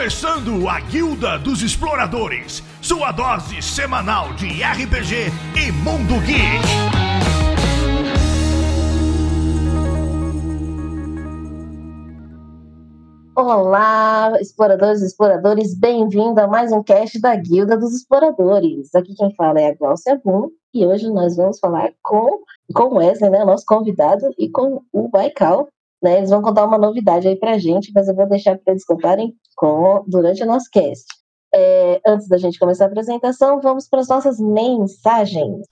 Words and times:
começando 0.00 0.66
a 0.66 0.80
Guilda 0.80 1.38
dos 1.38 1.60
Exploradores, 1.60 2.62
sua 2.80 3.12
dose 3.12 3.60
semanal 3.60 4.32
de 4.32 4.46
RPG 4.46 5.26
e 5.54 5.70
Mundo 5.70 6.18
Geek. 6.24 6.64
Olá, 13.36 14.32
exploradores 14.40 15.02
e 15.02 15.06
exploradores, 15.06 15.78
bem-vindo 15.78 16.40
a 16.40 16.46
mais 16.46 16.72
um 16.72 16.82
cast 16.82 17.20
da 17.20 17.36
Guilda 17.36 17.76
dos 17.76 17.94
Exploradores. 17.94 18.94
Aqui 18.94 19.14
quem 19.14 19.34
fala 19.34 19.60
é 19.60 19.68
a 19.68 19.74
Glaucia 19.74 20.18
Boom 20.24 20.48
e 20.72 20.86
hoje 20.86 21.10
nós 21.10 21.36
vamos 21.36 21.58
falar 21.58 21.92
com, 22.02 22.42
com 22.72 22.94
Wesley, 22.94 23.28
né, 23.28 23.44
nosso 23.44 23.66
convidado, 23.66 24.32
e 24.38 24.48
com 24.48 24.80
o 24.94 25.08
Baikal, 25.10 25.68
né? 26.02 26.18
Eles 26.18 26.30
vão 26.30 26.42
contar 26.42 26.64
uma 26.64 26.78
novidade 26.78 27.28
aí 27.28 27.36
pra 27.36 27.58
gente, 27.58 27.92
mas 27.94 28.08
eu 28.08 28.14
vou 28.14 28.28
deixar 28.28 28.58
para 28.58 28.72
eles 28.72 28.84
contarem 28.84 29.34
com, 29.56 30.04
durante 30.06 30.42
o 30.42 30.46
nosso 30.46 30.68
cast. 30.72 31.04
É, 31.54 32.00
antes 32.06 32.28
da 32.28 32.38
gente 32.38 32.58
começar 32.58 32.84
a 32.84 32.88
apresentação, 32.88 33.60
vamos 33.60 33.88
para 33.88 34.00
as 34.00 34.08
nossas 34.08 34.38
mensagens. 34.38 35.66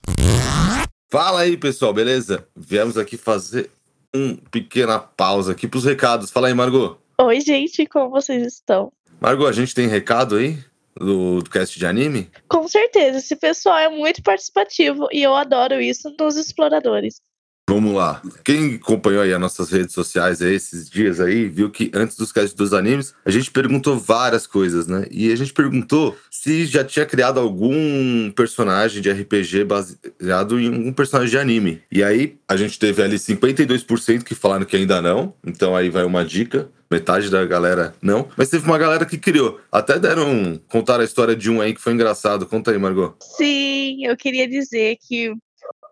Fala 1.09 1.41
aí, 1.41 1.57
pessoal, 1.57 1.93
beleza? 1.93 2.45
Viemos 2.55 2.97
aqui 2.97 3.17
fazer 3.17 3.71
uma 4.13 4.37
pequena 4.51 4.99
pausa 4.99 5.53
aqui 5.53 5.67
para 5.67 5.77
os 5.77 5.85
recados. 5.85 6.29
Fala 6.31 6.47
aí, 6.47 6.53
Margot. 6.53 6.97
Oi, 7.21 7.41
gente, 7.41 7.85
como 7.85 8.09
vocês 8.09 8.45
estão? 8.45 8.91
Margot, 9.19 9.47
a 9.47 9.51
gente 9.51 9.73
tem 9.73 9.87
recado 9.87 10.35
aí 10.35 10.57
do, 10.95 11.41
do 11.41 11.49
cast 11.49 11.77
de 11.77 11.85
anime? 11.85 12.29
Com 12.47 12.67
certeza, 12.67 13.17
esse 13.17 13.35
pessoal 13.35 13.77
é 13.77 13.89
muito 13.89 14.21
participativo 14.21 15.07
e 15.11 15.23
eu 15.23 15.35
adoro 15.35 15.81
isso 15.81 16.13
nos 16.19 16.35
exploradores. 16.35 17.21
Vamos 17.69 17.93
lá. 17.93 18.19
Quem 18.43 18.75
acompanhou 18.75 19.21
aí 19.21 19.31
as 19.31 19.39
nossas 19.39 19.69
redes 19.69 19.93
sociais 19.93 20.41
esses 20.41 20.89
dias 20.89 21.19
aí, 21.19 21.47
viu 21.47 21.69
que 21.69 21.91
antes 21.93 22.17
dos 22.17 22.31
casts 22.31 22.55
dos 22.55 22.73
animes, 22.73 23.13
a 23.23 23.29
gente 23.29 23.51
perguntou 23.51 23.95
várias 23.95 24.47
coisas, 24.47 24.87
né? 24.87 25.05
E 25.11 25.31
a 25.31 25.35
gente 25.35 25.53
perguntou 25.53 26.17
se 26.31 26.65
já 26.65 26.83
tinha 26.83 27.05
criado 27.05 27.39
algum 27.39 28.31
personagem 28.31 29.03
de 29.03 29.11
RPG 29.11 29.65
baseado 29.65 30.59
em 30.59 30.67
algum 30.67 30.91
personagem 30.91 31.29
de 31.29 31.37
anime. 31.37 31.81
E 31.91 32.03
aí 32.03 32.39
a 32.47 32.57
gente 32.57 32.79
teve 32.79 33.03
ali 33.03 33.17
52% 33.17 34.23
que 34.23 34.33
falaram 34.33 34.65
que 34.65 34.75
ainda 34.75 34.99
não. 34.99 35.35
Então 35.45 35.75
aí 35.75 35.91
vai 35.91 36.03
uma 36.03 36.25
dica. 36.25 36.69
Metade 36.91 37.29
da 37.29 37.45
galera 37.45 37.93
não. 38.01 38.27
Mas 38.35 38.49
teve 38.49 38.65
uma 38.65 38.79
galera 38.79 39.05
que 39.05 39.19
criou. 39.19 39.59
Até 39.71 39.99
deram 39.99 40.59
contar 40.67 40.99
a 40.99 41.03
história 41.03 41.35
de 41.35 41.51
um 41.51 41.61
aí 41.61 41.75
que 41.75 41.81
foi 41.81 41.93
engraçado. 41.93 42.47
Conta 42.47 42.71
aí, 42.71 42.79
Margot. 42.79 43.13
Sim, 43.37 44.07
eu 44.07 44.17
queria 44.17 44.47
dizer 44.47 44.97
que 45.07 45.35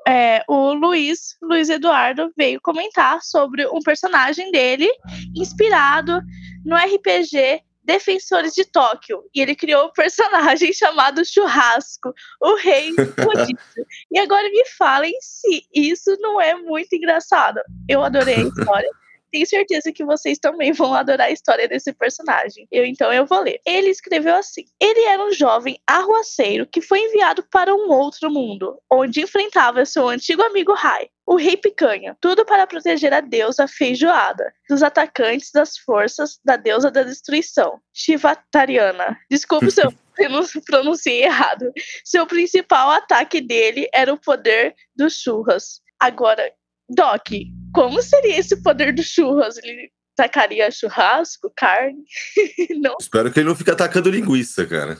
é, 0.08 0.42
o 0.48 0.74
Luiz, 0.74 1.36
Luiz 1.42 1.70
Eduardo, 1.70 2.32
veio 2.38 2.62
comentar 2.62 3.22
sobre 3.22 3.68
um 3.68 3.80
personagem 3.80 4.52
dele 4.52 4.90
inspirado 5.36 6.22
no 6.64 6.78
RPG 6.78 7.62
Defensores 7.84 8.54
de 8.54 8.64
Tóquio. 8.64 9.24
E 9.36 9.42
ele 9.42 9.54
criou 9.54 9.88
um 9.88 9.92
personagem 9.96 10.72
chamado 10.72 11.26
Churrasco, 11.26 12.14
o 12.42 12.56
Rei 12.56 12.94
Rodízio. 13.20 13.58
e 14.10 14.18
agora 14.18 14.50
me 14.50 14.66
falem 14.78 15.14
se 15.20 15.64
isso 15.74 16.16
não 16.22 16.40
é 16.40 16.56
muito 16.56 16.94
engraçado. 16.96 17.60
Eu 17.90 18.02
adorei 18.02 18.36
a 18.36 18.48
história 18.48 18.90
tenho 19.32 19.46
certeza 19.46 19.92
que 19.92 20.06
vocês 20.06 20.38
também 20.38 20.72
vão 20.72 20.94
adorar 20.94 21.28
a 21.28 21.32
história 21.32 21.68
desse 21.68 21.94
personagem. 21.94 22.68
Eu 22.72 22.86
então 22.86 23.12
eu 23.12 23.26
vou 23.26 23.42
ler. 23.42 23.60
Ele 23.66 23.90
escreveu 23.90 24.36
assim: 24.36 24.66
Ele 24.82 25.02
era 25.06 25.24
um 25.24 25.32
jovem 25.32 25.80
arruaceiro 25.86 26.68
que 26.68 26.82
foi 26.82 27.00
enviado 27.00 27.44
para 27.52 27.74
um 27.74 27.90
outro 27.90 28.30
mundo, 28.32 28.78
onde 28.92 29.22
enfrentava 29.22 29.86
seu 29.86 30.08
antigo 30.08 30.42
amigo 30.42 30.74
Rai, 30.74 31.10
o 31.26 31.36
rei 31.36 31.58
picanha, 31.58 32.16
tudo 32.22 32.46
para 32.46 32.66
proteger 32.66 33.14
a 33.14 33.20
deusa 33.20 33.68
feijoada 33.68 34.54
dos 34.70 34.82
atacantes 34.82 35.52
das 35.52 35.78
forças 35.78 36.40
da 36.44 36.56
deusa 36.56 36.90
da 36.90 37.04
destruição, 37.04 37.80
Shivatariana. 37.94 39.18
Desculpe 39.30 39.70
se 39.70 39.82
eu 39.82 39.94
pronunciei 40.66 41.24
errado. 41.24 41.72
Seu 42.04 42.26
principal 42.26 42.90
ataque 42.92 43.42
dele 43.42 43.90
era 43.94 44.14
o 44.14 44.18
poder 44.18 44.74
dos 44.96 45.20
churras. 45.20 45.82
Agora, 46.00 46.52
Doc, 46.90 47.28
como 47.74 48.02
seria 48.02 48.40
esse 48.40 48.62
poder 48.62 48.94
do 48.94 49.04
churras? 49.04 49.58
Ele 49.58 49.92
tacaria 50.16 50.72
churrasco, 50.72 51.52
carne? 51.56 52.04
não. 52.82 52.96
Espero 53.00 53.32
que 53.32 53.40
ele 53.40 53.50
não 53.50 53.56
fique 53.56 53.70
atacando 53.70 54.10
linguiça, 54.10 54.66
cara. 54.66 54.98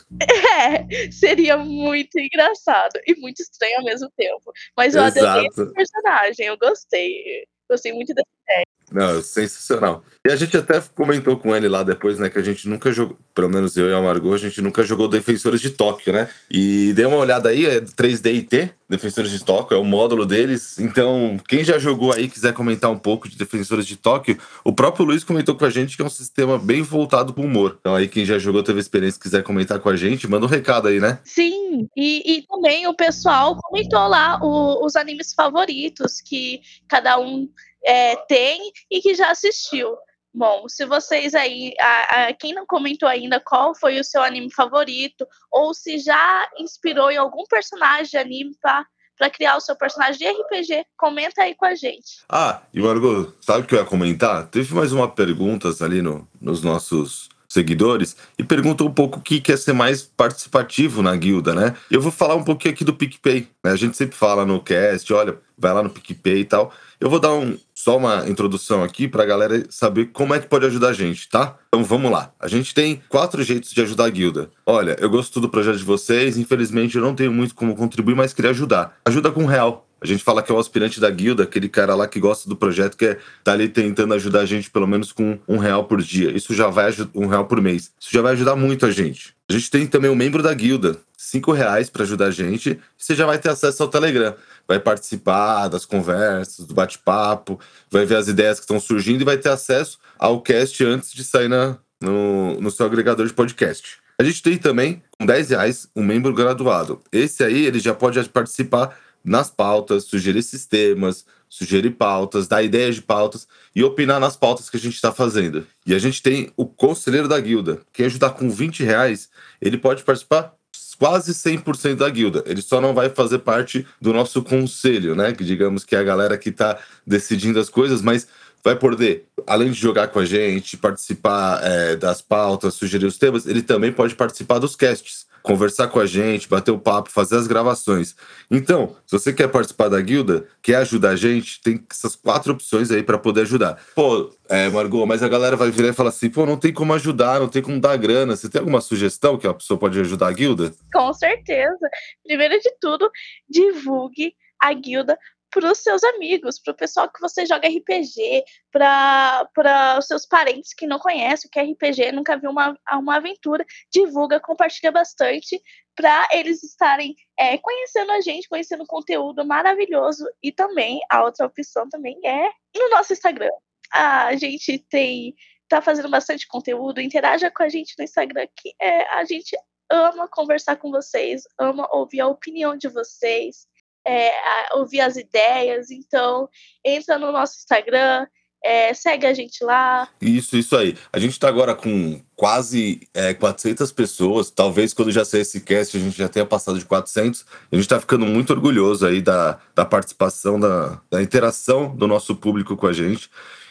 É, 0.60 1.10
seria 1.10 1.56
muito 1.56 2.18
engraçado 2.18 3.00
e 3.06 3.14
muito 3.20 3.40
estranho 3.40 3.78
ao 3.78 3.84
mesmo 3.84 4.10
tempo. 4.16 4.52
Mas 4.76 4.94
eu 4.94 5.02
Exato. 5.04 5.28
adorei 5.28 5.48
esse 5.48 5.72
personagem, 5.72 6.46
eu 6.46 6.56
gostei. 6.56 7.46
Gostei 7.68 7.92
muito 7.92 8.14
dessa 8.14 8.28
ideia. 8.44 8.64
Não, 8.90 9.22
sensacional. 9.22 10.02
E 10.26 10.30
a 10.30 10.36
gente 10.36 10.56
até 10.56 10.80
comentou 10.94 11.36
com 11.36 11.54
ele 11.54 11.68
lá 11.68 11.82
depois, 11.82 12.18
né, 12.18 12.28
que 12.28 12.38
a 12.38 12.42
gente 12.42 12.68
nunca 12.68 12.92
jogou, 12.92 13.16
pelo 13.34 13.48
menos 13.48 13.76
eu 13.76 13.88
e 13.88 13.94
a 13.94 14.00
Margot, 14.00 14.34
a 14.34 14.38
gente 14.38 14.60
nunca 14.60 14.82
jogou 14.82 15.08
Defensores 15.08 15.60
de 15.60 15.70
Tóquio, 15.70 16.12
né? 16.12 16.28
E 16.50 16.92
dei 16.94 17.06
uma 17.06 17.16
olhada 17.16 17.48
aí, 17.48 17.64
é 17.64 17.80
3D 17.80 18.26
IT, 18.34 18.74
Defensores 18.88 19.30
de 19.30 19.44
Tóquio, 19.44 19.76
é 19.76 19.78
o 19.78 19.84
módulo 19.84 20.26
deles. 20.26 20.78
Então, 20.78 21.38
quem 21.46 21.62
já 21.62 21.78
jogou 21.78 22.12
aí 22.12 22.28
quiser 22.28 22.52
comentar 22.52 22.90
um 22.90 22.98
pouco 22.98 23.28
de 23.28 23.36
Defensores 23.36 23.86
de 23.86 23.96
Tóquio, 23.96 24.38
o 24.64 24.72
próprio 24.72 25.06
Luiz 25.06 25.22
comentou 25.22 25.54
com 25.54 25.64
a 25.64 25.70
gente 25.70 25.96
que 25.96 26.02
é 26.02 26.06
um 26.06 26.10
sistema 26.10 26.58
bem 26.58 26.82
voltado 26.82 27.32
pro 27.32 27.44
humor. 27.44 27.76
Então, 27.80 27.94
aí 27.94 28.08
quem 28.08 28.24
já 28.24 28.38
jogou, 28.38 28.62
teve 28.62 28.80
experiência, 28.80 29.20
quiser 29.20 29.42
comentar 29.42 29.78
com 29.78 29.88
a 29.88 29.96
gente, 29.96 30.28
manda 30.28 30.46
um 30.46 30.48
recado 30.48 30.88
aí, 30.88 30.98
né? 30.98 31.20
Sim, 31.24 31.88
e, 31.96 32.38
e 32.38 32.42
também 32.42 32.86
o 32.86 32.94
pessoal 32.94 33.56
comentou 33.56 34.06
lá 34.08 34.38
o, 34.42 34.84
os 34.84 34.96
animes 34.96 35.32
favoritos 35.32 36.20
que 36.20 36.60
cada 36.88 37.18
um 37.18 37.48
é, 37.84 38.16
tem 38.26 38.72
e 38.90 39.00
que 39.00 39.14
já 39.14 39.30
assistiu. 39.30 39.96
Bom, 40.32 40.68
se 40.68 40.84
vocês 40.84 41.34
aí, 41.34 41.74
a, 41.80 42.26
a, 42.26 42.32
quem 42.32 42.54
não 42.54 42.66
comentou 42.66 43.08
ainda 43.08 43.40
qual 43.40 43.74
foi 43.74 43.98
o 43.98 44.04
seu 44.04 44.22
anime 44.22 44.52
favorito, 44.52 45.26
ou 45.50 45.72
se 45.72 45.98
já 45.98 46.48
inspirou 46.58 47.10
em 47.10 47.16
algum 47.16 47.44
personagem 47.44 48.10
de 48.10 48.18
anime 48.18 48.56
para 48.60 49.30
criar 49.30 49.56
o 49.56 49.60
seu 49.60 49.74
personagem 49.74 50.18
de 50.18 50.42
RPG, 50.42 50.84
comenta 50.96 51.42
aí 51.42 51.54
com 51.54 51.64
a 51.64 51.74
gente. 51.74 52.22
Ah, 52.28 52.62
e 52.72 52.80
Margot, 52.80 53.32
sabe 53.40 53.64
o 53.64 53.66
que 53.66 53.74
eu 53.74 53.80
ia 53.80 53.84
comentar? 53.84 54.46
Teve 54.48 54.74
mais 54.74 54.92
uma 54.92 55.10
pergunta 55.10 55.68
ali 55.82 56.02
no, 56.02 56.28
nos 56.40 56.62
nossos 56.62 57.28
seguidores 57.48 58.16
e 58.38 58.44
perguntou 58.44 58.88
um 58.88 58.92
pouco 58.92 59.18
o 59.18 59.22
que 59.22 59.40
quer 59.40 59.56
ser 59.56 59.72
mais 59.72 60.02
participativo 60.02 61.02
na 61.02 61.16
guilda, 61.16 61.54
né? 61.54 61.74
Eu 61.90 62.00
vou 62.00 62.12
falar 62.12 62.34
um 62.34 62.44
pouquinho 62.44 62.74
aqui 62.74 62.84
do 62.84 62.92
PicPay. 62.92 63.48
Né? 63.64 63.72
A 63.72 63.76
gente 63.76 63.96
sempre 63.96 64.16
fala 64.16 64.44
no 64.44 64.60
cast, 64.60 65.10
olha, 65.12 65.38
vai 65.56 65.72
lá 65.72 65.82
no 65.82 65.90
PicPay 65.90 66.40
e 66.40 66.44
tal. 66.44 66.72
Eu 67.00 67.08
vou 67.08 67.18
dar 67.18 67.32
um, 67.32 67.56
só 67.74 67.96
uma 67.96 68.28
introdução 68.28 68.82
aqui 68.82 69.08
para 69.08 69.22
a 69.22 69.26
galera 69.26 69.64
saber 69.70 70.06
como 70.06 70.34
é 70.34 70.40
que 70.40 70.48
pode 70.48 70.66
ajudar 70.66 70.88
a 70.88 70.92
gente, 70.92 71.28
tá? 71.28 71.56
Então 71.68 71.84
vamos 71.84 72.10
lá. 72.10 72.32
A 72.38 72.48
gente 72.48 72.74
tem 72.74 73.02
quatro 73.08 73.42
jeitos 73.42 73.70
de 73.70 73.80
ajudar 73.80 74.06
a 74.06 74.10
guilda. 74.10 74.50
Olha, 74.66 74.96
eu 75.00 75.08
gosto 75.08 75.40
do 75.40 75.48
projeto 75.48 75.78
de 75.78 75.84
vocês, 75.84 76.36
infelizmente 76.36 76.96
eu 76.96 77.02
não 77.02 77.14
tenho 77.14 77.32
muito 77.32 77.54
como 77.54 77.76
contribuir, 77.76 78.14
mas 78.14 78.34
queria 78.34 78.50
ajudar. 78.50 78.96
Ajuda 79.04 79.30
com 79.30 79.46
real. 79.46 79.87
A 80.00 80.06
gente 80.06 80.22
fala 80.22 80.42
que 80.42 80.52
é 80.52 80.54
o 80.54 80.58
aspirante 80.58 81.00
da 81.00 81.10
guilda, 81.10 81.42
aquele 81.42 81.68
cara 81.68 81.94
lá 81.94 82.06
que 82.06 82.20
gosta 82.20 82.48
do 82.48 82.56
projeto, 82.56 82.96
que 82.96 83.06
é, 83.06 83.18
tá 83.42 83.52
ali 83.52 83.68
tentando 83.68 84.14
ajudar 84.14 84.40
a 84.40 84.46
gente 84.46 84.70
pelo 84.70 84.86
menos 84.86 85.12
com 85.12 85.38
um 85.48 85.58
real 85.58 85.84
por 85.84 86.00
dia. 86.00 86.30
Isso 86.30 86.54
já 86.54 86.68
vai 86.68 86.94
um 87.14 87.26
real 87.26 87.46
por 87.46 87.60
mês. 87.60 87.90
Isso 87.98 88.10
já 88.12 88.22
vai 88.22 88.32
ajudar 88.34 88.56
muito 88.56 88.86
a 88.86 88.90
gente. 88.90 89.34
A 89.48 89.52
gente 89.52 89.70
tem 89.70 89.86
também 89.86 90.10
um 90.10 90.14
membro 90.14 90.42
da 90.42 90.54
guilda, 90.54 90.96
cinco 91.16 91.52
reais 91.52 91.90
para 91.90 92.02
ajudar 92.02 92.26
a 92.26 92.30
gente. 92.30 92.78
Você 92.96 93.14
já 93.14 93.26
vai 93.26 93.38
ter 93.38 93.48
acesso 93.48 93.82
ao 93.82 93.88
Telegram 93.88 94.34
vai 94.68 94.78
participar 94.78 95.68
das 95.68 95.86
conversas, 95.86 96.66
do 96.66 96.74
bate-papo, 96.74 97.58
vai 97.90 98.04
ver 98.04 98.16
as 98.16 98.28
ideias 98.28 98.58
que 98.58 98.64
estão 98.64 98.78
surgindo 98.78 99.22
e 99.22 99.24
vai 99.24 99.38
ter 99.38 99.48
acesso 99.48 99.98
ao 100.18 100.42
cast 100.42 100.84
antes 100.84 101.10
de 101.10 101.24
sair 101.24 101.48
na, 101.48 101.78
no, 101.98 102.60
no 102.60 102.70
seu 102.70 102.84
agregador 102.84 103.26
de 103.26 103.32
podcast. 103.32 103.96
A 104.20 104.24
gente 104.24 104.42
tem 104.42 104.58
também, 104.58 105.02
com 105.18 105.24
10 105.24 105.50
reais, 105.50 105.88
um 105.96 106.04
membro 106.04 106.34
graduado. 106.34 107.00
Esse 107.10 107.42
aí, 107.42 107.64
ele 107.64 107.78
já 107.78 107.94
pode 107.94 108.22
participar 108.28 108.94
nas 109.28 109.50
pautas, 109.50 110.04
sugerir 110.04 110.42
sistemas, 110.42 111.24
sugerir 111.48 111.90
pautas, 111.90 112.46
dar 112.46 112.62
ideias 112.62 112.96
de 112.96 113.02
pautas 113.02 113.46
e 113.74 113.82
opinar 113.82 114.20
nas 114.20 114.36
pautas 114.36 114.68
que 114.68 114.76
a 114.76 114.80
gente 114.80 114.94
está 114.94 115.12
fazendo. 115.12 115.66
E 115.86 115.94
a 115.94 115.98
gente 115.98 116.22
tem 116.22 116.52
o 116.56 116.66
conselheiro 116.66 117.28
da 117.28 117.40
guilda. 117.40 117.80
Quem 117.92 118.06
ajudar 118.06 118.30
com 118.30 118.50
20 118.50 118.82
reais, 118.84 119.28
ele 119.60 119.78
pode 119.78 120.02
participar 120.02 120.54
quase 120.98 121.32
100% 121.32 121.94
da 121.94 122.10
guilda. 122.10 122.42
Ele 122.44 122.60
só 122.60 122.80
não 122.80 122.92
vai 122.92 123.08
fazer 123.08 123.38
parte 123.38 123.86
do 124.00 124.12
nosso 124.12 124.42
conselho, 124.42 125.14
né? 125.14 125.32
Que 125.32 125.44
digamos 125.44 125.84
que 125.84 125.94
é 125.94 125.98
a 125.98 126.02
galera 126.02 126.36
que 126.36 126.48
está 126.48 126.78
decidindo 127.06 127.60
as 127.60 127.68
coisas, 127.68 128.02
mas 128.02 128.26
vai 128.68 128.76
poder, 128.76 129.26
além 129.46 129.70
de 129.70 129.80
jogar 129.80 130.08
com 130.08 130.18
a 130.18 130.24
gente, 130.24 130.76
participar 130.76 131.60
é, 131.62 131.96
das 131.96 132.20
pautas, 132.20 132.74
sugerir 132.74 133.06
os 133.06 133.16
temas, 133.16 133.46
ele 133.46 133.62
também 133.62 133.90
pode 133.90 134.14
participar 134.14 134.58
dos 134.58 134.76
casts 134.76 135.26
conversar 135.40 135.88
com 135.88 135.98
a 135.98 136.04
gente, 136.04 136.48
bater 136.48 136.70
o 136.70 136.78
papo, 136.78 137.10
fazer 137.10 137.36
as 137.36 137.46
gravações. 137.46 138.14
Então, 138.50 138.94
se 139.06 139.18
você 139.18 139.32
quer 139.32 139.48
participar 139.48 139.88
da 139.88 139.98
guilda, 139.98 140.46
quer 140.60 140.74
ajudar 140.76 141.10
a 141.10 141.16
gente, 141.16 141.62
tem 141.62 141.82
essas 141.90 142.14
quatro 142.14 142.52
opções 142.52 142.90
aí 142.90 143.02
para 143.02 143.16
poder 143.16 143.42
ajudar. 143.42 143.82
Pô, 143.94 144.30
é, 144.48 144.68
Margot, 144.68 145.06
mas 145.06 145.22
a 145.22 145.28
galera 145.28 145.56
vai 145.56 145.70
virar 145.70 145.88
e 145.88 145.94
falar 145.94 146.10
assim: 146.10 146.28
pô, 146.28 146.44
não 146.44 146.58
tem 146.58 146.72
como 146.72 146.92
ajudar, 146.92 147.40
não 147.40 147.48
tem 147.48 147.62
como 147.62 147.80
dar 147.80 147.96
grana. 147.96 148.36
Você 148.36 148.48
tem 148.48 148.58
alguma 148.58 148.82
sugestão 148.82 149.38
que 149.38 149.46
a 149.46 149.54
pessoa 149.54 149.78
pode 149.78 149.98
ajudar 149.98 150.28
a 150.28 150.32
guilda? 150.32 150.72
Com 150.92 151.14
certeza. 151.14 151.88
Primeiro 152.26 152.58
de 152.60 152.72
tudo, 152.78 153.10
divulgue 153.48 154.34
a 154.60 154.74
guilda 154.74 155.16
para 155.50 155.72
os 155.72 155.78
seus 155.78 156.02
amigos, 156.04 156.58
para 156.58 156.72
o 156.72 156.76
pessoal 156.76 157.10
que 157.10 157.20
você 157.20 157.46
joga 157.46 157.68
RPG, 157.68 158.44
para 158.70 159.96
os 159.98 160.06
seus 160.06 160.26
parentes 160.26 160.74
que 160.74 160.86
não 160.86 160.98
conhecem 160.98 161.48
o 161.48 161.50
que 161.50 161.58
é 161.58 161.62
RPG, 161.62 162.12
nunca 162.12 162.36
viu 162.36 162.50
uma, 162.50 162.78
uma 162.92 163.16
aventura, 163.16 163.64
divulga, 163.90 164.40
compartilha 164.40 164.92
bastante 164.92 165.60
para 165.94 166.28
eles 166.32 166.62
estarem 166.62 167.16
é, 167.38 167.58
conhecendo 167.58 168.12
a 168.12 168.20
gente, 168.20 168.48
conhecendo 168.48 168.86
conteúdo 168.86 169.44
maravilhoso 169.44 170.24
e 170.42 170.52
também 170.52 171.00
a 171.10 171.24
outra 171.24 171.46
opção 171.46 171.88
também 171.88 172.18
é 172.24 172.50
no 172.76 172.90
nosso 172.90 173.12
Instagram. 173.12 173.50
A 173.92 174.36
gente 174.36 174.78
tem 174.90 175.34
tá 175.68 175.82
fazendo 175.82 176.08
bastante 176.08 176.46
conteúdo, 176.46 177.00
interaja 177.00 177.50
com 177.50 177.62
a 177.62 177.68
gente 177.68 177.94
no 177.98 178.04
Instagram 178.04 178.46
que 178.56 178.74
é, 178.80 179.02
a 179.14 179.24
gente 179.24 179.56
ama 179.90 180.28
conversar 180.28 180.76
com 180.76 180.90
vocês, 180.90 181.42
ama 181.58 181.88
ouvir 181.92 182.20
a 182.20 182.26
opinião 182.26 182.76
de 182.76 182.88
vocês 182.88 183.66
é, 184.06 184.30
ouvir 184.74 185.00
as 185.00 185.16
ideias. 185.16 185.90
Então, 185.90 186.48
entra 186.84 187.18
no 187.18 187.32
nosso 187.32 187.58
Instagram, 187.58 188.26
é, 188.64 188.92
segue 188.92 189.26
a 189.26 189.32
gente 189.32 189.62
lá. 189.62 190.08
Isso, 190.20 190.56
isso 190.56 190.76
aí. 190.76 190.96
A 191.12 191.18
gente 191.18 191.32
está 191.32 191.48
agora 191.48 191.74
com 191.74 192.20
quase 192.34 193.08
é, 193.14 193.32
400 193.32 193.92
pessoas. 193.92 194.50
Talvez 194.50 194.92
quando 194.92 195.12
já 195.12 195.24
sair 195.24 195.42
esse 195.42 195.60
cast 195.60 195.96
a 195.96 196.00
gente 196.00 196.18
já 196.18 196.28
tenha 196.28 196.44
passado 196.44 196.78
de 196.78 196.84
400. 196.84 197.44
A 197.70 197.74
gente 197.74 197.84
está 197.84 198.00
ficando 198.00 198.26
muito 198.26 198.52
orgulhoso 198.52 199.06
aí 199.06 199.20
da, 199.20 199.60
da 199.74 199.84
participação, 199.84 200.58
da, 200.58 201.00
da 201.10 201.22
interação 201.22 201.94
do 201.96 202.06
nosso 202.06 202.34
público 202.34 202.76
com 202.76 202.86
a 202.86 202.92
gente. 202.92 203.30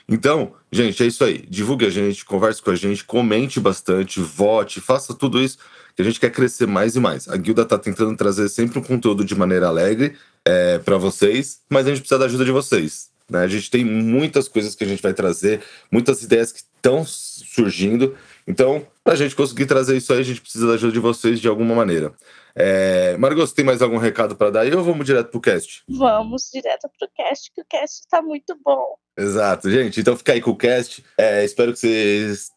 Então, 0.10 0.54
gente, 0.72 1.04
é 1.04 1.06
isso 1.06 1.24
aí. 1.24 1.46
Divulgue 1.50 1.86
a 1.86 1.90
gente, 1.90 2.24
converse 2.24 2.62
com 2.62 2.72
a 2.72 2.76
gente, 2.76 3.04
comente 3.04 3.60
bastante, 3.60 4.22
vote, 4.22 4.80
faça 4.80 5.14
tudo 5.14 5.42
isso 5.42 5.58
que 5.98 6.02
a 6.04 6.06
gente 6.06 6.20
quer 6.20 6.32
crescer 6.32 6.68
mais 6.68 6.96
e 6.96 7.00
mais. 7.00 7.28
A 7.28 7.36
guilda 7.36 7.64
está 7.64 7.78
tentando 7.78 8.16
trazer 8.16 8.48
sempre 8.50 8.78
um 8.78 8.84
conteúdo 8.84 9.26
de 9.26 9.34
maneira 9.34 9.68
alegre 9.68 10.16
é, 10.46 10.78
para 10.78 10.96
vocês, 10.96 11.62
mas 11.68 11.88
a 11.88 11.90
gente 11.90 12.02
precisa 12.02 12.20
da 12.20 12.26
ajuda 12.26 12.46
de 12.46 12.52
vocês. 12.52 13.10
Né? 13.28 13.40
A 13.40 13.48
gente 13.48 13.72
tem 13.72 13.84
muitas 13.84 14.48
coisas 14.48 14.76
que 14.76 14.84
a 14.84 14.88
gente 14.88 15.02
vai 15.02 15.12
trazer, 15.14 15.62
muitas 15.92 16.22
ideias 16.22 16.52
que 16.52 16.60
estão 16.60 17.04
surgindo. 17.04 18.16
Então, 18.48 18.86
para 19.04 19.14
a 19.14 19.18
gente 19.18 19.36
conseguir 19.36 19.66
trazer 19.66 19.98
isso 19.98 20.14
aí, 20.14 20.20
a 20.20 20.24
gente 20.24 20.40
precisa 20.40 20.68
da 20.68 20.74
ajuda 20.74 20.94
de 20.94 21.00
vocês 21.00 21.40
de 21.40 21.48
alguma 21.48 21.74
maneira. 21.74 22.14
É... 22.58 23.16
Margot, 23.18 23.46
você 23.46 23.56
tem 23.56 23.66
mais 23.66 23.82
algum 23.82 23.98
recado 23.98 24.36
para 24.36 24.50
dar 24.50 24.62
aí 24.62 24.74
ou 24.74 24.84
vamos 24.84 25.06
direto 25.06 25.30
pro 25.30 25.40
cast? 25.40 25.84
Vamos 25.88 26.50
direto 26.52 26.90
pro 26.98 27.08
cast, 27.16 27.52
que 27.54 27.62
o 27.62 27.66
cast 27.66 28.02
está 28.02 28.22
muito 28.22 28.58
bom. 28.64 28.96
Exato, 29.18 29.70
gente. 29.70 30.00
Então 30.00 30.18
fica 30.18 30.34
aí 30.34 30.42
com 30.42 30.52
o 30.52 30.58
cast. 30.58 31.04
É, 31.18 31.44
espero 31.46 31.72
que 31.74 31.80
vocês 31.80 32.52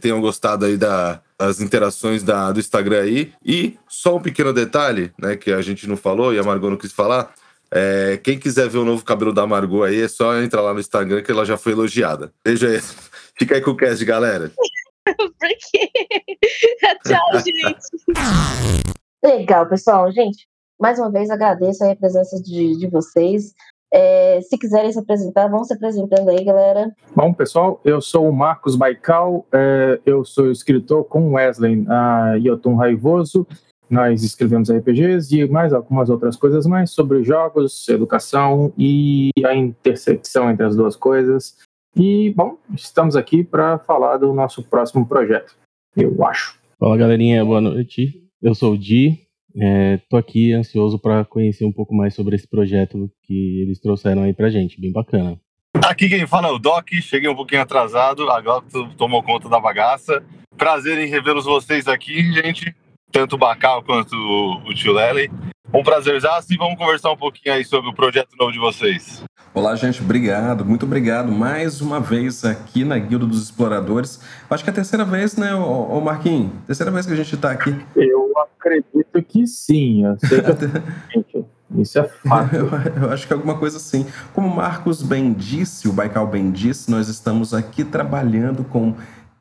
tenham 0.00 0.20
gostado 0.20 0.64
aí 0.64 0.76
da, 0.76 1.20
das 1.38 1.60
interações 1.60 2.22
da, 2.22 2.52
do 2.52 2.60
Instagram 2.60 3.02
aí. 3.02 3.32
E 3.44 3.76
só 3.88 4.16
um 4.16 4.22
pequeno 4.22 4.52
detalhe, 4.52 5.12
né, 5.18 5.36
que 5.36 5.52
a 5.52 5.60
gente 5.60 5.86
não 5.86 5.96
falou 5.96 6.32
e 6.32 6.38
a 6.38 6.42
Margot 6.42 6.70
não 6.70 6.76
quis 6.76 6.92
falar. 6.92 7.34
É, 7.70 8.20
quem 8.22 8.38
quiser 8.38 8.68
ver 8.68 8.78
o 8.78 8.84
novo 8.84 9.04
cabelo 9.04 9.32
da 9.32 9.46
Margot 9.46 9.82
aí, 9.82 10.02
é 10.02 10.08
só 10.08 10.38
entrar 10.40 10.60
lá 10.60 10.74
no 10.74 10.80
Instagram 10.80 11.22
que 11.22 11.30
ela 11.30 11.44
já 11.44 11.56
foi 11.56 11.72
elogiada. 11.72 12.32
Veja 12.44 12.68
aí. 12.68 12.80
Fica 13.38 13.54
aí 13.54 13.60
com 13.62 13.70
o 13.70 13.76
cast, 13.76 14.04
galera. 14.04 14.52
Por 15.16 15.48
quê? 15.70 15.90
Tchau, 17.06 17.40
gente. 17.40 18.92
Legal, 19.24 19.68
pessoal. 19.68 20.10
Gente, 20.10 20.46
mais 20.80 20.98
uma 20.98 21.10
vez 21.10 21.30
agradeço 21.30 21.84
a 21.84 21.94
presença 21.94 22.42
de, 22.42 22.76
de 22.76 22.88
vocês. 22.88 23.54
É, 23.94 24.40
se 24.40 24.58
quiserem 24.58 24.90
se 24.90 24.98
apresentar, 24.98 25.48
vão 25.48 25.62
se 25.62 25.74
apresentando 25.74 26.28
aí, 26.28 26.42
galera. 26.42 26.90
Bom, 27.14 27.32
pessoal, 27.32 27.80
eu 27.84 28.00
sou 28.00 28.28
o 28.28 28.32
Marcos 28.32 28.74
Baikal, 28.74 29.46
é, 29.52 30.00
eu 30.04 30.24
sou 30.24 30.50
escritor 30.50 31.04
com 31.04 31.34
Wesley 31.34 31.84
a 31.88 32.34
Yotun 32.34 32.74
Raivoso. 32.74 33.46
Nós 33.88 34.24
escrevemos 34.24 34.72
RPGs 34.72 35.38
e 35.38 35.46
mais 35.46 35.72
algumas 35.72 36.08
outras 36.08 36.34
coisas 36.34 36.66
mais 36.66 36.90
sobre 36.90 37.22
jogos, 37.22 37.86
educação 37.88 38.72
e 38.76 39.30
a 39.44 39.54
intersecção 39.54 40.50
entre 40.50 40.64
as 40.64 40.74
duas 40.74 40.96
coisas. 40.96 41.58
E, 41.94 42.32
bom, 42.34 42.56
estamos 42.74 43.14
aqui 43.14 43.44
para 43.44 43.78
falar 43.78 44.16
do 44.16 44.32
nosso 44.32 44.62
próximo 44.62 45.06
projeto, 45.06 45.54
eu 45.94 46.24
acho. 46.24 46.58
Fala, 46.80 46.96
galerinha, 46.96 47.44
boa 47.44 47.60
noite. 47.60 48.21
Eu 48.42 48.56
sou 48.56 48.72
o 48.72 48.78
Di, 48.78 49.20
Estou 49.54 50.18
é, 50.18 50.20
aqui 50.20 50.52
ansioso 50.52 50.98
para 50.98 51.24
conhecer 51.24 51.64
um 51.64 51.72
pouco 51.72 51.94
mais 51.94 52.14
sobre 52.14 52.34
esse 52.34 52.48
projeto 52.48 53.08
que 53.22 53.60
eles 53.60 53.78
trouxeram 53.78 54.22
aí 54.22 54.32
para 54.32 54.50
gente, 54.50 54.80
bem 54.80 54.90
bacana. 54.90 55.38
Aqui 55.84 56.08
quem 56.08 56.26
fala 56.26 56.48
é 56.48 56.50
o 56.50 56.58
Doc, 56.58 56.88
cheguei 57.02 57.28
um 57.28 57.36
pouquinho 57.36 57.60
atrasado, 57.60 58.28
agora 58.30 58.64
tomou 58.96 59.22
conta 59.22 59.48
da 59.48 59.60
bagaça. 59.60 60.24
Prazer 60.56 60.98
em 60.98 61.08
revê-los 61.08 61.44
vocês 61.44 61.86
aqui, 61.86 62.32
gente, 62.32 62.74
tanto 63.12 63.36
o 63.36 63.38
Bacal 63.38 63.82
quanto 63.82 64.16
o 64.16 64.74
tio 64.74 64.92
Lely. 64.92 65.30
Um 65.74 65.82
prazerzaço 65.82 66.52
e 66.52 66.56
vamos 66.58 66.76
conversar 66.76 67.10
um 67.10 67.16
pouquinho 67.16 67.54
aí 67.54 67.64
sobre 67.64 67.88
o 67.88 67.94
projeto 67.94 68.36
novo 68.38 68.52
de 68.52 68.58
vocês. 68.58 69.24
Olá, 69.54 69.74
gente, 69.74 70.02
obrigado, 70.02 70.66
muito 70.66 70.84
obrigado 70.84 71.32
mais 71.32 71.80
uma 71.80 71.98
vez 71.98 72.44
aqui 72.44 72.84
na 72.84 72.98
Guilda 72.98 73.26
dos 73.26 73.42
Exploradores. 73.44 74.20
Acho 74.50 74.62
que 74.62 74.68
é 74.68 74.72
a 74.72 74.74
terceira 74.74 75.02
vez, 75.02 75.34
né, 75.36 75.54
ô, 75.54 75.98
Marquinhos? 76.02 76.52
Terceira 76.66 76.92
vez 76.92 77.06
que 77.06 77.12
a 77.14 77.16
gente 77.16 77.34
está 77.34 77.52
aqui. 77.52 77.74
Eu 77.96 78.34
acredito 78.38 79.22
que 79.26 79.46
sim. 79.46 80.04
Eu 80.04 80.18
sei 80.18 80.42
que 80.42 81.44
Isso 81.80 81.98
é 81.98 82.04
fato. 82.04 82.54
Eu, 82.54 82.68
eu, 83.02 83.10
acho 83.10 83.26
que 83.26 83.32
é 83.32 83.36
alguma 83.36 83.56
coisa 83.56 83.78
assim. 83.78 84.06
Como 84.34 84.48
o 84.48 84.54
Marcos 84.54 85.02
bem 85.02 85.32
disse, 85.32 85.88
o 85.88 85.92
Baikal 85.92 86.26
bem 86.26 86.50
disse, 86.50 86.90
nós 86.90 87.08
estamos 87.08 87.54
aqui 87.54 87.82
trabalhando 87.82 88.62
com 88.62 88.88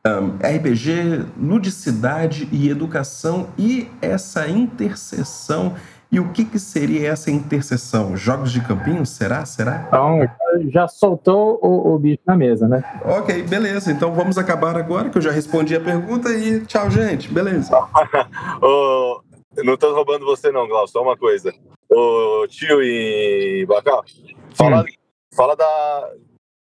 um, 0.05 0.37
RPG, 0.37 1.25
ludicidade 1.37 2.47
e 2.53 2.69
educação 2.69 3.49
e 3.57 3.89
essa 4.01 4.47
interseção 4.47 5.75
e 6.11 6.19
o 6.19 6.29
que, 6.33 6.43
que 6.43 6.59
seria 6.59 7.09
essa 7.09 7.31
interseção? 7.31 8.17
Jogos 8.17 8.51
de 8.51 8.59
campinho? 8.59 9.05
Será? 9.05 9.45
Será? 9.45 9.85
Então, 9.87 10.19
já 10.69 10.85
soltou 10.85 11.57
o, 11.61 11.93
o 11.93 11.97
bicho 11.97 12.19
na 12.27 12.35
mesa, 12.35 12.67
né? 12.67 12.83
Ok, 13.05 13.43
beleza. 13.43 13.91
Então 13.91 14.13
vamos 14.13 14.37
acabar 14.37 14.75
agora, 14.75 15.09
que 15.09 15.17
eu 15.17 15.21
já 15.21 15.31
respondi 15.31 15.73
a 15.73 15.79
pergunta 15.79 16.29
e 16.29 16.65
tchau, 16.65 16.91
gente. 16.91 17.31
Beleza. 17.31 17.71
oh, 18.61 19.21
não 19.63 19.77
tô 19.77 19.93
roubando 19.93 20.25
você 20.25 20.51
não, 20.51 20.67
Glaucio. 20.67 20.91
Só 20.91 21.01
uma 21.01 21.15
coisa. 21.15 21.53
O 21.89 22.45
tio 22.47 22.83
e 22.83 23.65
Bacá, 23.65 24.01
fala, 24.53 24.83
fala 25.33 25.55
da, 25.55 26.09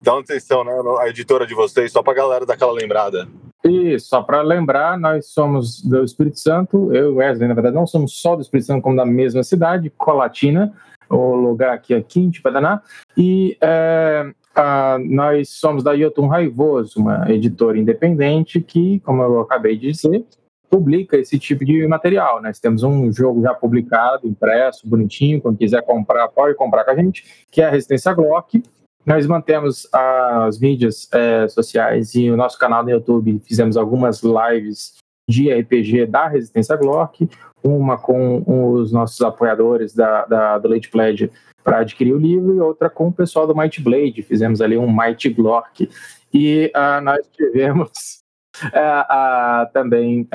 da 0.02 0.14
onde 0.14 0.28
vocês 0.28 0.44
estão, 0.44 0.66
né? 0.66 0.74
A 1.00 1.08
editora 1.08 1.48
de 1.48 1.54
vocês, 1.54 1.92
só 1.92 2.04
pra 2.04 2.14
galera 2.14 2.46
dar 2.46 2.56
aquela 2.56 2.74
lembrada. 2.74 3.26
E 3.68 4.00
só 4.00 4.22
para 4.22 4.42
lembrar, 4.42 4.98
nós 4.98 5.28
somos 5.28 5.82
do 5.82 6.04
Espírito 6.04 6.40
Santo, 6.40 6.94
eu 6.94 7.12
e 7.12 7.16
Wesley, 7.16 7.48
na 7.48 7.54
verdade, 7.54 7.76
não 7.76 7.86
somos 7.86 8.14
só 8.14 8.36
do 8.36 8.42
Espírito 8.42 8.68
Santo, 8.68 8.82
como 8.82 8.96
da 8.96 9.06
mesma 9.06 9.44
cidade, 9.44 9.90
Colatina, 9.90 10.74
o 11.10 11.36
lugar 11.36 11.74
aqui 11.74 11.94
é 11.94 12.02
Quinte, 12.02 12.42
Paraná, 12.42 12.82
e 13.16 13.58
é, 13.62 14.32
a, 14.56 14.98
nós 15.00 15.50
somos 15.50 15.84
da 15.84 15.94
Yotun 15.94 16.28
Raivoso, 16.28 17.00
uma 17.00 17.30
editora 17.32 17.78
independente 17.78 18.62
que, 18.62 19.00
como 19.02 19.22
eu 19.22 19.42
acabei 19.42 19.78
de 19.78 19.92
dizer, 19.92 20.26
publica 20.70 21.18
esse 21.18 21.40
tipo 21.40 21.64
de 21.64 21.88
material. 21.88 22.42
Nós 22.42 22.60
temos 22.60 22.84
um 22.84 23.12
jogo 23.12 23.42
já 23.42 23.54
publicado, 23.54 24.28
impresso, 24.28 24.88
bonitinho, 24.88 25.42
quando 25.42 25.58
quiser 25.58 25.82
comprar, 25.84 26.28
pode 26.30 26.56
comprar 26.56 26.84
com 26.84 26.92
a 26.92 26.96
gente, 26.96 27.46
que 27.52 27.62
é 27.62 27.66
a 27.66 27.70
Resistência 27.70 28.14
Glock, 28.14 28.62
nós 29.08 29.26
mantemos 29.26 29.88
as 29.94 30.60
mídias 30.60 31.08
é, 31.14 31.48
sociais 31.48 32.14
e 32.14 32.30
o 32.30 32.36
nosso 32.36 32.60
canal 32.60 32.84
no 32.84 32.90
YouTube. 32.90 33.42
Fizemos 33.48 33.78
algumas 33.78 34.22
lives 34.22 34.98
de 35.30 35.50
RPG 35.50 36.08
da 36.08 36.28
Resistência 36.28 36.76
Glock, 36.76 37.30
uma 37.64 37.98
com 37.98 38.44
os 38.46 38.92
nossos 38.92 39.22
apoiadores 39.22 39.96
da, 39.96 40.26
da, 40.26 40.58
do 40.58 40.68
Late 40.68 40.90
Pledge 40.90 41.32
para 41.64 41.80
adquirir 41.80 42.14
o 42.14 42.20
livro 42.20 42.54
e 42.54 42.60
outra 42.60 42.90
com 42.90 43.08
o 43.08 43.14
pessoal 43.14 43.48
do 43.48 43.56
Might 43.56 43.82
Blade. 43.82 44.22
Fizemos 44.24 44.60
ali 44.60 44.78
um 44.78 44.94
Might 44.94 45.30
Glock. 45.30 45.90
E 46.34 46.70
uh, 46.76 47.02
nós 47.02 47.26
tivemos 47.32 48.22
uh, 48.66 49.72
também 49.72 50.28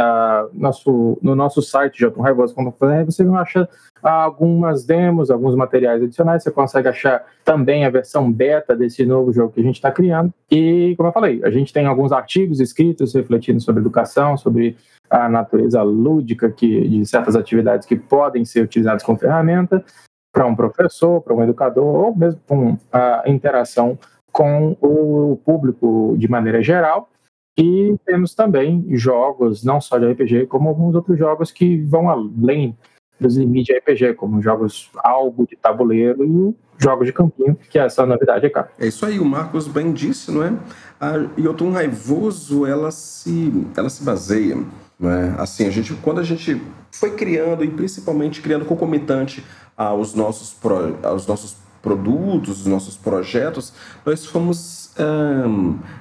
nosso, 0.53 1.19
no 1.23 1.35
nosso 1.35 1.63
site, 1.63 1.99
jraivoso.com.br, 1.99 3.05
você 3.05 3.23
acha 3.37 3.69
algumas 4.03 4.85
demos, 4.85 5.31
alguns 5.31 5.55
materiais 5.55 6.03
adicionais. 6.03 6.43
Você 6.43 6.51
consegue 6.51 6.89
achar 6.89 7.25
também 7.45 7.85
a 7.85 7.91
versão 7.91 8.31
beta 8.31 8.75
desse 8.75 9.07
novo 9.07 9.33
jogo 9.33 9.53
que 9.53 9.61
a 9.61 9.65
gente 9.65 9.77
está 9.77 9.91
criando. 9.91 10.33
E, 10.51 10.95
como 10.97 11.09
eu 11.09 11.13
falei, 11.13 11.41
a 11.45 11.51
gente 11.51 11.73
tem 11.73 11.87
alguns 11.87 12.13
artigos 12.13 12.61
escritos 12.61 13.15
refletindo 13.15 13.61
sobre 13.61 13.81
educação, 13.81 14.37
sobre 14.37 14.77
a 15.09 15.29
natureza 15.29 15.83
lúdica 15.83 16.51
que, 16.51 16.89
de 16.89 17.07
certas 17.07 17.37
atividades 17.37 17.87
que 17.87 17.97
podem 17.97 18.45
ser 18.45 18.63
utilizadas 18.63 19.03
como 19.03 19.19
ferramenta 19.19 19.85
para 20.33 20.47
um 20.47 20.57
professor, 20.57 21.21
para 21.21 21.35
um 21.35 21.43
educador, 21.43 21.85
ou 21.85 22.17
mesmo 22.17 22.41
com 22.49 22.79
a 22.91 23.23
interação 23.27 23.99
com 24.33 24.75
o 24.81 25.39
público 25.45 26.17
de 26.17 26.27
maneira 26.27 26.63
geral. 26.63 27.11
E 27.57 27.97
temos 28.07 28.35
também 28.35 28.87
jogos, 28.91 29.63
não 29.63 29.81
só 29.81 29.99
de 29.99 30.11
RPG, 30.11 30.47
como 30.47 30.69
alguns 30.69 30.95
outros 30.95 31.19
jogos 31.19 31.51
que 31.51 31.77
vão 31.83 32.09
além 32.09 32.77
dos 33.21 33.37
limites 33.37 33.67
de 33.67 33.79
RPG, 33.79 34.15
como 34.15 34.43
jogos 34.43 34.91
algo 34.97 35.47
de 35.47 35.57
tabuleiro 35.57 36.25
e 36.25 36.55
jogos 36.83 37.07
de 37.07 37.13
campinho, 37.13 37.57
que 37.71 37.79
é 37.79 37.85
essa 37.85 38.05
novidade, 38.05 38.49
cara. 38.51 38.71
É 38.79 38.87
isso 38.87 39.07
aí, 39.07 39.21
o 39.21 39.25
Marcos 39.25 39.69
bem 39.69 39.93
disse, 39.93 40.31
não 40.33 40.43
é? 40.43 40.53
A 41.01 41.17
Yotun 41.39 41.71
Raivoso, 41.71 42.67
ela 42.67 42.91
se, 42.91 43.53
ela 43.77 43.89
se 43.89 44.03
baseia, 44.03 44.57
não 44.99 45.11
é? 45.11 45.35
Assim, 45.39 45.67
a 45.67 45.71
gente, 45.71 45.95
quando 45.95 46.21
a 46.21 46.25
gente 46.25 46.61
foi 46.91 47.13
criando, 47.15 47.65
e 47.65 47.71
principalmente 47.71 48.41
criando 48.41 48.65
concomitante 48.65 49.45
aos 49.77 50.15
nossos, 50.15 50.53
pro, 50.53 50.97
aos 51.03 51.27
nossos 51.27 51.57
produtos, 51.83 52.61
os 52.61 52.67
nossos 52.67 52.97
projetos, 52.97 53.73
nós 54.07 54.25
fomos 54.25 54.83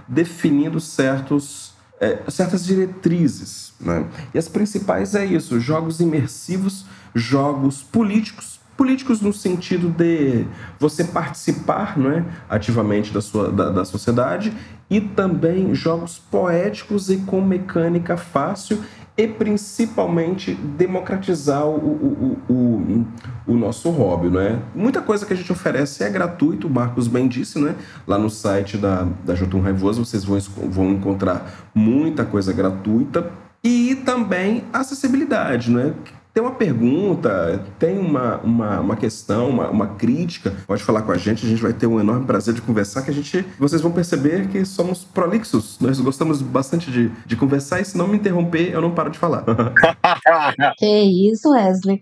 definindo 0.08 0.80
certos, 0.80 1.74
é, 2.00 2.20
certas 2.28 2.66
diretrizes. 2.66 3.74
Né? 3.80 4.06
E 4.34 4.38
as 4.38 4.48
principais 4.48 5.16
é 5.16 5.26
isso: 5.26 5.60
jogos 5.60 6.00
imersivos, 6.00 6.86
jogos 7.14 7.82
políticos. 7.82 8.60
Políticos 8.78 9.22
no 9.22 9.32
sentido 9.32 9.90
de 9.90 10.48
você 10.80 11.04
participar 11.04 12.00
não 12.00 12.10
é, 12.10 12.26
ativamente 12.50 13.14
da, 13.14 13.22
sua, 13.22 13.52
da, 13.52 13.70
da 13.70 13.86
sociedade 13.86 14.52
e 14.90 15.00
também 15.00 15.76
jogos 15.76 16.18
poéticos 16.18 17.10
e 17.10 17.18
com 17.18 17.42
mecânica 17.42 18.18
fácil 18.18 18.84
e 19.18 19.28
principalmente 19.28 20.54
democratizar 20.54 21.66
o, 21.66 21.76
o, 21.76 22.38
o, 22.50 23.06
o, 23.48 23.54
nosso 23.54 23.90
hobby, 23.90 24.30
né? 24.30 24.60
Muita 24.74 25.02
coisa 25.02 25.26
que 25.26 25.34
a 25.34 25.36
gente 25.36 25.52
oferece 25.52 26.04
é 26.04 26.10
gratuito, 26.10 26.68
o 26.68 26.70
Marcos 26.70 27.08
bem 27.08 27.28
disse, 27.28 27.60
né? 27.60 27.76
Lá 28.08 28.18
no 28.18 28.30
site 28.30 28.78
da, 28.78 29.08
da 29.26 29.36
Jotun 29.36 29.62
Raivoso 29.62 30.06
vocês 30.06 30.24
vão, 30.24 30.40
vão 30.70 30.92
encontrar 30.92 31.70
muita 31.76 32.24
coisa 32.24 32.54
gratuita 32.54 33.32
e 33.64 33.96
também 34.06 34.64
acessibilidade, 34.72 35.70
né? 35.70 35.94
Tem 36.34 36.42
uma 36.42 36.52
pergunta, 36.52 37.64
tem 37.78 37.98
uma, 37.98 38.38
uma, 38.38 38.80
uma 38.80 38.96
questão, 38.96 39.50
uma, 39.50 39.70
uma, 39.70 39.88
crítica, 39.88 40.54
pode 40.66 40.84
falar 40.84 41.02
com 41.02 41.12
a 41.12 41.18
gente, 41.18 41.46
a 41.46 41.50
gente 41.50 41.62
vai 41.62 41.74
ter 41.74 41.88
um 41.88 42.00
enorme 42.00 42.26
prazer 42.26 42.54
de 42.54 42.62
conversar, 42.62 43.02
que 43.02 43.12
a 43.12 43.14
gente, 43.14 43.46
vocês 43.60 43.82
vão 43.82 43.92
perceber 43.92 44.48
que 44.48 44.64
somos 44.64 45.04
prolixos, 45.04 45.78
nós 45.80 46.00
gostamos 46.00 46.42
bastante 46.42 46.90
de, 46.90 47.10
de 47.26 47.36
conversar 47.36 47.82
e 47.82 47.86
se 47.86 47.98
não 47.98 48.08
me 48.08 48.18
interromper, 48.18 48.72
eu 48.72 48.82
não 48.82 48.92
paro 48.92 49.10
de 49.10 49.20
falar. 49.20 49.44
que 50.78 51.30
isso, 51.32 51.52
Wesley. 51.52 52.02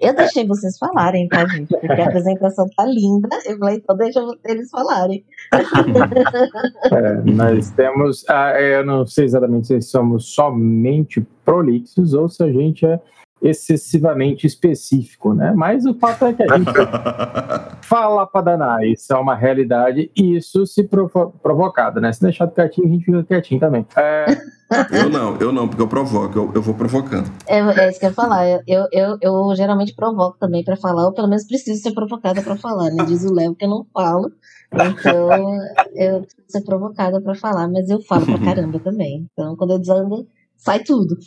eu 0.00 0.14
deixei 0.14 0.46
vocês 0.46 0.78
falarem, 0.78 1.28
tá, 1.28 1.46
gente? 1.46 1.68
Porque 1.68 2.00
a 2.00 2.06
apresentação 2.06 2.68
tá 2.76 2.84
linda, 2.84 3.28
eu 3.46 3.58
falei, 3.58 3.76
então 3.76 3.96
deixa 3.96 4.20
eles 4.44 4.70
falarem. 4.70 5.24
é, 6.92 7.30
nós 7.30 7.70
temos, 7.70 8.24
ah, 8.28 8.60
eu 8.60 8.84
não 8.84 9.06
sei 9.06 9.24
exatamente 9.24 9.66
se 9.68 9.80
somos 9.82 10.34
somente 10.34 11.26
prolixos 11.44 12.14
ou 12.14 12.28
se 12.28 12.42
a 12.42 12.52
gente 12.52 12.86
é 12.86 13.00
excessivamente 13.42 14.46
específico, 14.46 15.34
né? 15.34 15.52
Mas 15.54 15.84
o 15.84 15.94
fato 15.94 16.26
é 16.26 16.32
que 16.32 16.42
a 16.42 16.56
gente 16.56 16.70
fala 17.82 18.26
para 18.26 18.42
danar, 18.42 18.86
isso 18.86 19.12
é 19.12 19.16
uma 19.16 19.34
realidade 19.34 20.10
e 20.16 20.36
isso 20.36 20.64
se 20.66 20.84
provo 20.84 21.34
provocado, 21.42 22.00
né? 22.00 22.12
Se 22.12 22.22
deixar 22.22 22.46
quietinho, 22.48 22.86
a 22.86 22.90
gente 22.90 23.04
fica 23.04 23.24
quietinho 23.24 23.60
também. 23.60 23.86
É... 23.96 24.26
Eu 24.90 25.10
não, 25.10 25.36
eu 25.36 25.52
não, 25.52 25.68
porque 25.68 25.82
eu 25.82 25.86
provoco, 25.86 26.38
eu, 26.38 26.50
eu 26.54 26.62
vou 26.62 26.74
provocando. 26.74 27.30
É, 27.46 27.58
é, 27.58 27.90
isso 27.90 28.00
que 28.00 28.06
eu 28.06 28.08
ia 28.08 28.14
falar. 28.14 28.46
Eu, 28.66 28.86
eu, 28.90 29.18
eu 29.20 29.54
geralmente 29.54 29.94
provoco 29.94 30.38
também 30.38 30.64
para 30.64 30.78
falar, 30.78 31.04
ou 31.04 31.12
pelo 31.12 31.28
menos 31.28 31.46
preciso 31.46 31.82
ser 31.82 31.92
provocada 31.92 32.40
para 32.40 32.56
falar, 32.56 32.90
né? 32.90 33.04
Diz 33.04 33.22
o 33.22 33.34
Léo 33.34 33.54
que 33.54 33.66
eu 33.66 33.68
não 33.68 33.86
falo. 33.92 34.32
Então, 34.72 35.28
eu 35.94 36.22
preciso 36.22 36.46
ser 36.48 36.62
provocada 36.62 37.20
para 37.20 37.34
falar, 37.34 37.68
mas 37.68 37.90
eu 37.90 38.00
falo 38.02 38.24
pra 38.24 38.38
caramba 38.40 38.78
também. 38.80 39.28
Então, 39.32 39.54
quando 39.56 39.74
eu 39.74 39.78
desando, 39.78 40.26
sai 40.62 40.78
tudo. 40.80 41.18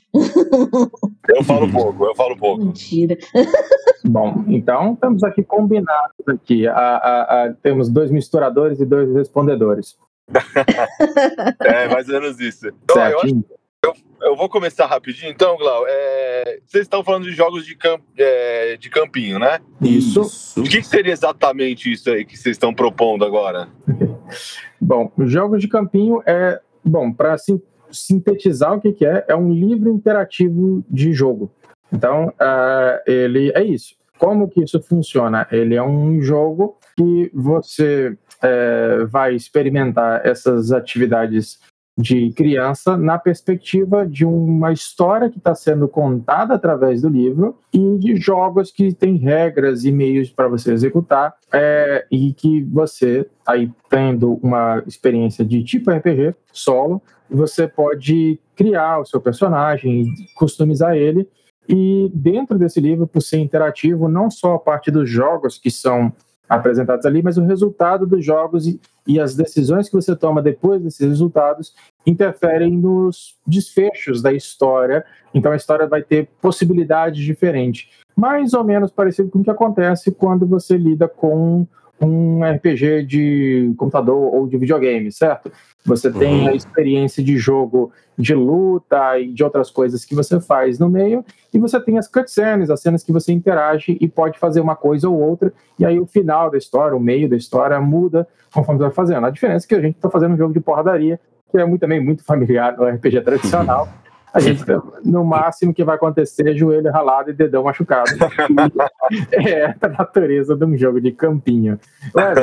Eu 1.28 1.44
falo 1.44 1.70
pouco, 1.70 2.06
eu 2.06 2.16
falo 2.16 2.38
pouco. 2.38 2.64
Mentira. 2.64 3.18
Bom, 4.06 4.46
então 4.48 4.94
estamos 4.94 5.24
aqui 5.24 5.44
combinados 5.44 6.16
aqui. 6.28 6.66
A, 6.66 6.74
a, 6.74 7.44
a, 7.44 7.54
temos 7.54 7.90
dois 7.90 8.10
misturadores 8.10 8.80
e 8.80 8.86
dois 8.86 9.14
respondedores. 9.14 9.98
é, 11.60 11.88
mais 11.90 12.08
ou 12.08 12.22
menos 12.22 12.40
isso. 12.40 12.68
Então, 12.84 13.06
eu, 13.10 13.20
acho, 13.20 13.44
eu, 13.84 13.94
eu, 14.22 14.36
vou 14.38 14.48
começar 14.48 14.86
rapidinho, 14.86 15.30
então, 15.30 15.58
Glau. 15.58 15.84
É, 15.86 16.60
vocês 16.66 16.84
estão 16.84 17.04
falando 17.04 17.26
de 17.26 17.34
jogos 17.34 17.66
de, 17.66 17.76
camp, 17.76 18.02
é, 18.18 18.78
de 18.78 18.90
campinho, 18.90 19.38
né? 19.38 19.60
Isso. 19.82 20.22
O 20.58 20.64
que, 20.64 20.80
que 20.80 20.88
seria 20.88 21.12
exatamente 21.12 21.92
isso 21.92 22.10
aí 22.10 22.24
que 22.24 22.38
vocês 22.38 22.56
estão 22.56 22.74
propondo 22.74 23.26
agora? 23.26 23.68
Bom, 24.80 25.12
jogos 25.26 25.60
de 25.60 25.68
campinho 25.68 26.24
é. 26.26 26.62
Bom, 26.88 27.12
para 27.12 27.34
assim, 27.34 27.60
sintetizar 27.92 28.74
o 28.74 28.82
que, 28.82 28.94
que 28.94 29.06
é, 29.06 29.26
é 29.28 29.36
um 29.36 29.52
livro 29.52 29.90
interativo 29.90 30.84
de 30.90 31.14
jogo. 31.14 31.52
Então, 31.92 32.28
uh, 32.28 33.00
ele 33.06 33.52
é 33.56 33.64
isso. 33.64 33.96
Como 34.18 34.48
que 34.48 34.64
isso 34.64 34.82
funciona? 34.82 35.48
Ele 35.52 35.76
é 35.76 35.84
um 35.84 36.22
jogo 36.22 36.78
que 36.98 37.30
você 37.34 38.18
é, 38.42 39.06
vai 39.06 39.36
experimentar 39.36 40.26
essas 40.26 40.72
atividades 40.72 41.60
de 41.98 42.32
criança 42.32 42.98
na 42.98 43.18
perspectiva 43.18 44.06
de 44.06 44.26
uma 44.26 44.74
história 44.74 45.30
que 45.30 45.38
está 45.38 45.56
sendo 45.56 45.88
contada 45.88 46.54
através 46.54 47.02
do 47.02 47.10
livro 47.10 47.58
e 47.72 47.98
de 47.98 48.18
jogos 48.18 48.70
que 48.72 48.94
têm 48.94 49.16
regras 49.16 49.86
e 49.86 49.92
meios 49.92 50.30
para 50.30 50.48
você 50.48 50.74
executar 50.74 51.34
é, 51.54 52.06
e 52.12 52.34
que 52.34 52.64
você, 52.64 53.28
aí 53.48 53.72
tendo 53.90 54.34
uma 54.44 54.84
experiência 54.86 55.46
de 55.46 55.64
tipo 55.64 55.90
RPG 55.90 56.36
solo, 56.52 57.02
você 57.30 57.68
pode 57.68 58.40
criar 58.56 59.00
o 59.00 59.06
seu 59.06 59.22
personagem, 59.22 60.06
customizar 60.36 60.96
ele 60.96 61.30
e 61.68 62.12
dentro 62.14 62.60
desse 62.60 62.80
livro, 62.80 63.08
por 63.08 63.22
ser 63.22 63.40
interativo, 63.40 64.08
não 64.08 64.30
só 64.30 64.56
a 64.56 64.60
parte 64.60 64.92
dos 64.92 65.10
jogos 65.10 65.58
que 65.58 65.72
são 65.72 66.14
apresentados 66.48 67.06
ali, 67.06 67.22
mas 67.22 67.38
o 67.38 67.46
resultado 67.46 68.06
dos 68.06 68.24
jogos 68.24 68.68
e, 68.68 68.80
e 69.08 69.20
as 69.20 69.36
decisões 69.36 69.90
que 69.90 69.96
você 69.96 70.16
toma 70.16 70.42
depois 70.42 70.82
desses 70.82 71.08
resultados 71.08 71.76
interferem 72.06 72.72
nos 72.78 73.38
desfechos 73.46 74.22
da 74.22 74.32
história. 74.32 75.04
Então 75.34 75.52
a 75.52 75.56
história 75.56 75.88
vai 75.88 76.04
ter 76.04 76.30
possibilidades 76.42 77.24
diferentes, 77.24 77.90
mais 78.16 78.54
ou 78.54 78.64
menos 78.64 78.92
parecido 78.92 79.30
com 79.30 79.40
o 79.40 79.44
que 79.44 79.50
acontece 79.50 80.12
quando 80.12 80.46
você 80.46 80.78
lida 80.78 81.08
com 81.08 81.68
um 82.02 82.44
RPG 82.44 83.04
de 83.06 83.74
computador 83.78 84.34
ou 84.34 84.48
de 84.48 84.58
videogame, 84.58 85.12
certo? 85.12 85.52
Você 85.86 86.12
tem 86.12 86.42
uhum. 86.42 86.48
a 86.50 86.54
experiência 86.54 87.24
de 87.24 87.38
jogo 87.38 87.92
de 88.18 88.34
luta 88.34 89.20
e 89.20 89.32
de 89.32 89.44
outras 89.44 89.70
coisas 89.70 90.04
que 90.04 90.16
você 90.16 90.40
faz 90.40 90.80
no 90.80 90.90
meio, 90.90 91.24
e 91.54 91.60
você 91.60 91.80
tem 91.80 91.98
as 91.98 92.08
cutscenes, 92.08 92.70
as 92.70 92.82
cenas 92.82 93.04
que 93.04 93.12
você 93.12 93.32
interage 93.32 93.98
e 94.00 94.08
pode 94.08 94.40
fazer 94.40 94.62
uma 94.62 94.76
coisa 94.76 95.10
ou 95.10 95.20
outra, 95.20 95.54
e 95.78 95.86
aí 95.86 96.00
o 96.00 96.06
final 96.06 96.50
da 96.50 96.58
história, 96.58 96.96
o 96.96 97.00
meio 97.00 97.30
da 97.30 97.36
história 97.36 97.80
muda 97.80 98.28
conforme 98.54 98.80
você 98.80 98.86
vai 98.86 98.94
fazendo. 98.94 99.26
A 99.26 99.30
diferença 99.30 99.66
é 99.66 99.68
que 99.68 99.76
a 99.76 99.82
gente 99.82 99.96
está 99.96 100.10
fazendo 100.10 100.34
um 100.34 100.38
jogo 100.38 100.54
de 100.54 100.62
porradaria, 100.62 101.20
que 101.52 101.58
é 101.58 101.66
muito, 101.66 101.82
também 101.82 102.00
muito 102.00 102.24
familiar 102.24 102.76
no 102.78 102.86
RPG 102.86 103.22
tradicional. 103.22 103.88
A 104.36 104.40
gente, 104.42 104.66
no 105.06 105.24
máximo 105.24 105.74
que 105.74 105.82
vai 105.82 105.96
acontecer 105.96 106.50
é 106.50 106.54
joelho 106.54 106.92
ralado 106.92 107.30
e 107.30 107.34
dedão 107.34 107.64
machucado. 107.64 108.12
é 109.32 109.74
a 109.82 109.88
natureza 109.88 110.58
de 110.58 110.66
um 110.66 110.78
jogo 110.78 111.00
de 111.00 111.14
campinho. 111.14 111.80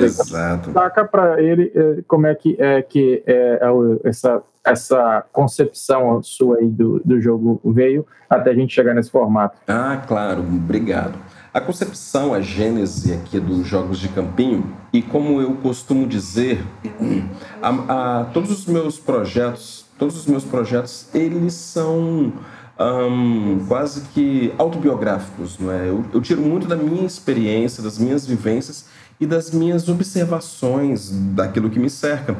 Exato. 0.01 0.73
Saca 0.73 1.05
para 1.05 1.43
ele 1.43 1.71
eh, 1.75 2.03
como 2.09 2.27
é 2.27 2.35
que 2.35 2.57
é 2.59 2.81
que 2.81 3.23
é, 3.27 3.61
é 3.61 4.09
essa, 4.09 4.43
essa 4.65 5.23
concepção 5.31 6.23
sua 6.23 6.57
aí 6.57 6.69
do, 6.69 6.99
do 7.05 7.21
jogo 7.21 7.61
veio 7.63 8.07
até 8.29 8.53
a 8.53 8.55
gente 8.55 8.75
chegar 8.75 8.95
nesse 8.95 9.11
formato. 9.11 9.59
Ah, 9.69 10.03
claro, 10.09 10.41
obrigado. 10.41 11.19
A 11.53 11.61
concepção, 11.61 12.33
a 12.33 12.41
gênese 12.41 13.13
aqui 13.13 13.39
dos 13.39 13.67
jogos 13.67 13.99
de 13.99 14.09
campinho, 14.09 14.75
e 14.91 15.03
como 15.03 15.43
eu 15.43 15.57
costumo 15.57 16.07
dizer, 16.07 16.65
a, 17.61 18.21
a, 18.21 18.25
todos 18.33 18.51
os 18.51 18.65
meus 18.65 18.99
projetos 18.99 19.82
todos 20.03 20.17
os 20.17 20.27
meus 20.27 20.43
projetos, 20.43 21.07
eles 21.15 21.55
são 21.55 22.33
um, 22.77 23.65
quase 23.69 24.01
que 24.13 24.53
autobiográficos, 24.59 25.61
não 25.61 25.71
é? 25.71 25.89
Eu, 25.89 26.05
eu, 26.13 26.21
tiro 26.21 26.43
muito 26.43 26.67
da 26.67 26.75
minha 26.75 27.07
experiência, 27.07 27.81
das 27.81 27.99
minhas 27.99 28.27
vivências 28.27 28.87
e 29.21 29.27
das 29.27 29.53
minhas 29.53 29.89
observações 29.89 31.09
daquilo 31.37 31.71
que 31.71 31.79
me 31.79 31.89
cerca. 31.89 32.37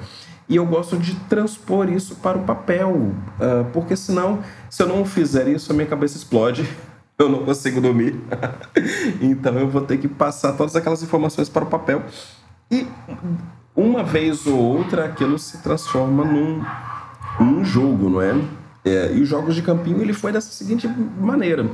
E 0.49 0.57
eu 0.57 0.67
gosto 0.67 0.97
de 0.97 1.15
transpor 1.29 1.89
isso 1.89 2.17
para 2.17 2.37
o 2.37 2.43
papel, 2.43 2.91
uh, 2.91 3.65
porque 3.73 3.95
senão, 3.95 4.41
se 4.69 4.83
eu 4.83 4.89
não 4.89 5.05
fizer 5.05 5.47
isso, 5.47 5.71
a 5.71 5.75
minha 5.77 5.87
cabeça 5.87 6.17
explode, 6.17 6.69
eu 7.17 7.29
não 7.29 7.45
consigo 7.45 7.81
dormir. 7.81 8.19
então 9.23 9.57
eu 9.57 9.69
vou 9.69 9.83
ter 9.83 9.99
que 9.99 10.09
passar 10.09 10.55
todas 10.55 10.75
aquelas 10.75 11.01
informações 11.01 11.49
para 11.49 11.63
o 11.63 11.67
papel. 11.69 12.03
E 12.69 12.89
uma 13.77 14.03
vez 14.03 14.49
ou 14.49 14.59
outra 14.59 15.05
aquilo 15.05 15.39
se 15.39 15.59
transforma 15.59 16.25
num 16.25 16.65
um 17.43 17.65
jogo, 17.65 18.09
não 18.09 18.23
é? 18.23 18.35
é? 18.85 19.13
E 19.15 19.21
os 19.21 19.29
jogos 19.29 19.55
de 19.55 19.63
campinho 19.63 20.01
ele 20.01 20.13
foi 20.13 20.33
dessa 20.33 20.51
seguinte 20.51 20.89
maneira. 21.21 21.67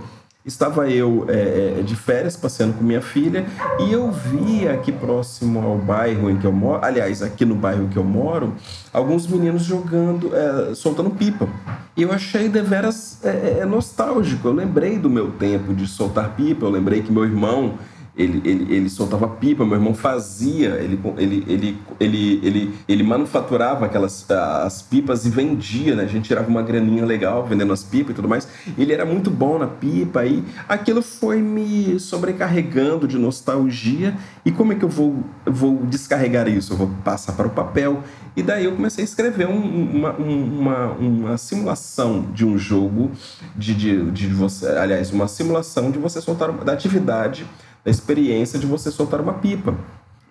Estava 0.49 0.89
eu 0.89 1.27
é, 1.29 1.79
é, 1.79 1.83
de 1.83 1.95
férias 1.95 2.35
passeando 2.35 2.73
com 2.73 2.83
minha 2.83 3.03
filha 3.03 3.45
e 3.81 3.93
eu 3.93 4.11
vi 4.11 4.67
aqui 4.67 4.91
próximo 4.91 5.61
ao 5.61 5.77
bairro 5.77 6.31
em 6.31 6.39
que 6.39 6.47
eu 6.47 6.53
moro, 6.53 6.83
aliás, 6.83 7.23
aqui 7.23 7.45
no 7.45 7.55
bairro 7.55 7.89
que 7.89 7.99
eu 7.99 8.05
moro, 8.05 8.55
alguns 8.91 9.27
meninos 9.27 9.63
jogando, 9.63 10.31
é, 10.35 10.75
soltando 10.75 11.11
pipa. 11.11 11.47
E 11.95 12.03
eu 12.03 12.11
achei 12.11 12.49
deveras 12.49 13.19
é, 13.23 13.59
é, 13.61 13.67
nostálgico. 13.67 14.49
Eu 14.49 14.55
lembrei 14.55 14.99
do 14.99 15.11
meu 15.11 15.33
tempo 15.33 15.75
de 15.75 15.87
soltar 15.87 16.31
pipa, 16.31 16.65
eu 16.65 16.71
lembrei 16.71 17.03
que 17.03 17.13
meu 17.13 17.25
irmão 17.25 17.75
ele, 18.19 18.43
ele, 18.45 18.75
ele 18.75 18.91
soltava 18.91 19.29
pipa, 19.29 19.65
meu 19.65 19.77
irmão 19.77 19.95
fazia, 19.95 20.71
ele, 20.81 21.01
ele, 21.17 21.45
ele, 21.49 21.79
ele, 22.01 22.41
ele, 22.43 22.75
ele 22.89 23.03
manufaturava 23.05 23.87
aquelas 23.87 24.29
as 24.29 24.83
pipas 24.83 25.25
e 25.25 25.31
vendia, 25.31 25.95
né? 25.95 26.03
A 26.03 26.07
gente 26.07 26.27
tirava 26.27 26.49
uma 26.49 26.63
graninha 26.63 27.05
legal 27.05 27.47
vendendo 27.47 27.73
as 27.73 27.85
pipas 27.85 28.11
e 28.11 28.15
tudo 28.15 28.29
mais. 28.29 28.49
Ele 28.77 28.93
era 28.93 29.07
muito 29.07 29.31
bom 29.31 29.57
na 29.57 29.69
pipa 29.69 30.27
e 30.27 30.43
aquilo 30.69 31.01
foi 31.01 31.41
me 31.41 32.01
sobrecarregando 32.01 33.07
de 33.07 33.17
nostalgia. 33.17 34.17
E 34.45 34.51
como 34.51 34.73
é 34.73 34.77
que 34.77 34.85
eu 34.85 34.89
vou, 34.89 35.23
vou 35.47 35.87
descarregar 35.87 36.49
isso? 36.49 36.73
Eu 36.73 36.77
vou 36.77 36.91
passar 37.05 37.35
para 37.35 37.47
o 37.47 37.51
papel. 37.51 38.03
E 38.37 38.43
daí 38.43 38.65
eu 38.65 38.73
comecei 38.73 39.03
a 39.03 39.05
escrever 39.05 39.49
um, 39.49 39.97
uma, 39.97 40.13
uma, 40.13 40.87
uma 40.93 41.39
simulação 41.39 42.27
de 42.33 42.45
um 42.45 42.59
jogo, 42.59 43.11
de, 43.57 43.75
de, 43.75 44.11
de 44.11 44.27
você, 44.29 44.67
aliás, 44.67 45.13
uma 45.13 45.29
simulação 45.29 45.91
de 45.91 45.99
você 45.99 46.21
soltar 46.21 46.53
da 46.53 46.73
atividade 46.73 47.47
a 47.85 47.91
experiência 47.91 48.59
de 48.59 48.67
você 48.67 48.91
soltar 48.91 49.21
uma 49.21 49.35
pipa. 49.35 49.75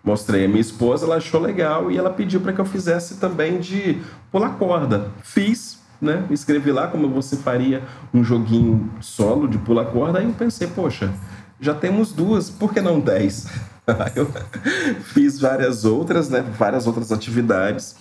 Mostrei 0.03 0.45
a 0.45 0.47
minha 0.47 0.61
esposa, 0.61 1.05
ela 1.05 1.17
achou 1.17 1.41
legal 1.41 1.91
e 1.91 1.97
ela 1.97 2.09
pediu 2.09 2.39
para 2.39 2.53
que 2.53 2.61
eu 2.61 2.65
fizesse 2.65 3.17
também 3.17 3.59
de 3.59 4.01
pular 4.31 4.51
corda. 4.51 5.11
Fiz, 5.21 5.79
né? 6.01 6.25
Escrevi 6.29 6.71
lá 6.71 6.87
como 6.87 7.09
você 7.09 7.35
faria 7.35 7.83
um 8.13 8.23
joguinho 8.23 8.89
solo 9.01 9.47
de 9.47 9.57
pular 9.57 9.85
corda. 9.85 10.19
Aí 10.19 10.25
eu 10.25 10.33
pensei, 10.33 10.67
poxa, 10.67 11.11
já 11.59 11.73
temos 11.73 12.13
duas, 12.13 12.49
por 12.49 12.73
que 12.73 12.79
não 12.79 12.99
dez? 12.99 13.47
eu 14.15 14.27
fiz 15.03 15.39
várias 15.39 15.83
outras, 15.83 16.29
né? 16.29 16.41
Várias 16.57 16.87
outras 16.87 17.11
atividades. 17.11 17.95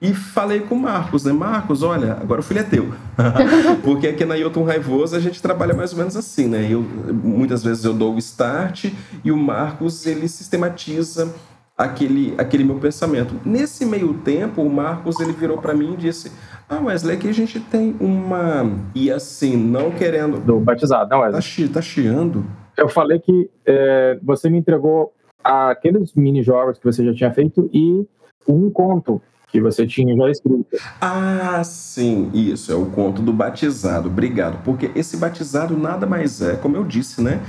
E 0.00 0.12
falei 0.12 0.60
com 0.60 0.74
o 0.74 0.78
Marcos, 0.78 1.24
né? 1.24 1.32
Marcos, 1.32 1.82
olha, 1.82 2.12
agora 2.20 2.40
o 2.40 2.44
filho 2.44 2.60
é 2.60 2.62
teu. 2.62 2.92
Porque 3.82 4.06
aqui 4.06 4.26
na 4.26 4.36
Hilton 4.36 4.62
Raivoso 4.62 5.16
a 5.16 5.20
gente 5.20 5.40
trabalha 5.40 5.72
mais 5.72 5.92
ou 5.92 5.98
menos 5.98 6.16
assim, 6.16 6.46
né? 6.48 6.66
Eu, 6.70 6.82
muitas 6.82 7.64
vezes 7.64 7.82
eu 7.82 7.94
dou 7.94 8.14
o 8.14 8.18
start 8.18 8.92
e 9.24 9.32
o 9.32 9.36
Marcos 9.36 10.04
ele 10.06 10.28
sistematiza 10.28 11.34
aquele, 11.76 12.34
aquele 12.36 12.62
meu 12.62 12.76
pensamento. 12.76 13.34
Nesse 13.42 13.86
meio 13.86 14.12
tempo, 14.14 14.62
o 14.62 14.70
Marcos 14.70 15.18
ele 15.18 15.32
virou 15.32 15.58
para 15.58 15.72
mim 15.72 15.94
e 15.94 15.96
disse: 15.96 16.30
Ah, 16.68 16.78
Wesley, 16.78 17.16
aqui 17.16 17.28
a 17.28 17.34
gente 17.34 17.58
tem 17.58 17.96
uma. 17.98 18.70
E 18.94 19.10
assim, 19.10 19.56
não 19.56 19.90
querendo. 19.90 20.38
Do 20.38 20.60
batizado, 20.60 21.08
não, 21.08 21.20
Wesley? 21.20 21.32
Tá, 21.34 21.40
chi, 21.40 21.68
tá 21.68 21.80
chiando. 21.80 22.44
Eu 22.76 22.90
falei 22.90 23.18
que 23.18 23.50
é, 23.64 24.18
você 24.22 24.50
me 24.50 24.58
entregou 24.58 25.14
aqueles 25.42 26.12
mini 26.14 26.42
jogos 26.42 26.78
que 26.78 26.84
você 26.84 27.04
já 27.04 27.14
tinha 27.14 27.32
feito 27.32 27.70
e 27.72 28.06
um 28.46 28.70
conto 28.70 29.22
que 29.46 29.60
você 29.60 29.86
tinha 29.86 30.14
já 30.16 30.30
escrito. 30.30 30.66
Ah, 31.00 31.62
sim, 31.64 32.30
isso, 32.34 32.72
é 32.72 32.74
o 32.74 32.86
conto 32.86 33.22
do 33.22 33.32
batizado. 33.32 34.08
Obrigado, 34.08 34.62
porque 34.64 34.90
esse 34.94 35.16
batizado 35.16 35.76
nada 35.76 36.06
mais 36.06 36.42
é, 36.42 36.56
como 36.56 36.76
eu 36.76 36.84
disse, 36.84 37.22
né? 37.22 37.40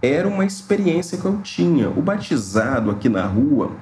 Era 0.00 0.28
uma 0.28 0.44
experiência 0.44 1.18
que 1.18 1.24
eu 1.24 1.38
tinha. 1.42 1.88
O 1.88 2.02
batizado 2.02 2.90
aqui 2.90 3.08
na 3.08 3.26
rua 3.26 3.72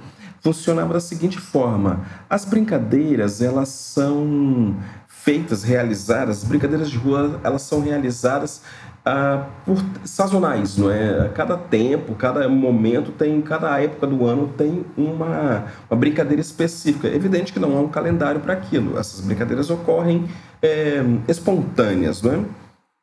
funcionava 0.41 0.95
da 0.95 1.01
seguinte 1.01 1.39
forma: 1.39 2.07
as 2.31 2.45
brincadeiras, 2.45 3.43
elas 3.43 3.69
são 3.69 4.77
feitas, 5.09 5.65
realizadas, 5.65 6.39
as 6.39 6.45
brincadeiras 6.45 6.89
de 6.89 6.97
rua, 6.97 7.41
elas 7.43 7.63
são 7.63 7.81
realizadas 7.81 8.63
ah, 9.09 9.47
por 9.65 9.79
sazonais, 10.05 10.77
não 10.77 10.91
é? 10.91 11.31
Cada 11.33 11.57
tempo, 11.57 12.13
cada 12.17 12.49
momento 12.49 13.13
tem, 13.13 13.41
cada 13.41 13.81
época 13.81 14.05
do 14.05 14.27
ano 14.27 14.53
tem 14.59 14.85
uma, 14.97 15.67
uma 15.89 15.97
brincadeira 15.97 16.41
específica. 16.41 17.07
É 17.07 17.15
evidente 17.15 17.53
que 17.53 17.61
não 17.61 17.77
há 17.77 17.81
um 17.81 17.89
calendário 17.89 18.41
para 18.41 18.55
aquilo. 18.55 18.99
Essas 18.99 19.21
brincadeiras 19.21 19.71
ocorrem 19.71 20.29
é, 20.61 21.05
espontâneas, 21.29 22.21
não 22.21 22.33
é? 22.33 22.45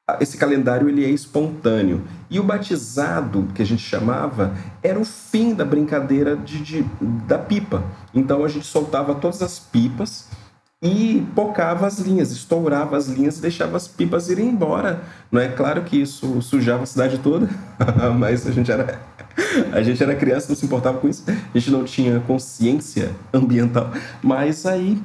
Ah, 0.05 0.17
esse 0.19 0.37
calendário 0.37 0.89
ele 0.89 1.05
é 1.05 1.09
espontâneo. 1.09 2.01
E 2.29 2.37
o 2.37 2.43
batizado, 2.43 3.47
que 3.55 3.61
a 3.61 3.65
gente 3.65 3.81
chamava, 3.81 4.53
era 4.83 4.99
o 4.99 5.05
fim 5.05 5.53
da 5.53 5.63
brincadeira 5.63 6.35
de, 6.35 6.61
de 6.61 6.85
da 7.25 7.37
pipa. 7.37 7.81
Então 8.13 8.43
a 8.43 8.49
gente 8.49 8.65
soltava 8.65 9.15
todas 9.15 9.41
as 9.41 9.57
pipas 9.57 10.27
e 10.83 11.25
pocava 11.33 11.87
as 11.87 11.97
linhas, 11.99 12.29
estourava 12.31 12.97
as 12.97 13.07
linhas 13.07 13.37
e 13.37 13.41
deixava 13.41 13.77
as 13.77 13.87
pipas 13.87 14.29
irem 14.29 14.49
embora. 14.49 15.01
Não 15.31 15.39
é 15.39 15.47
claro 15.47 15.83
que 15.83 16.01
isso 16.01 16.41
sujava 16.41 16.83
a 16.83 16.85
cidade 16.85 17.19
toda, 17.19 17.49
mas 18.19 18.45
a 18.45 18.51
gente 18.51 18.69
era 18.69 18.99
a 19.71 19.81
gente 19.81 20.03
era 20.03 20.13
criança, 20.13 20.47
não 20.49 20.55
se 20.55 20.65
importava 20.65 20.97
com 20.99 21.07
isso. 21.07 21.23
A 21.27 21.57
gente 21.57 21.71
não 21.71 21.83
tinha 21.85 22.19
consciência 22.19 23.11
ambiental. 23.33 23.91
Mas 24.21 24.65
aí 24.65 25.01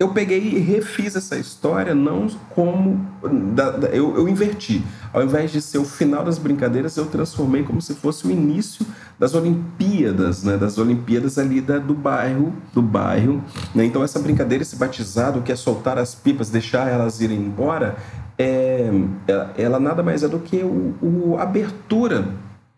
eu 0.00 0.08
peguei 0.08 0.40
e 0.40 0.58
refiz 0.58 1.14
essa 1.14 1.36
história 1.36 1.94
não 1.94 2.26
como 2.54 3.06
da, 3.52 3.70
da, 3.70 3.88
eu, 3.88 4.16
eu 4.16 4.26
inverti. 4.26 4.82
Ao 5.12 5.22
invés 5.22 5.52
de 5.52 5.60
ser 5.60 5.76
o 5.76 5.84
final 5.84 6.24
das 6.24 6.38
brincadeiras 6.38 6.96
eu 6.96 7.04
transformei 7.04 7.62
como 7.64 7.82
se 7.82 7.94
fosse 7.94 8.26
o 8.26 8.30
início 8.30 8.86
das 9.18 9.34
Olimpíadas 9.34 10.42
né? 10.42 10.56
Das 10.56 10.78
Olimpíadas 10.78 11.36
ali 11.36 11.60
da, 11.60 11.76
do 11.78 11.92
bairro 11.92 12.54
do 12.72 12.80
bairro 12.80 13.44
né? 13.74 13.84
então 13.84 14.02
essa 14.02 14.18
brincadeira 14.18 14.62
esse 14.62 14.74
batizado 14.74 15.42
que 15.42 15.52
é 15.52 15.56
soltar 15.56 15.98
as 15.98 16.14
pipas 16.14 16.48
deixar 16.48 16.88
elas 16.88 17.20
irem 17.20 17.38
embora 17.38 17.98
é, 18.38 18.90
ela, 19.28 19.54
ela 19.58 19.80
nada 19.80 20.02
mais 20.02 20.22
é 20.22 20.28
do 20.28 20.38
que 20.38 20.62
o, 20.62 20.94
o 21.02 21.36
abertura 21.38 22.26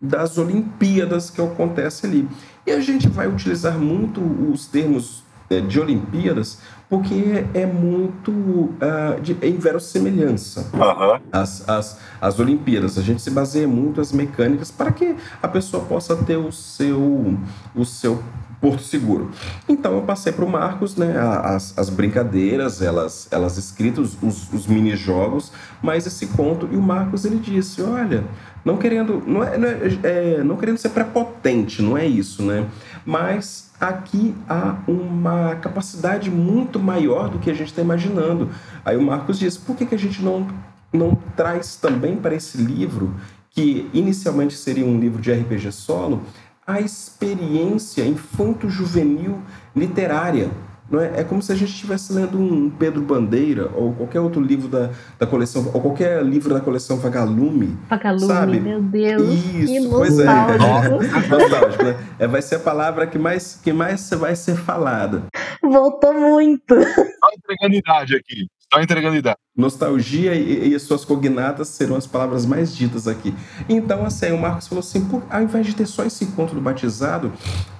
das 0.01 0.37
Olimpíadas 0.37 1.29
que 1.29 1.41
acontece 1.41 2.05
ali. 2.05 2.27
E 2.67 2.71
a 2.71 2.81
gente 2.81 3.07
vai 3.07 3.25
utilizar 3.25 3.79
muito 3.79 4.19
os 4.19 4.67
termos 4.67 5.23
é, 5.49 5.61
de 5.61 5.79
Olimpíadas 5.79 6.59
porque 6.93 7.43
é 7.55 7.65
muito 7.65 8.29
uh, 8.29 9.19
de 9.19 9.35
inverossemelhança 9.47 10.69
uhum. 10.71 11.19
as, 11.31 11.67
as, 11.67 11.99
as 12.21 12.39
Olimpíadas. 12.39 12.99
A 12.99 13.01
gente 13.01 13.19
se 13.19 13.31
baseia 13.31 13.67
muito 13.67 13.99
as 13.99 14.11
mecânicas 14.11 14.69
para 14.69 14.91
que 14.91 15.15
a 15.41 15.47
pessoa 15.47 15.83
possa 15.85 16.15
ter 16.15 16.37
o 16.37 16.51
seu, 16.51 17.35
o 17.75 17.83
seu 17.83 18.21
porto 18.61 18.83
seguro. 18.83 19.31
Então 19.67 19.95
eu 19.95 20.03
passei 20.03 20.31
para 20.31 20.45
o 20.45 20.47
Marcos 20.47 20.95
né, 20.95 21.17
as, 21.17 21.75
as 21.75 21.89
brincadeiras, 21.89 22.79
elas, 22.79 23.27
elas 23.31 23.57
escritas, 23.57 24.15
os, 24.21 24.53
os 24.53 24.67
mini-jogos, 24.67 25.51
mas 25.81 26.05
esse 26.05 26.27
conto, 26.27 26.69
e 26.71 26.75
o 26.75 26.81
Marcos 26.81 27.25
ele 27.25 27.37
disse, 27.37 27.81
olha, 27.81 28.23
não 28.63 28.77
querendo, 28.77 29.23
não, 29.25 29.43
é, 29.43 29.57
não, 29.57 29.67
é, 29.67 29.99
é, 30.03 30.43
não 30.43 30.57
querendo 30.57 30.77
ser 30.77 30.89
prepotente, 30.89 31.81
não 31.81 31.97
é 31.97 32.05
isso, 32.05 32.43
né? 32.43 32.67
Mas 33.03 33.62
aqui 33.87 34.33
há 34.47 34.77
uma 34.87 35.55
capacidade 35.55 36.31
muito 36.31 36.79
maior 36.79 37.29
do 37.29 37.39
que 37.39 37.51
a 37.51 37.53
gente 37.53 37.67
está 37.67 37.81
imaginando. 37.81 38.49
Aí 38.85 38.95
o 38.95 39.01
Marcos 39.01 39.37
diz: 39.37 39.57
por 39.57 39.75
que, 39.75 39.85
que 39.85 39.95
a 39.95 39.99
gente 39.99 40.21
não, 40.21 40.47
não 40.91 41.15
traz 41.35 41.75
também 41.75 42.15
para 42.15 42.33
esse 42.33 42.57
livro, 42.57 43.13
que 43.49 43.89
inicialmente 43.93 44.55
seria 44.55 44.85
um 44.85 44.99
livro 44.99 45.21
de 45.21 45.31
RPG 45.31 45.71
solo, 45.71 46.21
a 46.65 46.79
experiência 46.79 48.05
infanto-juvenil 48.05 49.39
literária? 49.75 50.49
Não 50.93 51.01
é? 51.01 51.21
é 51.21 51.23
como 51.23 51.41
se 51.41 51.51
a 51.51 51.55
gente 51.55 51.71
estivesse 51.71 52.13
lendo 52.13 52.37
um 52.39 52.69
Pedro 52.69 53.01
Bandeira 53.01 53.71
ou 53.73 53.95
qualquer 53.95 54.19
outro 54.19 54.39
livro 54.39 54.67
da, 54.67 54.91
da 55.17 55.25
coleção, 55.25 55.71
ou 55.73 55.81
qualquer 55.81 56.23
livro 56.23 56.53
da 56.53 56.61
coleção 56.61 56.97
Vagalume. 56.97 57.75
Vagalume, 57.89 58.27
sabe? 58.27 58.59
meu 58.59 58.79
Deus. 58.79 59.23
Isso, 59.55 59.89
pois 59.89 60.19
é. 60.19 60.25
Nostálgico, 61.27 61.83
né? 61.83 61.97
É, 62.19 62.27
vai 62.27 62.43
ser 62.43 62.57
a 62.57 62.59
palavra 62.59 63.07
que 63.07 63.17
mais, 63.17 63.59
que 63.63 63.73
mais 63.73 64.07
vai 64.11 64.35
ser 64.35 64.55
falada. 64.55 65.23
Voltou 65.63 66.13
muito. 66.13 66.75
Só 66.75 67.29
entregando 67.35 67.73
idade 67.73 68.15
aqui. 68.15 68.47
Só 68.71 68.79
entregando 68.79 69.15
idade. 69.15 69.37
Nostalgia 69.57 70.35
e, 70.35 70.69
e 70.69 70.75
as 70.75 70.83
suas 70.83 71.03
cognatas 71.03 71.69
serão 71.69 71.95
as 71.95 72.05
palavras 72.05 72.45
mais 72.45 72.75
ditas 72.75 73.07
aqui. 73.07 73.33
Então, 73.67 74.05
assim, 74.05 74.31
o 74.31 74.37
Marcos 74.37 74.67
falou 74.67 74.81
assim: 74.81 75.03
por, 75.05 75.23
ao 75.27 75.41
invés 75.41 75.65
de 75.65 75.75
ter 75.75 75.87
só 75.87 76.05
esse 76.05 76.23
encontro 76.23 76.53
do 76.53 76.61
batizado, 76.61 77.33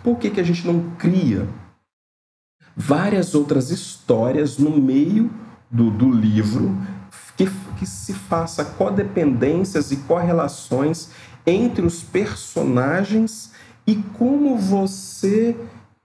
por 0.03 0.17
que, 0.17 0.31
que 0.31 0.39
a 0.39 0.43
gente 0.43 0.65
não 0.65 0.81
cria 0.97 1.47
várias 2.75 3.35
outras 3.35 3.69
histórias 3.69 4.57
no 4.57 4.71
meio 4.71 5.29
do, 5.69 5.89
do 5.89 6.11
livro 6.11 6.77
que, 7.37 7.49
que 7.77 7.85
se 7.85 8.13
faça 8.13 8.63
codependências 8.63 9.91
e 9.91 9.97
correlações 9.97 11.09
entre 11.45 11.85
os 11.85 12.03
personagens 12.03 13.51
e 13.85 13.95
como 13.95 14.57
você 14.57 15.55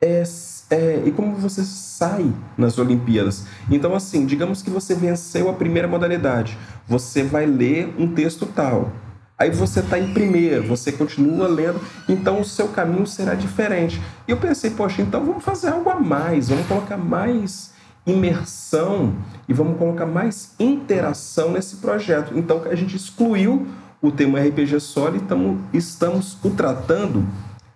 é, 0.00 0.22
é, 0.70 1.02
e 1.06 1.10
como 1.10 1.34
você 1.36 1.62
sai 1.64 2.32
nas 2.56 2.78
Olimpíadas. 2.78 3.44
Então, 3.70 3.94
assim, 3.94 4.26
digamos 4.26 4.62
que 4.62 4.70
você 4.70 4.94
venceu 4.94 5.48
a 5.48 5.52
primeira 5.52 5.88
modalidade, 5.88 6.56
você 6.86 7.22
vai 7.22 7.46
ler 7.46 7.94
um 7.98 8.12
texto 8.14 8.46
tal. 8.46 8.92
Aí 9.38 9.50
você 9.50 9.78
está 9.78 9.98
em 9.98 10.12
primeiro, 10.12 10.64
você 10.64 10.90
continua 10.90 11.46
lendo, 11.46 11.80
então 12.08 12.40
o 12.40 12.44
seu 12.44 12.68
caminho 12.68 13.06
será 13.06 13.34
diferente. 13.34 14.02
E 14.26 14.32
eu 14.32 14.36
pensei, 14.36 14.70
poxa, 14.70 15.00
então 15.00 15.24
vamos 15.24 15.44
fazer 15.44 15.68
algo 15.68 15.88
a 15.88 16.00
mais, 16.00 16.48
vamos 16.48 16.66
colocar 16.66 16.96
mais 16.96 17.72
imersão 18.04 19.14
e 19.48 19.52
vamos 19.52 19.78
colocar 19.78 20.06
mais 20.06 20.54
interação 20.58 21.52
nesse 21.52 21.76
projeto. 21.76 22.36
Então 22.36 22.62
a 22.64 22.74
gente 22.74 22.96
excluiu 22.96 23.68
o 24.02 24.10
tema 24.10 24.40
RPG 24.40 24.80
Solo 24.80 25.16
e 25.16 25.20
tamo, 25.20 25.60
estamos 25.72 26.36
o 26.42 26.50
tratando 26.50 27.24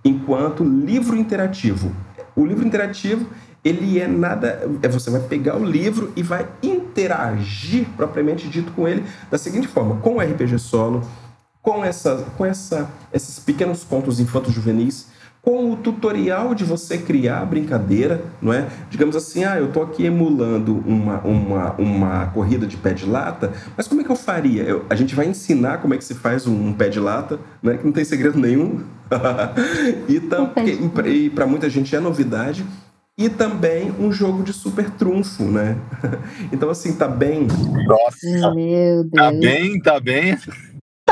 enquanto 0.04 0.64
livro 0.64 1.16
interativo. 1.16 1.94
O 2.34 2.44
livro 2.44 2.66
interativo 2.66 3.26
ele 3.64 4.00
é 4.00 4.08
nada. 4.08 4.68
É 4.82 4.88
você 4.88 5.10
vai 5.10 5.20
pegar 5.20 5.56
o 5.56 5.64
livro 5.64 6.12
e 6.16 6.22
vai 6.22 6.48
interagir 6.62 7.86
propriamente 7.96 8.48
dito 8.48 8.72
com 8.72 8.88
ele 8.88 9.04
da 9.30 9.38
seguinte 9.38 9.68
forma: 9.68 9.96
com 9.96 10.16
o 10.16 10.20
RPG 10.20 10.58
solo, 10.58 11.02
com, 11.62 11.84
essa, 11.84 12.26
com 12.36 12.44
essa, 12.44 12.90
esses 13.12 13.38
pequenos 13.38 13.84
contos 13.84 14.18
infantos 14.20 14.52
juvenis 14.52 15.06
com 15.42 15.72
o 15.72 15.76
tutorial 15.76 16.54
de 16.54 16.62
você 16.62 16.96
criar 16.96 17.40
a 17.40 17.44
brincadeira, 17.44 18.22
não 18.40 18.52
é? 18.52 18.68
Digamos 18.88 19.16
assim, 19.16 19.42
ah, 19.42 19.58
eu 19.58 19.66
estou 19.66 19.82
aqui 19.82 20.06
emulando 20.06 20.82
uma, 20.86 21.18
uma, 21.22 21.72
uma 21.72 22.26
corrida 22.26 22.64
de 22.64 22.76
pé 22.76 22.94
de 22.94 23.04
lata, 23.04 23.52
mas 23.76 23.88
como 23.88 24.00
é 24.00 24.04
que 24.04 24.10
eu 24.10 24.16
faria? 24.16 24.62
Eu, 24.62 24.86
a 24.88 24.94
gente 24.94 25.16
vai 25.16 25.26
ensinar 25.26 25.78
como 25.78 25.94
é 25.94 25.98
que 25.98 26.04
se 26.04 26.14
faz 26.14 26.46
um, 26.46 26.68
um 26.68 26.72
pé 26.72 26.88
de 26.88 27.00
lata, 27.00 27.40
né? 27.60 27.76
Que 27.76 27.84
não 27.84 27.92
tem 27.92 28.04
segredo 28.04 28.38
nenhum. 28.38 28.84
e 30.08 31.30
para 31.30 31.46
muita 31.46 31.68
gente 31.68 31.94
é 31.94 31.98
novidade. 31.98 32.64
E 33.18 33.28
também 33.28 33.92
um 34.00 34.10
jogo 34.12 34.44
de 34.44 34.52
super 34.52 34.88
trunfo, 34.90 35.42
né? 35.42 35.76
então, 36.52 36.70
assim, 36.70 36.94
tá 36.94 37.08
bem. 37.08 37.46
Nossa! 37.86 38.54
Meu 38.54 39.10
tá 39.10 39.30
Deus. 39.30 39.32
Tá 39.32 39.32
bem, 39.32 39.80
tá 39.80 40.00
bem. 40.00 40.38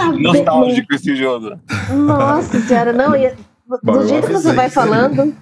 Tá 0.00 0.12
nostálgico 0.12 0.88
bem. 0.88 0.96
esse 0.96 1.16
jogo. 1.16 1.58
Nossa 1.90 2.60
senhora, 2.60 2.92
não, 2.92 3.14
ia 3.16 3.36
do 3.82 4.08
jeito 4.08 4.26
que 4.26 4.32
você 4.32 4.52
vai 4.52 4.68
falando, 4.68 5.36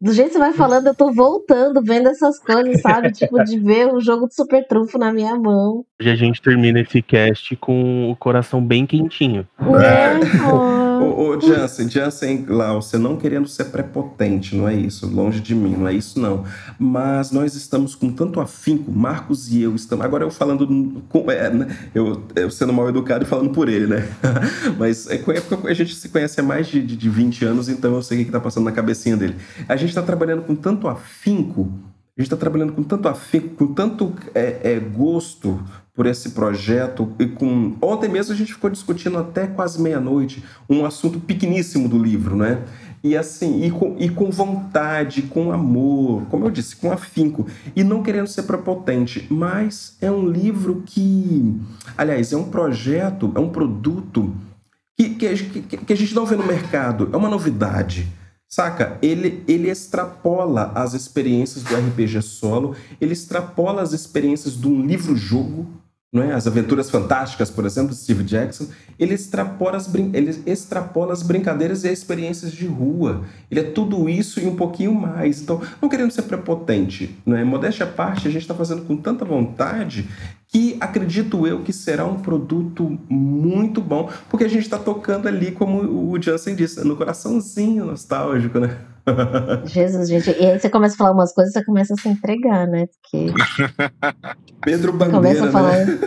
do 0.00 0.12
jeito 0.12 0.28
que 0.28 0.34
você 0.34 0.38
vai 0.38 0.52
falando, 0.52 0.86
eu 0.86 0.94
tô 0.94 1.12
voltando, 1.12 1.82
vendo 1.82 2.08
essas 2.08 2.38
coisas, 2.38 2.80
sabe? 2.80 3.10
tipo, 3.12 3.42
de 3.42 3.58
ver 3.58 3.92
o 3.92 4.00
jogo 4.00 4.28
de 4.28 4.34
super 4.34 4.66
trunfo 4.66 4.98
na 4.98 5.12
minha 5.12 5.36
mão. 5.36 5.84
Hoje 6.02 6.10
a 6.10 6.16
gente 6.16 6.42
termina 6.42 6.80
esse 6.80 7.00
cast 7.00 7.54
com 7.54 8.10
o 8.10 8.16
coração 8.16 8.60
bem 8.60 8.84
quentinho. 8.84 9.46
É. 9.60 10.50
Oh. 10.52 11.04
Ô, 11.04 11.28
ô 11.28 11.38
Jansen, 11.40 11.88
Jansen, 11.88 12.44
lá, 12.48 12.74
você 12.74 12.98
não 12.98 13.16
querendo 13.16 13.46
ser 13.46 13.66
prepotente, 13.66 14.56
não 14.56 14.68
é 14.68 14.74
isso, 14.74 15.06
longe 15.06 15.38
de 15.38 15.54
mim, 15.54 15.76
não 15.76 15.86
é 15.86 15.94
isso 15.94 16.18
não. 16.18 16.44
Mas 16.76 17.30
nós 17.30 17.54
estamos 17.54 17.94
com 17.94 18.10
tanto 18.10 18.40
afinco, 18.40 18.90
Marcos 18.90 19.52
e 19.52 19.62
eu 19.62 19.76
estamos. 19.76 20.04
Agora 20.04 20.24
eu 20.24 20.30
falando, 20.32 20.66
com, 21.08 21.30
é, 21.30 21.48
né, 21.50 21.68
eu, 21.94 22.24
eu, 22.34 22.50
sendo 22.50 22.72
mal 22.72 22.88
educado 22.88 23.24
e 23.24 23.28
falando 23.28 23.50
por 23.50 23.68
ele, 23.68 23.86
né? 23.86 24.08
Mas 24.76 25.08
é, 25.08 25.14
é 25.14 25.70
a 25.70 25.74
gente 25.74 25.94
se 25.94 26.08
conhece 26.08 26.40
há 26.40 26.42
mais 26.42 26.66
de, 26.66 26.82
de, 26.82 26.96
de 26.96 27.08
20 27.08 27.44
anos, 27.44 27.68
então 27.68 27.94
eu 27.94 28.02
sei 28.02 28.18
o 28.18 28.20
que 28.22 28.28
está 28.28 28.40
passando 28.40 28.64
na 28.64 28.72
cabecinha 28.72 29.16
dele. 29.16 29.36
A 29.68 29.76
gente 29.76 29.90
está 29.90 30.02
trabalhando 30.02 30.42
com 30.42 30.56
tanto 30.56 30.88
afinco 30.88 31.72
a 32.14 32.20
gente 32.20 32.26
está 32.26 32.36
trabalhando 32.36 32.74
com 32.74 32.82
tanto 32.82 33.08
afinco, 33.08 33.54
com 33.56 33.72
tanto 33.72 34.12
é, 34.34 34.74
é, 34.74 34.78
gosto 34.78 35.64
por 35.94 36.06
esse 36.06 36.30
projeto. 36.30 37.12
E 37.18 37.26
com 37.26 37.76
ontem 37.80 38.08
mesmo 38.08 38.32
a 38.32 38.36
gente 38.36 38.54
ficou 38.54 38.70
discutindo 38.70 39.18
até 39.18 39.46
quase 39.46 39.80
meia-noite 39.80 40.42
um 40.68 40.84
assunto 40.84 41.20
pequeníssimo 41.20 41.88
do 41.88 41.98
livro, 41.98 42.36
né? 42.36 42.64
E 43.04 43.16
assim, 43.16 43.64
e 43.64 43.70
com, 43.70 43.96
e 43.98 44.08
com 44.08 44.30
vontade, 44.30 45.22
com 45.22 45.52
amor, 45.52 46.22
como 46.30 46.46
eu 46.46 46.50
disse, 46.50 46.76
com 46.76 46.92
afinco. 46.92 47.46
E 47.74 47.82
não 47.82 48.02
querendo 48.02 48.28
ser 48.28 48.44
prepotente, 48.44 49.26
mas 49.28 49.96
é 50.00 50.10
um 50.10 50.26
livro 50.26 50.84
que, 50.86 51.60
aliás, 51.98 52.32
é 52.32 52.36
um 52.36 52.44
projeto, 52.44 53.32
é 53.34 53.40
um 53.40 53.48
produto 53.48 54.32
que, 54.96 55.16
que, 55.16 55.76
que, 55.78 55.92
a 55.92 55.96
gente 55.96 56.14
não 56.14 56.24
vê 56.24 56.36
no 56.36 56.46
mercado, 56.46 57.10
é 57.12 57.16
uma 57.16 57.28
novidade. 57.28 58.06
Saca? 58.48 58.98
Ele, 59.02 59.42
ele 59.48 59.68
extrapola 59.68 60.70
as 60.74 60.92
experiências 60.94 61.64
do 61.64 61.74
RPG 61.74 62.22
solo, 62.22 62.76
ele 63.00 63.14
extrapola 63.14 63.82
as 63.82 63.92
experiências 63.92 64.60
de 64.60 64.68
um 64.68 64.84
livro-jogo, 64.84 65.66
é? 66.20 66.32
As 66.32 66.46
Aventuras 66.46 66.90
Fantásticas, 66.90 67.50
por 67.50 67.64
exemplo, 67.64 67.94
Steve 67.94 68.22
Jackson. 68.22 68.66
Ele 68.98 69.14
extrapola, 69.14 69.78
as 69.78 69.92
ele 69.94 70.42
extrapola 70.44 71.14
as 71.14 71.22
brincadeiras 71.22 71.84
e 71.84 71.88
as 71.88 71.98
experiências 71.98 72.52
de 72.52 72.66
rua. 72.66 73.24
Ele 73.50 73.60
é 73.60 73.62
tudo 73.62 74.10
isso 74.10 74.38
e 74.38 74.46
um 74.46 74.54
pouquinho 74.54 74.92
mais. 74.92 75.40
Então, 75.40 75.62
não 75.80 75.88
querendo 75.88 76.10
ser 76.10 76.22
prepotente, 76.22 77.16
não 77.24 77.34
é? 77.34 77.42
Modéstia 77.44 77.86
à 77.86 77.88
parte, 77.88 78.28
a 78.28 78.30
gente 78.30 78.42
está 78.42 78.54
fazendo 78.54 78.82
com 78.82 78.94
tanta 78.94 79.24
vontade 79.24 80.06
que 80.52 80.76
acredito 80.78 81.46
eu 81.46 81.62
que 81.62 81.72
será 81.72 82.04
um 82.04 82.20
produto 82.20 82.98
muito 83.08 83.80
bom, 83.80 84.10
porque 84.28 84.44
a 84.44 84.48
gente 84.48 84.64
está 84.64 84.78
tocando 84.78 85.26
ali, 85.26 85.50
como 85.50 86.12
o 86.12 86.20
Jansen 86.20 86.54
disse, 86.54 86.86
no 86.86 86.94
coraçãozinho 86.94 87.86
nostálgico, 87.86 88.60
né? 88.60 88.76
Jesus, 89.64 90.10
gente. 90.10 90.30
E 90.30 90.46
aí 90.46 90.60
você 90.60 90.68
começa 90.68 90.94
a 90.94 90.98
falar 90.98 91.12
umas 91.12 91.32
coisas, 91.32 91.54
você 91.54 91.64
começa 91.64 91.94
a 91.94 91.96
se 91.96 92.08
entregar, 92.08 92.66
né? 92.66 92.86
Porque. 92.86 93.32
Pedro 94.62 94.92
Bandeira. 94.92 95.16
Começa 95.16 95.46
a 95.46 95.50
falar. 95.50 95.86
Né? 95.86 95.98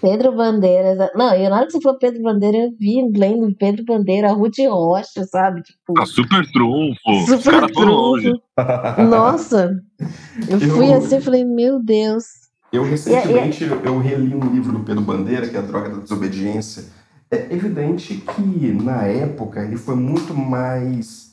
Pedro 0.00 0.36
Bandeira. 0.36 1.10
Não, 1.14 1.34
e 1.34 1.48
na 1.48 1.56
hora 1.56 1.66
que 1.66 1.72
você 1.72 1.80
falou 1.80 1.98
Pedro 1.98 2.22
Bandeira, 2.22 2.56
eu 2.56 2.70
vi 2.78 3.02
lendo 3.14 3.54
Pedro 3.58 3.84
Bandeira, 3.84 4.32
Ruth 4.32 4.58
Rocha, 4.68 5.24
sabe? 5.30 5.62
Tipo, 5.62 6.00
ah, 6.00 6.06
super 6.06 6.46
trunfo. 6.52 7.26
Super 7.26 7.70
trunfo. 7.70 8.40
Nossa. 9.10 9.72
Eu 10.48 10.60
fui 10.60 10.88
eu... 10.90 10.94
assim 10.94 11.16
e 11.16 11.20
falei, 11.20 11.44
meu 11.44 11.82
Deus. 11.82 12.24
Eu 12.72 12.84
recentemente 12.84 13.64
yeah, 13.64 13.82
yeah. 13.82 13.88
eu 13.88 13.98
reli 13.98 14.34
um 14.34 14.52
livro 14.52 14.72
do 14.72 14.80
Pedro 14.80 15.02
Bandeira, 15.02 15.48
que 15.48 15.56
é 15.56 15.58
A 15.58 15.62
Droga 15.62 15.88
da 15.90 15.96
Desobediência. 15.98 16.84
É 17.30 17.46
evidente 17.50 18.14
que 18.14 18.72
na 18.72 19.04
época 19.04 19.60
ele 19.60 19.76
foi 19.76 19.96
muito 19.96 20.34
mais 20.34 21.30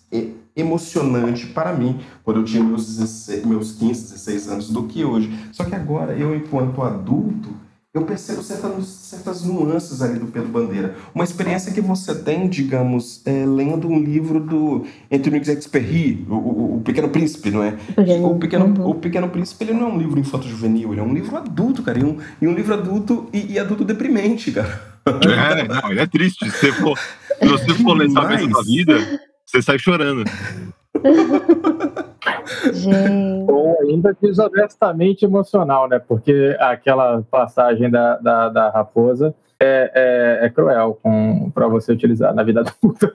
emocionante 0.57 1.45
para 1.45 1.71
mim, 1.71 1.99
quando 2.23 2.39
eu 2.39 2.43
tinha 2.43 2.63
meus, 2.63 2.87
16, 2.87 3.45
meus 3.45 3.73
15, 3.73 4.13
16 4.13 4.47
anos, 4.49 4.69
do 4.71 4.83
que 4.83 5.05
hoje. 5.05 5.31
Só 5.51 5.63
que 5.63 5.75
agora, 5.75 6.17
eu 6.17 6.35
enquanto 6.35 6.81
adulto, 6.81 7.49
eu 7.97 8.05
percebo 8.05 8.43
certas, 8.43 8.85
certas 8.85 9.43
nuances 9.43 10.01
ali 10.01 10.19
do 10.19 10.27
Pedro 10.27 10.49
Bandeira. 10.49 10.95
Uma 11.13 11.23
experiência 11.23 11.73
que 11.73 11.81
você 11.81 12.13
tem, 12.15 12.47
digamos, 12.47 13.21
é, 13.25 13.45
lendo 13.45 13.87
um 13.87 13.99
livro 13.99 14.39
do 14.39 14.85
Anthony 15.11 15.39
Exupéry, 15.39 16.25
o, 16.29 16.33
o, 16.33 16.77
o, 16.77 16.81
Pequeno 16.81 17.09
Príncipe, 17.09 17.49
não 17.49 17.63
é? 17.63 17.75
O 18.23 18.35
Pequeno, 18.35 18.65
uhum. 18.65 18.89
o 18.89 18.95
Pequeno 18.95 19.29
Príncipe 19.29 19.63
ele 19.65 19.73
não 19.73 19.89
é 19.89 19.93
um 19.93 19.97
livro 19.97 20.19
infanto-juvenil, 20.19 20.91
ele 20.91 21.01
é 21.01 21.03
um 21.03 21.13
livro 21.13 21.35
adulto, 21.35 21.81
cara, 21.81 21.99
e 21.99 22.03
um, 22.03 22.17
e 22.41 22.47
um 22.47 22.53
livro 22.53 22.73
adulto 22.73 23.27
e, 23.33 23.53
e, 23.53 23.59
adulto 23.59 23.83
deprimente, 23.83 24.51
cara. 24.51 24.97
É, 25.05 25.67
não, 25.67 25.91
ele 25.91 26.01
é 26.01 26.05
triste. 26.05 26.49
Se 26.51 26.57
você 26.57 26.71
for, 26.73 26.97
se 26.97 27.47
você 27.47 27.73
for 27.75 27.93
ler 27.93 28.09
essa 28.11 28.47
da 28.47 28.61
vida, 28.61 29.21
você 29.45 29.61
sai 29.61 29.79
chorando. 29.79 30.23
Gente. 32.73 33.51
Ou 33.51 33.77
ainda 33.81 34.15
desonestamente 34.19 35.25
emocional, 35.25 35.87
né? 35.87 35.99
Porque 35.99 36.55
aquela 36.59 37.21
passagem 37.29 37.89
da, 37.89 38.17
da, 38.17 38.49
da 38.49 38.69
raposa 38.69 39.33
é, 39.59 40.39
é, 40.41 40.45
é 40.45 40.49
cruel 40.49 40.99
para 41.53 41.67
você 41.67 41.91
utilizar 41.91 42.33
na 42.33 42.43
vida 42.43 42.61
adulta. 42.61 43.13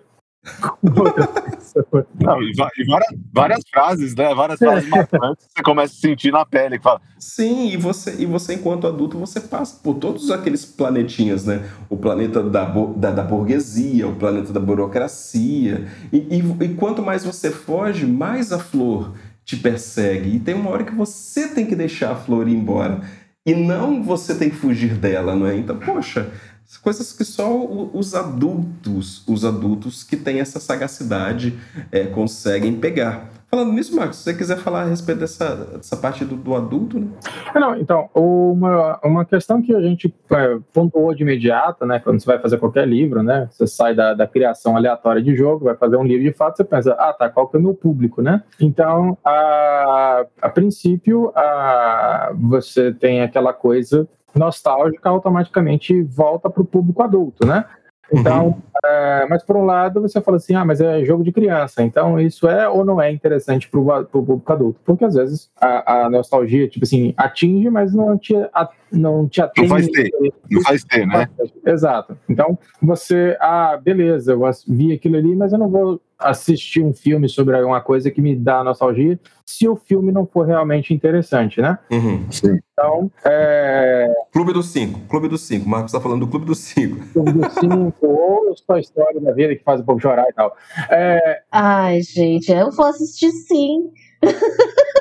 Não, 2.21 2.43
e, 2.43 2.53
várias, 2.55 3.19
várias, 3.33 3.63
frases, 3.71 4.15
né? 4.15 4.35
Várias 4.35 4.59
frases 4.59 4.89
marcantes 4.89 5.47
você 5.49 5.63
começa 5.63 5.95
a 5.95 5.97
sentir 5.97 6.33
na 6.33 6.45
pele. 6.45 6.79
Que 6.79 6.85
fala. 6.85 7.01
Sim, 7.19 7.69
e 7.69 7.77
você, 7.77 8.17
e 8.19 8.27
você, 8.27 8.55
enquanto 8.55 8.87
adulto, 8.87 9.17
você 9.17 9.41
passa 9.41 9.79
por 9.83 9.95
todos 9.95 10.31
aqueles 10.31 10.65
planetinhas, 10.65 11.45
né? 11.47 11.69
O 11.89 11.97
planeta 11.97 12.43
da, 12.43 12.65
da, 12.65 13.11
da 13.13 13.23
burguesia, 13.23 14.09
o 14.09 14.17
planeta 14.17 14.53
da 14.53 14.61
burocracia. 14.61 15.87
E, 16.13 16.17
e, 16.17 16.65
e 16.65 16.75
quanto 16.75 17.03
mais 17.03 17.25
você 17.25 17.51
foge, 17.51 18.05
mais 18.05 18.53
a 18.53 18.59
flor 18.59 19.15
te 19.45 19.57
persegue. 19.57 20.37
E 20.37 20.41
tem 20.41 20.55
uma 20.55 20.71
hora 20.71 20.85
que 20.85 20.95
você 20.95 21.49
tem 21.49 21.67
que 21.67 21.77
deixar 21.77 22.13
a 22.13 22.17
flor 22.17 22.49
ir 22.49 22.55
embora. 22.55 23.01
E 23.45 23.55
não 23.55 24.03
você 24.03 24.35
tem 24.35 24.51
que 24.51 24.57
fugir 24.57 24.95
dela, 24.95 25.35
não 25.35 25.47
é? 25.47 25.57
Então, 25.57 25.77
poxa, 25.77 26.31
coisas 26.79 27.13
que 27.13 27.25
só 27.25 27.65
os 27.93 28.15
adultos, 28.15 29.27
os 29.27 29.45
adultos 29.45 30.03
que 30.03 30.17
têm 30.17 30.41
essa 30.41 30.61
sagacidade 30.61 31.59
é, 31.91 32.07
conseguem 32.07 32.77
pegar. 32.77 33.31
Falando 33.55 33.75
nisso, 33.75 33.95
Marcos, 33.95 34.17
se 34.17 34.23
você 34.25 34.33
quiser 34.33 34.57
falar 34.57 34.81
a 34.81 34.87
respeito 34.87 35.19
dessa, 35.19 35.55
dessa 35.55 35.95
parte 35.95 36.25
do, 36.25 36.37
do 36.37 36.55
adulto, 36.55 36.99
né? 36.99 37.09
É, 37.55 37.61
não, 37.61 37.77
então, 37.77 38.09
uma, 38.15 38.99
uma 39.05 39.27
questão 39.27 39.61
que 39.61 39.75
a 39.75 39.81
gente 39.83 40.15
é, 40.31 40.59
pontuou 40.73 41.15
de 41.15 41.23
imediato, 41.23 41.85
né, 41.85 42.01
quando 42.01 42.19
você 42.19 42.25
vai 42.25 42.39
fazer 42.39 42.57
qualquer 42.57 42.89
livro, 42.89 43.23
né, 43.23 43.49
você 43.51 43.67
sai 43.67 43.95
da, 43.95 44.15
da 44.15 44.27
criação 44.27 44.75
aleatória 44.75 45.21
de 45.21 45.37
jogo, 45.37 45.67
vai 45.67 45.77
fazer 45.77 45.97
um 45.97 46.03
livro 46.03 46.25
de 46.25 46.33
fato, 46.33 46.57
você 46.57 46.65
pensa, 46.65 46.93
ah, 46.93 47.13
tá, 47.13 47.29
qual 47.29 47.47
que 47.47 47.59
é 47.59 47.61
o 47.61 47.63
meu 47.63 47.75
público, 47.75 48.23
né? 48.23 48.43
Então, 48.59 49.19
a, 49.23 50.25
a 50.41 50.49
princípio, 50.49 51.31
a, 51.37 52.33
você 52.35 52.91
tem 52.91 53.21
aquela 53.21 53.53
coisa 53.53 54.09
nostálgica 54.35 55.09
automaticamente 55.09 56.03
volta 56.03 56.49
para 56.49 56.63
o 56.63 56.67
público 56.67 57.03
adulto, 57.03 57.47
né? 57.47 57.65
Então, 58.13 58.49
uhum. 58.49 58.63
é, 58.85 59.27
mas 59.29 59.43
por 59.43 59.57
um 59.57 59.65
lado 59.65 60.03
você 60.03 60.21
fala 60.21 60.37
assim, 60.37 60.55
ah, 60.55 60.65
mas 60.65 60.81
é 60.83 61.03
jogo 61.03 61.25
de 61.25 61.33
criança, 61.33 61.83
então 61.83 62.21
isso 62.21 62.47
é 62.47 62.69
ou 62.69 62.85
não 62.85 63.01
é 63.01 63.11
interessante 63.11 63.69
para 63.69 63.81
o 63.81 64.05
público 64.05 64.53
adulto? 64.53 64.81
Porque 64.85 65.05
às 65.05 65.15
vezes 65.15 65.51
a, 65.59 66.05
a, 66.05 66.11
nostalgia, 66.11 66.69
tipo 66.69 66.85
assim, 66.85 67.15
atinge, 67.17 67.71
mas 67.71 67.95
não 67.95 68.19
te, 68.19 68.37
a, 68.53 68.69
não 68.93 69.27
te 69.27 69.41
atende. 69.41 69.69
Não 69.69 69.77
faz 69.77 69.89
ter, 69.89 70.11
não 70.51 70.63
faz 70.63 70.85
ter, 70.85 71.07
né? 71.07 71.27
Exato. 71.65 72.19
Então 72.29 72.59
você, 72.83 73.37
ah, 73.41 73.81
beleza, 73.83 74.33
eu 74.33 74.43
vi 74.69 74.93
aquilo 74.93 75.17
ali, 75.17 75.35
mas 75.35 75.53
eu 75.53 75.59
não 75.59 75.71
vou 75.71 76.01
assistir 76.25 76.83
um 76.83 76.93
filme 76.93 77.29
sobre 77.29 77.61
uma 77.63 77.81
coisa 77.81 78.11
que 78.11 78.21
me 78.21 78.35
dá 78.35 78.63
nostalgia 78.65 79.19
se 79.45 79.69
o 79.69 79.77
filme 79.77 80.11
não 80.11 80.27
for 80.27 80.47
realmente 80.47 80.95
interessante, 80.95 81.61
né? 81.61 81.79
Uhum, 81.91 82.25
sim. 82.31 82.59
Então, 82.73 83.11
é... 83.25 84.09
Clube 84.33 84.53
dos 84.53 84.67
Cinco, 84.69 85.01
Clube 85.09 85.29
dos 85.29 85.43
Cinco. 85.43 85.69
Marcos 85.69 85.93
está 85.93 86.01
falando 86.01 86.21
do 86.21 86.29
Clube 86.29 86.47
dos 86.47 86.59
Cinco. 86.59 87.05
Clube 87.13 87.33
dos 87.33 87.53
Cinco, 87.55 88.07
ou 88.07 88.57
só 88.57 88.75
a 88.75 88.81
história 88.81 89.21
da 89.21 89.33
vida 89.33 89.55
que 89.55 89.63
faz 89.63 89.81
o 89.81 89.85
povo 89.85 90.01
chorar 90.01 90.27
e 90.29 90.33
tal. 90.33 90.57
É... 90.91 91.43
Ai, 91.51 92.01
gente, 92.03 92.51
eu 92.51 92.71
vou 92.71 92.87
assistir 92.87 93.31
sim. 93.31 93.91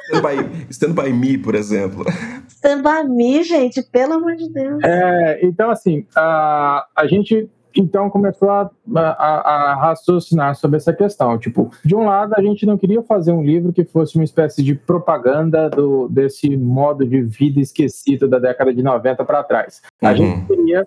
Stand 0.10 0.21
by, 0.21 0.65
Stand 0.69 0.93
by 0.93 1.13
Me, 1.13 1.38
por 1.38 1.55
exemplo. 1.55 2.03
Stand 2.47 2.81
by 2.81 3.07
Me, 3.07 3.43
gente, 3.43 3.81
pelo 3.84 4.13
amor 4.13 4.36
de 4.36 4.51
Deus. 4.51 4.84
É, 4.84 5.39
então, 5.43 5.69
assim, 5.69 6.05
a, 6.15 6.86
a 6.95 7.07
gente 7.07 7.49
então 7.75 8.10
começou 8.10 8.49
a, 8.49 8.69
a, 8.95 9.71
a, 9.71 9.75
raciocinar 9.75 10.55
sobre 10.55 10.77
essa 10.77 10.93
questão. 10.93 11.38
Tipo, 11.38 11.71
de 11.84 11.95
um 11.95 12.05
lado, 12.05 12.34
a 12.36 12.41
gente 12.41 12.65
não 12.65 12.77
queria 12.77 13.01
fazer 13.03 13.31
um 13.31 13.43
livro 13.43 13.71
que 13.71 13.86
fosse 13.86 14.15
uma 14.15 14.23
espécie 14.23 14.63
de 14.63 14.75
propaganda 14.75 15.69
do, 15.69 16.07
desse 16.10 16.55
modo 16.57 17.05
de 17.05 17.21
vida 17.21 17.60
esquecido 17.60 18.27
da 18.27 18.39
década 18.39 18.73
de 18.73 18.84
90 18.84 19.23
para 19.23 19.43
trás. 19.43 19.81
A 20.01 20.10
uhum. 20.10 20.15
gente 20.15 20.47
queria 20.47 20.86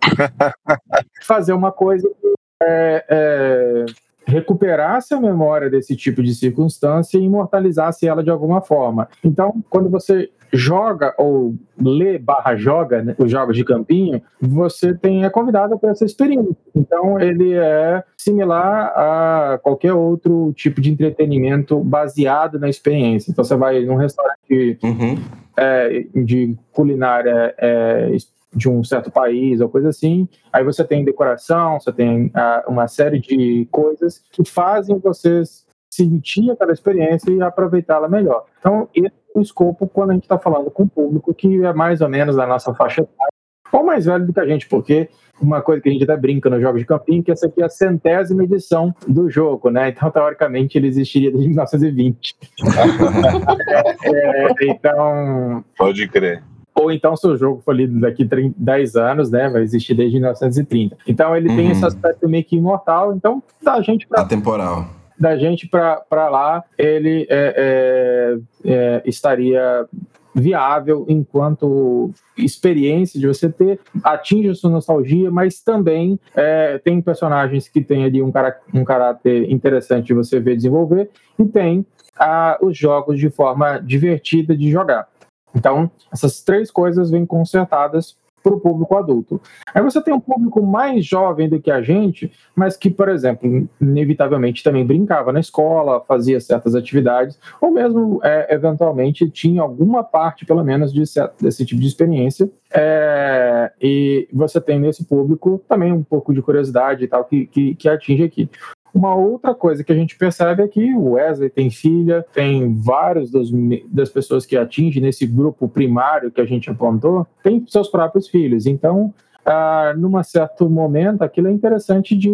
fazer 1.23 1.53
uma 1.53 1.73
coisa 1.73 2.09
que 2.09 2.35
é, 2.63 3.05
é, 3.09 3.85
recuperasse 4.27 5.15
a 5.15 5.21
memória 5.21 5.69
desse 5.69 5.97
tipo 5.97 6.23
de 6.23 6.35
circunstância 6.35 7.19
e 7.19 7.23
imortalizasse 7.23 8.07
ela 8.07 8.23
de 8.23 8.31
alguma 8.31 8.61
forma. 8.61 9.09
Então, 9.23 9.63
quando 9.69 9.91
você 9.91 10.31
joga 10.55 11.15
ou 11.19 11.55
lê 11.81 12.19
barra 12.19 12.57
joga 12.57 13.03
né, 13.03 13.15
os 13.19 13.31
jogos 13.31 13.57
de 13.57 13.65
campinho, 13.65 14.23
você 14.41 14.95
tem 14.95 15.25
é 15.25 15.31
convidado 15.31 15.79
para 15.79 15.91
essa 15.91 16.05
experiência. 16.05 16.57
Então 16.75 17.21
ele 17.21 17.55
é 17.55 18.03
similar 18.17 18.93
a 18.97 19.59
qualquer 19.63 19.93
outro 19.93 20.53
tipo 20.55 20.81
de 20.81 20.93
entretenimento 20.93 21.79
baseado 21.81 22.59
na 22.59 22.69
experiência. 22.69 23.31
Então 23.31 23.45
você 23.45 23.57
vai 23.57 23.85
num 23.85 23.97
restaurante 23.97 24.79
uhum. 24.83 25.19
é, 25.57 26.05
de 26.15 26.57
culinária 26.73 27.55
é, 27.59 28.17
de 28.55 28.69
um 28.69 28.85
certo 28.85 29.11
país 29.11 29.61
ou 29.61 29.69
coisa 29.69 29.89
assim, 29.89 30.29
aí 30.53 30.63
você 30.63 30.85
tem 30.85 31.05
decoração, 31.05 31.81
você 31.81 31.93
tem 31.93 32.27
uh, 32.27 32.71
uma 32.71 32.87
série 32.87 33.19
de 33.19 33.67
coisas 33.71 34.23
que 34.31 34.49
fazem 34.49 34.99
vocês 34.99 35.64
sentir 35.95 36.51
aquela 36.51 36.73
experiência 36.73 37.31
e 37.31 37.41
aproveitá-la 37.41 38.09
melhor. 38.09 38.45
Então, 38.59 38.89
esse 38.95 39.07
é 39.07 39.39
o 39.39 39.43
escopo 39.43 39.87
quando 39.87 40.11
a 40.11 40.15
gente 40.15 40.25
está 40.25 40.39
falando 40.39 40.71
com 40.71 40.85
o 40.85 40.89
público 40.89 41.33
que 41.33 41.65
é 41.65 41.73
mais 41.73 42.01
ou 42.01 42.09
menos 42.09 42.37
da 42.37 42.47
nossa 42.47 42.75
faixa 42.75 43.03
etária, 43.03 43.33
ou 43.73 43.85
mais 43.85 44.05
velho 44.05 44.27
do 44.27 44.33
que 44.33 44.41
a 44.41 44.47
gente, 44.47 44.69
porque 44.69 45.09
uma 45.41 45.61
coisa 45.61 45.83
que 45.83 45.89
a 45.89 45.93
gente 45.93 46.05
até 46.05 46.17
brinca 46.17 46.49
nos 46.49 46.61
jogos 46.61 46.81
de 46.81 46.87
campinho, 46.87 47.23
que 47.23 47.33
essa 47.33 47.47
aqui 47.47 47.61
é 47.63 47.65
a 47.65 47.69
centésima 47.69 48.45
edição 48.45 48.95
do 49.07 49.29
jogo, 49.29 49.69
né? 49.69 49.89
Então, 49.89 50.11
teoricamente, 50.11 50.79
ele 50.79 50.87
existiria 50.87 51.31
desde 51.31 51.49
1920. 51.49 52.37
é, 54.05 54.67
então... 54.69 55.65
Pode 55.77 56.07
crer 56.09 56.43
ou 56.77 56.91
então 56.91 57.17
se 57.17 57.25
o 57.27 57.37
jogo 57.37 57.63
for 57.65 57.73
lido 57.73 58.01
daqui 58.01 58.25
30, 58.25 58.57
10 58.59 58.97
anos, 58.97 59.31
né, 59.31 59.49
vai 59.49 59.63
existir 59.63 59.95
desde 59.95 60.17
1930. 60.17 60.97
Então 61.07 61.37
ele 61.37 61.49
uhum. 61.49 61.57
tem 61.57 61.71
esse 61.71 61.85
aspecto 61.85 62.29
meio 62.29 62.45
que 62.45 62.57
imortal, 62.57 63.15
então 63.15 63.41
dá 63.63 63.81
gente 63.81 64.09
para 64.09 64.23
atemporal 64.23 64.89
da 65.19 65.37
gente 65.37 65.69
para 65.69 66.29
lá, 66.29 66.65
ele 66.77 67.27
é, 67.31 68.37
é, 68.65 68.73
é, 68.73 69.03
estaria 69.05 69.87
viável 70.35 71.07
enquanto 71.09 72.11
experiência 72.37 73.21
de 73.21 73.27
você 73.27 73.49
ter, 73.49 73.79
atinge 74.03 74.49
a 74.49 74.55
sua 74.55 74.71
nostalgia, 74.71 75.31
mas 75.31 75.61
também 75.61 76.19
é, 76.35 76.79
tem 76.79 77.01
personagens 77.01 77.69
que 77.69 77.81
têm 77.81 78.05
ali 78.05 78.21
um, 78.21 78.33
cara, 78.33 78.59
um 78.75 78.85
caráter 78.85 79.49
interessante 79.51 80.07
de 80.07 80.15
você 80.15 80.41
ver 80.41 80.57
desenvolver, 80.57 81.09
e 81.39 81.45
tem 81.45 81.87
ah, 82.19 82.59
os 82.61 82.77
jogos 82.77 83.19
de 83.19 83.31
forma 83.31 83.79
divertida 83.79 84.57
de 84.57 84.71
jogar. 84.71 85.09
Então, 85.55 85.89
essas 86.13 86.43
três 86.43 86.71
coisas 86.71 87.11
vêm 87.11 87.25
consertadas 87.25 88.17
para 88.45 88.55
o 88.55 88.61
público 88.61 88.95
adulto. 88.95 89.41
Aí 89.75 89.83
você 89.83 90.03
tem 90.03 90.13
um 90.13 90.21
público 90.21 90.63
mais 90.63 91.07
jovem 91.07 91.49
do 91.49 91.59
que 91.59 91.71
a 91.71 91.81
gente, 91.81 92.31
mas 92.55 92.77
que, 92.77 92.91
por 92.91 93.09
exemplo, 93.09 93.67
inevitavelmente 93.81 94.63
também 94.63 94.85
brincava 94.85 95.33
na 95.33 95.41
escola, 95.41 96.05
fazia 96.07 96.39
certas 96.39 96.75
atividades, 96.75 97.39
ou 97.59 97.71
mesmo, 97.71 98.21
é, 98.23 98.55
eventualmente, 98.55 99.31
tinha 99.31 99.63
alguma 99.63 100.05
parte, 100.05 100.45
pelo 100.45 100.63
menos, 100.63 100.93
de 100.93 101.05
desse 101.41 101.65
tipo 101.65 101.81
de 101.81 101.87
experiência. 101.87 102.51
É, 102.71 103.73
e 103.81 104.29
você 104.33 104.61
tem 104.61 104.79
nesse 104.79 105.05
público 105.05 105.63
também 105.67 105.93
um 105.93 106.03
pouco 106.03 106.35
de 106.35 106.43
curiosidade 106.43 107.05
e 107.05 107.09
tal 107.09 107.25
que, 107.25 107.47
que, 107.47 107.75
que 107.77 107.89
atinge 107.89 108.25
aqui. 108.25 108.51
Uma 108.95 109.13
outra 109.17 109.53
coisa 109.53 109.83
que 109.83 109.91
a 109.91 109.95
gente 109.97 110.17
percebe 110.17 110.63
é 110.63 110.69
que 110.69 110.95
o 110.95 111.13
Wesley 111.13 111.51
tem 111.51 111.69
filha, 111.69 112.25
tem 112.33 112.73
vários 112.73 113.29
dos, 113.29 113.51
das 113.91 114.09
pessoas 114.09 114.47
que 114.47 114.57
atinge 114.57 115.01
nesse 115.01 115.27
grupo 115.27 115.69
primário 115.69 116.31
que 116.31 116.41
a 116.41 116.45
gente 116.45 116.71
apontou, 116.71 117.27
tem 117.43 117.67
seus 117.67 117.89
próprios 117.89 118.29
filhos. 118.29 118.67
Então, 118.67 119.13
ah, 119.45 119.93
num 119.97 120.23
certo 120.23 120.71
momento, 120.71 121.23
aquilo 121.23 121.49
é 121.49 121.51
interessante 121.51 122.17
de 122.17 122.31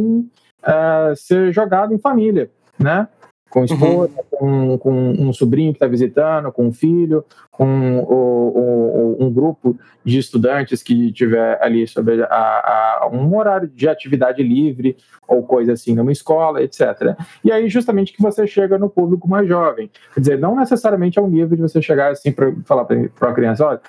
ah, 0.63 1.15
ser 1.17 1.51
jogado 1.51 1.95
em 1.95 1.99
família, 1.99 2.51
né? 2.79 3.09
Com 3.51 3.65
esposa, 3.65 4.13
uhum. 4.41 4.79
com, 4.79 4.79
com, 4.79 5.11
um 5.19 5.33
sobrinho 5.33 5.73
que 5.73 5.77
está 5.77 5.89
visitando, 5.89 6.53
com 6.53 6.69
um 6.69 6.73
filho, 6.73 7.25
com 7.51 7.99
o, 7.99 9.17
o, 9.19 9.25
um 9.25 9.31
grupo 9.31 9.77
de 10.05 10.19
estudantes 10.19 10.83
que 10.83 11.11
tiver 11.13 11.59
ali 11.61 11.87
sobre 11.87 12.23
a, 12.23 12.27
a, 12.27 13.11
um 13.13 13.37
horário 13.37 13.69
de 13.69 13.89
atividade 13.89 14.41
livre 14.41 14.97
ou 15.27 15.43
coisa 15.43 15.73
assim 15.73 15.95
numa 15.97 16.13
escola, 16.13 16.63
etc. 16.63 17.17
E 17.45 17.51
aí 17.51 17.69
justamente 17.69 18.13
que 18.13 18.23
você 18.23 18.47
chega 18.47 18.79
no 18.79 18.89
público 18.89 19.29
mais 19.29 19.49
jovem. 19.49 19.91
Quer 20.15 20.21
dizer, 20.21 20.39
não 20.39 20.55
necessariamente 20.55 21.19
é 21.19 21.23
um 21.23 21.29
livro 21.29 21.57
de 21.57 21.63
você 21.63 21.83
chegar 21.83 22.13
assim 22.13 22.31
para 22.31 22.55
falar 22.65 22.85
para 22.85 23.31
a 23.31 23.35
criança, 23.35 23.67
olha, 23.67 23.81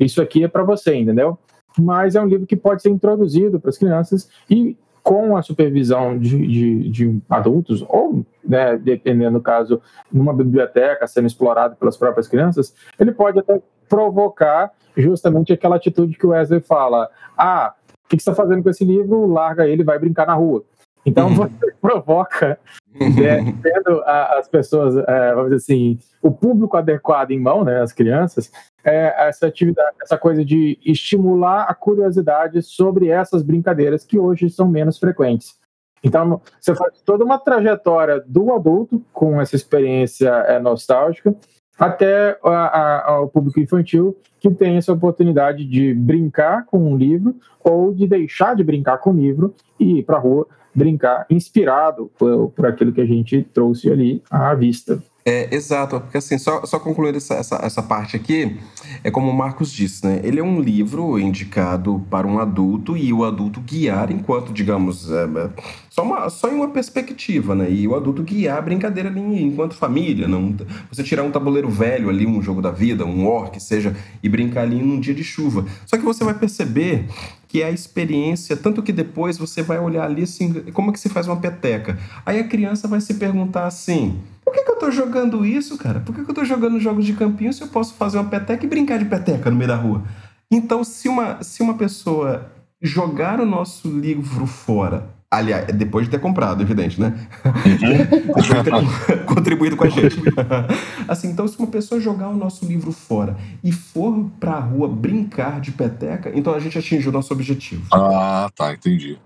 isso 0.00 0.22
aqui 0.22 0.44
é 0.44 0.48
para 0.48 0.62
você, 0.64 0.94
entendeu? 0.94 1.38
Mas 1.78 2.14
é 2.14 2.22
um 2.22 2.26
livro 2.26 2.46
que 2.46 2.56
pode 2.56 2.80
ser 2.80 2.88
introduzido 2.88 3.60
para 3.60 3.68
as 3.68 3.76
crianças 3.76 4.30
e 4.48 4.78
com 5.04 5.36
a 5.36 5.42
supervisão 5.42 6.18
de, 6.18 6.46
de, 6.46 6.88
de 6.88 7.22
adultos, 7.28 7.84
ou, 7.86 8.24
né, 8.42 8.78
dependendo 8.78 9.38
do 9.38 9.42
caso, 9.42 9.82
numa 10.10 10.32
biblioteca 10.32 11.06
sendo 11.06 11.26
explorado 11.26 11.76
pelas 11.76 11.94
próprias 11.94 12.26
crianças, 12.26 12.74
ele 12.98 13.12
pode 13.12 13.38
até 13.38 13.60
provocar 13.86 14.72
justamente 14.96 15.52
aquela 15.52 15.76
atitude 15.76 16.16
que 16.16 16.26
o 16.26 16.30
Wesley 16.30 16.60
fala: 16.60 17.10
ah, 17.36 17.74
o 18.04 18.08
que 18.08 18.16
você 18.16 18.30
está 18.30 18.34
fazendo 18.34 18.62
com 18.62 18.70
esse 18.70 18.82
livro? 18.82 19.26
Larga 19.26 19.68
ele, 19.68 19.84
vai 19.84 19.98
brincar 19.98 20.26
na 20.26 20.34
rua. 20.34 20.64
Então 21.04 21.28
uhum. 21.28 21.34
você 21.60 21.72
provoca, 21.80 22.58
né, 22.94 23.54
tendo 23.62 24.00
a, 24.02 24.38
as 24.38 24.48
pessoas, 24.48 24.96
é, 24.96 25.34
vamos 25.34 25.50
dizer 25.50 25.56
assim, 25.56 25.98
o 26.22 26.30
público 26.30 26.76
adequado 26.76 27.30
em 27.30 27.40
mão, 27.40 27.64
né, 27.64 27.82
as 27.82 27.92
crianças, 27.92 28.50
é, 28.82 29.28
essa 29.28 29.46
atividade, 29.46 29.96
essa 30.02 30.16
coisa 30.16 30.44
de 30.44 30.78
estimular 30.84 31.64
a 31.64 31.74
curiosidade 31.74 32.62
sobre 32.62 33.08
essas 33.08 33.42
brincadeiras 33.42 34.04
que 34.04 34.18
hoje 34.18 34.48
são 34.50 34.68
menos 34.68 34.98
frequentes. 34.98 35.58
Então, 36.02 36.40
você 36.60 36.74
faz 36.74 37.00
toda 37.00 37.24
uma 37.24 37.38
trajetória 37.38 38.22
do 38.26 38.52
adulto 38.52 39.02
com 39.10 39.40
essa 39.40 39.56
experiência 39.56 40.28
é, 40.28 40.58
nostálgica 40.58 41.34
até 41.78 42.38
a, 42.44 42.50
a, 42.50 43.10
ao 43.12 43.28
público 43.28 43.60
infantil 43.60 44.16
que 44.40 44.50
tem 44.50 44.76
essa 44.76 44.92
oportunidade 44.92 45.64
de 45.64 45.94
brincar 45.94 46.66
com 46.66 46.92
um 46.92 46.96
livro 46.96 47.34
ou 47.62 47.92
de 47.92 48.06
deixar 48.06 48.54
de 48.54 48.62
brincar 48.62 48.98
com 48.98 49.10
o 49.10 49.16
livro 49.16 49.54
e 49.78 49.98
ir 49.98 50.02
para 50.02 50.16
a 50.16 50.20
rua 50.20 50.46
brincar 50.74 51.24
inspirado 51.30 52.10
por, 52.18 52.50
por 52.50 52.66
aquilo 52.66 52.92
que 52.92 53.00
a 53.00 53.06
gente 53.06 53.42
trouxe 53.54 53.90
ali 53.90 54.22
à 54.30 54.54
vista. 54.54 55.00
É, 55.26 55.54
exato, 55.54 55.98
porque 56.00 56.18
assim, 56.18 56.36
só, 56.36 56.66
só 56.66 56.78
concluindo 56.78 57.16
essa, 57.16 57.32
essa, 57.36 57.56
essa 57.62 57.82
parte 57.82 58.14
aqui, 58.14 58.58
é 59.02 59.10
como 59.10 59.30
o 59.30 59.34
Marcos 59.34 59.72
disse, 59.72 60.06
né? 60.06 60.20
Ele 60.22 60.38
é 60.38 60.42
um 60.42 60.60
livro 60.60 61.18
indicado 61.18 62.04
para 62.10 62.26
um 62.26 62.38
adulto 62.38 62.94
e 62.94 63.10
o 63.10 63.24
adulto 63.24 63.58
guiar 63.62 64.12
enquanto, 64.12 64.52
digamos, 64.52 65.10
é, 65.10 65.24
é 65.24 65.50
só, 65.88 66.02
uma, 66.02 66.28
só 66.28 66.50
em 66.50 66.54
uma 66.56 66.68
perspectiva, 66.68 67.54
né? 67.54 67.70
E 67.70 67.88
o 67.88 67.94
adulto 67.94 68.22
guiar 68.22 68.58
a 68.58 68.60
brincadeira 68.60 69.08
ali 69.08 69.42
enquanto 69.42 69.74
família, 69.74 70.28
não 70.28 70.54
você 70.92 71.02
tirar 71.02 71.22
um 71.22 71.30
tabuleiro 71.30 71.70
velho 71.70 72.10
ali, 72.10 72.26
um 72.26 72.42
jogo 72.42 72.60
da 72.60 72.70
vida, 72.70 73.06
um 73.06 73.26
orc, 73.26 73.58
seja, 73.58 73.96
e 74.22 74.28
brincar 74.28 74.60
ali 74.60 74.76
num 74.76 75.00
dia 75.00 75.14
de 75.14 75.24
chuva. 75.24 75.64
Só 75.86 75.96
que 75.96 76.04
você 76.04 76.22
vai 76.22 76.34
perceber 76.34 77.08
que 77.54 77.62
é 77.62 77.66
a 77.66 77.70
experiência, 77.70 78.56
tanto 78.56 78.82
que 78.82 78.92
depois 78.92 79.38
você 79.38 79.62
vai 79.62 79.78
olhar 79.78 80.06
ali 80.06 80.24
assim, 80.24 80.52
como 80.72 80.90
é 80.90 80.92
que 80.92 80.98
se 80.98 81.08
faz 81.08 81.28
uma 81.28 81.36
peteca. 81.36 81.96
Aí 82.26 82.40
a 82.40 82.48
criança 82.48 82.88
vai 82.88 83.00
se 83.00 83.14
perguntar 83.14 83.68
assim: 83.68 84.18
por 84.44 84.52
que, 84.52 84.64
que 84.64 84.70
eu 84.72 84.76
tô 84.76 84.90
jogando 84.90 85.46
isso, 85.46 85.78
cara? 85.78 86.00
Por 86.00 86.12
que, 86.12 86.24
que 86.24 86.30
eu 86.32 86.34
tô 86.34 86.44
jogando 86.44 86.80
jogos 86.80 87.06
de 87.06 87.12
campinho 87.12 87.52
se 87.52 87.62
eu 87.62 87.68
posso 87.68 87.94
fazer 87.94 88.18
uma 88.18 88.28
peteca 88.28 88.66
e 88.66 88.68
brincar 88.68 88.98
de 88.98 89.04
peteca 89.04 89.52
no 89.52 89.56
meio 89.56 89.68
da 89.68 89.76
rua? 89.76 90.02
Então, 90.50 90.82
se 90.82 91.08
uma, 91.08 91.44
se 91.44 91.62
uma 91.62 91.74
pessoa 91.74 92.50
jogar 92.82 93.40
o 93.40 93.46
nosso 93.46 93.88
livro 93.88 94.46
fora 94.46 95.08
Aliás, 95.34 95.66
depois 95.66 96.06
de 96.06 96.12
ter 96.12 96.20
comprado, 96.20 96.62
evidente, 96.62 97.00
né? 97.00 97.12
depois 98.10 98.44
de 98.44 98.52
ter 98.62 99.24
contribuído 99.24 99.76
com 99.76 99.84
a 99.84 99.88
gente. 99.88 100.16
assim, 101.08 101.28
então, 101.30 101.48
se 101.48 101.58
uma 101.58 101.66
pessoa 101.66 102.00
jogar 102.00 102.28
o 102.28 102.36
nosso 102.36 102.64
livro 102.64 102.92
fora 102.92 103.36
e 103.62 103.72
for 103.72 104.30
pra 104.38 104.60
rua 104.60 104.88
brincar 104.88 105.60
de 105.60 105.72
peteca, 105.72 106.30
então 106.34 106.54
a 106.54 106.60
gente 106.60 106.78
atingiu 106.78 107.10
o 107.10 107.12
nosso 107.12 107.32
objetivo. 107.32 107.84
Ah, 107.92 108.48
tá, 108.54 108.72
entendi. 108.72 109.18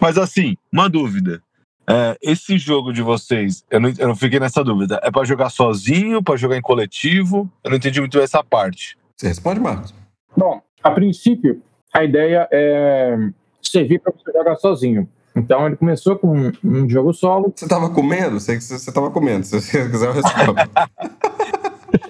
Mas 0.00 0.18
assim, 0.18 0.56
uma 0.70 0.88
dúvida. 0.88 1.42
É, 1.88 2.16
esse 2.22 2.56
jogo 2.58 2.92
de 2.92 3.02
vocês, 3.02 3.62
eu 3.70 3.78
não, 3.78 3.92
eu 3.98 4.08
não 4.08 4.16
fiquei 4.16 4.40
nessa 4.40 4.62
dúvida. 4.62 5.00
É 5.02 5.10
para 5.10 5.24
jogar 5.24 5.50
sozinho, 5.50 6.22
para 6.22 6.36
jogar 6.36 6.56
em 6.56 6.62
coletivo? 6.62 7.50
Eu 7.62 7.70
não 7.70 7.76
entendi 7.76 8.00
muito 8.00 8.18
essa 8.18 8.42
parte. 8.42 8.96
Você 9.16 9.28
responde, 9.28 9.60
Marcos? 9.60 9.94
Bom, 10.36 10.62
a 10.82 10.90
princípio, 10.90 11.62
a 11.92 12.02
ideia 12.02 12.48
é 12.50 13.16
servir 13.62 13.98
para 14.00 14.12
você 14.12 14.32
jogar 14.32 14.56
sozinho. 14.56 15.08
Então 15.36 15.66
ele 15.66 15.76
começou 15.76 16.16
com 16.16 16.28
um, 16.28 16.52
um 16.62 16.88
jogo 16.88 17.12
solo. 17.12 17.52
Você 17.54 17.64
estava 17.64 17.90
comendo? 17.90 18.38
Você 18.38 18.54
estava 18.54 19.10
comendo. 19.10 19.44
Se 19.44 19.60
você 19.60 19.90
quiser, 19.90 20.08
eu 20.08 20.12
respondo. 20.12 20.54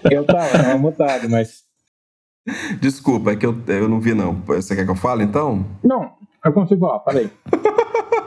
eu 0.11 0.25
tava, 0.27 0.49
tava 0.51 0.79
mutado, 0.79 1.29
mas. 1.31 1.65
Desculpa, 2.81 3.33
é 3.33 3.37
que 3.37 3.47
eu, 3.47 3.57
eu 3.69 3.89
não 3.89 4.01
vi, 4.01 4.13
não. 4.13 4.35
Você 4.43 4.77
quer 4.77 4.85
que 4.85 4.91
eu 4.91 4.97
fale, 4.97 5.25
então? 5.25 5.65
Não, 5.83 6.13
eu 6.45 6.53
consigo 6.53 6.81
falar, 6.87 7.01
falei. 7.01 7.31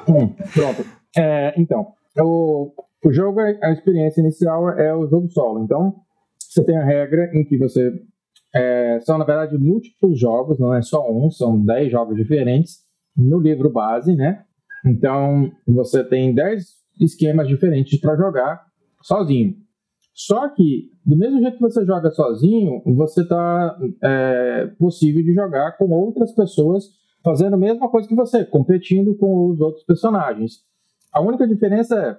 Hum, 0.10 0.33
pronto. 0.53 0.86
É, 1.17 1.53
então, 1.57 1.91
o, 2.17 2.71
o 3.03 3.12
jogo, 3.12 3.41
a 3.41 3.71
experiência 3.73 4.21
inicial 4.21 4.69
é 4.69 4.95
o 4.95 5.05
jogo 5.05 5.29
solo. 5.29 5.62
Então, 5.65 5.95
você 6.39 6.63
tem 6.63 6.77
a 6.77 6.86
regra 6.86 7.29
em 7.33 7.43
que 7.43 7.57
você. 7.57 7.91
É, 8.55 8.99
são, 9.01 9.17
na 9.17 9.25
verdade, 9.25 9.57
múltiplos 9.57 10.17
jogos, 10.17 10.57
não 10.57 10.73
é 10.73 10.81
só 10.81 11.12
um, 11.12 11.29
são 11.29 11.60
10 11.60 11.91
jogos 11.91 12.15
diferentes 12.15 12.77
no 13.17 13.38
livro 13.38 13.69
base, 13.69 14.15
né? 14.15 14.45
Então, 14.85 15.51
você 15.65 16.03
tem 16.03 16.33
10 16.33 16.65
esquemas 17.01 17.47
diferentes 17.47 17.99
para 17.99 18.15
jogar 18.15 18.65
sozinho. 19.01 19.55
Só 20.13 20.49
que, 20.49 20.89
do 21.05 21.15
mesmo 21.15 21.39
jeito 21.39 21.57
que 21.57 21.61
você 21.61 21.85
joga 21.85 22.09
sozinho, 22.09 22.81
você 22.85 23.21
está 23.21 23.77
é, 24.03 24.65
possível 24.79 25.23
de 25.23 25.33
jogar 25.33 25.77
com 25.77 25.89
outras 25.91 26.33
pessoas 26.33 26.85
fazendo 27.23 27.53
a 27.53 27.57
mesma 27.57 27.89
coisa 27.89 28.07
que 28.07 28.15
você, 28.15 28.43
competindo 28.45 29.15
com 29.15 29.49
os 29.49 29.59
outros 29.59 29.83
personagens. 29.83 30.61
A 31.13 31.21
única 31.21 31.47
diferença 31.47 31.95
é 31.95 32.17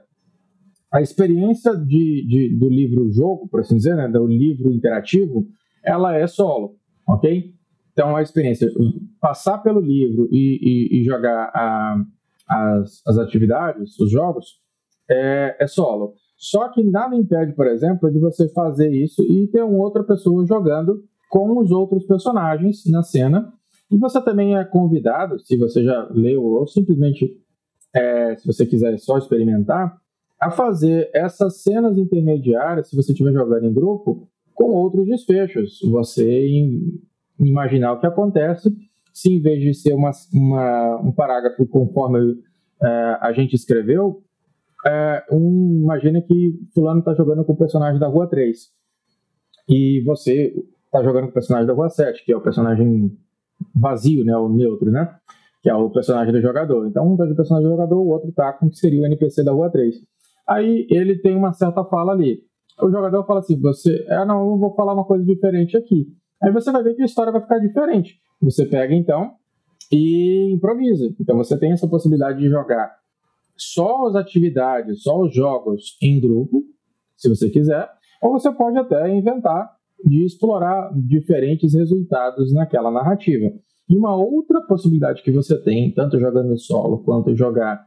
a 0.93 1.03
experiência 1.03 1.75
de, 1.77 2.27
de 2.27 2.57
do 2.57 2.69
livro-jogo, 2.69 3.49
por 3.49 3.61
assim 3.61 3.77
dizer, 3.77 3.97
né, 3.97 4.09
do 4.09 4.27
livro 4.27 4.73
interativo, 4.73 5.47
ela 5.83 6.17
é 6.17 6.27
solo, 6.27 6.77
ok? 7.07 7.53
Então, 7.93 8.17
a 8.17 8.23
experiência, 8.23 8.71
passar 9.21 9.59
pelo 9.59 9.81
livro 9.81 10.29
e, 10.31 10.59
e, 10.63 11.01
e 11.01 11.05
jogar 11.05 11.51
a, 11.55 12.01
as, 12.49 13.03
as 13.07 13.19
atividades, 13.19 13.99
os 13.99 14.11
jogos, 14.11 14.61
é, 15.09 15.57
é 15.61 15.67
solo. 15.67 16.15
Só 16.37 16.69
que 16.69 16.83
nada 16.83 17.17
impede, 17.17 17.53
por 17.53 17.67
exemplo, 17.67 18.11
de 18.11 18.19
você 18.19 18.49
fazer 18.51 18.91
isso 18.91 19.23
e 19.23 19.49
ter 19.49 19.63
uma 19.63 19.79
outra 19.79 20.05
pessoa 20.05 20.47
jogando 20.47 21.03
com 21.29 21.59
os 21.59 21.71
outros 21.71 22.05
personagens 22.05 22.85
na 22.87 23.03
cena. 23.03 23.53
E 23.91 23.97
você 23.97 24.21
também 24.23 24.57
é 24.57 24.65
convidado, 24.65 25.39
se 25.41 25.57
você 25.57 25.83
já 25.83 26.09
leu 26.11 26.45
ou 26.45 26.67
simplesmente 26.67 27.37
é, 27.95 28.37
se 28.37 28.47
você 28.47 28.67
quiser 28.67 28.99
só 28.99 29.19
experimentar, 29.19 29.99
a 30.41 30.51
fazer 30.51 31.11
essas 31.13 31.63
cenas 31.63 31.97
intermediárias, 31.99 32.89
se 32.89 32.97
você 32.97 33.13
estiver 33.13 33.33
jogando 33.33 33.67
em 33.67 33.73
grupo, 33.73 34.29
com 34.55 34.73
outros 34.73 35.07
desfechos. 35.07 35.81
Você 35.91 36.47
imaginar 37.39 37.93
o 37.93 38.01
que 38.01 38.07
acontece 38.07 38.75
se 39.21 39.35
em 39.35 39.41
vez 39.41 39.61
de 39.61 39.75
ser 39.75 39.95
uma, 39.95 40.13
uma 40.33 41.01
um 41.01 41.11
parágrafo 41.11 41.67
conforme 41.67 42.41
é, 42.81 43.19
a 43.21 43.33
gente 43.33 43.57
escreveu, 43.57 44.23
é, 44.87 45.25
um, 45.33 45.81
imagina 45.83 46.23
que 46.23 46.55
fulano 46.73 47.01
está 47.01 47.15
jogando 47.15 47.45
com 47.45 47.53
o 47.53 47.57
personagem 47.57 47.99
da 47.99 48.07
Rua 48.07 48.29
3 48.29 48.57
e 49.69 50.01
você 50.03 50.55
está 50.85 51.03
jogando 51.03 51.25
com 51.25 51.31
o 51.31 51.35
personagem 51.35 51.67
da 51.67 51.75
Rua 51.75 51.91
7, 51.91 52.25
que 52.25 52.33
é 52.33 52.37
o 52.37 52.41
personagem 52.41 53.11
vazio, 53.75 54.25
né, 54.25 54.37
o 54.37 54.49
neutro, 54.49 54.89
né, 54.89 55.13
que 55.63 55.69
é 55.69 55.75
o 55.75 55.91
personagem 55.91 56.33
do 56.33 56.41
jogador. 56.41 56.87
Então 56.87 57.05
um 57.05 57.15
está 57.15 57.27
de 57.27 57.35
personagem 57.35 57.69
do 57.69 57.75
jogador, 57.75 57.97
o 57.97 58.09
outro 58.09 58.29
está 58.29 58.53
com 58.53 58.67
o 58.67 58.71
que 58.71 58.79
seria 58.79 59.03
o 59.03 59.07
NPC 59.07 59.43
da 59.43 59.51
Rua 59.51 59.69
3. 59.69 59.97
Aí 60.49 60.87
ele 60.89 61.19
tem 61.19 61.35
uma 61.35 61.53
certa 61.53 61.85
fala 61.85 62.13
ali. 62.13 62.41
O 62.81 62.89
jogador 62.89 63.27
fala 63.27 63.41
assim, 63.41 63.61
você, 63.61 64.07
ah 64.11 64.25
não, 64.25 64.49
eu 64.49 64.57
vou 64.57 64.73
falar 64.77 64.95
uma 64.95 65.05
coisa 65.05 65.25
diferente 65.25 65.77
aqui. 65.77 66.07
Aí 66.41 66.53
você 66.53 66.71
vai 66.71 66.85
ver 66.85 66.95
que 66.95 67.03
a 67.03 67.07
história 67.07 67.33
vai 67.33 67.41
ficar 67.41 67.59
diferente. 67.59 68.21
Você 68.41 68.67
pega 68.67 68.95
então 68.95 69.33
e 69.91 70.53
improvisa. 70.53 71.15
Então 71.21 71.37
você 71.37 71.59
tem 71.59 71.73
essa 71.73 71.89
possibilidade 71.89 72.39
de 72.39 72.49
jogar 72.49 72.97
só 73.57 74.07
as 74.07 74.15
atividades, 74.15 75.03
só 75.03 75.21
os 75.21 75.35
jogos 75.35 75.99
em 76.01 76.21
grupo, 76.21 76.63
se 77.17 77.29
você 77.29 77.51
quiser, 77.51 77.89
ou 78.23 78.33
você 78.33 78.53
pode 78.53 78.79
até 78.79 79.13
inventar 79.15 79.69
de 80.05 80.25
explorar 80.25 80.93
diferentes 80.95 81.75
resultados 81.75 82.53
naquela 82.53 82.91
narrativa. 82.91 83.53
E 83.89 83.97
uma 83.97 84.15
outra 84.15 84.61
possibilidade 84.63 85.23
que 85.23 85.33
você 85.33 85.61
tem, 85.61 85.93
tanto 85.93 86.21
jogando 86.21 86.57
solo 86.57 87.03
quanto 87.03 87.35
jogar 87.35 87.85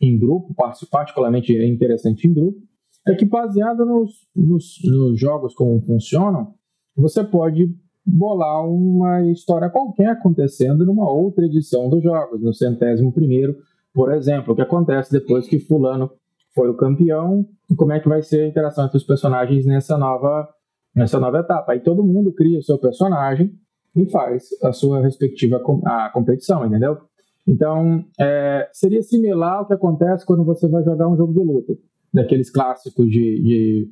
em 0.00 0.16
grupo, 0.16 0.54
particularmente 0.90 1.56
é 1.56 1.66
interessante 1.66 2.28
em 2.28 2.34
grupo, 2.34 2.60
é 3.06 3.14
que 3.14 3.24
baseado 3.24 3.84
nos, 3.84 4.28
nos, 4.36 4.78
nos 4.84 5.18
jogos 5.18 5.54
como 5.54 5.80
funcionam, 5.80 6.54
você 6.94 7.24
pode 7.24 7.74
bolar 8.08 8.66
uma 8.66 9.22
história 9.30 9.68
qualquer 9.68 10.10
acontecendo 10.10 10.86
numa 10.86 11.10
outra 11.10 11.44
edição 11.44 11.88
dos 11.88 12.02
jogos, 12.02 12.40
no 12.40 12.54
centésimo 12.54 13.12
primeiro, 13.12 13.56
por 13.92 14.12
exemplo, 14.12 14.52
o 14.52 14.56
que 14.56 14.62
acontece 14.62 15.12
depois 15.12 15.46
que 15.46 15.58
fulano 15.58 16.10
foi 16.54 16.70
o 16.70 16.76
campeão 16.76 17.46
e 17.70 17.74
como 17.74 17.92
é 17.92 18.00
que 18.00 18.08
vai 18.08 18.22
ser 18.22 18.42
a 18.42 18.48
interação 18.48 18.86
entre 18.86 18.96
os 18.96 19.04
personagens 19.04 19.66
nessa 19.66 19.98
nova, 19.98 20.48
nessa 20.94 21.20
nova 21.20 21.40
etapa. 21.40 21.72
Aí 21.72 21.80
todo 21.80 22.04
mundo 22.04 22.32
cria 22.32 22.58
o 22.58 22.62
seu 22.62 22.78
personagem 22.78 23.52
e 23.94 24.08
faz 24.10 24.48
a 24.62 24.72
sua 24.72 25.02
respectiva 25.02 25.62
a 25.84 26.10
competição, 26.10 26.64
entendeu? 26.64 26.98
Então, 27.46 28.04
é, 28.20 28.68
seria 28.72 29.02
similar 29.02 29.58
ao 29.58 29.66
que 29.66 29.74
acontece 29.74 30.24
quando 30.24 30.44
você 30.44 30.68
vai 30.68 30.82
jogar 30.82 31.08
um 31.08 31.16
jogo 31.16 31.32
de 31.32 31.40
luta, 31.40 31.74
daqueles 32.12 32.50
clássicos 32.50 33.10
de, 33.10 33.42
de 33.42 33.90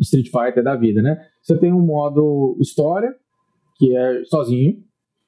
Street 0.00 0.28
Fighter 0.30 0.62
da 0.62 0.76
vida, 0.76 1.00
né? 1.00 1.20
Você 1.40 1.56
tem 1.56 1.72
um 1.72 1.80
modo 1.80 2.56
história, 2.60 3.14
que 3.80 3.96
é 3.96 4.24
sozinho, 4.24 4.76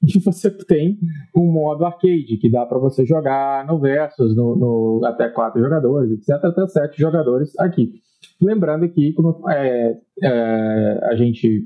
e 0.05 0.19
você 0.19 0.51
tem 0.51 0.99
um 1.35 1.51
modo 1.51 1.83
arcade, 1.83 2.37
que 2.37 2.51
dá 2.51 2.65
para 2.65 2.77
você 2.77 3.03
jogar 3.03 3.65
no 3.65 3.79
Versus, 3.79 4.35
no, 4.35 4.55
no, 4.55 5.01
até 5.05 5.27
quatro 5.29 5.59
jogadores, 5.59 6.11
etc., 6.11 6.43
até 6.43 6.67
sete 6.67 6.99
jogadores 6.99 7.57
aqui. 7.59 7.93
Lembrando 8.39 8.87
que, 8.89 9.11
como 9.13 9.49
é, 9.49 9.97
é, 10.21 10.99
a 11.03 11.15
gente 11.15 11.65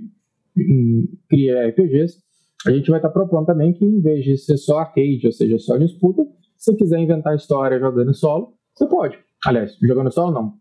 cria 1.29 1.67
RPGs, 1.67 2.23
a 2.65 2.71
gente 2.71 2.89
vai 2.89 2.99
estar 2.99 3.09
tá 3.09 3.13
propondo 3.13 3.45
também 3.45 3.73
que, 3.73 3.85
em 3.85 3.99
vez 3.99 4.23
de 4.23 4.37
ser 4.37 4.57
só 4.57 4.79
arcade, 4.79 5.21
ou 5.25 5.31
seja, 5.31 5.59
só 5.59 5.77
disputa, 5.77 6.23
se 6.55 6.71
você 6.71 6.75
quiser 6.75 6.99
inventar 6.99 7.35
história 7.35 7.79
jogando 7.79 8.13
solo, 8.13 8.53
você 8.73 8.87
pode. 8.87 9.19
Aliás, 9.45 9.77
jogando 9.81 10.11
solo 10.11 10.31
não. 10.31 10.53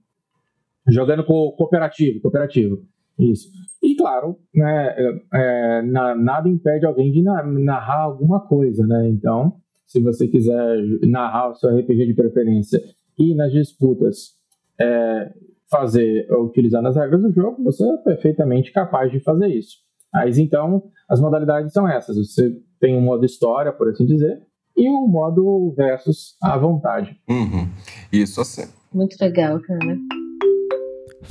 Jogando 0.88 1.24
co 1.24 1.52
cooperativo, 1.52 2.20
cooperativo. 2.20 2.84
Isso. 3.18 3.48
E 3.82 3.94
claro, 3.94 4.36
né, 4.54 4.94
é, 4.96 5.22
é 5.34 5.82
na, 5.82 6.14
nada 6.14 6.48
impede 6.48 6.84
alguém 6.84 7.12
de 7.12 7.22
narrar 7.22 8.02
alguma 8.02 8.40
coisa, 8.40 8.86
né? 8.86 9.08
Então, 9.08 9.54
se 9.86 10.00
você 10.00 10.26
quiser 10.26 10.82
narrar 11.02 11.50
o 11.50 11.54
seu 11.54 11.76
RPG 11.76 12.06
de 12.06 12.14
preferência 12.14 12.80
e 13.18 13.34
nas 13.34 13.52
disputas 13.52 14.34
é, 14.80 15.32
fazer, 15.70 16.26
utilizar 16.32 16.84
as 16.84 16.96
regras 16.96 17.22
do 17.22 17.32
jogo, 17.32 17.62
você 17.62 17.84
é 17.84 17.96
perfeitamente 17.98 18.72
capaz 18.72 19.10
de 19.10 19.20
fazer 19.20 19.48
isso. 19.48 19.76
Mas 20.12 20.38
então, 20.38 20.82
as 21.08 21.20
modalidades 21.20 21.72
são 21.72 21.88
essas. 21.88 22.16
Você 22.16 22.56
tem 22.80 22.96
um 22.96 23.00
modo 23.00 23.24
história, 23.24 23.72
por 23.72 23.88
assim 23.88 24.06
dizer, 24.06 24.40
e 24.76 24.88
um 24.90 25.06
modo 25.06 25.72
versus 25.76 26.36
à 26.42 26.56
vontade. 26.56 27.18
Uhum. 27.28 27.68
Isso 28.12 28.40
assim. 28.40 28.70
Muito 28.92 29.16
legal, 29.20 29.60
cara. 29.60 29.96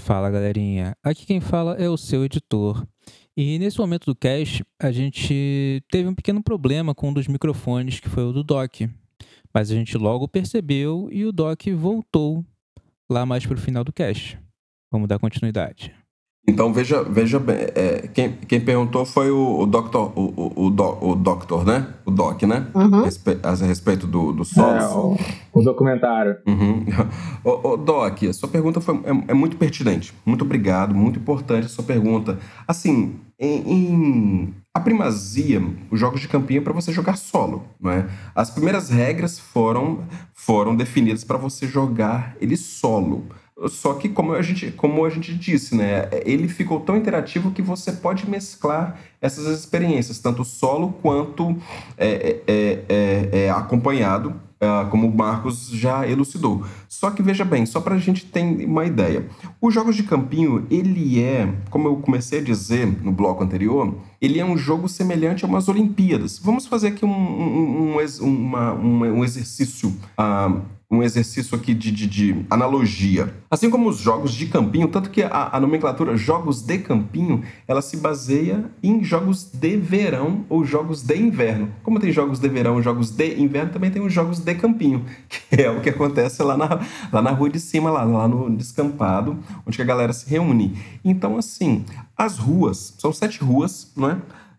Fala 0.05 0.29
galerinha, 0.29 0.95
aqui 1.03 1.25
quem 1.25 1.41
fala 1.41 1.73
é 1.77 1.89
o 1.89 1.97
seu 1.97 2.23
editor. 2.23 2.85
E 3.35 3.57
nesse 3.57 3.79
momento 3.79 4.05
do 4.05 4.15
cast, 4.15 4.63
a 4.79 4.91
gente 4.91 5.83
teve 5.89 6.07
um 6.07 6.13
pequeno 6.13 6.43
problema 6.43 6.93
com 6.93 7.09
um 7.09 7.13
dos 7.13 7.27
microfones, 7.27 7.99
que 7.99 8.07
foi 8.07 8.23
o 8.23 8.31
do 8.31 8.43
Doc. 8.43 8.81
Mas 9.51 9.71
a 9.71 9.73
gente 9.73 9.97
logo 9.97 10.27
percebeu 10.27 11.09
e 11.11 11.25
o 11.25 11.31
Doc 11.31 11.59
voltou 11.75 12.45
lá 13.09 13.25
mais 13.25 13.47
para 13.47 13.55
o 13.55 13.59
final 13.59 13.83
do 13.83 13.91
cast. 13.91 14.39
Vamos 14.91 15.07
dar 15.07 15.17
continuidade. 15.17 15.91
Então 16.47 16.71
veja, 16.71 17.03
veja 17.03 17.39
bem, 17.39 17.55
é, 17.73 18.07
quem, 18.13 18.33
quem 18.47 18.61
perguntou 18.61 19.03
foi 19.03 19.31
o, 19.31 19.61
o 19.61 19.65
Doctor, 19.65 20.11
o, 20.15 20.21
o, 20.35 20.65
o, 20.65 20.69
do, 20.69 20.97
o 21.01 21.15
Doctor, 21.15 21.65
né? 21.65 21.87
O 22.05 22.11
Doc, 22.11 22.43
né? 22.43 22.67
Uhum. 22.73 23.03
Respe, 23.03 23.39
a 23.41 23.53
respeito 23.65 24.05
do, 24.05 24.31
do 24.31 24.45
Solos. 24.45 24.83
É, 24.83 24.87
o, 24.87 25.17
o, 25.59 25.63
documentário. 25.63 26.37
Uhum. 26.45 26.85
o, 27.43 27.69
o, 27.69 27.77
Doc, 27.77 28.23
a 28.23 28.33
sua 28.33 28.47
pergunta 28.47 28.79
foi, 28.79 28.95
é, 29.05 29.31
é, 29.31 29.33
muito 29.33 29.57
pertinente. 29.57 30.13
Muito 30.23 30.43
obrigado, 30.45 30.93
muito 30.93 31.17
importante 31.17 31.65
a 31.65 31.69
sua 31.69 31.83
pergunta. 31.83 32.37
Assim, 32.67 33.15
em, 33.39 33.71
em 33.71 34.53
a 34.71 34.79
primazia, 34.79 35.61
os 35.89 35.99
jogos 35.99 36.19
de 36.19 36.27
campinho 36.27 36.59
é 36.59 36.63
para 36.63 36.73
você 36.73 36.91
jogar 36.91 37.17
solo, 37.17 37.63
não 37.79 37.89
é? 37.89 38.05
As 38.35 38.49
primeiras 38.49 38.89
regras 38.89 39.39
foram, 39.39 40.03
foram 40.33 40.75
definidas 40.75 41.23
para 41.23 41.37
você 41.37 41.65
jogar 41.65 42.35
ele 42.39 42.55
solo. 42.57 43.25
Só 43.67 43.93
que, 43.93 44.09
como 44.09 44.33
a, 44.33 44.41
gente, 44.41 44.71
como 44.71 45.05
a 45.05 45.09
gente 45.09 45.33
disse, 45.33 45.75
né, 45.75 46.09
ele 46.25 46.47
ficou 46.49 46.81
tão 46.81 46.97
interativo 46.97 47.51
que 47.51 47.61
você 47.61 47.93
pode 47.93 48.29
mesclar 48.29 48.99
essas 49.21 49.47
experiências, 49.47 50.19
tanto 50.19 50.43
solo 50.43 50.93
quanto 51.01 51.55
é, 51.97 52.41
é, 52.45 52.83
é, 52.87 53.45
é 53.45 53.49
acompanhado, 53.49 54.35
ah, 54.59 54.87
como 54.89 55.07
o 55.07 55.15
Marcos 55.15 55.69
já 55.69 56.07
elucidou. 56.07 56.63
Só 56.87 57.11
que 57.11 57.21
veja 57.21 57.45
bem, 57.45 57.65
só 57.65 57.79
para 57.79 57.95
a 57.95 57.99
gente 57.99 58.25
ter 58.25 58.65
uma 58.65 58.85
ideia, 58.85 59.25
os 59.61 59.73
jogos 59.73 59.95
de 59.95 60.03
campinho, 60.03 60.65
ele 60.69 61.21
é, 61.21 61.53
como 61.69 61.87
eu 61.87 61.97
comecei 61.97 62.39
a 62.39 62.43
dizer 62.43 62.85
no 63.03 63.11
bloco 63.11 63.43
anterior, 63.43 63.95
ele 64.21 64.39
é 64.39 64.45
um 64.45 64.57
jogo 64.57 64.87
semelhante 64.87 65.45
a 65.45 65.47
umas 65.47 65.67
Olimpíadas. 65.67 66.39
Vamos 66.39 66.65
fazer 66.67 66.89
aqui 66.89 67.05
um, 67.05 67.09
um, 67.09 67.97
um, 67.97 68.25
uma, 68.25 68.73
um 68.73 69.23
exercício 69.23 69.89
uh, 70.17 70.61
um 70.95 71.03
exercício 71.03 71.55
aqui 71.55 71.73
de, 71.73 71.91
de, 71.91 72.07
de, 72.07 72.45
analogia. 72.49 73.33
Assim 73.49 73.69
como 73.69 73.89
os 73.89 73.99
jogos 73.99 74.33
de 74.33 74.47
campinho, 74.47 74.87
tanto 74.87 75.09
que 75.09 75.21
a, 75.21 75.49
a, 75.51 75.59
nomenclatura 75.59 76.17
jogos 76.17 76.61
de 76.61 76.77
campinho, 76.79 77.43
ela 77.67 77.81
se 77.81 77.97
baseia 77.97 78.65
em 78.81 79.03
jogos 79.03 79.49
de 79.53 79.77
verão 79.77 80.45
ou 80.49 80.65
jogos 80.65 81.01
de 81.01 81.15
inverno. 81.15 81.69
Como 81.83 81.99
tem 81.99 82.11
jogos 82.11 82.39
de 82.39 82.47
verão, 82.47 82.81
jogos 82.81 83.11
de 83.11 83.39
inverno, 83.39 83.71
também 83.71 83.91
tem 83.91 84.01
os 84.01 84.13
jogos 84.13 84.39
de 84.39 84.55
campinho, 84.55 85.05
que 85.29 85.61
é 85.61 85.69
o 85.69 85.81
que 85.81 85.89
acontece 85.89 86.41
lá 86.41 86.57
na, 86.57 86.79
lá 87.11 87.21
na 87.21 87.31
rua 87.31 87.49
de 87.49 87.59
cima, 87.59 87.89
lá, 87.89 88.03
lá 88.03 88.27
no 88.27 88.55
descampado, 88.55 89.37
onde 89.65 89.81
a 89.81 89.85
galera 89.85 90.13
se 90.13 90.29
reúne. 90.29 90.77
Então, 91.03 91.37
assim, 91.37 91.83
as 92.17 92.37
ruas, 92.37 92.93
são 92.97 93.11
sete 93.11 93.43
ruas, 93.43 93.91
não 93.95 94.09
é? 94.09 94.17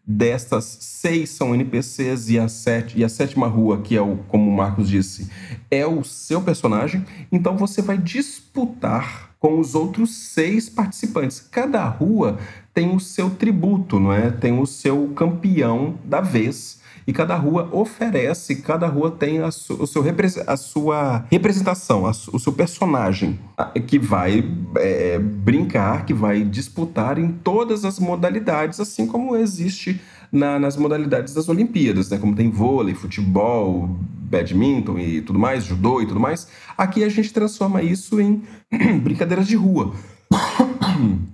Destas, 0.08 0.64
seis 0.82 1.30
são 1.30 1.52
NPCs 1.52 2.28
e 2.28 2.38
a, 2.38 2.46
sete, 2.46 2.96
e 2.96 3.02
a 3.02 3.08
sétima 3.08 3.48
rua, 3.48 3.80
que 3.82 3.96
é 3.96 4.00
o, 4.00 4.18
como 4.28 4.48
o 4.48 4.56
Marcos 4.56 4.88
disse, 4.88 5.28
é 5.68 5.84
o 5.84 6.04
seu 6.04 6.40
personagem. 6.40 7.04
Então 7.32 7.56
você 7.56 7.82
vai 7.82 7.98
disputar 7.98 9.30
com 9.40 9.58
os 9.58 9.74
outros 9.74 10.14
seis 10.14 10.68
participantes. 10.68 11.40
Cada 11.40 11.84
rua 11.84 12.38
tem 12.72 12.94
o 12.94 13.00
seu 13.00 13.30
tributo, 13.30 13.98
não 13.98 14.12
é? 14.12 14.30
Tem 14.30 14.56
o 14.58 14.66
seu 14.66 15.08
campeão 15.08 15.98
da 16.04 16.20
vez 16.20 16.80
e 17.06 17.12
cada 17.12 17.36
rua 17.36 17.68
oferece, 17.72 18.56
cada 18.56 18.86
rua 18.86 19.10
tem 19.10 19.38
a, 19.38 19.50
su, 19.50 19.74
o 19.74 19.86
seu, 19.86 20.02
a 20.46 20.56
sua 20.56 21.24
representação, 21.30 22.06
a, 22.06 22.10
o 22.10 22.38
seu 22.38 22.52
personagem, 22.52 23.38
que 23.86 23.98
vai 23.98 24.44
é, 24.76 25.18
brincar, 25.18 26.04
que 26.04 26.12
vai 26.12 26.42
disputar 26.42 27.18
em 27.18 27.28
todas 27.28 27.84
as 27.84 28.00
modalidades, 28.00 28.80
assim 28.80 29.06
como 29.06 29.36
existe 29.36 30.00
na, 30.32 30.58
nas 30.58 30.76
modalidades 30.76 31.32
das 31.32 31.48
Olimpíadas, 31.48 32.10
né? 32.10 32.18
como 32.18 32.34
tem 32.34 32.50
vôlei, 32.50 32.94
futebol, 32.94 33.96
badminton 34.28 34.98
e 34.98 35.20
tudo 35.20 35.38
mais, 35.38 35.64
judô 35.64 36.00
e 36.00 36.06
tudo 36.06 36.18
mais. 36.18 36.48
Aqui 36.76 37.04
a 37.04 37.08
gente 37.08 37.32
transforma 37.32 37.82
isso 37.82 38.20
em 38.20 38.42
brincadeiras 39.00 39.46
de 39.46 39.54
rua. 39.56 39.94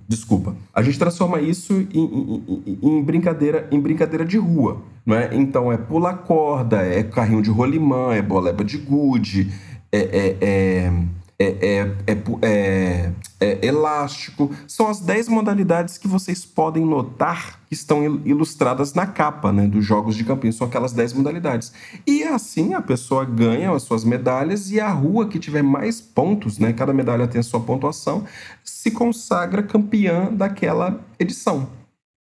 Desculpa. 0.07 0.55
A 0.73 0.81
gente 0.81 0.99
transforma 0.99 1.39
isso 1.39 1.73
em, 1.73 1.87
em, 1.93 2.79
em, 2.81 3.03
brincadeira, 3.03 3.67
em 3.71 3.79
brincadeira 3.79 4.25
de 4.25 4.37
rua. 4.37 4.81
Não 5.05 5.15
é? 5.15 5.29
Então 5.33 5.71
é 5.71 5.77
pular 5.77 6.13
corda, 6.17 6.81
é 6.81 7.03
carrinho 7.03 7.41
de 7.41 7.49
rolimã, 7.49 8.13
é 8.13 8.21
boleba 8.21 8.63
de 8.63 8.77
gude, 8.77 9.51
é, 9.91 9.99
é, 9.99 10.37
é 10.41 10.93
é, 11.39 11.95
é, 12.07 12.17
é, 12.41 13.11
é, 13.39 13.65
elástico. 13.65 14.51
São 14.67 14.87
as 14.87 14.99
10 14.99 15.27
modalidades 15.27 15.97
que 15.97 16.07
vocês 16.07 16.45
podem 16.45 16.85
notar 16.85 17.59
que 17.67 17.73
estão 17.73 18.03
ilustradas 18.25 18.93
na 18.93 19.07
capa 19.07 19.51
né, 19.51 19.67
dos 19.67 19.83
jogos 19.83 20.15
de 20.15 20.23
campinho. 20.23 20.53
São 20.53 20.67
aquelas 20.67 20.93
10 20.93 21.13
modalidades. 21.13 21.73
E 22.05 22.23
assim 22.23 22.73
a 22.73 22.81
pessoa 22.81 23.25
ganha 23.25 23.71
as 23.71 23.83
suas 23.83 24.03
medalhas 24.03 24.71
e 24.71 24.79
a 24.79 24.89
rua 24.89 25.27
que 25.27 25.39
tiver 25.39 25.63
mais 25.63 25.99
pontos, 25.99 26.59
né, 26.59 26.73
cada 26.73 26.93
medalha 26.93 27.27
tem 27.27 27.39
a 27.39 27.43
sua 27.43 27.59
pontuação, 27.59 28.25
se 28.63 28.91
consagra 28.91 29.63
campeã 29.63 30.31
daquela 30.31 30.99
edição. 31.19 31.67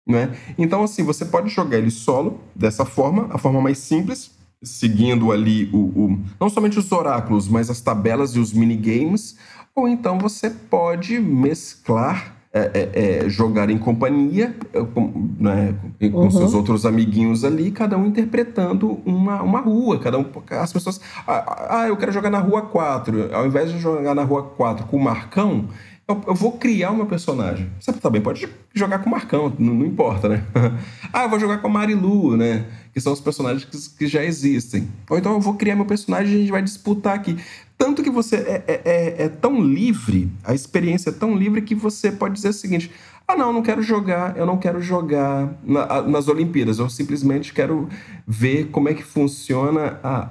Né? 0.07 0.35
Então, 0.57 0.83
assim, 0.83 1.03
você 1.03 1.25
pode 1.25 1.49
jogar 1.49 1.77
ele 1.77 1.91
solo, 1.91 2.41
dessa 2.55 2.85
forma, 2.85 3.27
a 3.31 3.37
forma 3.37 3.61
mais 3.61 3.77
simples, 3.77 4.31
seguindo 4.63 5.31
ali 5.31 5.69
o, 5.73 5.77
o, 5.77 6.19
não 6.39 6.49
somente 6.49 6.77
os 6.77 6.91
oráculos, 6.91 7.47
mas 7.47 7.69
as 7.69 7.81
tabelas 7.81 8.35
e 8.35 8.39
os 8.39 8.53
minigames, 8.53 9.35
ou 9.75 9.87
então 9.87 10.19
você 10.19 10.49
pode 10.49 11.19
mesclar, 11.19 12.35
é, 12.53 12.59
é, 12.73 12.89
é, 13.25 13.29
jogar 13.29 13.69
em 13.69 13.77
companhia, 13.77 14.53
é, 14.73 14.83
com, 14.83 15.29
né, 15.39 15.73
com 16.11 16.23
uhum. 16.23 16.31
seus 16.31 16.53
outros 16.53 16.85
amiguinhos 16.85 17.45
ali, 17.45 17.71
cada 17.71 17.97
um 17.97 18.07
interpretando 18.07 18.99
uma, 19.05 19.41
uma 19.41 19.61
rua, 19.61 19.97
cada 19.99 20.19
um, 20.19 20.25
as 20.49 20.73
pessoas, 20.73 20.99
ah, 21.25 21.79
ah, 21.79 21.87
eu 21.87 21.95
quero 21.95 22.11
jogar 22.11 22.29
na 22.29 22.39
rua 22.39 22.63
4, 22.63 23.33
ao 23.33 23.47
invés 23.47 23.71
de 23.71 23.79
jogar 23.79 24.13
na 24.13 24.23
rua 24.23 24.43
4 24.43 24.85
com 24.87 24.97
o 24.97 25.03
Marcão, 25.03 25.69
eu, 26.11 26.23
eu 26.27 26.35
vou 26.35 26.53
criar 26.53 26.91
uma 26.91 27.05
personagem. 27.05 27.69
Você 27.79 27.91
também 27.93 28.21
pode 28.21 28.47
jogar 28.73 28.99
com 28.99 29.07
o 29.07 29.11
Marcão, 29.11 29.53
não, 29.57 29.73
não 29.73 29.85
importa, 29.85 30.29
né? 30.29 30.43
ah, 31.11 31.23
eu 31.23 31.29
vou 31.29 31.39
jogar 31.39 31.59
com 31.59 31.67
a 31.67 31.69
Marilu, 31.69 32.37
né? 32.37 32.65
Que 32.93 32.99
são 32.99 33.13
os 33.13 33.21
personagens 33.21 33.65
que, 33.65 33.97
que, 33.97 34.07
já 34.07 34.23
existem. 34.23 34.87
Ou 35.09 35.17
então 35.17 35.33
eu 35.33 35.39
vou 35.39 35.55
criar 35.55 35.75
meu 35.75 35.85
personagem 35.85 36.33
e 36.33 36.35
a 36.35 36.39
gente 36.39 36.51
vai 36.51 36.61
disputar 36.61 37.15
aqui. 37.15 37.37
Tanto 37.77 38.03
que 38.03 38.09
você 38.09 38.35
é, 38.35 38.63
é, 38.67 38.81
é, 38.85 39.23
é 39.23 39.29
tão 39.29 39.59
livre, 39.59 40.31
a 40.43 40.53
experiência 40.53 41.09
é 41.09 41.13
tão 41.13 41.35
livre 41.35 41.61
que 41.61 41.73
você 41.73 42.11
pode 42.11 42.35
dizer 42.35 42.49
o 42.49 42.53
seguinte: 42.53 42.91
ah, 43.27 43.35
não, 43.35 43.53
não 43.53 43.61
quero 43.61 43.81
jogar, 43.81 44.37
eu 44.37 44.45
não 44.45 44.57
quero 44.57 44.81
jogar 44.81 45.57
na, 45.63 46.01
nas 46.01 46.27
Olimpíadas, 46.27 46.79
eu 46.79 46.89
simplesmente 46.89 47.53
quero 47.53 47.87
ver 48.27 48.65
como 48.67 48.89
é 48.89 48.93
que 48.93 49.03
funciona 49.03 49.99
a, 50.03 50.27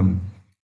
a 0.00 0.04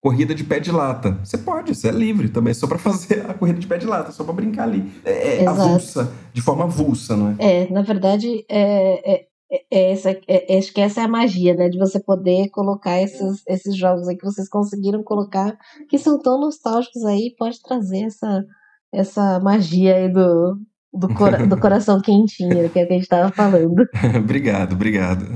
corrida 0.07 0.37
de 0.37 0.45
pé 0.45 0.61
de 0.61 0.71
lata. 0.71 1.19
Você 1.25 1.37
pode, 1.37 1.75
você 1.75 1.89
é 1.89 1.91
livre 1.91 2.29
também, 2.29 2.55
só 2.55 2.69
para 2.69 2.79
fazer 2.79 3.29
a 3.29 3.35
corrida 3.35 3.59
de 3.59 3.67
pé 3.67 3.77
de 3.77 3.87
lata, 3.87 4.13
só 4.13 4.23
para 4.23 4.35
brincar 4.35 4.63
ali. 4.63 4.89
É, 5.05 5.43
é 5.43 5.47
avulsa, 5.49 6.13
de 6.33 6.41
forma 6.41 6.63
avulsa, 6.63 7.17
não 7.17 7.31
é? 7.31 7.65
É, 7.65 7.73
na 7.73 7.83
verdade, 7.83 8.45
é, 8.49 9.15
é, 9.15 9.27
é 9.69 9.91
essa, 9.91 10.17
é, 10.29 10.59
acho 10.59 10.73
que 10.73 10.81
essa 10.81 11.01
é 11.01 11.05
a 11.05 11.09
magia, 11.09 11.55
né? 11.57 11.69
De 11.69 11.77
você 11.77 11.99
poder 11.99 12.51
colocar 12.51 13.03
esses, 13.03 13.43
esses 13.49 13.77
jogos 13.77 14.07
aí 14.07 14.17
que 14.17 14.25
vocês 14.25 14.49
conseguiram 14.49 15.03
colocar, 15.03 15.59
que 15.89 15.99
são 15.99 16.23
tão 16.23 16.41
nostálgicos 16.41 17.05
aí, 17.05 17.35
pode 17.37 17.61
trazer 17.61 18.05
essa, 18.05 18.45
essa 18.95 19.41
magia 19.41 19.97
aí 19.97 20.09
do, 20.09 20.57
do, 20.95 21.13
cora 21.15 21.43
do 21.49 21.59
coração 21.59 22.01
quentinho, 22.01 22.71
que 22.71 22.79
é 22.79 22.85
o 22.85 22.87
que 22.87 22.93
a 22.93 22.95
gente 22.95 23.03
estava 23.03 23.33
falando. 23.33 23.85
obrigado, 24.17 24.75
obrigado. 24.75 25.27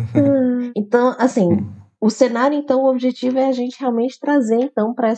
Então, 0.76 1.16
assim, 1.18 1.54
hum. 1.54 1.79
O 2.00 2.08
cenário, 2.08 2.56
então, 2.56 2.82
o 2.82 2.90
objetivo 2.90 3.38
é 3.38 3.46
a 3.46 3.52
gente 3.52 3.78
realmente 3.78 4.18
trazer, 4.18 4.60
então, 4.62 4.94
para 4.94 5.12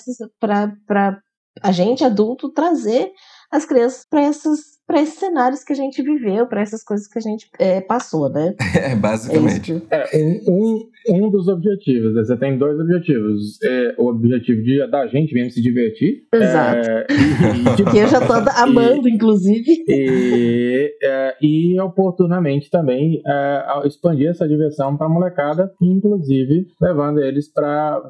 para 0.87 1.21
a 1.63 1.71
gente 1.71 2.03
adulto 2.03 2.49
trazer 2.49 3.13
as 3.51 3.67
crianças 3.67 4.07
para 4.09 4.23
esses, 4.23 4.79
esses 4.95 5.19
cenários 5.19 5.63
que 5.63 5.73
a 5.73 5.77
gente 5.77 6.03
viveu, 6.03 6.47
para 6.47 6.63
essas 6.63 6.83
coisas 6.83 7.07
que 7.07 7.19
a 7.19 7.23
gente 7.23 7.49
é, 7.59 7.81
passou, 7.81 8.29
né? 8.29 8.55
É, 8.75 8.95
basicamente. 8.95 9.83
É, 9.91 10.19
é 10.19 10.51
um, 10.51 10.89
um 11.09 11.31
dos 11.31 11.49
objetivos, 11.49 12.15
né? 12.15 12.25
você 12.25 12.37
tem 12.37 12.59
dois 12.59 12.79
objetivos. 12.79 13.61
É, 13.63 13.95
o 13.99 14.09
objetivo 14.09 14.63
de, 14.63 14.87
da 14.89 15.07
gente 15.07 15.35
mesmo 15.35 15.51
se 15.51 15.63
divertir. 15.63 16.23
Exato. 16.33 16.91
É, 16.91 17.07
e, 17.11 17.85
que 17.91 17.99
eu 17.99 18.07
já 18.07 18.21
tô 18.21 18.33
amando, 18.57 19.09
e, 19.09 19.13
inclusive. 19.13 19.85
E, 19.89 20.97
é, 21.03 21.37
e 21.41 21.81
oportunamente 21.81 22.71
também 22.71 23.21
é, 23.27 23.87
expandir 23.87 24.29
essa 24.29 24.47
diversão 24.47 24.97
para 24.97 25.07
a 25.07 25.11
molecada, 25.11 25.73
inclusive 25.81 26.67
levando 26.81 27.21
eles 27.21 27.53
para 27.53 28.01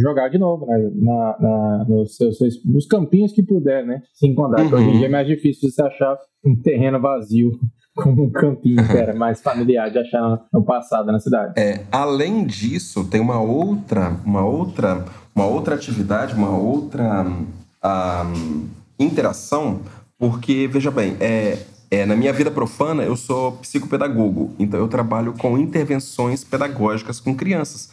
jogar 0.00 0.28
de 0.28 0.38
novo, 0.38 0.66
né? 0.66 0.90
Na, 0.94 1.36
na, 1.40 1.84
nos, 1.88 2.16
seus, 2.16 2.38
nos 2.64 2.86
campinhos 2.86 3.32
que 3.32 3.42
puder, 3.42 3.84
né? 3.84 4.02
Se 4.12 4.26
encontrar. 4.26 4.64
Uhum. 4.64 4.74
Hoje 4.74 4.88
em 4.88 4.98
dia 4.98 5.06
é 5.06 5.10
mais 5.10 5.26
difícil 5.26 5.70
você 5.70 5.82
achar 5.82 6.16
um 6.44 6.54
terreno 6.60 7.00
vazio 7.00 7.52
como 7.96 8.24
um 8.24 8.30
campinho 8.30 8.86
que 8.86 8.92
era 8.96 9.14
mais 9.14 9.40
familiar 9.40 9.90
de 9.90 9.98
achar 9.98 10.42
no 10.52 10.62
passado 10.62 11.10
na 11.10 11.18
cidade. 11.18 11.54
É, 11.56 11.80
além 11.90 12.44
disso, 12.44 13.04
tem 13.04 13.20
uma 13.20 13.40
outra, 13.40 14.14
uma 14.24 14.44
outra, 14.44 15.04
uma 15.34 15.46
outra 15.46 15.74
atividade, 15.74 16.34
uma 16.34 16.50
outra 16.50 17.24
um, 17.24 18.68
interação, 18.98 19.80
porque 20.18 20.68
veja 20.70 20.90
bem, 20.90 21.16
é, 21.18 21.58
é, 21.90 22.04
na 22.04 22.14
minha 22.14 22.32
vida 22.32 22.50
profana 22.50 23.02
eu 23.02 23.16
sou 23.16 23.52
psicopedagogo, 23.52 24.54
então 24.58 24.78
eu 24.78 24.88
trabalho 24.88 25.32
com 25.32 25.56
intervenções 25.56 26.44
pedagógicas 26.44 27.18
com 27.18 27.34
crianças. 27.34 27.90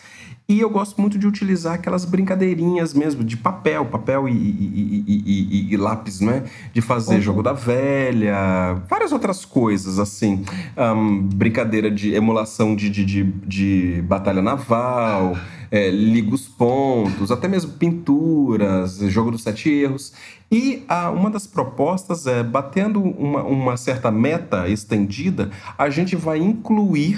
E 0.47 0.59
eu 0.59 0.69
gosto 0.69 0.99
muito 0.99 1.17
de 1.17 1.25
utilizar 1.25 1.75
aquelas 1.75 2.03
brincadeirinhas 2.03 2.93
mesmo, 2.93 3.23
de 3.23 3.37
papel, 3.37 3.85
papel 3.85 4.27
e, 4.27 4.33
e, 4.33 5.23
e, 5.25 5.73
e 5.73 5.77
lápis, 5.77 6.19
né? 6.19 6.43
De 6.73 6.81
fazer 6.81 7.15
uhum. 7.15 7.21
jogo 7.21 7.41
da 7.41 7.53
velha, 7.53 8.73
várias 8.89 9.13
outras 9.13 9.45
coisas, 9.45 9.99
assim. 9.99 10.43
Um, 10.77 11.21
brincadeira 11.21 11.89
de 11.89 12.13
emulação 12.13 12.75
de, 12.75 12.89
de, 12.89 13.05
de, 13.05 13.23
de 13.23 14.01
batalha 14.01 14.41
naval, 14.41 15.37
é, 15.71 15.89
liga 15.89 16.35
os 16.35 16.47
pontos, 16.47 17.31
até 17.31 17.47
mesmo 17.47 17.71
pinturas, 17.73 18.99
jogo 19.09 19.31
dos 19.31 19.43
sete 19.43 19.69
erros. 19.69 20.13
E 20.51 20.83
a, 20.87 21.09
uma 21.09 21.31
das 21.31 21.47
propostas 21.47 22.27
é, 22.27 22.43
batendo 22.43 23.01
uma, 23.01 23.41
uma 23.43 23.77
certa 23.77 24.11
meta 24.11 24.67
estendida, 24.67 25.49
a 25.77 25.89
gente 25.89 26.15
vai 26.15 26.37
incluir 26.37 27.17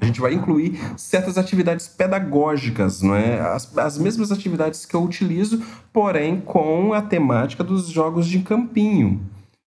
a 0.00 0.04
gente 0.04 0.20
vai 0.20 0.34
incluir 0.34 0.78
certas 0.96 1.38
atividades 1.38 1.88
pedagógicas, 1.88 3.00
não 3.00 3.14
é? 3.14 3.40
As, 3.40 3.76
as 3.78 3.98
mesmas 3.98 4.30
atividades 4.30 4.84
que 4.84 4.94
eu 4.94 5.02
utilizo, 5.02 5.62
porém 5.92 6.40
com 6.40 6.92
a 6.92 7.00
temática 7.00 7.64
dos 7.64 7.88
jogos 7.88 8.26
de 8.26 8.40
campinho, 8.40 9.20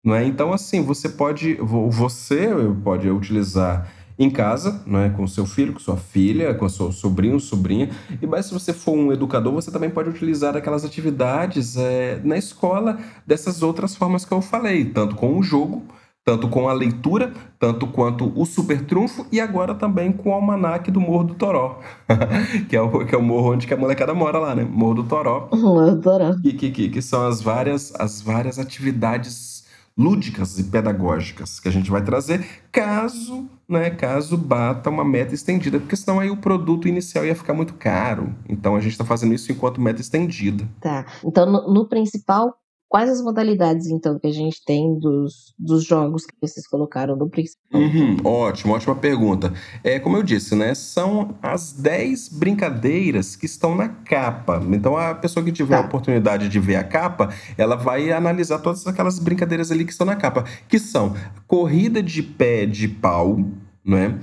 não 0.04 0.14
é? 0.14 0.26
Então, 0.26 0.52
assim, 0.52 0.82
você 0.82 1.08
pode, 1.08 1.56
você 1.56 2.50
pode 2.84 3.10
utilizar 3.10 3.90
em 4.20 4.30
casa, 4.30 4.82
não 4.86 5.00
é? 5.00 5.10
com 5.10 5.28
seu 5.28 5.46
filho, 5.46 5.74
com 5.74 5.80
sua 5.80 5.96
filha, 5.96 6.54
com 6.54 6.68
seu 6.68 6.92
sobrinho, 6.92 7.40
sobrinha. 7.40 7.90
E 8.22 8.26
mas 8.26 8.48
se 8.48 8.54
você 8.54 8.74
for 8.74 8.94
um 8.94 9.14
educador, 9.14 9.54
você 9.54 9.72
também 9.72 9.90
pode 9.90 10.10
utilizar 10.10 10.58
aquelas 10.58 10.84
atividades 10.84 11.78
é, 11.78 12.20
na 12.24 12.38
escola 12.38 12.98
dessas 13.26 13.62
outras 13.62 13.96
formas 13.96 14.26
que 14.26 14.32
eu 14.32 14.42
falei, 14.42 14.86
tanto 14.86 15.16
com 15.16 15.38
o 15.38 15.44
jogo 15.44 15.84
tanto 16.28 16.50
com 16.50 16.68
a 16.68 16.74
leitura, 16.74 17.32
tanto 17.58 17.88
quanto 17.88 18.34
o 18.36 18.46
Super 18.46 18.86
Trunfo 18.86 19.26
e 19.32 19.40
agora 19.40 19.74
também 19.74 20.12
com 20.12 20.32
o 20.32 20.34
Almanac 20.34 20.92
do 20.92 21.00
Morro 21.00 21.24
do 21.24 21.36
Toró, 21.36 21.80
que, 22.68 22.76
é 22.76 22.82
o, 22.82 23.06
que 23.06 23.16
é 23.16 23.18
o 23.18 23.24
morro 23.24 23.54
onde 23.54 23.66
que 23.66 23.74
a 23.74 23.78
molecada 23.78 24.14
mora 24.14 24.38
lá, 24.38 24.54
né? 24.54 24.68
Morro 24.70 24.96
do 24.96 25.04
Toró. 25.06 25.48
Morro 25.54 25.92
do 25.92 26.02
Toró. 26.02 26.36
Que, 26.42 26.52
que, 26.52 26.70
que, 26.70 26.90
que 26.90 27.02
são 27.02 27.26
as 27.26 27.42
várias, 27.42 27.94
as 27.98 28.22
várias 28.22 28.60
atividades 28.60 29.66
lúdicas 29.98 30.60
e 30.60 30.66
pedagógicas 30.66 31.62
que 31.62 31.70
a 31.70 31.72
gente 31.72 31.90
vai 31.90 32.04
trazer, 32.04 32.46
caso, 32.74 33.50
né, 33.68 33.90
caso 33.90 34.36
bata 34.38 34.90
uma 34.90 35.06
meta 35.06 35.34
estendida, 35.34 35.80
porque 35.80 35.96
senão 35.96 36.20
aí 36.20 36.30
o 36.30 36.36
produto 36.36 36.90
inicial 36.90 37.26
ia 37.26 37.36
ficar 37.36 37.54
muito 37.54 37.74
caro. 37.76 38.36
Então 38.50 38.76
a 38.76 38.82
gente 38.82 38.92
está 38.92 39.06
fazendo 39.06 39.34
isso 39.34 39.50
enquanto 39.50 39.80
meta 39.80 40.02
estendida. 40.02 40.68
Tá. 40.82 41.06
Então 41.24 41.50
no, 41.50 41.74
no 41.74 41.88
principal 41.88 42.54
Quais 42.90 43.10
as 43.10 43.22
modalidades, 43.22 43.88
então, 43.88 44.18
que 44.18 44.28
a 44.28 44.32
gente 44.32 44.64
tem 44.64 44.98
dos, 44.98 45.54
dos 45.60 45.84
jogos 45.84 46.26
que 46.26 46.34
vocês 46.42 46.66
colocaram 46.66 47.18
no 47.18 47.30
principal? 47.30 47.82
Uhum, 47.82 48.16
ótimo, 48.24 48.74
ótima 48.74 48.96
pergunta. 48.96 49.54
É, 49.84 50.00
como 50.00 50.16
eu 50.16 50.24
disse, 50.24 50.56
né? 50.56 50.74
São 50.74 51.36
as 51.42 51.74
10 51.74 52.30
brincadeiras 52.30 53.36
que 53.36 53.46
estão 53.46 53.76
na 53.76 53.90
capa. 53.90 54.64
Então, 54.72 54.96
a 54.96 55.14
pessoa 55.14 55.44
que 55.44 55.52
tiver 55.52 55.76
tá. 55.76 55.84
a 55.84 55.86
oportunidade 55.86 56.48
de 56.48 56.60
ver 56.62 56.78
a 56.78 56.84
capa, 56.84 57.34
ela 57.58 57.76
vai 57.76 58.10
analisar 58.10 58.60
todas 58.60 58.88
aquelas 58.88 59.20
brincadeiras 59.20 59.70
ali 59.70 59.84
que 59.84 59.92
estão 59.92 60.08
na 60.08 60.16
capa. 60.16 60.46
Que 60.70 60.80
são 60.80 61.14
corrida 61.46 62.02
de 62.02 62.24
pé 62.24 62.66
de 62.66 62.88
pau, 62.88 63.38
né? 63.84 64.18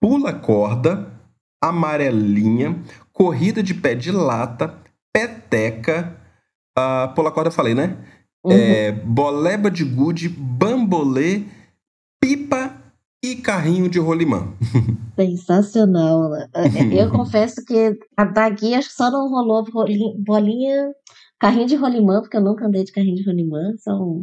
Pula 0.00 0.32
corda, 0.32 1.12
amarelinha, 1.62 2.82
corrida 3.12 3.62
de 3.62 3.74
pé 3.74 3.94
de 3.94 4.10
lata, 4.10 4.78
peteca 5.12 6.21
a 6.76 7.08
pula 7.08 7.30
corda 7.30 7.48
eu 7.48 7.54
falei, 7.54 7.74
né? 7.74 7.96
Uhum. 8.44 8.52
É, 8.52 8.92
boleba 8.92 9.70
de 9.70 9.84
gude, 9.84 10.28
bambolê, 10.28 11.44
pipa 12.20 12.76
e 13.24 13.36
carrinho 13.36 13.88
de 13.88 13.98
rolimã. 13.98 14.52
Sensacional. 15.14 16.30
Né? 16.30 16.48
É, 16.54 16.66
é, 16.66 17.04
eu 17.04 17.10
confesso 17.12 17.64
que 17.64 17.96
a 18.16 18.24
daqui 18.24 18.74
acho 18.74 18.88
que 18.88 18.94
só 18.94 19.10
não 19.10 19.28
rolou 19.28 19.64
bolinha, 20.18 20.92
carrinho 21.38 21.66
de 21.66 21.76
rolimã, 21.76 22.20
porque 22.20 22.36
eu 22.36 22.42
nunca 22.42 22.66
andei 22.66 22.84
de 22.84 22.92
carrinho 22.92 23.16
de 23.16 23.24
rolimã. 23.24 23.72
São... 23.78 24.20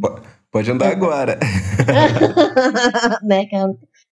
Pode 0.50 0.70
andar 0.70 0.90
agora. 0.90 1.38
né, 3.22 3.46
que 3.46 3.56
é 3.56 3.64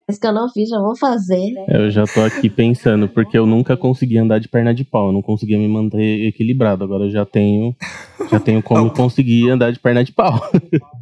mas 0.06 0.18
que 0.18 0.26
eu 0.26 0.32
não 0.32 0.48
fiz, 0.50 0.68
já 0.68 0.78
vou 0.78 0.94
fazer. 0.94 1.52
Né? 1.52 1.64
Eu 1.68 1.90
já 1.90 2.04
tô 2.04 2.20
aqui 2.20 2.50
pensando, 2.50 3.08
porque 3.08 3.38
eu 3.38 3.46
nunca 3.46 3.76
consegui 3.76 4.18
andar 4.18 4.38
de 4.38 4.48
perna 4.48 4.74
de 4.74 4.84
pau, 4.84 5.06
eu 5.06 5.12
não 5.12 5.22
conseguia 5.22 5.58
me 5.58 5.66
manter 5.66 6.26
equilibrado. 6.26 6.84
Agora 6.84 7.04
eu 7.04 7.10
já 7.10 7.24
tenho, 7.24 7.74
já 8.30 8.38
tenho 8.38 8.62
como 8.62 8.90
conseguir 8.90 9.48
andar 9.50 9.72
de 9.72 9.78
perna 9.78 10.04
de 10.04 10.12
pau. 10.12 10.34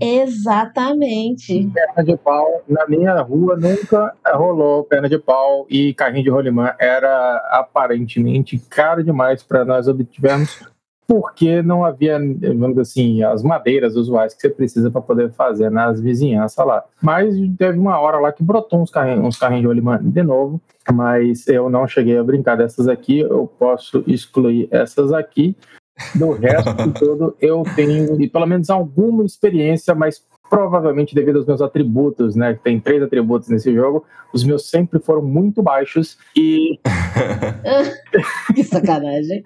Exatamente. 0.00 1.68
Perna 1.72 2.05
de 2.05 2.16
pau, 2.16 2.62
na 2.68 2.86
minha 2.86 3.20
rua 3.22 3.57
nunca 3.57 4.14
rolou 4.34 4.84
perna 4.84 5.09
de 5.09 5.18
pau 5.18 5.66
e 5.68 5.92
carrinho 5.94 6.24
de 6.24 6.30
rolimã 6.30 6.72
era 6.78 7.36
aparentemente 7.50 8.59
caro 8.70 9.03
demais 9.03 9.42
para 9.42 9.64
nós 9.64 9.88
obtivermos 9.88 10.72
porque 11.07 11.62
não 11.62 11.84
havia, 11.84 12.18
vamos 12.18 12.70
dizer 12.70 12.80
assim, 12.80 13.22
as 13.22 13.42
madeiras 13.42 13.96
usuais 13.96 14.34
que 14.34 14.40
você 14.40 14.48
precisa 14.48 14.90
para 14.90 15.00
poder 15.00 15.30
fazer 15.32 15.70
nas 15.70 16.00
vizinhanças 16.00 16.64
lá. 16.64 16.84
Mas 17.00 17.34
teve 17.59 17.78
uma 17.78 17.98
hora 17.98 18.18
lá 18.18 18.32
que 18.32 18.42
brotou 18.42 18.80
uns 18.80 18.90
carrinhos, 18.90 19.24
uns 19.24 19.38
carrinhos 19.38 19.62
de 19.62 19.68
olimã 19.68 19.98
de 20.00 20.22
novo, 20.22 20.61
mas 20.92 21.46
eu 21.48 21.68
não 21.68 21.86
cheguei 21.86 22.18
a 22.18 22.24
brincar 22.24 22.57
dessas 22.57 22.88
aqui, 22.88 23.20
eu 23.20 23.50
posso 23.59 24.03
excluir 24.07 24.68
essas 24.70 25.12
aqui. 25.12 25.57
Do 26.14 26.32
resto 26.32 26.72
de 26.74 26.92
tudo, 26.98 27.36
eu 27.40 27.62
tenho, 27.76 28.20
e 28.20 28.28
pelo 28.28 28.46
menos 28.46 28.70
alguma 28.70 29.24
experiência, 29.24 29.94
mas 29.94 30.24
provavelmente 30.53 31.14
devido 31.14 31.36
aos 31.36 31.46
meus 31.46 31.62
atributos, 31.62 32.36
né? 32.36 32.59
Tem 32.62 32.78
três 32.78 33.03
atributos 33.03 33.48
nesse 33.48 33.72
jogo, 33.74 34.05
os 34.34 34.44
meus 34.44 34.68
sempre 34.68 35.00
foram 35.00 35.22
muito 35.22 35.62
baixos 35.62 36.18
e. 36.36 36.78
que 38.55 38.62
sacanagem. 38.62 39.42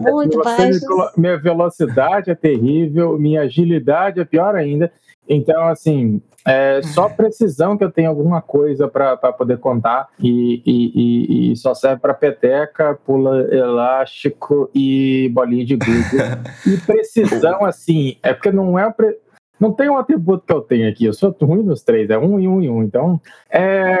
muito 0.00 0.42
baixos. 0.42 0.82
Minha 1.16 1.38
velocidade 1.38 2.32
é 2.32 2.34
terrível, 2.34 3.16
minha 3.16 3.42
agilidade 3.42 4.18
é 4.18 4.24
pior 4.24 4.56
ainda. 4.56 4.90
Então, 5.32 5.66
assim, 5.68 6.20
é 6.46 6.82
só 6.82 7.08
precisão 7.08 7.76
que 7.76 7.84
eu 7.84 7.90
tenho 7.90 8.10
alguma 8.10 8.42
coisa 8.42 8.86
para 8.86 9.16
poder 9.32 9.58
contar 9.58 10.08
e, 10.18 10.62
e, 10.66 10.92
e, 10.94 11.52
e 11.52 11.56
só 11.56 11.72
serve 11.72 12.00
para 12.00 12.12
peteca, 12.12 12.98
pula 13.06 13.48
elástico 13.54 14.70
e 14.74 15.30
bolinha 15.32 15.64
de 15.64 15.76
gude. 15.76 16.16
e 16.66 16.76
precisão, 16.78 17.64
assim, 17.64 18.16
é 18.22 18.34
porque 18.34 18.50
não 18.50 18.78
é. 18.78 18.90
Pre... 18.90 19.16
Não 19.58 19.72
tem 19.72 19.88
um 19.88 19.96
atributo 19.96 20.44
que 20.44 20.52
eu 20.52 20.60
tenho 20.60 20.88
aqui, 20.88 21.04
eu 21.04 21.12
sou 21.12 21.34
ruim 21.40 21.62
nos 21.62 21.82
três, 21.82 22.10
é 22.10 22.18
um 22.18 22.40
e 22.40 22.48
um 22.48 22.60
e 22.60 22.68
um. 22.68 22.82
Então, 22.82 23.20
é. 23.48 23.96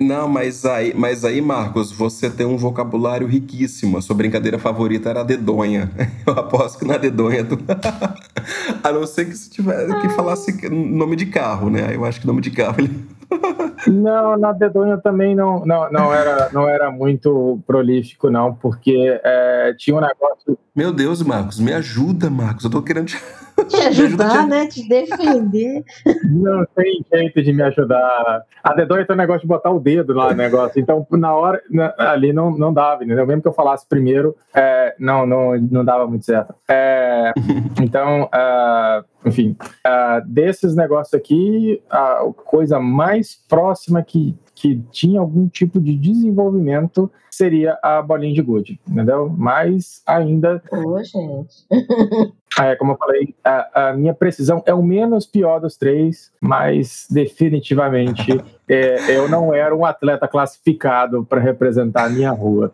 Não, 0.00 0.28
mas 0.28 0.64
aí, 0.64 0.92
mas 0.94 1.24
aí, 1.24 1.40
Marcos, 1.40 1.90
você 1.92 2.30
tem 2.30 2.46
um 2.46 2.56
vocabulário 2.56 3.26
riquíssimo. 3.26 3.98
A 3.98 4.02
sua 4.02 4.16
brincadeira 4.16 4.58
favorita 4.58 5.10
era 5.10 5.20
a 5.20 5.24
dedonha. 5.24 5.90
Eu 6.26 6.34
aposto 6.34 6.78
que 6.78 6.84
na 6.84 6.96
dedonha. 6.96 7.44
Tu... 7.44 7.58
a 8.82 8.92
não 8.92 9.06
ser 9.06 9.26
que 9.26 9.36
se 9.36 9.50
tiver 9.50 9.86
que 10.00 10.08
falasse 10.10 10.68
nome 10.70 11.16
de 11.16 11.26
carro, 11.26 11.70
né? 11.70 11.94
Eu 11.94 12.04
acho 12.04 12.20
que 12.20 12.26
nome 12.26 12.40
de 12.40 12.50
carro 12.50 12.76
ele. 12.78 13.16
Não, 13.86 14.36
na 14.36 14.52
dedonha 14.52 14.96
também 14.96 15.34
não, 15.34 15.64
não, 15.64 15.90
não, 15.90 16.14
era, 16.14 16.48
não 16.52 16.68
era 16.68 16.90
muito 16.90 17.60
prolífico, 17.66 18.30
não, 18.30 18.54
porque 18.54 19.20
é, 19.22 19.74
tinha 19.76 19.96
um 19.96 20.00
negócio. 20.00 20.58
Meu 20.74 20.92
Deus, 20.92 21.22
Marcos, 21.22 21.60
me 21.60 21.72
ajuda, 21.72 22.30
Marcos. 22.30 22.64
Eu 22.64 22.70
tô 22.70 22.82
querendo 22.82 23.06
te, 23.06 23.16
te 23.64 23.76
ajudar, 23.76 24.44
te... 24.44 24.48
né? 24.48 24.66
Te 24.66 24.88
defender. 24.88 25.84
Não 26.24 26.64
tem 26.74 27.04
jeito 27.12 27.42
de 27.42 27.52
me 27.52 27.62
ajudar. 27.62 28.42
A 28.62 28.74
dedonha 28.74 29.06
tem 29.06 29.14
um 29.14 29.18
negócio 29.18 29.42
de 29.42 29.46
botar 29.46 29.70
o 29.70 29.80
dedo 29.80 30.12
lá 30.12 30.30
no 30.30 30.36
negócio. 30.36 30.80
Então, 30.80 31.06
na 31.12 31.34
hora, 31.34 31.62
ali 31.98 32.32
não, 32.32 32.50
não 32.50 32.72
dava, 32.72 33.04
entendeu? 33.04 33.26
Mesmo 33.26 33.42
que 33.42 33.48
eu 33.48 33.52
falasse 33.52 33.86
primeiro, 33.88 34.36
é, 34.54 34.94
não, 34.98 35.26
não, 35.26 35.58
não 35.58 35.84
dava 35.84 36.06
muito 36.06 36.24
certo. 36.24 36.54
É, 36.68 37.32
então, 37.80 38.24
uh, 38.24 39.04
enfim, 39.24 39.56
uh, 39.86 40.26
desses 40.26 40.74
negócios 40.76 41.14
aqui, 41.14 41.82
a 41.90 42.20
coisa 42.44 42.78
mais 42.78 43.34
próxima 43.48 44.02
que, 44.02 44.36
que 44.54 44.82
tinha 44.90 45.20
algum 45.20 45.48
tipo 45.48 45.80
de 45.80 45.96
desenvolvimento 45.96 47.10
seria 47.30 47.78
a 47.82 48.00
bolinha 48.00 48.34
de 48.34 48.42
gude, 48.42 48.80
entendeu? 48.88 49.28
Mas 49.36 50.02
ainda. 50.06 50.62
Ô, 50.70 51.02
gente. 51.02 51.66
é, 52.58 52.74
como 52.76 52.92
eu 52.92 52.96
falei, 52.96 53.34
a, 53.44 53.88
a, 53.88 53.92
minha 53.92 54.14
precisão 54.14 54.62
é 54.66 54.72
o 54.72 54.82
menos 54.82 55.26
pior 55.26 55.60
dos 55.60 55.76
três, 55.76 56.32
mas 56.40 57.06
definitivamente 57.10 58.42
é, 58.68 59.16
eu 59.16 59.28
não 59.28 59.52
era 59.52 59.74
um 59.74 59.84
atleta 59.84 60.26
classificado 60.26 61.24
para 61.24 61.40
representar 61.40 62.04
a 62.04 62.08
minha 62.08 62.30
rua. 62.30 62.70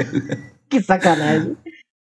que 0.68 0.82
sacanagem. 0.82 1.56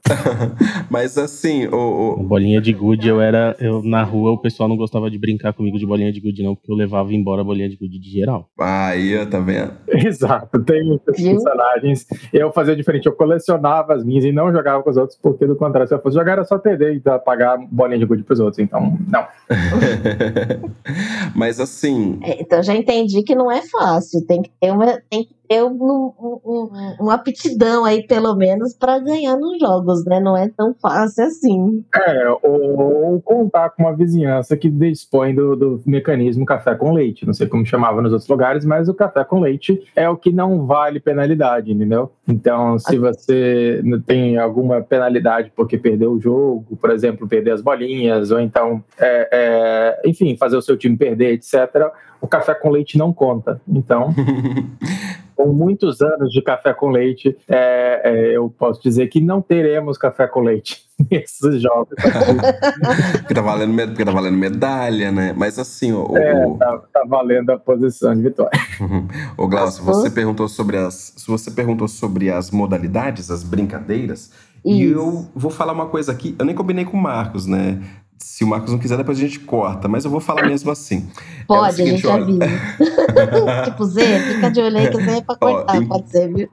Mas 0.91 1.17
assim, 1.17 1.67
o, 1.67 2.19
o... 2.19 2.23
Bolinha 2.23 2.61
de 2.61 2.73
gude, 2.73 3.09
eu 3.09 3.21
era. 3.21 3.57
Eu, 3.59 3.83
na 3.83 4.03
rua 4.03 4.33
o 4.33 4.39
pessoal 4.39 4.69
não 4.69 4.77
gostava 4.77 5.11
de 5.11 5.19
brincar 5.19 5.53
comigo 5.53 5.79
de 5.79 5.87
bolinha 5.87 6.13
de 6.13 6.21
gude, 6.21 6.43
não, 6.43 6.55
porque 6.55 6.71
eu 6.71 6.77
levava 6.77 7.13
embora 7.15 7.41
a 7.41 7.45
bolinha 7.45 7.69
de 7.69 7.77
gude 7.77 7.99
de 7.99 8.11
geral. 8.11 8.49
Aí, 8.59 9.25
tá 9.27 9.41
vendo? 9.41 9.73
Exato, 9.89 10.63
tem 10.63 10.85
muitos 10.85 11.17
personagens. 11.17 12.07
Eu 12.33 12.53
fazia 12.53 12.77
diferente, 12.77 13.07
eu 13.07 13.13
colecionava 13.13 13.95
as 13.95 14.05
minhas 14.05 14.25
e 14.25 14.33
não 14.33 14.53
jogava 14.53 14.83
com 14.83 14.91
os 14.91 14.97
outros, 14.97 15.19
porque 15.21 15.47
do 15.47 15.57
contrário, 15.57 15.89
se 15.89 15.95
eu 15.95 16.01
fosse 16.01 16.17
jogar 16.17 16.33
era 16.33 16.45
só 16.45 16.59
perder 16.59 16.95
e 16.97 17.01
pagar 17.01 17.57
bolinha 17.71 17.99
de 17.99 18.05
gude 18.05 18.23
pros 18.23 18.41
outros, 18.41 18.59
então, 18.59 18.99
não. 19.09 19.27
Mas 21.35 21.59
assim. 21.59 22.19
É, 22.23 22.43
então 22.43 22.63
já 22.63 22.75
entendi 22.75 23.23
que 23.23 23.35
não 23.35 23.51
é 23.51 23.63
fácil, 23.63 24.25
tem 24.27 24.43
que 24.43 24.51
ter 24.61 24.71
uma. 24.71 25.01
Tem 25.09 25.25
que 25.25 25.35
ter 25.55 25.63
um, 25.63 26.13
um, 26.19 26.71
uma 27.01 27.15
aptidão 27.15 27.85
aí, 27.85 28.05
pelo 28.07 28.35
menos, 28.35 28.75
para 28.75 28.99
ganhar 28.99 29.37
nos 29.37 29.59
jogos, 29.59 30.05
né? 30.05 30.19
Não 30.19 30.37
é 30.37 30.49
tão 30.49 30.75
fácil 30.75 31.25
assim. 31.25 31.85
É, 31.95 32.29
ou, 32.43 33.13
ou 33.13 33.23
contar 33.23 33.71
com 33.71 33.85
uma 33.85 33.95
vizinhança 33.95 34.57
que 34.57 34.69
dispõe 34.69 35.35
do, 35.35 35.55
do, 35.55 35.83
mecanismo 35.87 36.45
café 36.45 36.75
com 36.75 36.93
leite. 36.93 37.27
Não 37.27 37.33
sei 37.33 37.47
como 37.47 37.65
chamava 37.65 38.03
nos 38.03 38.13
outros 38.13 38.29
lugares, 38.29 38.65
mas 38.65 38.89
o 38.89 38.95
café 38.95 39.25
com 39.25 39.41
leite 39.41 39.81
é 39.95 40.09
o 40.09 40.17
que 40.17 40.33
não 40.33 40.67
vale 40.67 40.99
penalidade, 40.99 41.73
entendeu? 41.73 42.11
Então, 42.27 42.79
se 42.79 42.99
você 42.99 43.83
tem 44.07 44.39
alguma 44.39 44.81
penalidade 44.81 45.53
porque 45.55 45.79
perdeu 45.79 46.13
o 46.13 46.21
jogo, 46.21 46.77
por 46.77 46.91
exemplo, 46.91 47.29
perder 47.29 47.53
as 47.53 47.63
bolinhas, 47.63 48.31
ou 48.31 48.41
então, 48.41 48.83
é, 48.99 49.29
é, 49.33 50.09
enfim, 50.09 50.37
fazer 50.37 50.57
o 50.57 50.63
seu 50.63 50.77
time 50.77 50.97
perder, 50.97 51.35
etc., 51.35 51.93
o 52.21 52.27
café 52.27 52.55
com 52.55 52.71
leite 52.71 52.97
não 52.97 53.13
conta. 53.13 53.61
Então. 53.69 54.15
com 55.35 55.53
muitos 55.53 56.01
anos 56.01 56.33
de 56.33 56.41
café 56.43 56.73
com 56.73 56.91
leite, 56.91 57.37
é, 57.49 58.01
é, 58.05 58.37
eu 58.37 58.49
posso 58.51 58.83
dizer 58.83 59.09
que 59.09 59.21
não 59.21 59.43
teremos 59.43 59.99
café 59.99 60.27
com 60.27 60.41
leite 60.41 60.85
nesses 61.11 61.61
jogos. 61.61 61.95
porque, 63.19 63.35
tá 63.35 63.41
valendo, 63.41 63.89
porque 63.89 64.05
tá 64.05 64.11
valendo 64.11 64.37
medalha, 64.37 65.11
né? 65.11 65.35
Mas 65.37 65.59
assim, 65.59 65.93
o, 65.93 66.17
é, 66.17 66.47
o... 66.47 66.57
Tá, 66.57 66.83
tá, 66.93 67.05
valendo 67.07 67.51
a 67.51 67.59
posição 67.59 68.15
de 68.15 68.23
vitória. 68.23 68.59
Ô 69.37 69.49
Glaucio, 69.49 69.85
você 69.85 70.11
perguntou 70.11 70.49
sobre 70.49 70.77
as. 70.77 71.15
Você 71.27 71.51
perguntou 71.51 71.89
sobre 71.89 72.31
as 72.31 72.51
modalidades, 72.51 73.31
as 73.31 73.43
brincadeiras. 73.43 74.31
Isso. 74.65 74.79
E 74.79 74.85
eu 74.85 75.27
vou 75.35 75.51
falar 75.51 75.75
uma 75.75 75.87
coisa 75.87 76.11
aqui, 76.11 76.35
eu 76.39 76.45
nem 76.45 76.55
combinei 76.55 76.87
com 76.87 76.97
o 76.97 77.01
Marcos, 77.01 77.47
né? 77.47 77.83
Se 78.25 78.43
o 78.43 78.47
Marcos 78.47 78.73
não 78.73 78.79
quiser, 78.79 78.97
depois 78.97 79.19
a 79.19 79.21
gente 79.21 79.39
corta, 79.39 79.87
mas 79.87 80.07
eu 80.07 80.11
vou 80.11 80.19
falar 80.19 80.47
mesmo 80.47 80.71
assim. 80.71 81.11
Pode, 81.47 81.83
é 81.83 81.85
seguinte, 81.85 82.09
a 82.09 82.19
gente 82.21 82.43
avisa. 82.43 83.65
tipo, 83.71 83.85
Zé, 83.85 84.19
fica 84.33 84.51
de 84.51 84.61
olho 84.63 84.79
aí 84.79 84.91
que 84.91 84.97
Zé 84.97 85.19
é 85.19 85.21
pra 85.21 85.37
cortar, 85.37 85.77
Ó, 85.77 85.83
em... 85.83 85.87
pode 85.87 86.11
ser, 86.11 86.33
viu? 86.33 86.49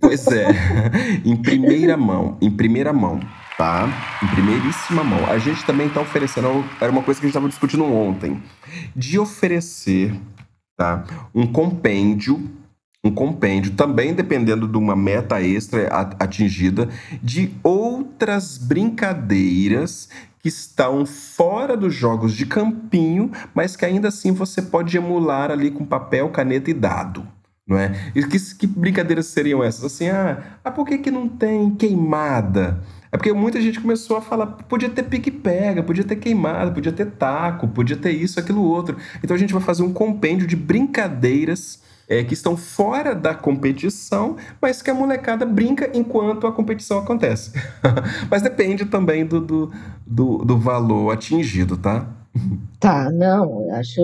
Pois 0.00 0.24
é. 0.28 0.46
em 1.26 1.34
primeira 1.34 1.96
mão, 1.96 2.38
em 2.40 2.48
primeira 2.48 2.92
mão, 2.92 3.18
tá? 3.58 3.88
Em 4.22 4.28
primeiríssima 4.28 5.02
mão. 5.02 5.26
A 5.28 5.36
gente 5.38 5.66
também 5.66 5.88
tá 5.88 6.00
oferecendo, 6.00 6.64
era 6.80 6.92
uma 6.92 7.02
coisa 7.02 7.18
que 7.18 7.26
a 7.26 7.28
gente 7.28 7.36
estava 7.36 7.48
discutindo 7.48 7.84
ontem, 7.84 8.40
de 8.94 9.18
oferecer, 9.18 10.14
tá? 10.76 11.02
Um 11.34 11.44
compêndio 11.44 12.40
um 13.04 13.10
compêndio, 13.10 13.72
também 13.72 14.12
dependendo 14.12 14.66
de 14.66 14.76
uma 14.76 14.96
meta 14.96 15.40
extra 15.40 15.86
atingida, 16.18 16.88
de 17.22 17.52
outras 17.62 18.58
brincadeiras 18.58 20.08
que 20.46 20.48
estão 20.48 21.04
fora 21.04 21.76
dos 21.76 21.92
jogos 21.92 22.32
de 22.32 22.46
campinho, 22.46 23.32
mas 23.52 23.74
que 23.74 23.84
ainda 23.84 24.06
assim 24.06 24.30
você 24.30 24.62
pode 24.62 24.96
emular 24.96 25.50
ali 25.50 25.72
com 25.72 25.84
papel, 25.84 26.28
caneta 26.28 26.70
e 26.70 26.74
dado. 26.74 27.26
Não 27.66 27.76
é? 27.76 28.12
E 28.14 28.22
que, 28.22 28.38
que 28.54 28.64
brincadeiras 28.64 29.26
seriam 29.26 29.64
essas? 29.64 29.82
Assim, 29.82 30.08
ah, 30.08 30.40
ah, 30.62 30.70
por 30.70 30.86
que, 30.86 30.98
que 30.98 31.10
não 31.10 31.26
tem 31.28 31.74
queimada? 31.74 32.80
É 33.10 33.16
porque 33.16 33.32
muita 33.32 33.60
gente 33.60 33.80
começou 33.80 34.18
a 34.18 34.20
falar, 34.20 34.46
podia 34.46 34.88
ter 34.88 35.02
pique-pega, 35.02 35.82
podia 35.82 36.04
ter 36.04 36.14
queimada, 36.14 36.70
podia 36.70 36.92
ter 36.92 37.06
taco, 37.06 37.66
podia 37.66 37.96
ter 37.96 38.12
isso, 38.12 38.38
aquilo, 38.38 38.62
outro. 38.62 38.96
Então 39.24 39.34
a 39.34 39.38
gente 39.38 39.52
vai 39.52 39.62
fazer 39.62 39.82
um 39.82 39.92
compêndio 39.92 40.46
de 40.46 40.54
brincadeiras 40.54 41.82
é, 42.08 42.22
que 42.22 42.34
estão 42.34 42.56
fora 42.56 43.14
da 43.14 43.34
competição, 43.34 44.36
mas 44.60 44.80
que 44.80 44.90
a 44.90 44.94
molecada 44.94 45.44
brinca 45.44 45.90
enquanto 45.94 46.46
a 46.46 46.52
competição 46.52 46.98
acontece. 46.98 47.52
mas 48.30 48.42
depende 48.42 48.84
também 48.84 49.26
do, 49.26 49.40
do, 49.40 49.72
do, 50.06 50.38
do 50.38 50.58
valor 50.58 51.12
atingido, 51.12 51.76
tá? 51.76 52.08
Tá, 52.78 53.10
não, 53.10 53.74
acho. 53.74 54.00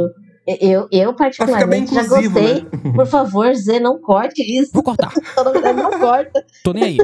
Eu, 0.61 0.89
eu 0.91 1.15
particularmente 1.15 1.95
já 1.95 2.05
gostei. 2.05 2.63
Né? 2.63 2.93
Por 2.97 3.07
favor, 3.07 3.55
Zé, 3.55 3.79
não 3.79 4.01
corte 4.01 4.43
isso. 4.43 4.73
Vou 4.73 4.83
cortar. 4.83 5.13
não 5.77 6.01
corta. 6.01 6.45
Tô 6.65 6.73
nem 6.73 6.85
aí. 6.85 6.99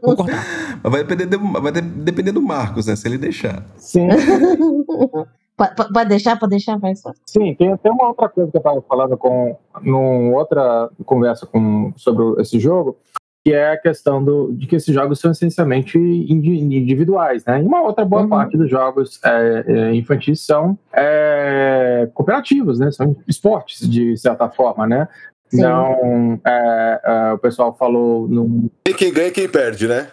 Vou 0.00 0.14
cortar. 0.14 0.78
Vai 0.82 1.02
depender 1.02 1.26
do, 1.26 1.52
vai 1.60 1.72
depender 1.72 2.30
do 2.30 2.40
Marcos, 2.40 2.86
né? 2.86 2.94
Se 2.94 3.08
ele 3.08 3.18
deixar. 3.18 3.66
Sim. 3.76 4.08
Pode 5.56 6.08
deixar, 6.08 6.38
pode 6.38 6.50
deixar, 6.50 6.78
vai 6.78 6.96
só. 6.96 7.12
Sim, 7.24 7.54
tem 7.54 7.72
até 7.72 7.90
uma 7.90 8.08
outra 8.08 8.28
coisa 8.28 8.50
que 8.50 8.56
eu 8.56 8.58
estava 8.58 8.82
falando 8.82 9.16
com 9.16 9.56
numa 9.82 10.36
outra 10.36 10.90
conversa 11.04 11.46
com, 11.46 11.92
sobre 11.96 12.40
esse 12.40 12.58
jogo, 12.58 12.96
que 13.44 13.52
é 13.52 13.72
a 13.72 13.76
questão 13.76 14.24
do, 14.24 14.52
de 14.52 14.66
que 14.66 14.74
esses 14.74 14.92
jogos 14.92 15.20
são 15.20 15.30
essencialmente 15.30 15.98
individuais, 15.98 17.44
né? 17.44 17.62
E 17.62 17.64
uma 17.64 17.82
outra 17.82 18.04
boa 18.04 18.22
uhum. 18.22 18.28
parte 18.28 18.56
dos 18.56 18.68
jogos 18.68 19.20
é, 19.22 19.64
é, 19.66 19.94
infantis 19.94 20.40
são 20.40 20.76
é, 20.92 22.08
cooperativos, 22.14 22.80
né? 22.80 22.90
São 22.90 23.14
esportes, 23.28 23.88
de 23.88 24.16
certa 24.16 24.48
forma, 24.48 24.86
né? 24.86 25.08
Então, 25.54 26.40
é, 26.46 27.00
é, 27.04 27.32
o 27.32 27.38
pessoal 27.38 27.74
falou. 27.76 28.28
No... 28.28 28.70
E 28.86 28.94
quem 28.94 29.12
ganha 29.12 29.28
e 29.28 29.32
quem 29.32 29.48
perde, 29.48 29.86
né? 29.86 30.08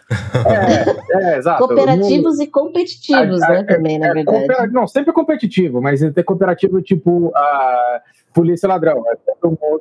É, 1.12 1.34
é 1.34 1.38
exato. 1.38 1.68
Cooperativos 1.68 2.38
no... 2.38 2.44
e 2.44 2.48
competitivos, 2.48 3.42
a, 3.42 3.48
a, 3.48 3.50
né? 3.50 3.64
Também, 3.64 4.00
na 4.00 4.08
é, 4.08 4.14
verdade. 4.14 4.74
Não, 4.74 4.88
sempre 4.88 5.12
competitivo, 5.14 5.82
mas 5.82 6.00
ter 6.00 6.24
cooperativo 6.24 6.82
tipo 6.82 7.32
a 7.36 8.02
polícia 8.34 8.68
ladrão. 8.68 9.04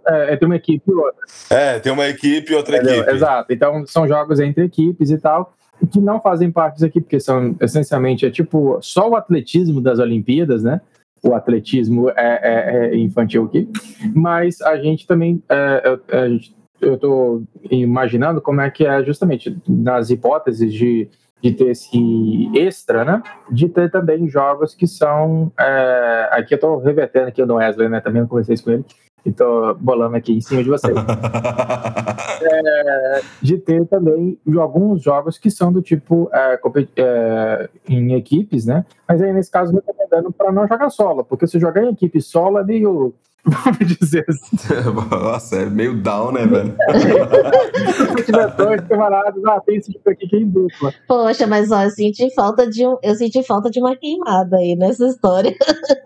É 0.08 0.32
entre 0.32 0.46
uma 0.46 0.56
equipe 0.56 0.90
e 0.90 0.94
outra. 0.94 1.20
É, 1.50 1.78
tem 1.78 1.92
uma 1.92 2.08
equipe 2.08 2.52
e 2.52 2.54
outra 2.54 2.76
Entendeu? 2.76 3.02
equipe. 3.02 3.14
Exato. 3.14 3.52
Então, 3.52 3.86
são 3.86 4.08
jogos 4.08 4.40
entre 4.40 4.64
equipes 4.64 5.10
e 5.10 5.18
tal 5.18 5.54
que 5.90 6.00
não 6.00 6.20
fazem 6.20 6.50
parte 6.50 6.74
disso 6.74 6.86
aqui, 6.86 7.00
porque 7.00 7.18
são 7.18 7.56
essencialmente 7.60 8.26
é 8.26 8.30
tipo 8.30 8.78
só 8.82 9.08
o 9.08 9.16
atletismo 9.16 9.80
das 9.80 9.98
Olimpíadas, 9.98 10.62
né? 10.62 10.80
O 11.22 11.34
atletismo 11.34 12.10
é, 12.10 12.14
é, 12.16 12.86
é, 12.86 12.96
infantil 12.96 13.44
aqui, 13.44 13.68
mas 14.14 14.60
a 14.60 14.76
gente 14.76 15.06
também, 15.06 15.42
é, 15.48 15.98
eu 16.80 16.94
estou 16.94 17.42
imaginando 17.70 18.40
como 18.40 18.60
é 18.60 18.70
que 18.70 18.86
é 18.86 19.04
justamente 19.04 19.56
nas 19.68 20.10
hipóteses 20.10 20.72
de, 20.72 21.08
de 21.42 21.52
ter 21.52 21.68
esse 21.68 22.50
extra, 22.54 23.04
né, 23.04 23.22
de 23.50 23.68
ter 23.68 23.90
também 23.90 24.28
jogos 24.28 24.74
que 24.74 24.86
são, 24.86 25.52
é, 25.58 26.28
aqui 26.32 26.54
eu 26.54 26.56
estou 26.56 26.78
revertendo 26.78 27.28
aqui 27.28 27.42
o 27.42 27.54
Wesley, 27.54 27.88
né, 27.88 28.00
também 28.00 28.22
não 28.22 28.28
conversei 28.28 28.56
com 28.56 28.70
ele, 28.70 28.84
e 29.24 29.32
tô 29.32 29.74
bolando 29.74 30.16
aqui 30.16 30.32
em 30.32 30.40
cima 30.40 30.62
de 30.62 30.68
vocês. 30.68 30.94
é, 32.42 33.22
de 33.42 33.58
ter 33.58 33.86
também 33.86 34.38
alguns 34.58 35.02
jogos 35.02 35.38
que 35.38 35.50
são 35.50 35.72
do 35.72 35.82
tipo 35.82 36.30
é, 36.32 36.58
é, 36.96 37.68
em 37.88 38.14
equipes, 38.14 38.66
né? 38.66 38.84
Mas 39.06 39.20
aí 39.22 39.32
nesse 39.32 39.50
caso 39.50 39.72
recomendando 39.72 40.32
para 40.32 40.52
não 40.52 40.66
jogar 40.66 40.90
solo, 40.90 41.24
porque 41.24 41.46
se 41.46 41.58
jogar 41.58 41.84
em 41.84 41.92
equipe 41.92 42.20
solo 42.20 42.58
é 42.58 42.64
meio 42.64 43.14
Vamos 43.44 43.78
dizer 43.98 44.24
assim. 44.28 44.56
Nossa, 45.10 45.56
é 45.56 45.66
meio 45.66 45.96
down, 46.00 46.32
né, 46.32 46.46
velho? 46.46 46.76
Dois 48.56 48.80
camaradas, 48.82 49.44
ah, 49.46 49.60
tem 49.60 49.76
esse 49.76 49.92
tipo 49.92 50.10
aqui 50.10 50.28
que 50.28 50.36
é 50.36 50.38
em 50.40 50.48
dupla. 50.48 50.92
Poxa, 51.08 51.46
mas 51.46 51.70
ó, 51.70 51.82
eu 51.82 51.90
senti 51.90 52.32
falta 52.34 52.68
de 52.68 52.86
um, 52.86 52.98
eu 53.02 53.14
senti 53.14 53.42
falta 53.42 53.70
de 53.70 53.80
uma 53.80 53.96
queimada 53.96 54.56
aí 54.56 54.76
nessa 54.76 55.06
história. 55.06 55.54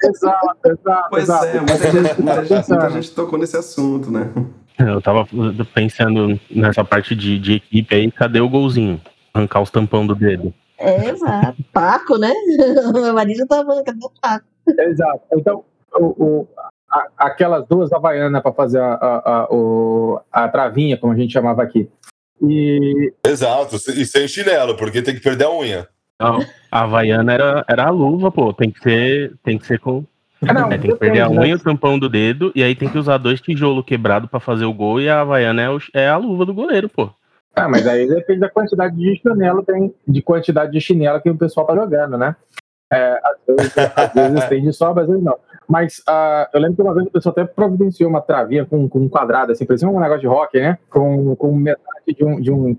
Exato, 0.03 0.59
exato. 0.67 1.09
Pois 1.11 1.25
exato. 1.25 1.47
é, 1.47 1.61
muita 1.61 1.77
gente, 1.77 2.23
muita, 2.23 2.45
gente, 2.45 2.69
muita 2.69 2.91
gente 2.91 3.11
tocou 3.11 3.39
nesse 3.39 3.57
assunto, 3.57 4.11
né? 4.11 4.31
Eu 4.79 5.01
tava 5.01 5.27
pensando 5.73 6.39
nessa 6.51 6.85
parte 6.85 7.15
de, 7.15 7.39
de 7.39 7.55
equipe 7.55 7.95
aí, 7.95 8.11
cadê 8.11 8.41
o 8.41 8.49
golzinho? 8.49 9.01
Arrancar 9.33 9.61
os 9.61 9.71
tampão 9.71 10.07
do 10.07 10.15
dedo. 10.15 10.53
É, 10.79 11.11
exato. 11.11 11.65
Paco, 11.73 12.19
né? 12.19 12.33
Meu 12.93 13.15
marido 13.15 13.47
tava 13.47 13.65
falando, 13.65 13.85
cadê 13.85 14.05
o 14.05 14.11
Paco? 14.21 14.47
Exato. 14.67 15.21
Então, 15.33 15.65
o, 15.97 16.07
o, 16.07 16.49
aquelas 17.17 17.67
duas 17.67 17.93
havaianas 17.93 18.43
para 18.43 18.53
fazer 18.53 18.81
a, 18.81 18.95
a, 18.95 19.49
a, 19.51 20.45
a, 20.45 20.49
travinha, 20.49 20.97
como 20.97 21.13
a 21.13 21.17
gente 21.17 21.33
chamava 21.33 21.63
aqui. 21.63 21.89
E... 22.43 23.13
Exato, 23.25 23.77
e 23.77 24.05
sem 24.05 24.29
chinelo, 24.29 24.77
porque 24.77 25.03
tem 25.03 25.15
que 25.15 25.21
perder 25.21 25.45
a 25.45 25.51
unha. 25.51 25.89
Não, 26.21 26.41
a 26.71 26.83
havaiana 26.83 27.33
era, 27.33 27.65
era 27.69 27.87
a 27.87 27.91
luva, 27.91 28.31
pô, 28.31 28.53
tem 28.53 28.71
que 28.71 28.81
ser, 28.81 29.35
tem 29.43 29.59
que 29.59 29.67
ser 29.67 29.79
com. 29.81 30.05
Ah, 30.47 30.53
não, 30.53 30.71
é, 30.71 30.79
tem 30.79 30.91
que 30.91 30.97
perder 30.97 31.21
a 31.21 31.31
unha 31.31 31.49
e 31.49 31.55
o 31.55 31.59
tampão 31.59 31.99
do 31.99 32.09
dedo, 32.09 32.53
e 32.55 32.63
aí 32.63 32.75
tem 32.75 32.89
que 32.89 32.99
usar 32.99 33.19
dois 33.19 33.41
tijolos 33.41 33.85
quebrados 33.85 34.29
para 34.29 34.41
fazer 34.41 34.65
o 34.65 34.73
gol, 34.73 35.01
e 35.01 35.09
a 35.09 35.21
havaiana 35.21 35.63
é, 35.63 35.71
o, 35.71 35.79
é 35.95 36.09
a 36.09 36.17
luva 36.17 36.45
do 36.45 36.55
goleiro, 36.55 36.89
pô. 36.89 37.11
Ah, 37.55 37.69
mas 37.69 37.87
aí 37.87 38.09
depende 38.09 38.41
da 38.41 38.51
quantidade 38.51 38.97
de 38.97 39.17
chinelo, 39.17 39.63
tem, 39.63 39.95
de 40.07 40.23
quantidade 40.23 40.73
de 40.73 40.81
chinelo 40.81 41.21
que 41.21 41.31
o 41.31 41.37
pessoal 41.37 41.67
tá 41.67 41.75
jogando, 41.75 42.19
né? 42.19 42.35
É, 42.93 43.21
às, 43.23 43.37
vezes, 43.47 43.79
às 43.79 44.13
vezes 44.13 44.45
tem 44.49 44.63
de 44.63 44.73
sobra, 44.73 45.03
às 45.03 45.09
vezes 45.09 45.23
não. 45.23 45.39
Mas 45.69 45.99
uh, 46.01 46.49
eu 46.53 46.61
lembro 46.61 46.77
que 46.77 46.83
uma 46.83 46.95
vez 46.95 47.07
o 47.07 47.11
pessoal 47.11 47.33
até 47.33 47.45
providenciou 47.45 48.11
uma 48.11 48.21
travinha 48.21 48.65
com, 48.65 48.89
com 48.89 49.01
um 49.01 49.09
quadrado, 49.09 49.53
assim, 49.53 49.65
parecia 49.65 49.89
um 49.89 50.01
negócio 50.01 50.21
de 50.21 50.27
rock, 50.27 50.59
né? 50.61 50.79
Com, 50.91 51.35
com 51.37 51.55
metade 51.55 52.15
de 52.17 52.25
um, 52.25 52.41
de 52.41 52.53
um, 52.53 52.77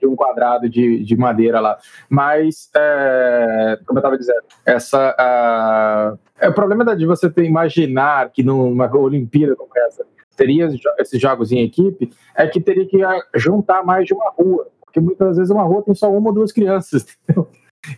de 0.00 0.06
um 0.06 0.16
quadrado 0.16 0.68
de, 0.68 1.04
de 1.04 1.16
madeira 1.16 1.60
lá. 1.60 1.78
Mas, 2.08 2.70
é, 2.76 3.78
como 3.86 3.98
eu 3.98 4.00
estava 4.00 4.18
dizendo, 4.18 4.42
essa. 4.64 5.14
Uh, 5.14 6.18
é, 6.40 6.48
o 6.48 6.54
problema 6.54 6.96
de 6.96 7.06
você 7.06 7.28
ter, 7.28 7.44
imaginar 7.44 8.30
que 8.30 8.42
numa 8.42 8.94
Olimpíada 8.96 9.56
como 9.56 9.70
essa 9.76 10.04
teria 10.36 10.68
esses 10.98 11.20
jogos 11.20 11.50
em 11.50 11.64
equipe 11.64 12.10
é 12.36 12.46
que 12.46 12.60
teria 12.60 12.86
que 12.86 12.98
juntar 13.34 13.84
mais 13.84 14.06
de 14.06 14.14
uma 14.14 14.30
rua. 14.30 14.68
Porque 14.80 15.00
muitas 15.00 15.36
vezes 15.36 15.50
uma 15.50 15.64
rua 15.64 15.82
tem 15.82 15.94
só 15.94 16.10
uma 16.10 16.28
ou 16.28 16.34
duas 16.34 16.52
crianças. 16.52 17.06
Entendeu? 17.28 17.48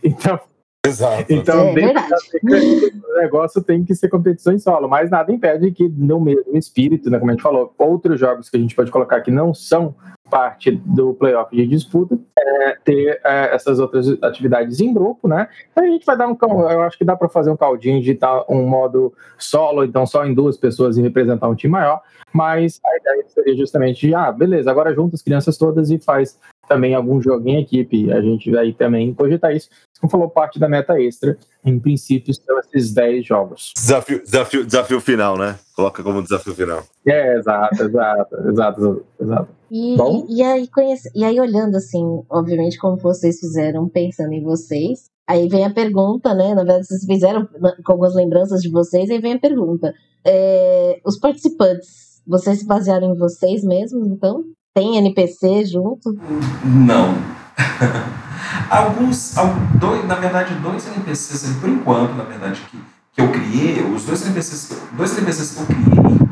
Então, 0.03 0.39
Exato. 0.85 1.31
Então, 1.31 1.69
é, 1.69 1.73
dentro 1.75 2.03
o 2.43 3.21
negócio 3.21 3.61
tem 3.61 3.83
que 3.85 3.93
ser 3.93 4.09
competição 4.09 4.51
em 4.51 4.57
solo, 4.57 4.87
mas 4.87 5.11
nada 5.11 5.31
impede 5.31 5.71
que, 5.71 5.87
no 5.87 6.19
mesmo 6.19 6.57
espírito, 6.57 7.09
né, 7.09 7.19
como 7.19 7.29
a 7.29 7.33
gente 7.35 7.43
falou, 7.43 7.73
outros 7.77 8.19
jogos 8.19 8.49
que 8.49 8.57
a 8.57 8.59
gente 8.59 8.75
pode 8.75 8.89
colocar 8.89 9.21
que 9.21 9.29
não 9.29 9.53
são 9.53 9.95
parte 10.27 10.71
do 10.71 11.13
playoff 11.13 11.55
de 11.55 11.67
disputa, 11.67 12.17
é, 12.39 12.77
ter 12.83 13.21
é, 13.23 13.53
essas 13.53 13.79
outras 13.79 14.07
atividades 14.23 14.79
em 14.79 14.93
grupo, 14.93 15.27
né? 15.27 15.47
Então 15.71 15.83
a 15.83 15.87
gente 15.87 16.05
vai 16.05 16.17
dar 16.17 16.27
um, 16.27 16.37
eu 16.69 16.81
acho 16.81 16.97
que 16.97 17.03
dá 17.03 17.15
para 17.15 17.27
fazer 17.27 17.51
um 17.51 17.57
caldinho 17.57 18.01
de 18.01 18.15
tal 18.15 18.45
um 18.49 18.65
modo 18.65 19.13
solo, 19.37 19.83
então 19.83 20.05
só 20.07 20.25
em 20.25 20.33
duas 20.33 20.57
pessoas 20.57 20.97
e 20.97 21.01
representar 21.01 21.49
um 21.49 21.55
time 21.55 21.73
maior, 21.73 22.01
mas 22.31 22.79
a 22.85 22.97
ideia 22.97 23.25
seria 23.27 23.55
justamente, 23.57 24.07
de, 24.07 24.15
ah, 24.15 24.31
beleza, 24.31 24.71
agora 24.71 24.95
junta 24.95 25.15
as 25.15 25.21
crianças 25.21 25.57
todas 25.57 25.91
e 25.91 25.99
faz 25.99 26.39
também 26.67 26.93
algum 26.95 27.21
jogo 27.21 27.47
em 27.47 27.61
equipe. 27.61 28.11
A 28.11 28.21
gente 28.21 28.49
vai 28.51 28.71
também 28.71 29.13
cogitar 29.13 29.55
isso. 29.55 29.69
Como 29.99 30.09
falou, 30.09 30.29
parte 30.29 30.59
da 30.59 30.67
meta 30.67 30.99
extra, 30.99 31.37
em 31.63 31.79
princípio, 31.79 32.33
são 32.33 32.59
esses 32.59 32.93
10 32.93 33.25
jogos. 33.25 33.71
Desafio, 33.75 34.23
desafio, 34.23 34.65
desafio 34.65 34.99
final, 34.99 35.37
né? 35.37 35.59
Coloca 35.75 36.01
como 36.01 36.23
desafio 36.23 36.55
final. 36.55 36.83
É, 37.05 37.37
exato, 37.37 37.83
exato, 37.83 38.35
exato, 38.49 39.05
exato. 39.19 39.49
E, 39.69 39.95
Bom? 39.95 40.25
e, 40.27 40.41
aí 40.41 40.67
conhece, 40.67 41.11
e 41.15 41.23
aí, 41.23 41.39
olhando 41.39 41.77
assim, 41.77 42.03
obviamente, 42.29 42.79
como 42.79 42.97
vocês 42.97 43.39
fizeram, 43.39 43.87
pensando 43.87 44.33
em 44.33 44.43
vocês, 44.43 45.05
aí 45.27 45.47
vem 45.47 45.65
a 45.65 45.73
pergunta, 45.73 46.33
né? 46.33 46.49
Na 46.49 46.63
verdade, 46.63 46.87
vocês 46.87 47.05
fizeram 47.05 47.47
com 47.83 47.91
algumas 47.91 48.15
lembranças 48.15 48.61
de 48.61 48.71
vocês, 48.71 49.09
aí 49.09 49.19
vem 49.19 49.33
a 49.33 49.39
pergunta. 49.39 49.93
É, 50.25 50.99
os 51.05 51.17
participantes, 51.19 52.21
vocês 52.25 52.59
se 52.59 52.65
basearam 52.65 53.13
em 53.13 53.17
vocês 53.17 53.63
mesmos, 53.63 54.07
então? 54.07 54.43
Tem 54.73 54.95
NPC 54.97 55.65
junto? 55.65 56.17
Não. 56.63 57.17
Alguns, 58.69 59.35
dois, 59.75 60.07
na 60.07 60.15
verdade, 60.15 60.53
dois 60.55 60.87
NPCs, 60.87 61.57
por 61.59 61.67
enquanto, 61.67 62.13
na 62.13 62.23
verdade, 62.23 62.61
que, 62.71 62.79
que 63.11 63.21
eu 63.21 63.29
criei, 63.29 63.83
os 63.83 64.05
dois 64.05 64.25
NPCs, 64.25 64.77
dois 64.93 65.17
NPCs 65.17 65.51
que 65.51 65.59
eu 65.59 65.65
criei, 65.65 66.27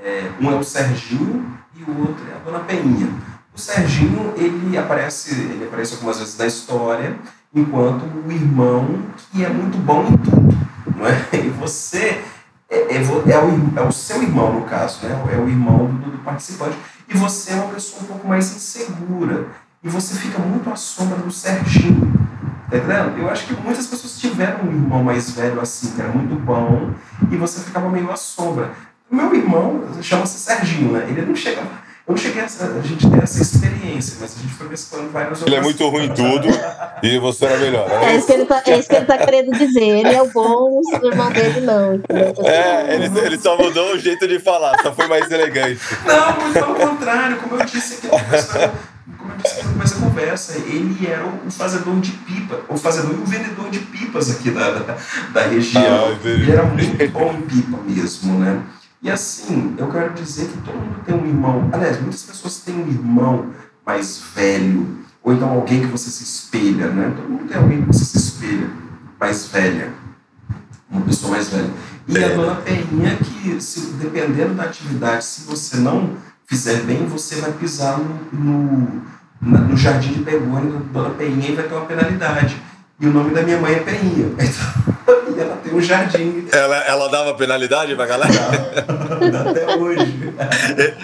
é, 0.00 0.30
um 0.40 0.52
é 0.52 0.54
o 0.54 0.62
Serginho 0.62 1.44
e 1.74 1.82
o 1.82 2.00
outro 2.02 2.24
é 2.30 2.36
a 2.36 2.38
Dona 2.38 2.60
Peninha. 2.60 3.08
O 3.52 3.58
Serginho, 3.58 4.32
ele 4.36 4.78
aparece, 4.78 5.34
ele 5.34 5.64
aparece 5.64 5.94
algumas 5.94 6.20
vezes 6.20 6.38
na 6.38 6.46
história, 6.46 7.18
enquanto 7.52 8.04
o 8.04 8.30
irmão 8.30 9.02
que 9.32 9.44
é 9.44 9.48
muito 9.48 9.76
bom 9.78 10.06
em 10.06 10.16
tudo, 10.18 10.56
não 10.96 11.06
é? 11.06 11.26
E 11.34 11.48
você 11.48 12.22
é, 12.70 12.78
é, 12.78 12.96
é, 12.96 13.38
o, 13.38 13.78
é 13.78 13.82
o 13.82 13.92
seu 13.92 14.22
irmão, 14.22 14.52
no 14.52 14.62
caso, 14.62 15.04
né? 15.04 15.10
É 15.32 15.36
o 15.36 15.48
irmão 15.48 15.86
do, 15.86 16.12
do 16.12 16.18
participante. 16.18 16.76
E 17.12 17.18
você 17.18 17.52
é 17.52 17.56
uma 17.56 17.74
pessoa 17.74 18.02
um 18.02 18.06
pouco 18.06 18.26
mais 18.26 18.54
insegura. 18.54 19.48
E 19.82 19.88
você 19.88 20.14
fica 20.14 20.38
muito 20.38 20.70
à 20.70 20.76
sombra 20.76 21.18
do 21.18 21.30
Serginho. 21.30 22.12
Tá 22.70 22.78
entendendo? 22.78 23.18
Eu 23.18 23.28
acho 23.28 23.46
que 23.46 23.54
muitas 23.54 23.86
pessoas 23.86 24.18
tiveram 24.18 24.64
um 24.64 24.72
irmão 24.72 25.04
mais 25.04 25.30
velho 25.32 25.60
assim, 25.60 25.90
que 25.90 26.00
era 26.00 26.10
muito 26.10 26.34
bom, 26.36 26.90
e 27.30 27.36
você 27.36 27.60
ficava 27.60 27.88
meio 27.90 28.10
à 28.10 28.16
sombra. 28.16 28.70
Meu 29.10 29.34
irmão 29.34 29.84
chama-se 30.00 30.38
Serginho, 30.38 30.92
né? 30.92 31.04
Ele 31.06 31.26
não 31.26 31.36
chega 31.36 31.62
eu 32.06 32.14
não 32.14 32.16
cheguei 32.16 32.42
a, 32.42 32.46
a 32.46 32.80
gente 32.82 33.08
ter 33.08 33.22
essa 33.22 33.42
experiência, 33.42 34.16
mas 34.20 34.36
a 34.36 34.40
gente 34.40 34.54
foi 34.54 34.68
mesclando 34.68 35.10
várias 35.10 35.40
outras 35.40 35.46
Ele 35.46 35.56
é 35.56 35.60
muito 35.60 35.88
ruim 35.88 36.06
em 36.06 36.14
tudo 36.14 36.48
e 37.02 37.18
você 37.18 37.44
era 37.44 37.58
melhor. 37.58 37.88
É, 37.90 38.12
é, 38.12 38.16
isso 38.16 38.26
que 38.26 38.32
ele 38.32 38.44
tá, 38.44 38.62
é 38.66 38.78
isso 38.78 38.88
que 38.88 38.96
ele 38.96 39.06
tá 39.06 39.18
querendo 39.18 39.52
dizer. 39.52 39.82
Ele 39.82 40.14
é 40.14 40.22
o 40.22 40.28
bom, 40.30 40.80
o 40.80 41.06
irmão 41.06 41.30
dele 41.30 41.60
não. 41.60 42.00
É, 42.44 42.94
ele, 42.94 43.18
ele 43.20 43.38
só 43.38 43.56
mudou 43.56 43.94
o 43.94 43.98
jeito 43.98 44.26
de 44.26 44.40
falar, 44.40 44.80
só 44.82 44.92
foi 44.92 45.06
mais 45.06 45.30
elegante. 45.30 45.80
Não, 46.04 46.40
muito 46.40 46.52
pelo 46.54 46.74
contrário, 46.74 47.36
como 47.36 47.56
eu 47.56 47.64
disse 47.64 48.06
aqui 48.06 48.08
como 49.18 49.32
eu 49.32 49.38
disse 49.38 49.62
no 49.64 49.72
começo 49.72 49.94
da 49.94 50.06
conversa, 50.06 50.58
ele 50.58 51.06
era 51.06 51.24
o 51.24 51.50
fazedor 51.50 52.00
de 52.00 52.10
pipa, 52.12 52.60
o 52.68 52.76
fazedor 52.76 53.12
e 53.12 53.22
o 53.22 53.24
vendedor 53.24 53.70
de 53.70 53.78
pipas 53.78 54.30
aqui 54.30 54.50
da, 54.50 54.70
da, 54.70 54.96
da 55.32 55.42
região. 55.42 55.82
Ah, 55.82 56.28
ele 56.28 56.50
era 56.50 56.64
muito 56.64 57.08
bom 57.10 57.32
em 57.32 57.42
pipa 57.42 57.78
mesmo, 57.86 58.38
né? 58.38 58.62
E 59.02 59.10
assim, 59.10 59.74
eu 59.76 59.88
quero 59.88 60.14
dizer 60.14 60.46
que 60.46 60.58
todo 60.58 60.76
mundo 60.76 61.04
tem 61.04 61.14
um 61.14 61.26
irmão. 61.26 61.68
Aliás, 61.72 62.00
muitas 62.00 62.22
pessoas 62.22 62.58
têm 62.60 62.76
um 62.76 62.86
irmão 62.86 63.50
mais 63.84 64.22
velho, 64.32 64.98
ou 65.24 65.32
então 65.32 65.50
alguém 65.50 65.80
que 65.80 65.86
você 65.86 66.08
se 66.08 66.22
espelha, 66.22 66.88
né? 66.88 67.12
Todo 67.16 67.28
mundo 67.28 67.48
tem 67.48 67.56
alguém 67.56 67.82
que 67.82 67.88
você 67.88 68.04
se 68.04 68.16
espelha, 68.16 68.70
mais 69.18 69.46
velha, 69.46 69.92
uma 70.88 71.00
pessoa 71.00 71.32
mais 71.32 71.48
velha. 71.48 71.70
E 72.06 72.16
é. 72.16 72.24
a 72.24 72.36
dona 72.36 72.54
Peninha, 72.56 73.16
que 73.16 73.60
se, 73.60 73.80
dependendo 73.94 74.54
da 74.54 74.64
atividade, 74.64 75.24
se 75.24 75.42
você 75.42 75.78
não 75.78 76.10
fizer 76.46 76.82
bem, 76.82 77.04
você 77.06 77.36
vai 77.40 77.50
pisar 77.52 77.98
no, 77.98 78.18
no, 78.32 79.02
no 79.40 79.76
jardim 79.76 80.12
de 80.12 80.20
Pegônia 80.20 80.70
da 80.70 80.78
dona 81.00 81.14
Peninha 81.14 81.50
e 81.50 81.56
vai 81.56 81.66
ter 81.66 81.74
uma 81.74 81.86
penalidade. 81.86 82.62
E 83.00 83.06
o 83.06 83.12
nome 83.12 83.34
da 83.34 83.42
minha 83.42 83.58
mãe 83.58 83.74
é 83.74 83.80
Peninha. 83.80 84.30
Então, 85.04 85.21
um 85.72 85.80
jardim. 85.80 86.46
Ela, 86.52 86.76
ela 86.84 87.08
dava 87.08 87.34
penalidade 87.34 87.94
pra 87.94 88.06
galera? 88.06 88.32
Dá, 88.32 89.30
dá 89.30 89.50
até 89.50 89.76
hoje. 89.76 90.34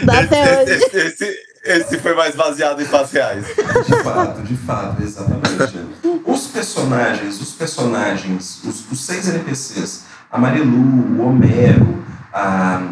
Dá 0.04 0.20
até 0.20 0.62
hoje. 0.62 0.72
Esse, 0.72 0.96
esse, 0.96 1.36
esse, 1.64 1.98
foi 1.98 2.14
mais 2.14 2.34
baseado 2.34 2.80
em 2.80 2.84
fatos 2.84 3.12
reais. 3.12 3.46
De 3.46 4.02
fato, 4.02 4.42
de 4.42 4.56
fato, 4.56 5.02
exatamente. 5.02 5.90
Os 6.24 6.46
personagens, 6.46 7.40
os 7.40 7.52
personagens, 7.52 8.60
os, 8.64 8.90
os 8.90 9.04
seis 9.04 9.28
NPCs, 9.28 10.04
a 10.30 10.38
Marilu, 10.38 11.18
o 11.18 11.26
Homero, 11.26 12.04
a, 12.32 12.82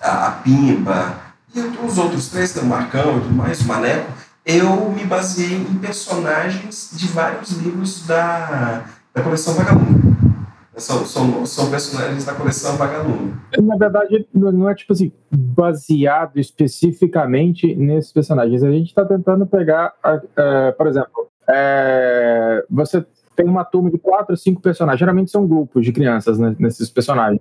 a, 0.00 0.26
a 0.28 0.30
Pimba 0.32 1.26
e 1.54 1.60
os 1.60 1.98
outros 1.98 2.28
três, 2.28 2.52
tem 2.52 2.62
o 2.62 2.66
Marcão 2.66 3.18
e 3.18 3.20
tudo 3.20 3.34
mais, 3.34 3.60
o 3.60 3.64
Maneco, 3.64 4.12
eu 4.44 4.90
me 4.90 5.04
baseei 5.04 5.56
em 5.56 5.74
personagens 5.74 6.90
de 6.92 7.08
vários 7.08 7.50
livros 7.52 8.06
da, 8.06 8.84
da 9.14 9.22
coleção 9.22 9.54
Vagalume. 9.54 10.15
São, 10.76 11.06
são, 11.06 11.46
são 11.46 11.70
personagens 11.70 12.26
da 12.26 12.34
coleção 12.34 12.76
Vagalume. 12.76 13.34
Na 13.62 13.76
verdade, 13.76 14.28
não 14.34 14.68
é 14.68 14.74
tipo 14.74 14.92
assim, 14.92 15.10
baseado 15.30 16.38
especificamente 16.38 17.74
nesses 17.74 18.12
personagens. 18.12 18.62
A 18.62 18.70
gente 18.70 18.88
está 18.88 19.02
tentando 19.02 19.46
pegar, 19.46 19.94
uh, 20.04 20.76
por 20.76 20.86
exemplo, 20.86 21.28
uh, 21.48 22.66
você 22.68 23.04
tem 23.34 23.46
uma 23.46 23.64
turma 23.64 23.90
de 23.90 23.98
quatro, 23.98 24.36
cinco 24.36 24.60
personagens. 24.60 25.00
Geralmente 25.00 25.30
são 25.30 25.46
grupos 25.46 25.82
de 25.82 25.92
crianças 25.92 26.38
né, 26.38 26.54
nesses 26.58 26.90
personagens. 26.90 27.40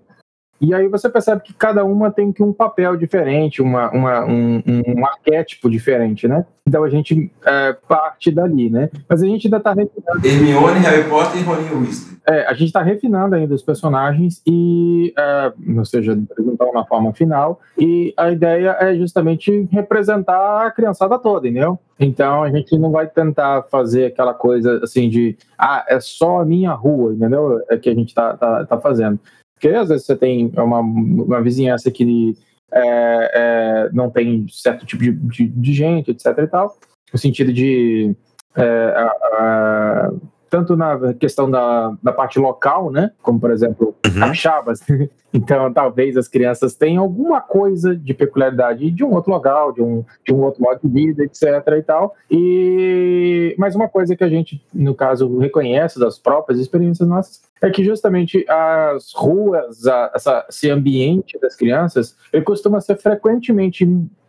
E 0.59 0.73
aí 0.73 0.87
você 0.87 1.09
percebe 1.09 1.41
que 1.41 1.53
cada 1.53 1.83
uma 1.83 2.09
tem 2.09 2.33
um 2.39 2.53
papel 2.53 2.95
diferente, 2.95 3.61
uma, 3.61 3.91
uma 3.91 4.25
um, 4.25 4.63
um, 4.65 5.05
arquétipo 5.05 5.69
diferente, 5.69 6.27
né? 6.27 6.45
Então 6.67 6.83
a 6.83 6.89
gente 6.89 7.29
é, 7.45 7.73
parte 7.87 8.31
dali, 8.31 8.69
né? 8.69 8.89
Mas 9.07 9.21
a 9.21 9.25
gente 9.25 9.47
ainda 9.47 9.57
está 9.57 9.73
refinando. 9.73 10.25
Hermione, 10.25 10.79
Harry 10.79 11.09
Potter 11.09 11.41
e 11.41 11.43
Rony 11.43 11.69
Weasley. 11.73 12.15
É, 12.27 12.45
a 12.47 12.53
gente 12.53 12.67
está 12.67 12.81
refinando 12.81 13.35
ainda 13.35 13.53
os 13.53 13.61
personagens 13.61 14.41
e, 14.47 15.13
é, 15.17 15.53
ou 15.77 15.85
seja, 15.85 16.13
apresentar 16.13 16.65
uma 16.65 16.85
forma 16.85 17.13
final. 17.13 17.59
E 17.77 18.13
a 18.17 18.31
ideia 18.31 18.77
é 18.79 18.95
justamente 18.95 19.67
representar 19.71 20.65
a 20.65 20.71
criançada 20.71 21.19
toda, 21.19 21.47
entendeu? 21.47 21.77
Então 21.99 22.43
a 22.43 22.49
gente 22.49 22.77
não 22.77 22.91
vai 22.91 23.07
tentar 23.07 23.63
fazer 23.63 24.05
aquela 24.05 24.33
coisa 24.33 24.79
assim 24.83 25.09
de 25.09 25.37
ah, 25.57 25.85
é 25.87 25.99
só 25.99 26.41
a 26.41 26.45
minha 26.45 26.71
rua, 26.71 27.13
entendeu? 27.13 27.61
É 27.69 27.77
que 27.77 27.89
a 27.89 27.93
gente 27.93 28.09
está 28.09 28.35
tá, 28.35 28.65
tá 28.65 28.79
fazendo. 28.79 29.19
Porque 29.55 29.69
às 29.69 29.89
vezes 29.89 30.05
você 30.05 30.15
tem 30.15 30.51
uma, 30.55 30.79
uma 30.79 31.41
vizinhança 31.41 31.89
que 31.89 32.35
é, 32.71 33.31
é, 33.33 33.89
não 33.93 34.09
tem 34.09 34.45
certo 34.49 34.85
tipo 34.85 35.01
de, 35.01 35.11
de, 35.11 35.47
de, 35.47 35.73
gente, 35.73 36.11
etc 36.11 36.25
e 36.39 36.47
tal, 36.47 36.77
no 37.11 37.17
sentido 37.17 37.53
de 37.53 38.13
é, 38.55 38.63
a, 38.63 39.07
a, 39.07 40.11
tanto 40.55 40.77
na 40.77 41.13
questão 41.13 41.51
da, 41.51 41.93
da 42.01 42.13
parte 42.13 42.39
local, 42.39 42.89
né? 42.89 43.11
Como, 43.21 43.37
por 43.37 43.51
exemplo, 43.51 43.93
uhum. 44.05 44.19
capixabas. 44.21 44.79
então, 45.33 45.73
talvez 45.73 46.15
as 46.15 46.29
crianças 46.29 46.75
tenham 46.75 47.03
alguma 47.03 47.41
coisa 47.41 47.93
de 47.93 48.13
peculiaridade 48.13 48.89
de 48.89 49.03
um 49.03 49.11
outro 49.11 49.31
local, 49.31 49.73
de 49.73 49.81
um, 49.81 50.05
de 50.25 50.33
um 50.33 50.41
outro 50.41 50.63
modo 50.63 50.79
de 50.81 50.87
vida, 50.87 51.25
etc. 51.25 51.43
e 51.77 51.81
tal. 51.81 52.15
E... 52.31 53.53
Mas 53.57 53.75
uma 53.75 53.89
coisa 53.89 54.15
que 54.15 54.23
a 54.23 54.29
gente, 54.29 54.65
no 54.73 54.95
caso, 54.95 55.37
reconhece 55.39 55.99
das 55.99 56.17
próprias 56.17 56.57
experiências 56.57 57.05
nossas 57.05 57.41
é 57.61 57.69
que 57.69 57.83
justamente 57.83 58.45
as 58.47 59.11
ruas, 59.13 59.85
a, 59.85 60.11
essa, 60.15 60.45
esse 60.47 60.69
ambiente 60.69 61.37
das 61.37 61.53
crianças, 61.53 62.15
ele 62.31 62.45
costuma 62.45 62.79
ser 62.79 62.95
frequentemente 62.95 63.85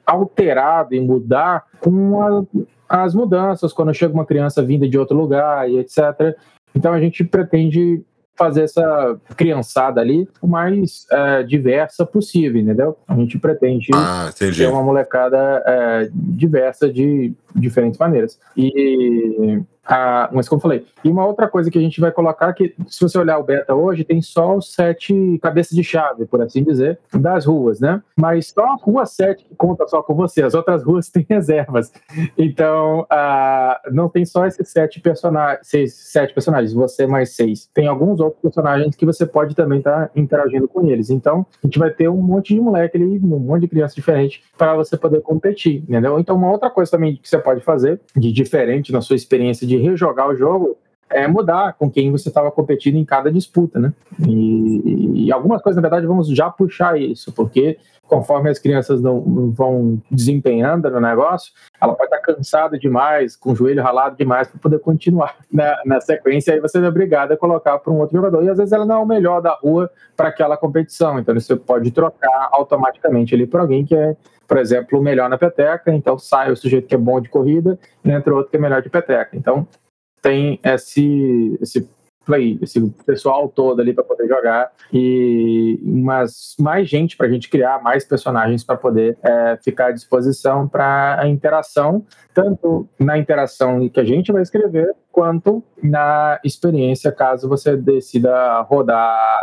alterado 0.06 0.94
e 0.94 1.00
mudar 1.00 1.64
com 1.80 2.22
a, 2.22 2.44
as 2.88 3.14
mudanças 3.14 3.72
quando 3.72 3.92
chega 3.92 4.14
uma 4.14 4.24
criança 4.24 4.62
vinda 4.62 4.88
de 4.88 4.98
outro 4.98 5.16
lugar 5.16 5.68
e 5.68 5.78
etc. 5.78 6.36
Então 6.74 6.92
a 6.92 7.00
gente 7.00 7.24
pretende 7.24 8.02
fazer 8.36 8.64
essa 8.64 9.18
criançada 9.34 10.00
ali 10.00 10.28
o 10.42 10.46
mais 10.46 11.06
é, 11.10 11.42
diversa 11.42 12.04
possível, 12.04 12.60
entendeu? 12.60 12.96
A 13.08 13.14
gente 13.14 13.38
pretende 13.38 13.88
ah, 13.94 14.30
ter 14.38 14.68
uma 14.68 14.82
molecada 14.82 15.62
é, 15.66 16.10
diversa 16.12 16.92
de 16.92 17.32
diferentes 17.54 17.98
maneiras. 17.98 18.38
E 18.54 19.62
ah, 19.86 20.28
mas 20.32 20.48
como 20.48 20.58
eu 20.58 20.62
falei, 20.62 20.86
e 21.04 21.08
uma 21.08 21.24
outra 21.24 21.48
coisa 21.48 21.70
que 21.70 21.78
a 21.78 21.80
gente 21.80 22.00
vai 22.00 22.10
colocar 22.10 22.52
que, 22.52 22.74
se 22.88 23.00
você 23.00 23.18
olhar 23.18 23.38
o 23.38 23.44
beta 23.44 23.74
hoje, 23.74 24.04
tem 24.04 24.20
só 24.20 24.56
os 24.56 24.72
sete 24.72 25.38
cabeças 25.42 25.76
de 25.76 25.84
chave, 25.84 26.26
por 26.26 26.42
assim 26.42 26.62
dizer, 26.62 26.98
das 27.12 27.44
ruas, 27.44 27.80
né? 27.80 28.02
Mas 28.16 28.48
só 28.48 28.64
a 28.64 28.74
rua 28.74 29.06
7 29.06 29.44
que 29.44 29.54
conta 29.54 29.86
só 29.86 30.02
com 30.02 30.14
você, 30.14 30.42
as 30.42 30.54
outras 30.54 30.82
ruas 30.82 31.08
têm 31.10 31.24
reservas. 31.28 31.92
Então, 32.36 33.06
ah, 33.10 33.80
não 33.92 34.08
tem 34.08 34.24
só 34.24 34.46
esses 34.46 34.68
sete 34.68 35.00
personagens, 35.00 35.66
seis, 35.66 35.94
sete 35.94 36.34
personagens, 36.34 36.72
você 36.72 37.06
mais 37.06 37.34
seis. 37.34 37.68
Tem 37.72 37.86
alguns 37.86 38.20
outros 38.20 38.40
personagens 38.42 38.96
que 38.96 39.06
você 39.06 39.24
pode 39.24 39.54
também 39.54 39.78
estar 39.78 40.08
tá 40.08 40.10
interagindo 40.16 40.66
com 40.66 40.86
eles. 40.86 41.10
Então, 41.10 41.46
a 41.62 41.66
gente 41.66 41.78
vai 41.78 41.90
ter 41.90 42.08
um 42.08 42.20
monte 42.20 42.54
de 42.54 42.60
moleque 42.60 42.96
ali, 42.96 43.18
um 43.18 43.38
monte 43.38 43.62
de 43.62 43.68
criança 43.68 43.94
diferente 43.94 44.42
para 44.56 44.74
você 44.74 44.96
poder 44.96 45.20
competir, 45.20 45.84
entendeu? 45.88 46.18
Então, 46.18 46.36
uma 46.36 46.50
outra 46.50 46.70
coisa 46.70 46.90
também 46.90 47.16
que 47.16 47.28
você 47.28 47.38
pode 47.38 47.60
fazer 47.60 48.00
de 48.16 48.32
diferente 48.32 48.92
na 48.92 49.00
sua 49.00 49.16
experiência 49.16 49.66
de 49.66 49.75
rejogar 49.78 50.28
o 50.28 50.36
jogo 50.36 50.76
é 51.10 51.26
mudar 51.26 51.74
com 51.74 51.90
quem 51.90 52.10
você 52.10 52.28
estava 52.28 52.50
competindo 52.50 52.96
em 52.96 53.04
cada 53.04 53.30
disputa, 53.30 53.78
né? 53.78 53.92
E, 54.26 55.26
e, 55.26 55.32
algumas 55.32 55.62
coisas, 55.62 55.76
na 55.76 55.82
verdade, 55.82 56.06
vamos 56.06 56.28
já 56.28 56.50
puxar 56.50 57.00
isso, 57.00 57.32
porque 57.32 57.78
conforme 58.06 58.48
as 58.50 58.58
crianças 58.58 59.00
não 59.00 59.50
vão 59.50 60.00
desempenhando 60.10 60.88
no 60.90 61.00
negócio, 61.00 61.52
ela 61.80 61.94
pode 61.94 62.12
estar 62.12 62.20
cansada 62.20 62.78
demais, 62.78 63.34
com 63.34 63.52
o 63.52 63.56
joelho 63.56 63.82
ralado 63.82 64.16
demais 64.16 64.48
para 64.48 64.60
poder 64.60 64.78
continuar 64.78 65.36
na, 65.52 65.80
na 65.84 66.00
sequência, 66.00 66.54
aí 66.54 66.60
você 66.60 66.78
é 66.78 66.88
obrigado 66.88 67.32
a 67.32 67.36
colocar 67.36 67.78
para 67.78 67.92
um 67.92 67.98
outro 67.98 68.16
jogador. 68.16 68.44
E 68.44 68.48
às 68.48 68.58
vezes 68.58 68.72
ela 68.72 68.86
não 68.86 68.96
é 68.96 68.98
o 68.98 69.06
melhor 69.06 69.40
da 69.42 69.54
rua 69.54 69.90
para 70.16 70.28
aquela 70.28 70.56
competição, 70.56 71.18
então 71.18 71.34
você 71.34 71.56
pode 71.56 71.90
trocar 71.90 72.48
automaticamente 72.52 73.34
ali 73.34 73.46
por 73.46 73.60
alguém 73.60 73.84
que 73.84 73.94
é 73.94 74.16
por 74.46 74.58
exemplo, 74.58 75.00
o 75.00 75.02
melhor 75.02 75.28
na 75.28 75.36
peteca, 75.36 75.92
então 75.92 76.16
sai 76.16 76.52
o 76.52 76.56
sujeito 76.56 76.86
que 76.86 76.94
é 76.94 76.98
bom 76.98 77.20
de 77.20 77.28
corrida 77.28 77.76
e 78.04 78.12
entra 78.12 78.32
outro 78.32 78.48
que 78.48 78.56
é 78.56 78.60
melhor 78.60 78.80
de 78.80 78.88
peteca. 78.88 79.36
Então 79.36 79.66
tem 80.26 80.58
esse, 80.64 81.56
esse 81.62 81.88
play, 82.24 82.58
esse 82.60 82.80
pessoal 83.06 83.48
todo 83.48 83.80
ali 83.80 83.94
para 83.94 84.02
poder 84.02 84.26
jogar 84.26 84.72
e 84.92 85.78
umas, 85.84 86.56
mais 86.58 86.88
gente 86.88 87.16
para 87.16 87.28
a 87.28 87.30
gente 87.30 87.48
criar, 87.48 87.80
mais 87.80 88.04
personagens 88.04 88.64
para 88.64 88.76
poder 88.76 89.16
é, 89.22 89.56
ficar 89.62 89.86
à 89.86 89.92
disposição 89.92 90.66
para 90.66 91.20
a 91.20 91.28
interação, 91.28 92.04
tanto 92.34 92.88
na 92.98 93.16
interação 93.16 93.88
que 93.88 94.00
a 94.00 94.04
gente 94.04 94.32
vai 94.32 94.42
escrever, 94.42 94.92
quanto 95.12 95.62
na 95.80 96.40
experiência, 96.42 97.12
caso 97.12 97.48
você 97.48 97.76
decida 97.76 98.60
rodar 98.62 99.40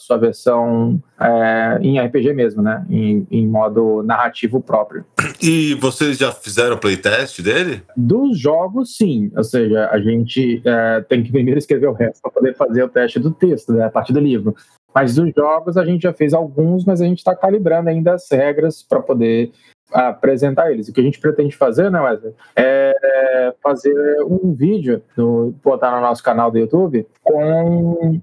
sua 0.00 0.16
versão 0.16 1.02
é, 1.20 1.78
em 1.80 1.98
RPG 1.98 2.32
mesmo, 2.32 2.62
né? 2.62 2.86
Em, 2.88 3.26
em, 3.30 3.46
modo 3.46 4.02
narrativo 4.02 4.60
próprio. 4.60 5.04
E 5.42 5.74
vocês 5.74 6.18
já 6.18 6.32
fizeram 6.32 6.78
playtest 6.78 7.40
dele? 7.42 7.82
Dos 7.96 8.38
jogos, 8.38 8.96
sim. 8.96 9.30
Ou 9.36 9.44
seja, 9.44 9.88
a 9.90 9.98
gente 9.98 10.62
é, 10.64 11.00
tem 11.02 11.22
que 11.22 11.32
primeiro 11.32 11.58
escrever 11.58 11.88
o 11.88 11.92
resto 11.92 12.20
para 12.22 12.30
poder 12.30 12.54
fazer 12.54 12.82
o 12.82 12.88
teste 12.88 13.18
do 13.18 13.30
texto, 13.30 13.72
né? 13.72 13.84
A 13.84 13.90
partir 13.90 14.12
do 14.12 14.20
livro. 14.20 14.54
Mas 14.94 15.16
dos 15.16 15.30
jogos 15.34 15.76
a 15.76 15.84
gente 15.84 16.02
já 16.02 16.12
fez 16.12 16.32
alguns, 16.32 16.84
mas 16.84 17.00
a 17.00 17.04
gente 17.04 17.18
está 17.18 17.34
calibrando 17.34 17.90
ainda 17.90 18.14
as 18.14 18.26
regras 18.30 18.82
para 18.82 19.00
poder 19.00 19.52
apresentar 19.92 20.70
eles. 20.70 20.88
O 20.88 20.92
que 20.92 21.00
a 21.00 21.04
gente 21.04 21.20
pretende 21.20 21.56
fazer, 21.56 21.90
né, 21.90 22.00
Wesley, 22.00 22.34
é 22.54 23.54
fazer 23.62 24.22
um 24.24 24.52
vídeo, 24.52 25.02
no, 25.16 25.54
botar 25.62 25.90
no 25.92 26.00
nosso 26.00 26.22
canal 26.22 26.50
do 26.50 26.58
YouTube, 26.58 27.06
com 27.22 28.20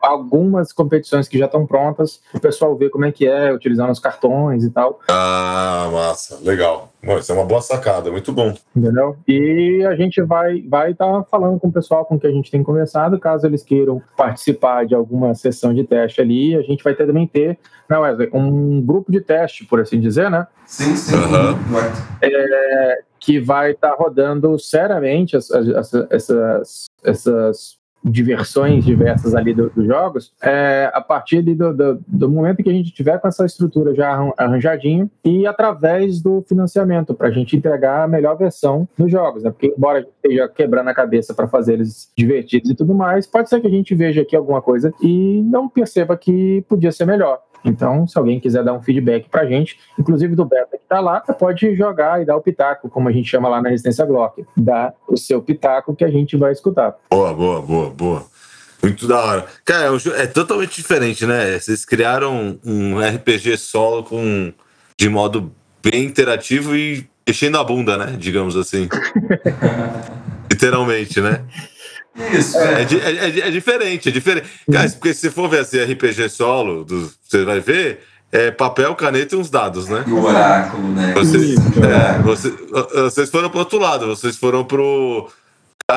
algumas 0.00 0.72
competições 0.72 1.28
que 1.28 1.38
já 1.38 1.46
estão 1.46 1.66
prontas, 1.66 2.22
o 2.34 2.40
pessoal 2.40 2.76
ver 2.76 2.90
como 2.90 3.04
é 3.04 3.12
que 3.12 3.26
é, 3.26 3.52
utilizando 3.52 3.90
os 3.90 3.98
cartões 3.98 4.64
e 4.64 4.70
tal. 4.70 5.00
Ah, 5.08 5.88
massa, 5.92 6.38
legal. 6.42 6.91
Bom, 7.04 7.18
isso 7.18 7.32
é 7.32 7.34
uma 7.34 7.44
boa 7.44 7.60
sacada, 7.60 8.10
muito 8.12 8.32
bom. 8.32 8.54
Entendeu? 8.76 9.16
E 9.26 9.84
a 9.88 9.96
gente 9.96 10.22
vai 10.22 10.62
vai 10.62 10.92
estar 10.92 11.06
tá 11.06 11.24
falando 11.24 11.58
com 11.58 11.68
o 11.68 11.72
pessoal 11.72 12.04
com 12.04 12.18
que 12.18 12.26
a 12.26 12.30
gente 12.30 12.50
tem 12.50 12.62
conversado, 12.62 13.18
caso 13.18 13.46
eles 13.46 13.64
queiram 13.64 14.00
participar 14.16 14.86
de 14.86 14.94
alguma 14.94 15.34
sessão 15.34 15.74
de 15.74 15.82
teste 15.84 16.20
ali, 16.20 16.56
a 16.56 16.62
gente 16.62 16.84
vai 16.84 16.94
ter, 16.94 17.06
também 17.06 17.26
ter, 17.26 17.58
né, 17.90 17.98
Wesley, 17.98 18.30
um 18.32 18.80
grupo 18.80 19.10
de 19.10 19.20
teste, 19.20 19.64
por 19.64 19.80
assim 19.80 19.98
dizer, 19.98 20.30
né? 20.30 20.46
Sim, 20.64 20.94
sim. 20.94 21.16
Uhum. 21.16 21.78
É, 22.22 23.00
que 23.18 23.40
vai 23.40 23.72
estar 23.72 23.90
tá 23.90 23.96
rodando 23.96 24.58
seriamente 24.58 25.36
essas, 25.36 25.66
essas, 26.10 27.78
diversões 28.04 28.84
diversas 28.84 29.34
ali 29.34 29.54
dos 29.54 29.72
do 29.72 29.86
jogos, 29.86 30.32
é, 30.42 30.90
a 30.92 31.00
partir 31.00 31.42
do, 31.42 31.74
do, 31.74 32.00
do, 32.06 32.30
momento 32.30 32.62
que 32.62 32.70
a 32.70 32.72
gente 32.72 32.92
tiver 32.92 33.18
com 33.18 33.28
essa 33.28 33.44
estrutura 33.46 33.94
já 33.94 34.32
arranjadinha 34.36 35.08
e 35.24 35.46
através 35.46 36.20
do 36.20 36.44
financiamento, 36.48 37.14
para 37.14 37.28
a 37.28 37.30
gente 37.30 37.56
entregar 37.56 38.04
a 38.04 38.08
melhor 38.08 38.36
versão 38.36 38.88
dos 38.98 39.10
jogos, 39.10 39.42
né? 39.42 39.50
Porque 39.50 39.72
embora 39.76 39.98
a 39.98 40.00
gente 40.02 40.12
esteja 40.14 40.48
quebrando 40.48 40.88
a 40.88 40.94
cabeça 40.94 41.34
para 41.34 41.48
fazer 41.48 41.74
eles 41.74 42.10
divertidos 42.16 42.70
e 42.70 42.74
tudo 42.74 42.94
mais, 42.94 43.26
pode 43.26 43.48
ser 43.48 43.60
que 43.60 43.66
a 43.66 43.70
gente 43.70 43.94
veja 43.94 44.22
aqui 44.22 44.34
alguma 44.34 44.60
coisa 44.60 44.92
e 45.00 45.42
não 45.44 45.68
perceba 45.68 46.16
que 46.16 46.64
podia 46.68 46.90
ser 46.90 47.06
melhor. 47.06 47.40
Então, 47.64 48.06
se 48.06 48.18
alguém 48.18 48.40
quiser 48.40 48.64
dar 48.64 48.72
um 48.72 48.82
feedback 48.82 49.28
pra 49.28 49.46
gente, 49.46 49.78
inclusive 49.98 50.34
do 50.34 50.44
Beta 50.44 50.76
que 50.76 50.84
tá 50.88 51.00
lá, 51.00 51.22
você 51.24 51.32
pode 51.32 51.74
jogar 51.76 52.20
e 52.20 52.24
dar 52.24 52.36
o 52.36 52.40
pitaco, 52.40 52.88
como 52.88 53.08
a 53.08 53.12
gente 53.12 53.28
chama 53.28 53.48
lá 53.48 53.62
na 53.62 53.68
Resistência 53.68 54.04
Glock. 54.04 54.44
Dá 54.56 54.92
o 55.08 55.16
seu 55.16 55.40
pitaco 55.40 55.94
que 55.94 56.04
a 56.04 56.10
gente 56.10 56.36
vai 56.36 56.52
escutar. 56.52 56.96
Boa, 57.10 57.32
boa, 57.32 57.62
boa, 57.62 57.90
boa. 57.90 58.26
Muito 58.82 59.06
da 59.06 59.18
hora. 59.24 59.46
Cara, 59.64 59.86
é, 59.86 60.22
é 60.22 60.26
totalmente 60.26 60.74
diferente, 60.74 61.24
né? 61.24 61.58
Vocês 61.58 61.84
criaram 61.84 62.58
um 62.64 62.98
RPG 62.98 63.56
solo 63.56 64.02
com 64.02 64.52
de 64.98 65.08
modo 65.08 65.52
bem 65.82 66.04
interativo 66.04 66.74
e 66.74 67.06
mexendo 67.26 67.58
a 67.58 67.64
bunda, 67.64 67.96
né? 67.96 68.16
Digamos 68.18 68.56
assim. 68.56 68.88
Literalmente, 70.50 71.20
né? 71.20 71.44
Isso. 72.14 72.58
É, 72.58 72.82
é, 72.82 73.40
é, 73.40 73.48
é, 73.48 73.50
diferente, 73.50 74.08
é 74.08 74.12
diferente. 74.12 74.46
Cara, 74.70 74.88
porque 74.90 75.14
se 75.14 75.30
for 75.30 75.48
ver 75.48 75.60
assim, 75.60 75.82
RPG 75.82 76.28
solo, 76.28 76.84
do, 76.84 77.10
você 77.22 77.44
vai 77.44 77.60
ver, 77.60 78.00
é 78.30 78.50
papel, 78.50 78.94
caneta 78.94 79.34
e 79.34 79.38
uns 79.38 79.50
dados, 79.50 79.88
né? 79.88 80.04
E 80.06 80.10
o 80.10 80.22
oráculo, 80.22 80.88
né? 80.88 81.12
Vocês, 81.14 81.56
é, 81.76 82.22
vocês, 82.22 82.54
vocês 82.92 83.30
foram 83.30 83.48
pro 83.48 83.60
outro 83.60 83.78
lado, 83.78 84.06
vocês 84.06 84.36
foram 84.36 84.64
pro 84.64 85.30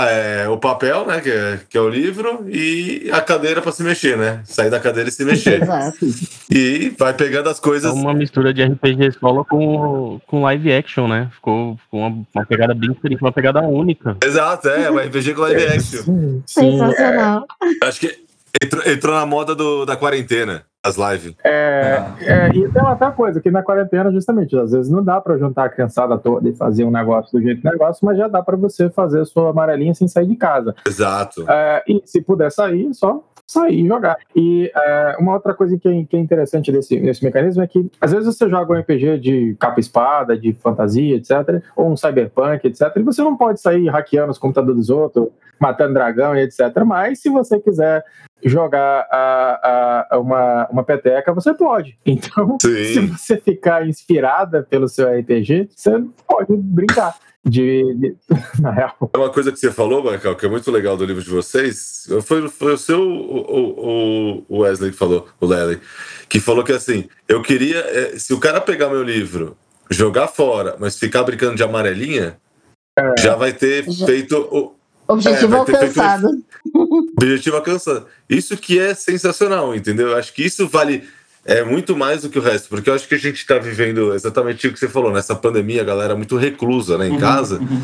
é, 0.10 0.48
o 0.48 0.58
papel, 0.58 1.06
né, 1.06 1.22
que 1.22 1.30
é, 1.30 1.60
que 1.70 1.78
é 1.78 1.82
o 1.82 1.89
livro, 1.89 2.46
e 2.50 3.10
a 3.12 3.22
cadeira 3.22 3.62
para 3.62 3.72
se 3.72 3.84
mexer, 3.84 4.18
né? 4.18 4.41
Sair 4.46 4.70
da 4.70 4.80
cadeira 4.80 5.10
e 5.10 5.12
se 5.12 5.24
mexer. 5.24 5.62
Exato. 5.64 6.06
E 6.50 6.93
vai 6.98 7.14
pegando 7.14 7.50
as 7.50 7.60
coisas. 7.60 7.91
É 7.91 7.93
uma 7.93 8.14
mistura 8.14 8.54
de 8.54 8.64
RPG 8.64 9.14
solo 9.20 9.46
com, 9.46 10.20
com 10.28 10.41
live 10.43 10.74
action, 10.74 11.08
né? 11.08 11.30
Ficou, 11.34 11.78
ficou 11.78 12.00
uma, 12.02 12.26
uma 12.34 12.46
pegada 12.46 12.74
bem 12.74 12.91
diferente, 12.91 13.22
uma 13.22 13.32
pegada 13.32 13.62
única. 13.62 14.18
Exato, 14.24 14.70
é, 14.70 14.89
um 14.89 14.98
RPG 14.98 15.34
com 15.34 15.41
live 15.41 15.64
action. 15.68 16.04
Sim, 16.04 16.43
Sensacional. 16.46 17.46
Acho 17.84 18.00
que 18.00 18.26
entrou, 18.62 18.84
entrou 18.86 19.16
na 19.16 19.26
moda 19.26 19.56
do, 19.56 19.86
da 19.86 19.96
quarentena 19.96 20.64
as 20.86 20.97
lives. 20.97 21.36
É, 21.43 22.05
é, 22.21 22.49
e 22.49 22.69
tem 22.69 22.86
outra 22.88 23.11
coisa, 23.11 23.41
que 23.41 23.49
na 23.49 23.63
quarentena, 23.63 24.11
justamente, 24.11 24.55
às 24.55 24.71
vezes 24.71 24.91
não 24.91 25.03
dá 25.03 25.19
para 25.19 25.36
juntar 25.38 25.65
a 25.65 25.69
criançada 25.69 26.15
toda 26.17 26.47
e 26.47 26.55
fazer 26.55 26.83
um 26.83 26.91
negócio 26.91 27.31
do 27.38 27.43
jeito 27.43 27.63
do 27.63 27.69
negócio, 27.71 28.05
mas 28.05 28.17
já 28.17 28.27
dá 28.27 28.43
para 28.43 28.55
você 28.55 28.88
fazer 28.89 29.21
a 29.21 29.25
sua 29.25 29.49
amarelinha 29.49 29.95
sem 29.95 30.07
sair 30.07 30.27
de 30.27 30.36
casa. 30.36 30.75
Exato. 30.88 31.43
É, 31.49 31.83
e 31.88 32.03
se 32.05 32.21
puder 32.21 32.51
sair, 32.51 32.93
só 32.93 33.23
sair 33.47 33.83
e 33.83 33.88
jogar. 33.88 34.17
E 34.36 34.71
é, 34.75 35.17
uma 35.19 35.33
outra 35.33 35.55
coisa 35.55 35.77
que 35.77 35.88
é, 35.88 36.03
que 36.03 36.15
é 36.15 36.19
interessante 36.19 36.71
desse, 36.71 36.99
desse 36.99 37.23
mecanismo 37.23 37.63
é 37.63 37.67
que 37.67 37.89
às 37.99 38.11
vezes 38.11 38.25
você 38.25 38.47
joga 38.47 38.73
um 38.73 38.79
RPG 38.79 39.19
de 39.19 39.55
capa 39.59 39.79
espada, 39.79 40.38
de 40.38 40.53
fantasia, 40.53 41.15
etc., 41.15 41.63
ou 41.75 41.91
um 41.91 41.97
cyberpunk, 41.97 42.67
etc., 42.67 42.91
e 42.95 43.03
você 43.03 43.23
não 43.23 43.36
pode 43.36 43.59
sair 43.59 43.88
hackeando 43.88 44.31
os 44.31 44.38
computadores 44.38 44.77
dos 44.77 44.89
outros, 44.89 45.29
matando 45.59 45.93
dragão 45.93 46.36
e 46.36 46.41
etc. 46.41 46.59
Mas 46.86 47.19
se 47.19 47.29
você 47.29 47.59
quiser 47.59 48.03
jogar 48.43 49.07
a, 49.11 50.07
a, 50.11 50.19
uma, 50.19 50.67
uma 50.69 50.83
peteca, 50.83 51.33
você 51.33 51.53
pode. 51.53 51.97
Então, 52.05 52.57
Sim. 52.61 52.86
se 52.86 52.99
você 53.01 53.38
ficar 53.38 53.88
inspirada 53.88 54.63
pelo 54.63 54.88
seu 54.88 55.07
RPG, 55.07 55.69
você 55.75 56.03
pode 56.27 56.55
brincar. 56.55 57.15
De, 57.47 57.83
de, 57.93 58.15
na 58.59 58.71
real. 58.71 58.95
É 59.13 59.17
uma 59.17 59.29
coisa 59.29 59.51
que 59.51 59.59
você 59.59 59.71
falou, 59.71 60.03
Marcal, 60.03 60.36
que 60.36 60.47
é 60.47 60.49
muito 60.49 60.71
legal 60.71 60.97
do 60.97 61.05
livro 61.05 61.21
de 61.21 61.29
vocês. 61.29 62.07
Foi, 62.23 62.47
foi 62.49 62.73
o 62.73 62.77
seu 62.77 62.99
o, 62.99 64.43
o, 64.49 64.61
Wesley 64.61 64.89
que 64.89 64.97
falou, 64.97 65.27
o 65.39 65.45
Lely, 65.45 65.79
que 66.27 66.39
falou 66.39 66.63
que 66.63 66.71
assim, 66.71 67.07
eu 67.27 67.43
queria. 67.43 67.77
É, 67.77 68.17
se 68.17 68.33
o 68.33 68.39
cara 68.39 68.59
pegar 68.59 68.89
meu 68.89 69.03
livro, 69.03 69.55
jogar 69.91 70.27
fora, 70.27 70.75
mas 70.79 70.97
ficar 70.97 71.21
brincando 71.21 71.55
de 71.55 71.61
amarelinha, 71.61 72.36
é. 72.97 73.13
já 73.19 73.36
vai 73.36 73.53
ter 73.53 73.83
já. 73.91 74.07
feito 74.07 74.36
o, 74.51 74.75
Objetivo 75.07 75.55
é, 75.55 75.57
alcançado. 75.59 76.43
Objetivo 77.18 77.55
alcançado. 77.55 78.07
Isso 78.30 78.57
que 78.57 78.80
é 78.80 78.93
sensacional, 78.93 79.76
entendeu? 79.76 80.09
Eu 80.09 80.18
acho 80.18 80.34
que 80.34 80.43
isso 80.43 80.68
vale 80.68 81.03
é 81.45 81.63
muito 81.63 81.95
mais 81.95 82.24
do 82.24 82.30
que 82.30 82.39
o 82.39 82.41
resto, 82.41 82.68
porque 82.68 82.89
eu 82.89 82.95
acho 82.95 83.07
que 83.07 83.13
a 83.13 83.20
gente 83.20 83.38
está 83.38 83.59
vivendo 83.59 84.16
exatamente 84.16 84.68
o 84.68 84.74
que 84.74 84.80
você 84.80 84.89
falou, 84.89 85.11
nessa 85.11 85.36
pandemia, 85.36 85.82
a 85.82 85.86
galera 85.86 86.16
muito 86.16 86.36
reclusa 86.38 86.97
né, 86.97 87.07
em 87.07 87.11
uhum, 87.11 87.20
casa. 87.20 87.59
Uhum. 87.59 87.84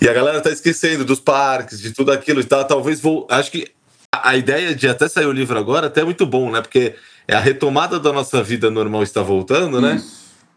E 0.00 0.08
a 0.08 0.12
galera 0.12 0.40
tá 0.40 0.50
esquecendo 0.50 1.04
dos 1.04 1.18
parques, 1.18 1.80
de 1.80 1.92
tudo 1.92 2.12
aquilo 2.12 2.40
e 2.40 2.44
tal. 2.44 2.64
Talvez 2.64 3.00
vou. 3.00 3.26
Acho 3.30 3.50
que 3.50 3.66
a, 4.14 4.36
ideia 4.36 4.74
de 4.74 4.88
até 4.88 5.08
sair 5.08 5.26
o 5.26 5.32
livro 5.32 5.58
agora 5.58 5.86
até 5.86 6.02
é 6.02 6.04
muito 6.04 6.26
bom, 6.26 6.50
né? 6.50 6.60
Porque 6.60 6.94
é 7.26 7.34
a 7.34 7.40
retomada 7.40 7.98
da 7.98 8.12
nossa 8.12 8.42
vida 8.42 8.70
normal 8.70 9.02
está 9.02 9.22
voltando, 9.22 9.80
né? 9.80 10.02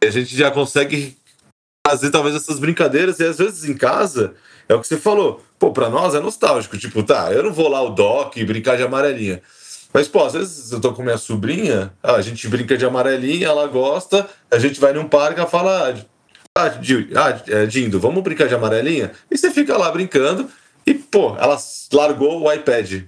E 0.04 0.08
a 0.08 0.12
gente 0.12 0.36
já 0.36 0.50
consegue 0.50 1.18
fazer 1.86 2.10
talvez 2.10 2.36
essas 2.36 2.60
brincadeiras 2.60 3.20
e 3.20 3.26
às 3.26 3.38
vezes 3.38 3.66
em 3.66 3.74
casa 3.74 4.34
é 4.68 4.74
o 4.74 4.80
que 4.80 4.88
você 4.88 4.98
falou. 4.98 5.44
Pô, 5.60 5.72
pra 5.72 5.90
nós 5.90 6.16
é 6.16 6.20
nostálgico. 6.20 6.78
Tipo, 6.78 7.04
tá, 7.04 7.32
eu 7.32 7.44
não 7.44 7.54
vou 7.54 7.70
lá 7.70 7.82
o 7.82 7.90
doc 7.90 8.38
brincar 8.46 8.78
de 8.78 8.84
amarelinha. 8.84 9.42
Mas, 9.94 10.08
pô, 10.08 10.24
às 10.24 10.34
vezes 10.34 10.72
eu 10.72 10.82
tô 10.82 10.92
com 10.92 11.04
minha 11.04 11.18
sobrinha, 11.18 11.94
a 12.02 12.20
gente 12.20 12.48
brinca 12.48 12.76
de 12.76 12.84
amarelinha, 12.84 13.48
ela 13.48 13.68
gosta, 13.68 14.28
a 14.50 14.58
gente 14.58 14.80
vai 14.80 14.92
num 14.92 15.08
parque 15.08 15.40
e 15.40 15.46
fala, 15.46 15.94
ah, 16.58 16.66
ah, 17.16 17.66
Dindo, 17.68 18.00
vamos 18.00 18.24
brincar 18.24 18.48
de 18.48 18.56
amarelinha? 18.56 19.12
E 19.30 19.38
você 19.38 19.52
fica 19.52 19.78
lá 19.78 19.92
brincando 19.92 20.50
e, 20.86 20.96
pô, 20.96 21.36
ela 21.38 21.58
largou 21.94 22.42
o 22.42 22.52
iPad. 22.52 23.04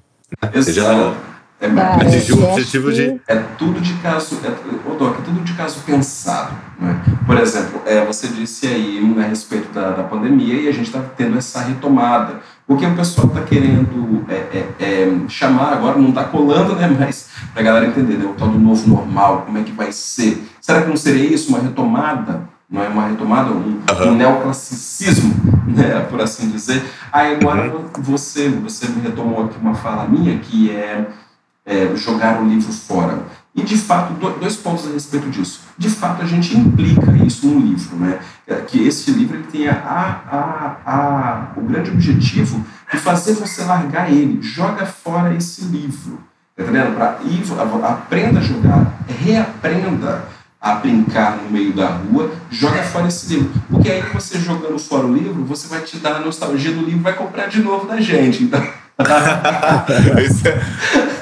Exato. 0.53 1.17
É, 1.59 1.67
o 1.67 2.51
objetivo 2.51 2.91
de. 2.91 3.21
É 3.27 3.35
tudo 3.57 3.79
de 3.79 3.93
caso. 3.95 4.39
É, 4.43 4.89
ô, 4.89 4.95
Doc, 4.95 5.19
é 5.19 5.21
tudo 5.21 5.41
de 5.41 5.53
caso 5.53 5.79
pensado. 5.85 6.53
Né? 6.77 7.01
Por 7.25 7.37
exemplo, 7.37 7.81
é, 7.85 8.03
você 8.03 8.27
disse 8.27 8.67
aí 8.67 8.99
né, 9.01 9.23
a 9.23 9.29
respeito 9.29 9.71
da, 9.73 9.91
da 9.91 10.03
pandemia 10.03 10.55
e 10.55 10.67
a 10.67 10.73
gente 10.73 10.87
está 10.87 11.01
tendo 11.15 11.37
essa 11.37 11.61
retomada. 11.61 12.41
Porque 12.67 12.85
o 12.85 12.95
pessoal 12.95 13.27
está 13.27 13.41
querendo 13.41 14.25
é, 14.27 14.33
é, 14.33 14.67
é, 14.79 15.29
chamar 15.29 15.73
agora, 15.73 15.97
não 15.97 16.09
está 16.09 16.25
colando, 16.25 16.75
né? 16.75 16.87
Mas 16.99 17.29
para 17.53 17.61
a 17.61 17.65
galera 17.65 17.87
entender, 17.87 18.17
né, 18.17 18.25
o 18.25 18.33
tal 18.33 18.49
do 18.49 18.59
novo 18.59 18.89
normal, 18.89 19.43
como 19.45 19.57
é 19.57 19.63
que 19.63 19.71
vai 19.71 19.91
ser. 19.91 20.43
Será 20.59 20.81
que 20.81 20.89
não 20.89 20.97
seria 20.97 21.33
isso 21.33 21.49
uma 21.49 21.59
retomada? 21.59 22.41
Não 22.69 22.83
é 22.83 22.87
uma 22.87 23.07
retomada, 23.07 23.51
um, 23.51 23.79
uhum. 24.01 24.07
um 24.07 24.15
neoclassicismo, 24.15 25.33
né, 25.67 26.05
por 26.09 26.19
assim 26.19 26.49
dizer. 26.49 26.83
Aí 27.13 27.35
agora 27.35 27.71
uhum. 27.71 27.85
você, 27.99 28.49
você 28.49 28.87
me 28.87 29.01
retomou 29.01 29.45
aqui 29.45 29.55
uma 29.61 29.75
fala 29.75 30.07
minha 30.07 30.37
que 30.39 30.71
é 30.71 31.05
é, 31.65 31.95
jogar 31.95 32.41
o 32.41 32.47
livro 32.47 32.71
fora. 32.71 33.23
E, 33.55 33.63
de 33.63 33.77
fato, 33.77 34.13
dois 34.13 34.57
pontos 34.57 34.85
a 34.85 34.91
respeito 34.91 35.29
disso. 35.29 35.61
De 35.77 35.89
fato, 35.89 36.21
a 36.21 36.25
gente 36.25 36.55
implica 36.57 37.11
isso 37.25 37.47
no 37.47 37.59
livro, 37.59 37.95
né? 37.95 38.19
É, 38.45 38.55
que 38.55 38.85
esse 38.85 39.11
livro 39.11 39.37
ele 39.37 39.47
tem 39.47 39.69
a, 39.69 39.73
a, 39.73 40.75
a, 40.85 41.51
o 41.55 41.61
grande 41.61 41.89
objetivo 41.89 42.63
e 42.93 42.97
fazer 42.97 43.33
você 43.33 43.63
largar 43.63 44.11
ele. 44.11 44.41
Joga 44.41 44.85
fora 44.85 45.33
esse 45.33 45.63
livro. 45.63 46.19
Tá 46.55 46.63
entendendo? 46.63 46.95
Ir, 47.25 47.43
aprenda 47.83 48.39
a 48.39 48.43
jogar, 48.43 48.93
reaprenda 49.07 50.25
a 50.59 50.75
brincar 50.75 51.37
no 51.37 51.49
meio 51.49 51.71
da 51.73 51.87
rua, 51.87 52.31
joga 52.49 52.83
fora 52.83 53.07
esse 53.07 53.33
livro. 53.33 53.51
Porque 53.69 53.89
aí 53.89 54.01
você 54.13 54.37
jogando 54.39 54.79
fora 54.79 55.05
o 55.05 55.13
livro, 55.13 55.45
você 55.45 55.67
vai 55.67 55.81
te 55.81 55.97
dar 55.97 56.15
a 56.15 56.19
nostalgia 56.19 56.71
do 56.71 56.83
livro 56.83 57.01
vai 57.01 57.13
comprar 57.13 57.47
de 57.47 57.61
novo 57.61 57.87
da 57.87 58.01
gente. 58.01 58.43
Então... 58.43 58.61
Isso 60.25 60.47
é... 60.47 61.14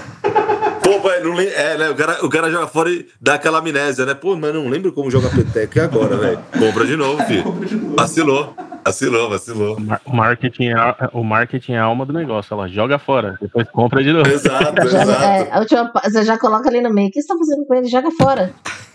Não. 1.03 1.39
É, 1.39 1.77
né? 1.77 1.89
O 1.89 1.95
cara, 1.95 2.25
o 2.25 2.29
cara 2.29 2.49
joga 2.51 2.67
fora 2.67 2.89
e 2.89 3.05
dá 3.19 3.35
aquela 3.35 3.59
amnésia, 3.59 4.05
né? 4.05 4.13
Pô, 4.13 4.35
mas 4.35 4.53
não 4.53 4.69
lembro 4.69 4.91
como 4.93 5.09
joga 5.11 5.29
peteca. 5.29 5.83
Agora, 5.85 6.15
velho? 6.17 6.39
Compra 6.57 6.85
de 6.85 6.95
novo, 6.95 7.23
filho. 7.23 7.43
Compra 7.43 7.67
de 7.67 7.75
novo. 7.75 7.95
Vacilou. 7.95 8.55
Vacilou, 8.85 9.29
vacilou. 9.29 9.77
O 10.05 10.13
marketing, 10.15 10.67
é, 10.69 11.09
o 11.13 11.23
marketing 11.23 11.73
é 11.73 11.79
a 11.79 11.83
alma 11.83 12.05
do 12.05 12.11
negócio. 12.11 12.53
Ela 12.53 12.67
joga 12.67 12.99
fora, 12.99 13.37
depois 13.41 13.69
compra 13.71 14.03
de 14.03 14.11
novo. 14.11 14.29
Exato, 14.29 14.89
Já- 14.89 15.01
exato. 15.03 15.23
é, 15.23 15.51
a 15.51 15.59
última, 15.59 15.91
você 16.03 16.23
já 16.23 16.37
coloca 16.37 16.67
ali 16.67 16.81
no 16.81 16.93
meio. 16.93 17.07
O 17.07 17.11
que 17.11 17.21
você 17.21 17.27
tá 17.27 17.35
fazendo 17.37 17.65
com 17.65 17.73
ele? 17.75 17.87
Joga 17.87 18.09
fora. 18.11 18.51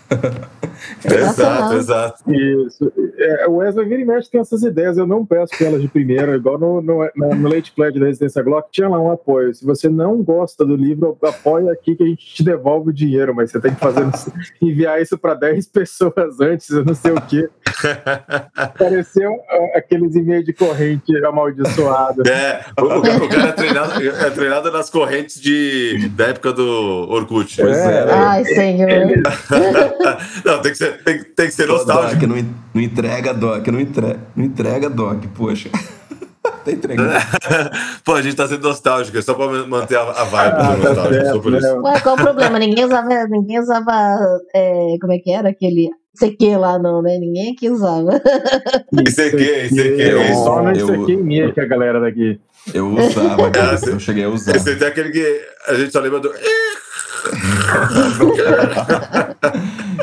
Exato, 0.09 1.09
Sensacional. 1.09 1.73
exato. 1.77 2.33
Isso. 2.33 2.91
É, 3.17 3.47
o 3.47 3.57
Wesley 3.57 3.87
vira 3.87 4.01
e 4.01 4.05
mexe 4.05 4.29
tem 4.31 4.39
essas 4.41 4.63
ideias. 4.63 4.97
Eu 4.97 5.05
não 5.05 5.25
peço 5.25 5.55
pra 5.57 5.67
elas 5.67 5.81
de 5.81 5.87
primeira, 5.87 6.35
igual 6.35 6.57
no, 6.57 6.81
no, 6.81 7.09
no, 7.15 7.35
no 7.35 7.49
Late 7.49 7.71
Pledge 7.73 7.99
da 7.99 8.05
Resistência 8.05 8.41
Glock, 8.41 8.69
tinha 8.71 8.87
lá 8.87 8.99
um 8.99 9.11
apoio. 9.11 9.53
Se 9.53 9.65
você 9.65 9.89
não 9.89 10.21
gosta 10.23 10.65
do 10.65 10.75
livro, 10.75 11.17
apoia 11.23 11.71
aqui 11.71 11.95
que 11.95 12.03
a 12.03 12.05
gente 12.07 12.25
te 12.25 12.43
devolve 12.43 12.89
o 12.89 12.93
dinheiro, 12.93 13.35
mas 13.35 13.51
você 13.51 13.59
tem 13.59 13.73
que 13.73 13.79
fazer 13.79 14.05
enviar 14.61 15.01
isso 15.01 15.17
para 15.17 15.33
10 15.33 15.67
pessoas 15.67 16.39
antes, 16.41 16.69
eu 16.69 16.83
não 16.85 16.95
sei 16.95 17.11
o 17.11 17.21
quê. 17.21 17.49
Pareceu 18.77 19.31
ah, 19.49 19.77
aqueles 19.77 20.15
e-mails 20.15 20.45
de 20.45 20.53
corrente 20.53 21.15
amaldiçoado. 21.25 22.23
É, 22.27 22.65
o, 22.79 22.85
o 22.85 23.01
cara- 23.01 23.23
o 23.23 23.29
cara 23.29 23.47
é 23.49 23.51
treinado, 23.51 24.07
é 24.07 24.29
treinado 24.29 24.71
nas 24.71 24.89
correntes 24.89 25.39
de, 25.41 26.09
da 26.09 26.27
época 26.27 26.53
do 26.53 27.07
Orkut. 27.09 27.55
Pois 27.61 27.77
é, 27.77 28.05
né? 28.05 28.11
Ai, 28.13 28.45
senhor. 28.45 28.89
Não, 30.45 30.61
tem 30.61 30.71
que 30.71 30.77
ser, 30.77 31.03
tem, 31.03 31.23
tem 31.23 31.45
que 31.47 31.53
ser 31.53 31.67
Doc, 31.67 31.77
nostálgico. 31.85 32.27
não, 32.27 32.37
en- 32.37 32.55
não 32.73 32.81
entrega, 32.81 33.33
Doc, 33.33 33.67
não 33.67 33.79
entrega, 33.79 34.19
não 34.35 34.45
entrega, 34.45 34.89
Doc, 34.89 35.23
poxa. 35.35 35.69
tá 36.65 36.71
entregando. 36.71 37.09
Pô, 38.05 38.13
a 38.13 38.21
gente 38.21 38.35
tá 38.35 38.47
sendo 38.47 38.67
nostálgico, 38.67 39.17
é 39.17 39.21
só 39.21 39.33
pra 39.33 39.47
manter 39.67 39.97
a, 39.97 40.01
a 40.03 40.23
vibe 40.23 40.53
Ah, 40.57 40.75
do 40.75 40.81
tá 40.81 40.89
nostálgico. 40.89 41.25
só 41.25 41.39
por 41.39 41.51
certo, 41.51 41.65
isso. 41.65 41.75
né? 41.81 41.89
Ué, 41.89 41.99
qual 41.99 42.15
o 42.15 42.17
problema? 42.17 42.59
Ninguém 42.59 42.85
usava, 42.85 43.27
ninguém 43.29 43.59
usava 43.59 43.91
é, 44.55 44.95
como 45.01 45.13
é 45.13 45.19
que 45.19 45.31
era? 45.31 45.49
Aquele 45.49 45.89
CQ 46.17 46.57
lá, 46.57 46.79
não, 46.79 47.01
né? 47.01 47.17
Ninguém 47.19 47.53
aqui 47.53 47.69
usava. 47.69 48.21
Isso 49.07 49.21
aqui, 49.21 49.43
isso 49.43 49.79
aqui. 49.81 50.01
Eu, 50.01 50.33
só 50.35 50.61
no 50.63 50.71
Eu- 50.75 51.03
aqui 51.03 51.15
minha 51.17 51.51
que 51.51 51.59
a 51.61 51.65
galera 51.65 51.99
daqui. 51.99 52.39
Eu 52.73 52.87
usava, 52.93 53.49
cara, 53.51 53.73
Ah, 53.73 53.77
sim. 53.77 53.91
eu 53.91 53.99
cheguei 53.99 54.23
a 54.25 54.29
usar. 54.29 54.55
Esse 54.55 54.75
tem 54.75 54.87
aquele 54.87 55.11
que 55.11 55.41
a 55.67 55.73
gente 55.75 55.91
só 55.91 55.99
lembra 55.99 56.19
do. 56.19 56.31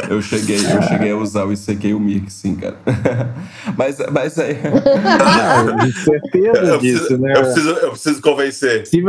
Eu 0.09 0.22
cheguei, 0.22 0.57
eu 0.57 0.82
cheguei 0.82 1.11
a 1.12 1.16
usar 1.16 1.44
o 1.46 1.52
ICQ 1.52 1.88
e 1.88 1.94
o 1.94 2.00
Mic, 2.00 2.30
sim, 2.32 2.54
cara. 2.57 2.76
Mas, 3.76 3.98
mas 4.12 4.38
aí. 4.38 4.57
Não, 4.62 5.76
de 5.76 5.92
certeza 5.92 6.59
Eu 6.59 6.78
disso, 6.78 6.98
preciso, 7.00 7.20
né? 7.22 7.32
eu 7.36 7.40
preciso, 7.42 7.70
eu 7.70 7.90
preciso 7.90 8.22
convencer. 8.22 8.86
Se, 8.86 9.02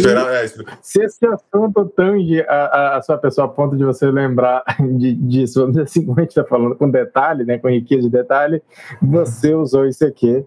se- 0.00 0.08
é, 0.08 0.48
se 0.80 1.02
esse 1.02 1.26
assunto 1.26 1.84
tange 1.96 2.40
a, 2.42 2.54
a- 2.54 2.96
a 2.98 3.02
sua 3.02 3.18
pessoa 3.18 3.46
a 3.46 3.50
ponto 3.50 3.76
de 3.76 3.84
você 3.84 4.10
lembrar 4.10 4.62
de, 4.98 5.14
disso, 5.14 5.60
vamos 5.60 5.72
dizer 5.76 5.82
assim, 5.84 6.04
como 6.06 6.18
a 6.18 6.22
gente 6.22 6.30
está 6.30 6.44
falando, 6.44 6.74
com 6.76 6.88
detalhe, 6.90 7.44
né, 7.44 7.58
com 7.58 7.68
riqueza 7.68 8.02
de 8.02 8.10
detalhe, 8.10 8.62
você 9.02 9.54
usou 9.54 9.86
isso 9.86 10.04
aqui. 10.04 10.44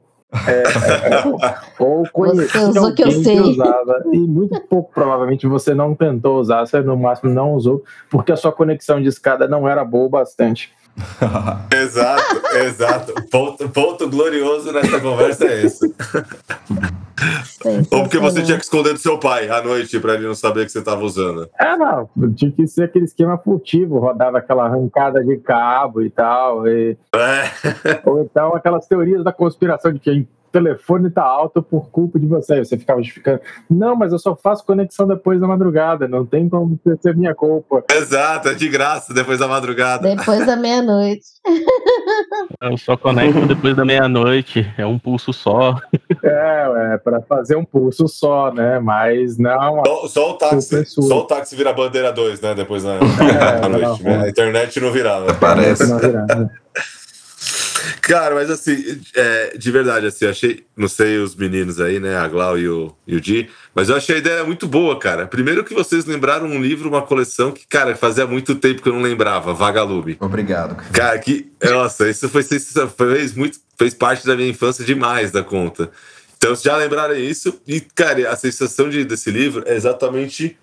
É, 0.48 0.62
é, 0.62 1.84
ou 1.84 2.08
conhecia 2.14 2.68
usou 2.68 2.94
que 2.94 3.04
eu 3.04 3.12
sei. 3.12 3.40
usava 3.40 4.04
e 4.14 4.20
muito 4.20 4.62
pouco 4.62 4.92
provavelmente 4.94 5.48
você 5.48 5.74
não 5.74 5.96
tentou 5.96 6.40
usar, 6.40 6.68
você 6.68 6.82
no 6.82 6.96
máximo 6.96 7.34
não 7.34 7.54
usou 7.54 7.84
porque 8.12 8.32
a 8.32 8.36
sua 8.36 8.52
conexão 8.52 9.02
de 9.02 9.10
escada 9.10 9.48
não 9.48 9.68
era 9.68 9.84
boa 9.84 10.06
o 10.06 10.10
bastante. 10.10 10.72
Exato, 11.74 12.42
exato. 12.58 13.14
Ponto, 13.32 13.70
ponto 13.70 14.10
glorioso 14.10 14.72
nessa 14.72 15.00
conversa 15.00 15.46
é 15.46 15.66
esse. 15.66 15.86
Ou 17.92 18.04
porque 18.04 18.18
você 18.18 18.42
tinha 18.44 18.58
que 18.58 18.64
esconder 18.64 18.94
do 18.94 19.00
seu 19.00 19.18
pai 19.18 19.50
à 19.50 19.62
noite 19.62 20.00
pra 20.00 20.14
ele 20.14 20.28
não 20.28 20.34
saber 20.36 20.66
que 20.66 20.72
você 20.72 20.82
tava 20.82 21.04
usando. 21.04 21.50
Ah, 21.60 21.78
não, 21.78 22.34
tinha 22.34 22.52
que 22.52 22.66
ser 22.68 22.84
aquele 22.86 23.06
esquema 23.06 23.38
furtivo, 23.38 24.00
rodava 24.00 24.38
aquela 24.38 24.66
arrancada 24.66 25.24
de 25.24 25.38
cabo 25.38 26.02
e 26.02 26.10
tal, 26.10 26.66
e- 26.68 26.98
É. 27.14 28.00
ou 28.06 28.22
então 28.22 28.56
aquelas 28.56 28.88
teorias 28.88 29.24
da 29.24 29.34
conspiração 29.34 29.92
de 29.92 30.00
que 30.00 30.10
o 30.10 30.14
telefone 30.52 31.10
tá 31.10 31.24
alto 31.24 31.62
por 31.62 31.90
culpa 31.90 32.20
de 32.20 32.28
você. 32.28 32.64
Você 32.64 32.78
ficava 32.78 33.02
justificando, 33.02 33.42
não, 33.70 33.96
mas 33.96 34.12
eu 34.12 34.20
só 34.20 34.36
faço 34.36 34.66
conexão 34.66 35.08
depois 35.08 35.40
da 35.40 35.48
madrugada, 35.48 36.08
não 36.08 36.26
tem 36.26 36.50
como 36.50 36.80
ser 37.02 37.16
minha 37.16 37.34
culpa. 37.36 37.84
Exato, 37.92 38.50
é 38.50 38.54
de 38.54 38.68
graça 38.68 39.14
depois 39.14 39.40
da 39.40 39.48
madrugada. 39.48 40.16
Depois 40.16 40.46
da 40.46 40.56
meia-noite. 40.56 41.26
Eu 42.62 42.78
só 42.78 42.98
conecto 42.98 43.46
depois 43.48 43.76
da 43.76 43.86
meia-noite. 43.86 44.70
É 44.78 44.86
um 44.86 45.00
pulso 45.00 45.32
só. 45.32 45.76
É, 46.24 46.94
é 46.94 46.98
para 46.98 47.22
fazer 47.22 47.56
um 47.56 47.64
pulso 47.64 48.08
só, 48.08 48.52
né? 48.52 48.80
Mas 48.80 49.38
não. 49.38 49.84
Só, 49.86 50.08
só 50.08 50.32
o 50.32 50.34
táxi, 50.34 50.80
é 50.80 50.86
só 50.86 51.20
o 51.20 51.24
táxi 51.26 51.56
vira 51.56 51.72
bandeira 51.72 52.12
2, 52.12 52.42
né? 52.42 52.56
Depois 52.56 52.84
da, 52.84 52.96
É, 53.00 53.62
da 53.62 53.70
noite. 53.70 54.04
não, 54.04 54.18
não. 54.18 54.24
A 54.24 54.30
internet 54.30 54.80
não 54.80 54.92
virava. 54.92 55.34
Parece. 55.36 55.88
não 55.88 56.00
virar, 56.00 56.26
né? 56.26 56.50
Cara, 58.02 58.36
mas 58.36 58.50
assim, 58.50 59.00
é, 59.16 59.58
de 59.58 59.72
verdade, 59.72 60.06
assim, 60.08 60.26
eu 60.26 60.32
achei, 60.32 60.64
não 60.76 60.88
sei 60.88 61.18
os 61.18 61.36
meninos 61.36 61.80
aí, 61.80 62.00
né, 62.00 62.16
a 62.18 62.28
Glau 62.28 62.58
e 62.58 62.68
o, 62.68 62.96
e 63.08 63.16
o 63.16 63.22
Di, 63.22 63.50
mas 63.74 63.90
eu 63.90 63.96
achei 63.96 64.16
a 64.16 64.20
ideia 64.20 64.44
muito 64.44 64.68
boa, 64.68 64.98
cara. 65.00 65.28
Primeiro 65.28 65.64
que 65.64 65.74
vocês 65.74 66.06
lembraram 66.06 66.48
um 66.48 66.62
livro, 66.62 66.90
uma 66.90 67.02
coleção 67.02 67.52
que, 67.52 67.68
cara, 67.68 67.96
fazia 67.96 68.26
muito 68.26 68.56
tempo 68.56 68.82
que 68.82 68.90
eu 68.90 68.94
não 68.94 69.02
lembrava, 69.02 69.54
Vagalume. 69.54 70.18
Obrigado, 70.20 70.76
cara. 70.76 70.90
Cara, 70.92 71.20
que, 71.20 71.52
nossa, 71.64 72.10
isso 72.10 72.28
foi 72.30 72.44
sensacional, 72.44 72.90
fez, 72.90 73.34
muito, 73.34 73.60
fez 73.78 73.94
parte 73.94 74.26
da 74.26 74.36
minha 74.36 74.50
infância 74.50 74.84
demais 74.84 75.32
da 75.32 75.44
conta. 75.44 75.92
Então, 76.38 76.52
vocês 76.52 76.64
já 76.64 76.78
lembraram 76.78 77.16
isso, 77.16 77.60
e, 77.68 77.82
cara, 77.82 78.30
a 78.32 78.36
sensação 78.36 78.90
de, 78.90 79.04
desse 79.04 79.30
livro 79.30 79.64
é 79.66 79.76
exatamente. 79.76 80.58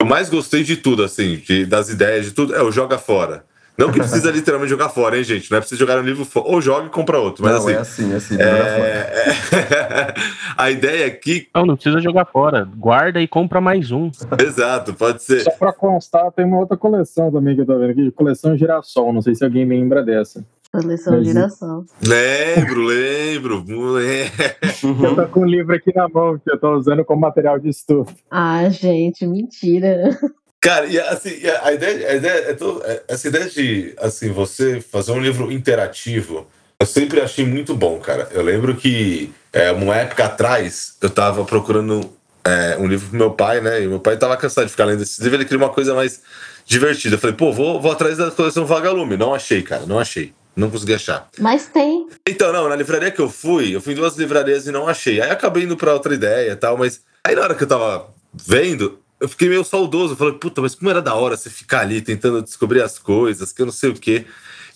Eu 0.00 0.06
mais 0.06 0.30
gostei 0.30 0.62
de 0.64 0.78
tudo, 0.78 1.04
assim, 1.04 1.36
de- 1.36 1.66
das 1.66 1.90
ideias, 1.90 2.24
de 2.24 2.32
tudo, 2.32 2.54
é 2.54 2.62
o 2.62 2.72
joga 2.72 2.96
fora. 2.98 3.44
Não 3.78 3.90
que 3.90 3.98
precisa 3.98 4.30
literalmente 4.32 4.70
jogar 4.70 4.88
fora, 4.90 5.16
hein, 5.16 5.24
gente? 5.24 5.50
Não 5.50 5.56
é 5.58 5.60
preciso 5.60 5.78
jogar 5.78 5.98
um 5.98 6.02
livro 6.02 6.24
fora. 6.24 6.46
Ou 6.48 6.60
joga 6.60 6.86
e 6.86 6.90
compra 6.90 7.18
outro. 7.18 7.44
Mas 7.44 7.52
não, 7.52 7.60
assim, 7.60 7.72
é 7.72 7.76
assim, 7.78 8.12
é 8.12 8.16
assim. 8.16 8.36
é, 8.38 8.44
é- 8.44 10.14
a 10.56 10.70
ideia 10.70 11.06
aqui, 11.06 11.48
Não, 11.54 11.64
não 11.66 11.74
precisa 11.76 12.00
jogar 12.00 12.26
fora. 12.26 12.68
Guarda 12.76 13.20
e 13.20 13.26
compra 13.28 13.60
mais 13.60 13.90
um. 13.90 14.10
exato, 14.40 14.92
pode 14.94 15.22
ser. 15.22 15.40
Só 15.40 15.50
para 15.52 15.72
constar, 15.72 16.30
tem 16.32 16.44
uma 16.44 16.58
outra 16.58 16.76
coleção 16.76 17.30
também 17.32 17.54
que 17.54 17.62
eu 17.62 17.66
tô 17.66 17.78
vendo 17.78 17.90
aqui, 17.90 18.10
coleção 18.10 18.56
Girassol. 18.56 19.12
Não 19.12 19.22
sei 19.22 19.34
se 19.34 19.44
alguém 19.44 19.64
lembra 19.66 20.02
dessa. 20.02 20.44
Coleção 20.72 21.14
Mas- 21.16 21.26
girassol. 21.26 21.84
Lembro, 22.06 22.84
lembro. 22.84 23.64
Eu 25.02 25.16
tô 25.16 25.26
com 25.26 25.40
o 25.40 25.44
livro 25.44 25.74
aqui 25.74 25.92
na 25.94 26.08
mão, 26.08 26.38
que 26.38 26.50
eu 26.50 26.58
tô 26.58 26.74
usando 26.76 27.04
como 27.04 27.20
material 27.20 27.58
de 27.58 27.68
estudo. 27.68 28.08
Ah, 28.30 28.68
gente, 28.70 29.26
mentira. 29.26 30.16
Cara, 30.60 30.86
e 30.86 30.98
assim, 31.00 31.40
a 31.62 31.72
ideia, 31.72 32.10
a 32.10 32.14
ideia 32.14 32.50
é 32.50 32.54
todo- 32.54 32.82
é- 32.84 33.02
essa 33.08 33.28
ideia 33.28 33.48
de 33.48 33.94
assim, 33.98 34.30
você 34.30 34.80
fazer 34.80 35.12
um 35.12 35.20
livro 35.20 35.50
interativo, 35.50 36.46
eu 36.78 36.84
sempre 36.86 37.20
achei 37.20 37.46
muito 37.46 37.74
bom, 37.74 37.98
cara. 37.98 38.28
Eu 38.32 38.42
lembro 38.42 38.76
que 38.76 39.32
é, 39.52 39.70
uma 39.72 39.96
época 39.96 40.24
atrás 40.26 40.96
eu 41.00 41.08
tava 41.10 41.44
procurando 41.44 42.12
é, 42.44 42.76
um 42.78 42.86
livro 42.86 43.08
pro 43.08 43.18
meu 43.18 43.30
pai, 43.32 43.60
né? 43.60 43.82
E 43.82 43.86
meu 43.86 44.00
pai 44.00 44.16
tava 44.16 44.36
cansado 44.36 44.64
de 44.64 44.70
ficar 44.70 44.84
lendo 44.86 45.02
esse 45.02 45.22
livro, 45.22 45.36
ele 45.36 45.44
queria 45.44 45.58
uma 45.64 45.72
coisa 45.72 45.94
mais 45.94 46.22
divertida. 46.66 47.16
Eu 47.16 47.18
falei, 47.18 47.36
pô, 47.36 47.52
vou, 47.52 47.80
vou 47.80 47.92
atrás 47.92 48.16
da 48.16 48.30
coleção 48.30 48.64
Vagalume. 48.64 49.16
Não 49.16 49.34
achei, 49.34 49.62
cara, 49.62 49.84
não 49.86 49.98
achei. 49.98 50.32
Não 50.56 50.70
consegui 50.70 50.94
achar. 50.94 51.28
Mas 51.38 51.66
tem. 51.66 52.08
Então, 52.26 52.50
não, 52.52 52.68
na 52.68 52.76
livraria 52.76 53.10
que 53.10 53.20
eu 53.20 53.28
fui, 53.30 53.74
eu 53.74 53.80
fui 53.80 53.92
em 53.92 53.96
duas 53.96 54.16
livrarias 54.16 54.66
e 54.66 54.72
não 54.72 54.88
achei. 54.88 55.20
Aí 55.20 55.30
acabei 55.30 55.64
indo 55.64 55.76
pra 55.76 55.92
outra 55.92 56.14
ideia 56.14 56.52
e 56.52 56.56
tal, 56.56 56.76
mas 56.78 57.00
aí 57.24 57.34
na 57.34 57.42
hora 57.42 57.54
que 57.54 57.62
eu 57.64 57.68
tava 57.68 58.08
vendo, 58.32 58.98
eu 59.20 59.28
fiquei 59.28 59.48
meio 59.48 59.62
saudoso. 59.64 60.16
Falei, 60.16 60.34
puta, 60.34 60.60
mas 60.62 60.74
como 60.74 60.90
era 60.90 61.02
da 61.02 61.14
hora 61.14 61.36
você 61.36 61.50
ficar 61.50 61.80
ali 61.80 62.00
tentando 62.00 62.42
descobrir 62.42 62.82
as 62.82 62.98
coisas, 62.98 63.52
que 63.52 63.62
eu 63.62 63.66
não 63.66 63.72
sei 63.72 63.90
o 63.90 63.94
quê. 63.94 64.24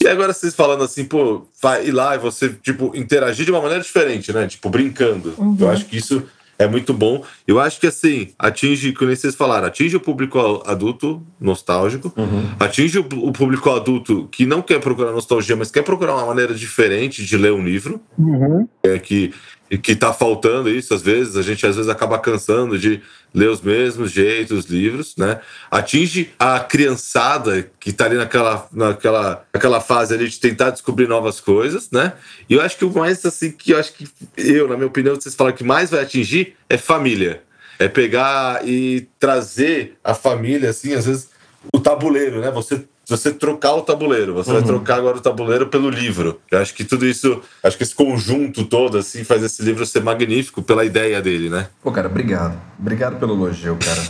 E 0.01 0.07
agora 0.07 0.33
vocês 0.33 0.55
falando 0.55 0.85
assim, 0.85 1.05
pô, 1.05 1.47
vai 1.63 1.87
ir 1.87 1.93
lá 1.93 2.15
e 2.15 2.19
você, 2.19 2.51
tipo, 2.51 2.93
interagir 2.95 3.45
de 3.45 3.51
uma 3.51 3.61
maneira 3.61 3.83
diferente, 3.83 4.33
né? 4.33 4.47
Tipo, 4.47 4.69
brincando. 4.69 5.35
Uhum. 5.39 5.57
Eu 5.59 5.71
acho 5.71 5.87
que 5.87 5.97
isso 5.97 6.23
é 6.59 6.67
muito 6.67 6.93
bom. 6.93 7.25
Eu 7.47 7.61
acho 7.61 7.81
que, 7.81 7.87
assim, 7.87 8.29
atinge, 8.39 8.93
como 8.93 9.15
vocês 9.15 9.35
falaram, 9.35 9.67
atinge 9.67 9.97
o 9.97 10.01
público 10.01 10.63
adulto 10.67 11.23
nostálgico, 11.41 12.13
atinge 12.59 12.99
o, 12.99 13.07
o 13.23 13.33
público 13.33 13.71
adulto 13.71 14.29
que 14.31 14.47
não 14.47 14.63
quer 14.63 14.81
procurar 14.81 15.13
nostalgia, 15.13 15.57
mas 15.57 15.71
quer 15.71 15.83
procurar 15.83 16.15
uma 16.15 16.27
maneira 16.27 16.55
diferente 16.55 17.25
de 17.25 17.37
ler 17.37 17.53
um 17.53 17.65
livro 17.65 18.01
Uhum. 18.19 18.69
é 18.83 18.99
que 18.99 19.33
e 19.71 19.79
que 19.79 19.97
tá 19.97 20.13
faltando 20.13 20.69
isso 20.69 20.95
às 20.95 21.03
vezes, 21.03 21.37
a 21.37 21.43
gente 21.43 21.67
às 21.67 21.77
vezes 21.77 21.91
acaba 21.91 22.19
cansando 22.19 22.79
de 22.79 23.03
ler 23.35 23.49
os 23.49 23.61
mesmos 23.61 24.13
jeitos, 24.13 24.67
livros, 24.67 25.17
né? 25.17 25.41
Atinge 25.71 26.33
a 26.39 26.61
criançada 26.61 27.69
que 27.81 27.93
tá 27.93 28.05
ali 28.05 28.17
naquela, 28.17 28.69
naquela, 28.73 29.45
naquela 29.53 29.81
fase 29.81 30.15
ali 30.15 30.29
de 30.29 30.39
tentar 30.39 30.71
descobrir 30.71 31.09
novas 31.09 31.41
coisas, 31.41 31.91
né? 31.91 32.13
E 32.49 32.55
eu 32.55 32.63
acho 32.63 32.77
que 32.77 32.85
o 32.85 32.93
mais 32.93 33.25
assim 33.25 33.51
que 33.51 33.73
eu 33.73 33.79
acho 33.79 33.93
que 33.95 34.07
eu, 34.37 34.69
na 34.69 34.77
minha 34.77 34.87
opinião, 34.87 35.15
vocês 35.17 35.35
falam 35.35 35.53
que 35.53 35.65
mais 35.65 35.91
vai 35.91 36.01
atingir 36.01 36.55
é 36.69 36.79
família. 36.79 37.43
É 37.77 37.89
pegar 37.89 38.67
e 38.67 39.09
trazer 39.19 39.99
a 40.05 40.15
família, 40.15 40.71
assim, 40.71 40.95
às 40.95 41.07
vezes, 41.07 41.29
o 41.73 41.81
tabuleiro, 41.81 42.41
né? 42.41 42.53
Você 42.53 42.85
você 43.07 43.33
trocar 43.33 43.75
o 43.75 43.83
tabuleiro, 43.83 44.35
você 44.35 44.51
uhum. 44.51 44.57
vai 44.57 44.65
trocar 44.65 44.97
agora 44.97 45.17
o 45.17 45.21
tabuleiro 45.21 45.67
pelo 45.67 45.91
livro. 45.91 46.41
Eu 46.51 46.61
acho 46.61 46.75
que 46.75 46.85
tudo 46.85 47.07
isso, 47.07 47.41
acho 47.63 47.77
que 47.77 47.83
esse 47.83 47.95
conjunto 47.95 48.65
todo, 48.65 48.99
assim, 48.99 49.25
faz 49.25 49.43
esse 49.43 49.63
livro 49.63 49.85
ser 49.85 50.03
magnífico 50.03 50.63
pela 50.63 50.85
ideia 50.85 51.21
dele, 51.21 51.49
né? 51.49 51.69
Pô, 51.83 51.93
cara, 51.93 52.09
obrigado. 52.09 52.61
Obrigado 52.79 53.19
pelo 53.19 53.35
elogio, 53.35 53.77
cara. 53.77 54.03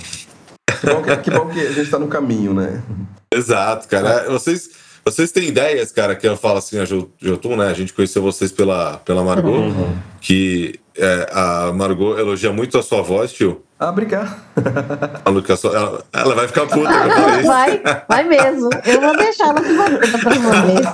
que, 0.80 0.86
bom 0.86 1.02
que, 1.02 1.16
que, 1.16 1.30
bom 1.30 1.48
que 1.48 1.60
a 1.60 1.72
gente 1.72 1.90
tá 1.90 1.98
no 1.98 2.08
caminho, 2.08 2.54
né? 2.54 2.82
Exato, 3.32 3.88
cara. 3.88 4.30
Vocês, 4.30 4.70
vocês 5.04 5.30
têm 5.30 5.48
ideias, 5.48 5.92
cara, 5.92 6.14
que 6.14 6.26
eu 6.26 6.36
falo 6.36 6.58
assim, 6.58 6.78
a 6.78 6.84
Jotun, 6.84 7.56
né? 7.56 7.68
A 7.68 7.74
gente 7.74 7.92
conheceu 7.92 8.22
vocês 8.22 8.50
pela, 8.50 8.98
pela 8.98 9.22
Margot, 9.22 9.50
uhum. 9.50 9.96
que 10.20 10.80
é, 10.96 11.28
a 11.30 11.72
Margot 11.72 12.18
elogia 12.18 12.52
muito 12.52 12.78
a 12.78 12.82
sua 12.82 13.02
voz, 13.02 13.32
tio. 13.32 13.62
Ah, 13.78 13.90
obrigado. 13.90 14.34
A 15.24 15.30
Lucas, 15.30 15.62
ela, 15.64 16.02
ela 16.12 16.34
vai 16.34 16.48
ficar 16.48 16.66
puta 16.66 16.88
que 16.88 17.06
eu 17.06 17.10
falei 17.10 17.38
isso. 17.40 17.48
Vai, 17.48 17.82
vai 18.08 18.24
mesmo. 18.24 18.70
Eu 18.86 19.00
vou 19.00 19.16
deixar 19.16 19.48
ela 19.48 19.60
ficar 19.60 19.90
puta 19.90 20.18
pra 20.18 20.34
vocês. 20.38 20.86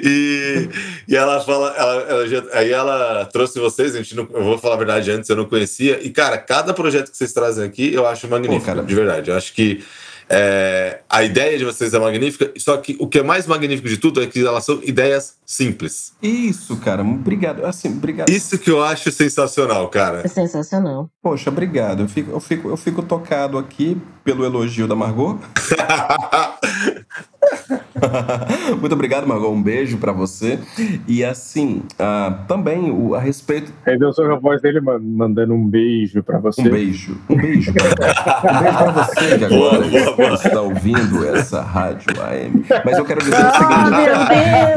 e, 0.02 0.68
e 1.06 1.16
ela 1.16 1.40
fala, 1.40 1.74
ela, 1.76 1.94
ela 2.02 2.48
aí 2.54 2.72
ela 2.72 3.24
trouxe 3.26 3.60
vocês, 3.60 3.94
a 3.94 3.98
gente 3.98 4.16
não, 4.16 4.26
eu 4.32 4.42
vou 4.42 4.58
falar 4.58 4.74
a 4.74 4.78
verdade 4.78 5.10
antes, 5.10 5.28
eu 5.28 5.36
não 5.36 5.44
conhecia. 5.44 6.00
E, 6.02 6.10
cara, 6.10 6.38
cada 6.38 6.72
projeto 6.74 7.10
que 7.10 7.16
vocês 7.16 7.32
trazem 7.32 7.64
aqui 7.64 7.92
eu 7.94 8.06
acho 8.06 8.26
magnífico, 8.26 8.60
Pô, 8.60 8.66
cara. 8.66 8.82
de 8.82 8.94
verdade. 8.94 9.30
Eu 9.30 9.36
acho 9.36 9.52
que 9.52 9.84
é, 10.28 11.00
a 11.08 11.22
ideia 11.22 11.58
de 11.58 11.64
vocês 11.64 11.92
é 11.92 11.98
magnífica, 11.98 12.52
só 12.56 12.76
que 12.76 12.96
o 12.98 13.06
que 13.06 13.18
é 13.18 13.22
mais 13.22 13.46
magnífico 13.46 13.88
de 13.88 13.96
tudo 13.96 14.22
é 14.22 14.26
que 14.26 14.44
elas 14.44 14.64
são 14.64 14.80
ideias 14.82 15.36
simples. 15.44 16.12
Isso, 16.22 16.76
cara. 16.76 17.02
Obrigado. 17.02 17.64
Assim, 17.64 17.88
obrigado. 17.88 18.30
Isso 18.30 18.58
que 18.58 18.70
eu 18.70 18.82
acho 18.82 19.10
sensacional, 19.10 19.88
cara. 19.88 20.22
É 20.24 20.28
sensacional. 20.28 21.10
Poxa, 21.22 21.50
obrigado. 21.50 22.02
Eu 22.02 22.08
fico, 22.08 22.30
eu 22.30 22.40
fico, 22.40 22.68
eu 22.68 22.76
fico 22.76 23.02
tocado 23.02 23.58
aqui 23.58 23.96
pelo 24.22 24.44
elogio 24.44 24.88
da 24.88 24.96
Margot. 24.96 25.38
Muito 28.80 28.92
obrigado, 28.92 29.26
Margot. 29.26 29.50
Um 29.50 29.62
beijo 29.62 29.98
para 29.98 30.12
você. 30.12 30.58
E 31.06 31.24
assim, 31.24 31.82
uh, 31.94 32.46
também 32.46 32.90
o, 32.90 33.14
a 33.14 33.20
respeito. 33.20 33.72
Aí 33.86 33.98
deu 33.98 34.10
a 34.10 34.36
voz 34.36 34.60
dele 34.60 34.80
mandando 34.80 35.54
um 35.54 35.66
beijo 35.66 36.22
para 36.22 36.38
você. 36.38 36.62
Um 36.62 36.70
beijo. 36.70 37.16
Um 37.28 37.36
beijo. 37.36 37.72
Pra... 37.72 37.84
um 37.84 38.60
beijo 38.60 38.78
para 38.78 38.92
você 38.92 39.38
que 39.38 39.44
agora 39.44 39.88
boa, 39.88 40.16
boa, 40.16 40.34
está 40.34 40.60
ouvindo 40.60 41.28
essa 41.28 41.62
rádio 41.62 42.20
AM. 42.20 42.64
Mas 42.84 42.98
eu 42.98 43.04
quero 43.04 43.20
dizer 43.20 43.36
o 43.36 43.52
seguinte. 43.52 43.74
Oh, 43.74 43.90
meu 43.90 44.14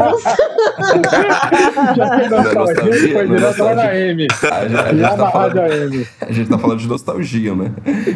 Deus! 0.02 0.24
Já 1.96 2.10
tem 2.18 2.30
nostalgia, 2.30 3.14
foi 3.14 3.28
direto 3.28 3.64
lá 3.64 3.76
na 3.76 3.84
AM. 3.84 4.28
A 4.52 4.68
gente, 4.68 4.78
a 4.78 4.94
gente 4.94 5.18
tá 5.18 5.32
falando, 5.32 6.08
a 6.22 6.32
gente 6.32 6.50
tá 6.50 6.58
falando 6.58 6.80
de 6.80 6.88
nostalgia, 6.88 7.56
né? 7.56 7.72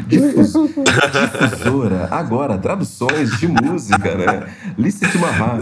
Difus, 0.08 0.54
difusora. 0.54 2.08
Agora, 2.12 2.58
traduções 2.58 3.32
de 3.40 3.48
música, 3.48 4.16
né? 4.16 4.41
Licit 4.78 5.18
Mahá. 5.18 5.58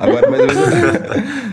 Agora, 0.00 0.30
mas 0.30 0.40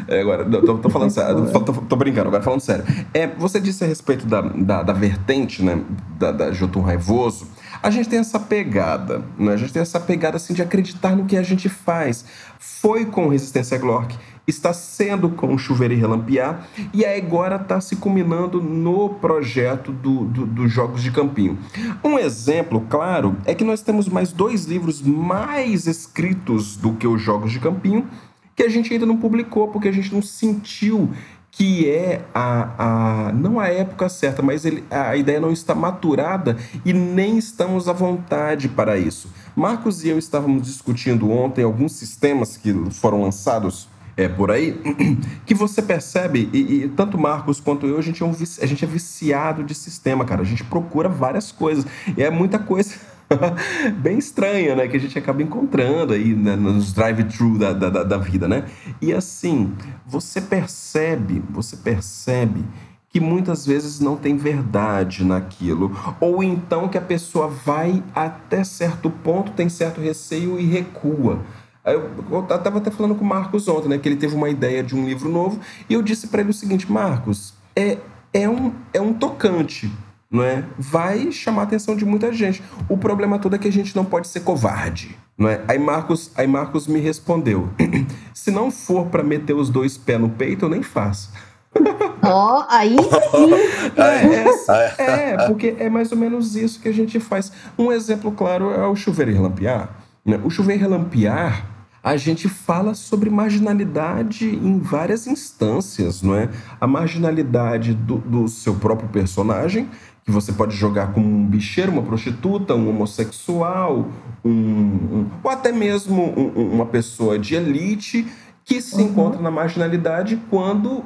é, 0.07 0.21
agora, 0.21 0.45
tô, 0.45 0.77
tô 0.77 0.89
falando 0.89 1.09
sério, 1.11 1.51
tô, 1.51 1.59
tô, 1.61 1.73
tô, 1.73 1.95
brincando, 1.95 2.27
agora 2.27 2.43
falando 2.43 2.61
sério. 2.61 2.83
É, 3.13 3.27
você 3.27 3.59
disse 3.59 3.83
a 3.83 3.87
respeito 3.87 4.25
da, 4.25 4.41
da, 4.41 4.83
da 4.83 4.93
vertente, 4.93 5.63
né, 5.63 5.81
da, 6.17 6.31
da 6.31 6.51
Jotun 6.51 6.81
Raivoso, 6.81 7.47
a 7.81 7.89
gente 7.89 8.09
tem 8.09 8.19
essa 8.19 8.39
pegada, 8.39 9.23
né? 9.37 9.53
A 9.53 9.57
gente 9.57 9.73
tem 9.73 9.81
essa 9.81 9.99
pegada, 9.99 10.37
assim, 10.37 10.53
de 10.53 10.61
acreditar 10.61 11.15
no 11.15 11.25
que 11.25 11.35
a 11.35 11.41
gente 11.41 11.67
faz. 11.67 12.23
Foi 12.59 13.05
com 13.05 13.27
Resistência 13.27 13.77
Glork, 13.77 14.15
está 14.51 14.73
sendo 14.73 15.29
com 15.29 15.57
Chuveiro 15.57 15.93
e 15.93 15.97
Relampiar 15.97 16.67
e 16.93 17.03
agora 17.03 17.55
está 17.55 17.81
se 17.81 17.95
culminando 17.95 18.61
no 18.61 19.09
projeto 19.09 19.91
do, 19.91 20.25
do, 20.25 20.45
dos 20.45 20.71
Jogos 20.71 21.01
de 21.01 21.11
Campinho. 21.11 21.57
Um 22.03 22.19
exemplo, 22.19 22.85
claro, 22.89 23.35
é 23.45 23.55
que 23.55 23.63
nós 23.63 23.81
temos 23.81 24.07
mais 24.07 24.31
dois 24.31 24.65
livros 24.65 25.01
mais 25.01 25.87
escritos 25.87 26.77
do 26.77 26.93
que 26.93 27.07
os 27.07 27.21
Jogos 27.21 27.51
de 27.51 27.59
Campinho 27.59 28.07
que 28.55 28.63
a 28.63 28.69
gente 28.69 28.93
ainda 28.93 29.05
não 29.05 29.17
publicou 29.17 29.69
porque 29.69 29.87
a 29.87 29.91
gente 29.91 30.13
não 30.13 30.21
sentiu 30.21 31.09
que 31.51 31.89
é 31.89 32.21
a, 32.33 33.27
a 33.27 33.31
não 33.33 33.59
a 33.59 33.67
época 33.67 34.07
certa, 34.07 34.41
mas 34.41 34.63
ele, 34.63 34.83
a 34.89 35.17
ideia 35.17 35.39
não 35.39 35.51
está 35.51 35.75
maturada 35.75 36.57
e 36.85 36.93
nem 36.93 37.37
estamos 37.37 37.89
à 37.89 37.93
vontade 37.93 38.69
para 38.69 38.97
isso. 38.97 39.29
Marcos 39.53 40.05
e 40.05 40.09
eu 40.09 40.17
estávamos 40.17 40.63
discutindo 40.63 41.29
ontem 41.29 41.63
alguns 41.63 41.91
sistemas 41.91 42.55
que 42.55 42.73
foram 42.91 43.21
lançados 43.21 43.89
é, 44.17 44.27
por 44.27 44.51
aí, 44.51 44.79
que 45.45 45.53
você 45.53 45.81
percebe, 45.81 46.49
e, 46.53 46.83
e, 46.83 46.89
tanto 46.89 47.17
Marcos 47.17 47.59
quanto 47.59 47.85
eu, 47.87 47.97
a 47.97 48.01
gente, 48.01 48.21
é 48.21 48.25
um, 48.25 48.31
a 48.31 48.65
gente 48.65 48.83
é 48.83 48.87
viciado 48.87 49.63
de 49.63 49.73
sistema, 49.73 50.25
cara. 50.25 50.41
A 50.41 50.45
gente 50.45 50.63
procura 50.63 51.07
várias 51.07 51.51
coisas. 51.51 51.85
E 52.17 52.21
é 52.21 52.29
muita 52.29 52.59
coisa 52.59 52.95
bem 54.01 54.17
estranha, 54.17 54.75
né? 54.75 54.87
Que 54.87 54.97
a 54.97 54.99
gente 54.99 55.17
acaba 55.17 55.41
encontrando 55.41 56.13
aí 56.13 56.33
né, 56.33 56.55
nos 56.55 56.93
drive-thru 56.93 57.57
da, 57.57 57.73
da, 57.73 58.03
da 58.03 58.17
vida, 58.17 58.47
né? 58.47 58.65
E 59.01 59.13
assim, 59.13 59.73
você 60.05 60.41
percebe, 60.41 61.41
você 61.49 61.77
percebe 61.77 62.63
que 63.09 63.19
muitas 63.19 63.65
vezes 63.65 63.99
não 63.99 64.15
tem 64.15 64.37
verdade 64.37 65.25
naquilo, 65.25 65.91
ou 66.19 66.41
então 66.41 66.87
que 66.87 66.97
a 66.97 67.01
pessoa 67.01 67.47
vai 67.47 68.01
até 68.15 68.63
certo 68.63 69.09
ponto, 69.09 69.51
tem 69.51 69.67
certo 69.67 69.99
receio 69.99 70.57
e 70.57 70.65
recua. 70.65 71.39
Eu, 71.85 72.11
eu 72.31 72.43
tava 72.43 72.77
até 72.77 72.91
falando 72.91 73.15
com 73.15 73.25
o 73.25 73.27
Marcos 73.27 73.67
ontem, 73.67 73.89
né? 73.89 73.97
Que 73.97 74.07
ele 74.07 74.15
teve 74.15 74.35
uma 74.35 74.49
ideia 74.49 74.83
de 74.83 74.95
um 74.95 75.05
livro 75.05 75.29
novo, 75.29 75.59
e 75.89 75.93
eu 75.93 76.01
disse 76.01 76.27
para 76.27 76.41
ele 76.41 76.51
o 76.51 76.53
seguinte: 76.53 76.91
Marcos, 76.91 77.53
é, 77.75 77.97
é, 78.31 78.47
um, 78.47 78.71
é 78.93 79.01
um 79.01 79.13
tocante, 79.13 79.91
não 80.29 80.43
é? 80.43 80.63
Vai 80.77 81.31
chamar 81.31 81.61
a 81.61 81.65
atenção 81.65 81.95
de 81.95 82.05
muita 82.05 82.31
gente. 82.31 82.63
O 82.87 82.97
problema 82.97 83.39
todo 83.39 83.55
é 83.55 83.59
que 83.59 83.67
a 83.67 83.71
gente 83.71 83.95
não 83.95 84.05
pode 84.05 84.27
ser 84.27 84.41
covarde. 84.41 85.17
Não 85.37 85.49
é? 85.49 85.61
Aí 85.67 85.79
Marcos, 85.79 86.31
aí 86.35 86.45
Marcos 86.45 86.85
me 86.85 86.99
respondeu: 86.99 87.69
se 88.31 88.51
não 88.51 88.69
for 88.69 89.07
para 89.07 89.23
meter 89.23 89.55
os 89.55 89.69
dois 89.69 89.97
pés 89.97 90.21
no 90.21 90.29
peito, 90.29 90.65
eu 90.65 90.69
nem 90.69 90.83
faço. 90.83 91.31
Ó, 92.23 92.59
oh, 92.59 92.65
aí 92.69 92.95
sim. 92.95 93.49
É, 93.97 95.03
é, 95.03 95.29
é, 95.31 95.47
porque 95.47 95.75
é 95.79 95.89
mais 95.89 96.11
ou 96.11 96.17
menos 96.17 96.55
isso 96.55 96.79
que 96.79 96.87
a 96.87 96.93
gente 96.93 97.19
faz. 97.19 97.51
Um 97.77 97.91
exemplo 97.91 98.31
claro 98.31 98.69
é 98.71 98.85
o 98.85 98.95
chuveiro 98.95 99.31
e 99.31 99.33
relampear. 99.33 99.89
Né? 100.23 100.39
O 100.43 100.49
chuveiro 100.49 100.81
relampear 100.81 101.70
a 102.03 102.17
gente 102.17 102.49
fala 102.49 102.93
sobre 102.93 103.29
marginalidade 103.29 104.47
em 104.47 104.79
várias 104.79 105.27
instâncias, 105.27 106.21
não 106.21 106.35
é? 106.35 106.49
A 106.79 106.87
marginalidade 106.87 107.93
do, 107.93 108.17
do 108.17 108.47
seu 108.47 108.73
próprio 108.75 109.07
personagem, 109.09 109.87
que 110.25 110.31
você 110.31 110.51
pode 110.51 110.75
jogar 110.75 111.13
como 111.13 111.27
um 111.27 111.45
bicheiro, 111.45 111.91
uma 111.91 112.01
prostituta, 112.01 112.73
um 112.73 112.89
homossexual, 112.89 114.07
um, 114.43 114.51
um 114.51 115.25
ou 115.43 115.51
até 115.51 115.71
mesmo 115.71 116.23
um, 116.37 116.73
uma 116.73 116.85
pessoa 116.85 117.37
de 117.37 117.55
elite 117.55 118.25
que 118.65 118.81
se 118.81 118.95
uhum. 118.95 119.09
encontra 119.09 119.41
na 119.41 119.51
marginalidade 119.51 120.39
quando 120.49 121.03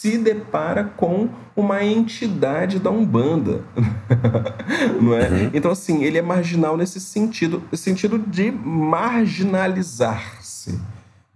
se 0.00 0.16
depara 0.16 0.84
com 0.96 1.28
uma 1.56 1.84
entidade 1.84 2.78
da 2.78 2.88
Umbanda, 2.88 3.64
não 5.02 5.12
é? 5.12 5.28
Uhum. 5.28 5.50
Então, 5.52 5.72
assim, 5.72 6.04
ele 6.04 6.16
é 6.16 6.22
marginal 6.22 6.76
nesse 6.76 7.00
sentido, 7.00 7.64
sentido 7.72 8.16
de 8.16 8.52
marginalizar-se, 8.52 10.78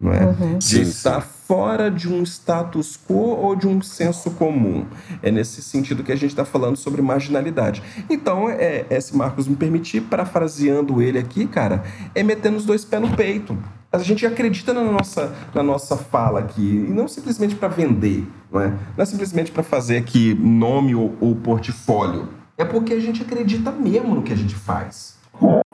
não 0.01 0.13
é? 0.13 0.27
Uhum. 0.27 0.59
De 0.59 0.81
estar 0.81 1.23
fora 1.23 1.91
de 1.91 2.09
um 2.09 2.23
status 2.23 2.97
quo 2.97 3.37
ou 3.37 3.57
de 3.57 3.67
um 3.67 3.83
senso 3.83 4.31
comum. 4.31 4.87
É 5.21 5.33
nesse 5.33 5.61
sentido 5.61 6.05
que 6.05 6.13
a 6.13 6.17
gente 6.17 6.31
está 6.31 6.45
falando 6.45 6.77
sobre 6.77 7.03
marginalidade. 7.03 7.83
Então, 8.09 8.49
é, 8.49 8.87
é, 8.89 9.01
se 9.01 9.17
Marcos 9.17 9.49
me 9.49 9.57
permitir, 9.57 10.03
parafraseando 10.03 11.03
ele 11.03 11.19
aqui, 11.19 11.49
cara, 11.49 11.83
é 12.15 12.23
metendo 12.23 12.59
os 12.59 12.65
dois 12.65 12.85
pés 12.85 13.03
no 13.03 13.17
peito 13.17 13.59
a 13.93 13.99
gente 13.99 14.25
acredita 14.27 14.73
na 14.73 14.83
nossa, 14.83 15.35
na 15.55 15.63
nossa 15.63 15.97
fala 15.97 16.41
aqui, 16.41 16.63
e 16.63 16.91
não 16.91 17.07
simplesmente 17.07 17.55
para 17.55 17.69
vender, 17.69 18.27
não 18.51 18.61
é? 18.61 18.69
Não 18.69 19.03
é 19.03 19.05
simplesmente 19.05 19.53
para 19.53 19.63
fazer 19.63 19.99
aqui 19.99 20.35
nome 20.35 20.95
ou, 20.95 21.15
ou, 21.21 21.37
portfólio. 21.37 22.29
É 22.57 22.65
porque 22.65 22.95
a 22.95 23.01
gente 23.01 23.23
acredita 23.23 23.71
mesmo 23.71 24.15
no 24.15 24.23
que 24.23 24.33
a 24.33 24.37
gente 24.37 24.55
faz. 24.55 25.21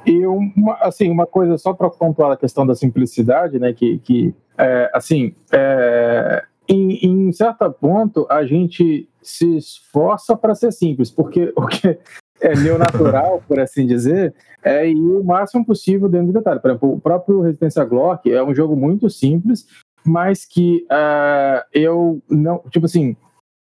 E 0.05 0.27
uma, 0.27 0.74
assim, 0.81 1.11
uma 1.11 1.27
coisa 1.27 1.57
só 1.57 1.73
para 1.73 1.89
pontuar 1.90 2.32
a 2.32 2.36
questão 2.36 2.66
da 2.66 2.74
simplicidade, 2.74 3.59
né? 3.59 3.73
Que, 3.73 3.99
que 3.99 4.35
é, 4.57 4.90
assim, 4.93 5.35
é, 5.53 6.45
em, 6.69 6.99
em 7.07 7.32
certo 7.32 7.70
ponto 7.70 8.27
a 8.28 8.45
gente 8.45 9.09
se 9.23 9.57
esforça 9.57 10.36
para 10.36 10.55
ser 10.55 10.73
simples, 10.73 11.11
porque 11.11 11.53
o 11.57 11.66
que 11.66 11.99
é 12.40 12.55
meu 12.56 12.78
natural, 12.78 13.43
por 13.47 13.59
assim 13.60 13.86
dizer, 13.86 14.35
é 14.62 14.89
ir 14.89 14.97
o 14.97 15.24
máximo 15.24 15.65
possível 15.65 16.09
dentro 16.09 16.28
do 16.28 16.32
detalhe. 16.35 16.60
Por 16.60 16.70
exemplo, 16.70 16.93
o 16.93 17.01
próprio 17.01 17.40
Resistência 17.40 17.85
Glock 17.85 18.31
é 18.31 18.43
um 18.43 18.55
jogo 18.55 18.77
muito 18.77 19.09
simples, 19.09 19.66
mas 20.05 20.44
que 20.44 20.86
uh, 20.90 21.65
eu 21.73 22.23
não, 22.28 22.59
tipo 22.70 22.86
assim, 22.86 23.16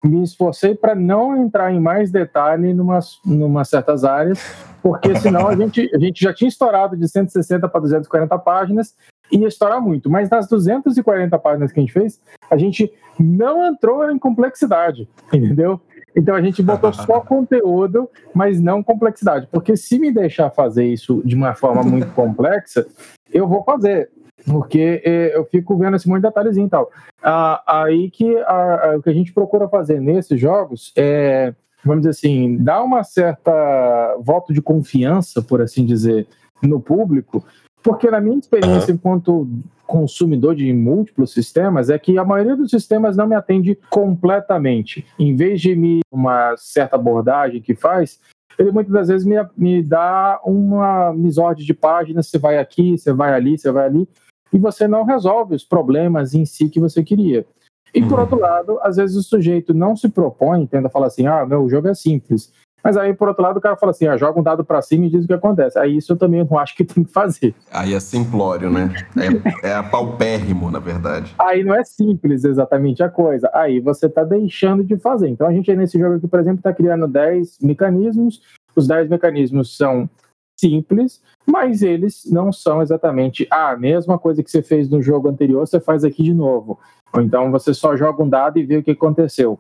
me 0.05 0.23
esforcei 0.23 0.75
para 0.75 0.95
não 0.95 1.37
entrar 1.37 1.73
em 1.73 1.81
mais 1.81 2.11
detalhe 2.11 2.75
numa, 2.75 2.99
numa 3.25 3.65
certas 3.65 4.05
áreas, 4.05 4.41
porque 4.83 5.15
senão 5.17 5.47
a 5.47 5.55
gente, 5.55 5.89
a 5.95 5.99
gente 5.99 6.21
já 6.21 6.35
tinha 6.35 6.49
estourado 6.49 6.97
de 6.97 7.09
160 7.09 7.69
para 7.69 7.81
240 7.81 8.39
páginas 8.39 8.95
ia 9.33 9.49
estourar 9.49 9.81
muito. 9.81 10.11
Mas 10.11 10.29
nas 10.29 10.49
240 10.49 11.39
páginas 11.39 11.73
que 11.73 11.81
a 11.81 11.83
gente 11.83 11.93
fez, 11.93 12.21
a 12.51 12.57
gente 12.57 12.93
não 13.19 13.67
entrou 13.67 14.11
em 14.11 14.19
complexidade, 14.19 15.09
entendeu? 15.33 15.81
Então 16.15 16.35
a 16.35 16.43
gente 16.43 16.63
botou 16.63 16.93
só 16.95 17.21
conteúdo, 17.21 18.09
mas 18.35 18.61
não 18.61 18.83
complexidade. 18.83 19.49
Porque 19.51 19.77
se 19.77 19.99
me 19.99 20.13
deixar 20.13 20.51
fazer 20.51 20.87
isso 20.87 21.23
de 21.25 21.35
uma 21.35 21.55
forma 21.55 21.83
muito 21.83 22.09
complexa, 22.15 22.87
eu 23.33 23.49
vou 23.49 23.63
fazer. 23.65 24.11
Porque 24.45 25.01
eh, 25.05 25.33
eu 25.35 25.45
fico 25.45 25.77
vendo 25.77 25.97
esse 25.97 26.09
monte 26.09 26.23
de 26.23 26.29
detalhezinho 26.29 26.67
e 26.67 26.71
tal. 26.71 26.91
Ah, 27.23 27.63
aí 27.67 28.11
que 28.11 28.37
a, 28.39 28.91
a, 28.91 28.97
o 28.97 29.03
que 29.03 29.11
a 29.11 29.15
gente 29.15 29.33
procura 29.33 29.69
fazer 29.69 30.01
nesses 30.01 30.41
jogos 30.41 30.93
é, 30.97 31.55
vamos 31.85 32.03
dizer 32.03 32.11
assim, 32.11 32.57
dar 32.59 32.83
uma 32.83 33.05
certa 33.05 34.17
voto 34.21 34.53
de 34.53 34.63
confiança, 34.63 35.43
por 35.43 35.61
assim 35.61 35.85
dizer, 35.85 36.27
no 36.63 36.81
público, 36.81 37.45
porque 37.83 38.11
na 38.11 38.21
minha 38.21 38.39
experiência 38.39 38.91
uhum. 38.91 38.95
enquanto 38.95 39.49
consumidor 39.87 40.55
de 40.55 40.73
múltiplos 40.73 41.33
sistemas 41.33 41.91
é 41.91 41.99
que 41.99 42.17
a 42.17 42.25
maioria 42.25 42.57
dos 42.57 42.71
sistemas 42.71 43.17
não 43.17 43.27
me 43.27 43.35
atende 43.35 43.79
completamente. 43.91 45.05
Em 45.19 45.37
vez 45.37 45.61
de 45.61 45.75
me 45.75 46.01
uma 46.11 46.57
certa 46.57 46.97
abordagem 46.97 47.61
que 47.61 47.75
faz, 47.75 48.19
ele 48.59 48.71
muitas 48.71 48.93
das 48.93 49.09
vezes 49.09 49.27
me, 49.27 49.37
me 49.57 49.83
dá 49.83 50.41
uma 50.45 51.13
misorde 51.13 51.65
de 51.65 51.75
páginas, 51.75 52.29
você 52.29 52.39
vai 52.39 52.59
aqui, 52.59 52.97
você 52.97 53.13
vai 53.13 53.35
ali, 53.35 53.59
você 53.59 53.71
vai 53.71 53.87
ali, 53.87 54.09
e 54.53 54.59
você 54.59 54.87
não 54.87 55.05
resolve 55.05 55.55
os 55.55 55.65
problemas 55.65 56.35
em 56.35 56.45
si 56.45 56.69
que 56.69 56.81
você 56.81 57.03
queria. 57.03 57.45
E 57.95 58.01
por 58.01 58.15
uhum. 58.15 58.21
outro 58.21 58.39
lado, 58.39 58.79
às 58.81 58.97
vezes 58.97 59.17
o 59.17 59.23
sujeito 59.23 59.75
não 59.75 59.95
se 59.95 60.09
propõe, 60.09 60.67
tenta 60.67 60.89
falar 60.89 61.09
assim: 61.09 61.27
ah, 61.27 61.45
meu, 61.45 61.63
o 61.63 61.69
jogo 61.69 61.89
é 61.89 61.95
simples. 61.95 62.53
Mas 62.83 62.97
aí, 62.97 63.15
por 63.15 63.29
outro 63.29 63.43
lado, 63.43 63.59
o 63.59 63.61
cara 63.61 63.77
fala 63.77 63.91
assim: 63.91 64.07
ah, 64.07 64.17
joga 64.17 64.41
um 64.41 64.43
dado 64.43 64.65
para 64.65 64.83
cima 64.83 65.07
e 65.07 65.11
diz 65.11 65.25
o 65.25 65.27
que 65.27 65.33
acontece. 65.33 65.79
Aí 65.79 65.97
isso 65.97 66.13
eu 66.13 66.17
também 66.17 66.47
não 66.49 66.59
acho 66.59 66.75
que 66.75 66.85
tem 66.85 67.05
que 67.05 67.13
fazer. 67.13 67.55
Aí 67.71 67.95
é 67.95 68.01
simplório, 68.01 68.71
né? 68.71 68.93
É, 69.63 69.71
é 69.71 69.83
paupérrimo, 69.83 70.71
na 70.71 70.79
verdade. 70.79 71.35
Aí 71.39 71.63
não 71.63 71.75
é 71.75 71.85
simples 71.85 72.45
exatamente 72.45 73.03
a 73.03 73.09
coisa. 73.09 73.51
Aí 73.55 73.81
você 73.81 74.07
está 74.07 74.25
deixando 74.25 74.83
de 74.83 74.97
fazer. 74.97 75.29
Então 75.29 75.47
a 75.47 75.53
gente 75.53 75.71
aí 75.71 75.77
nesse 75.77 75.99
jogo 75.99 76.17
aqui, 76.17 76.27
por 76.27 76.41
exemplo, 76.41 76.59
está 76.59 76.73
criando 76.73 77.07
10 77.07 77.59
mecanismos. 77.61 78.43
Os 78.75 78.87
10 78.87 79.09
mecanismos 79.11 79.77
são 79.77 80.09
simples, 80.59 81.21
mas 81.47 81.83
eles 81.83 82.23
não 82.31 82.53
são 82.53 82.81
exatamente 82.81 83.47
ah, 83.51 83.71
a 83.71 83.77
mesma 83.77 84.19
coisa 84.19 84.43
que 84.43 84.51
você 84.51 84.63
fez 84.63 84.89
no 84.89 85.03
jogo 85.03 85.29
anterior, 85.29 85.67
você 85.67 85.81
faz 85.81 86.05
aqui 86.05 86.23
de 86.23 86.33
novo. 86.33 86.79
Ou 87.13 87.21
então 87.21 87.51
você 87.51 87.75
só 87.75 87.97
joga 87.97 88.23
um 88.23 88.29
dado 88.29 88.59
e 88.59 88.65
vê 88.65 88.77
o 88.77 88.83
que 88.83 88.93
aconteceu. 88.93 89.59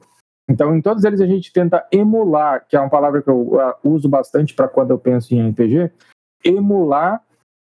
Então, 0.53 0.77
em 0.77 0.83
todos 0.83 1.03
eles 1.05 1.21
a 1.21 1.27
gente 1.27 1.51
tenta 1.51 1.87
emular, 1.91 2.67
que 2.69 2.77
é 2.77 2.81
uma 2.81 2.91
palavra 2.91 3.23
que 3.23 3.31
eu 3.31 3.55
uh, 3.55 3.75
uso 3.83 4.07
bastante 4.07 4.55
para 4.55 4.69
quando 4.69 4.91
eu 4.91 4.99
penso 4.99 5.35
em 5.35 5.49
RPG, 5.49 5.91
emular 6.45 7.23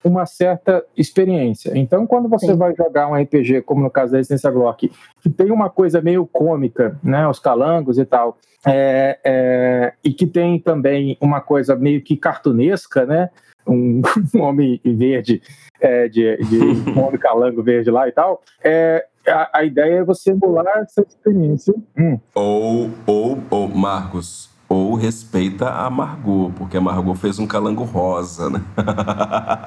uma 0.04 0.26
certa 0.26 0.84
experiência. 0.96 1.78
Então, 1.78 2.08
quando 2.08 2.28
você 2.28 2.46
Sim. 2.46 2.56
vai 2.56 2.74
jogar 2.74 3.06
um 3.06 3.14
RPG, 3.14 3.62
como 3.62 3.82
no 3.84 3.90
caso 3.90 4.10
da 4.10 4.18
Essência 4.18 4.50
Glock, 4.50 4.90
que 5.20 5.30
tem 5.30 5.52
uma 5.52 5.70
coisa 5.70 6.02
meio 6.02 6.26
cômica, 6.26 6.98
né, 7.04 7.28
os 7.28 7.38
calangos 7.38 7.98
e 7.98 8.04
tal, 8.04 8.36
é, 8.66 9.20
é, 9.24 9.92
e 10.02 10.12
que 10.12 10.26
tem 10.26 10.58
também 10.58 11.16
uma 11.20 11.40
coisa 11.40 11.76
meio 11.76 12.02
que 12.02 12.16
cartunesca, 12.16 13.06
né, 13.06 13.30
um, 13.64 14.02
um 14.34 14.40
homem 14.40 14.80
verde, 14.84 15.40
é, 15.80 16.08
de, 16.08 16.36
de 16.36 16.90
um 16.90 17.00
homem 17.00 17.20
calango 17.20 17.62
verde 17.62 17.88
lá 17.88 18.08
e 18.08 18.12
tal, 18.12 18.42
é, 18.60 19.06
a, 19.26 19.50
a 19.52 19.64
ideia 19.64 20.00
é 20.00 20.04
você 20.04 20.30
emular 20.30 20.78
essa 20.78 21.02
experiência. 21.02 21.74
Hum. 21.96 22.18
Ou, 22.34 22.90
ou, 23.06 23.38
ou, 23.50 23.68
Marcos, 23.68 24.50
ou 24.68 24.94
respeita 24.94 25.68
a 25.68 25.88
Margot, 25.90 26.52
porque 26.56 26.76
a 26.76 26.80
Margot 26.80 27.14
fez 27.14 27.38
um 27.38 27.46
calango 27.46 27.84
rosa, 27.84 28.50
né? 28.50 28.60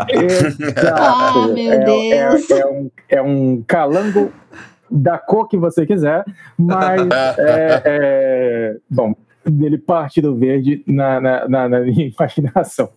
Exato. 0.10 0.56
Ah, 0.98 1.48
meu 1.54 1.74
é, 1.74 1.86
Deus. 1.86 2.50
É, 2.50 2.60
é, 2.60 2.66
um, 2.66 2.92
é 3.10 3.22
um 3.22 3.64
calango 3.68 4.32
da 4.90 5.18
cor 5.18 5.48
que 5.48 5.58
você 5.58 5.86
quiser, 5.86 6.24
mas 6.58 7.02
é, 7.40 7.82
é, 7.86 8.78
bom, 8.90 9.14
dele 9.46 9.78
parte 9.78 10.22
do 10.22 10.36
verde 10.36 10.84
na, 10.88 11.20
na, 11.20 11.48
na, 11.48 11.70
na 11.70 11.80
minha 11.82 12.08
imaginação. 12.18 12.90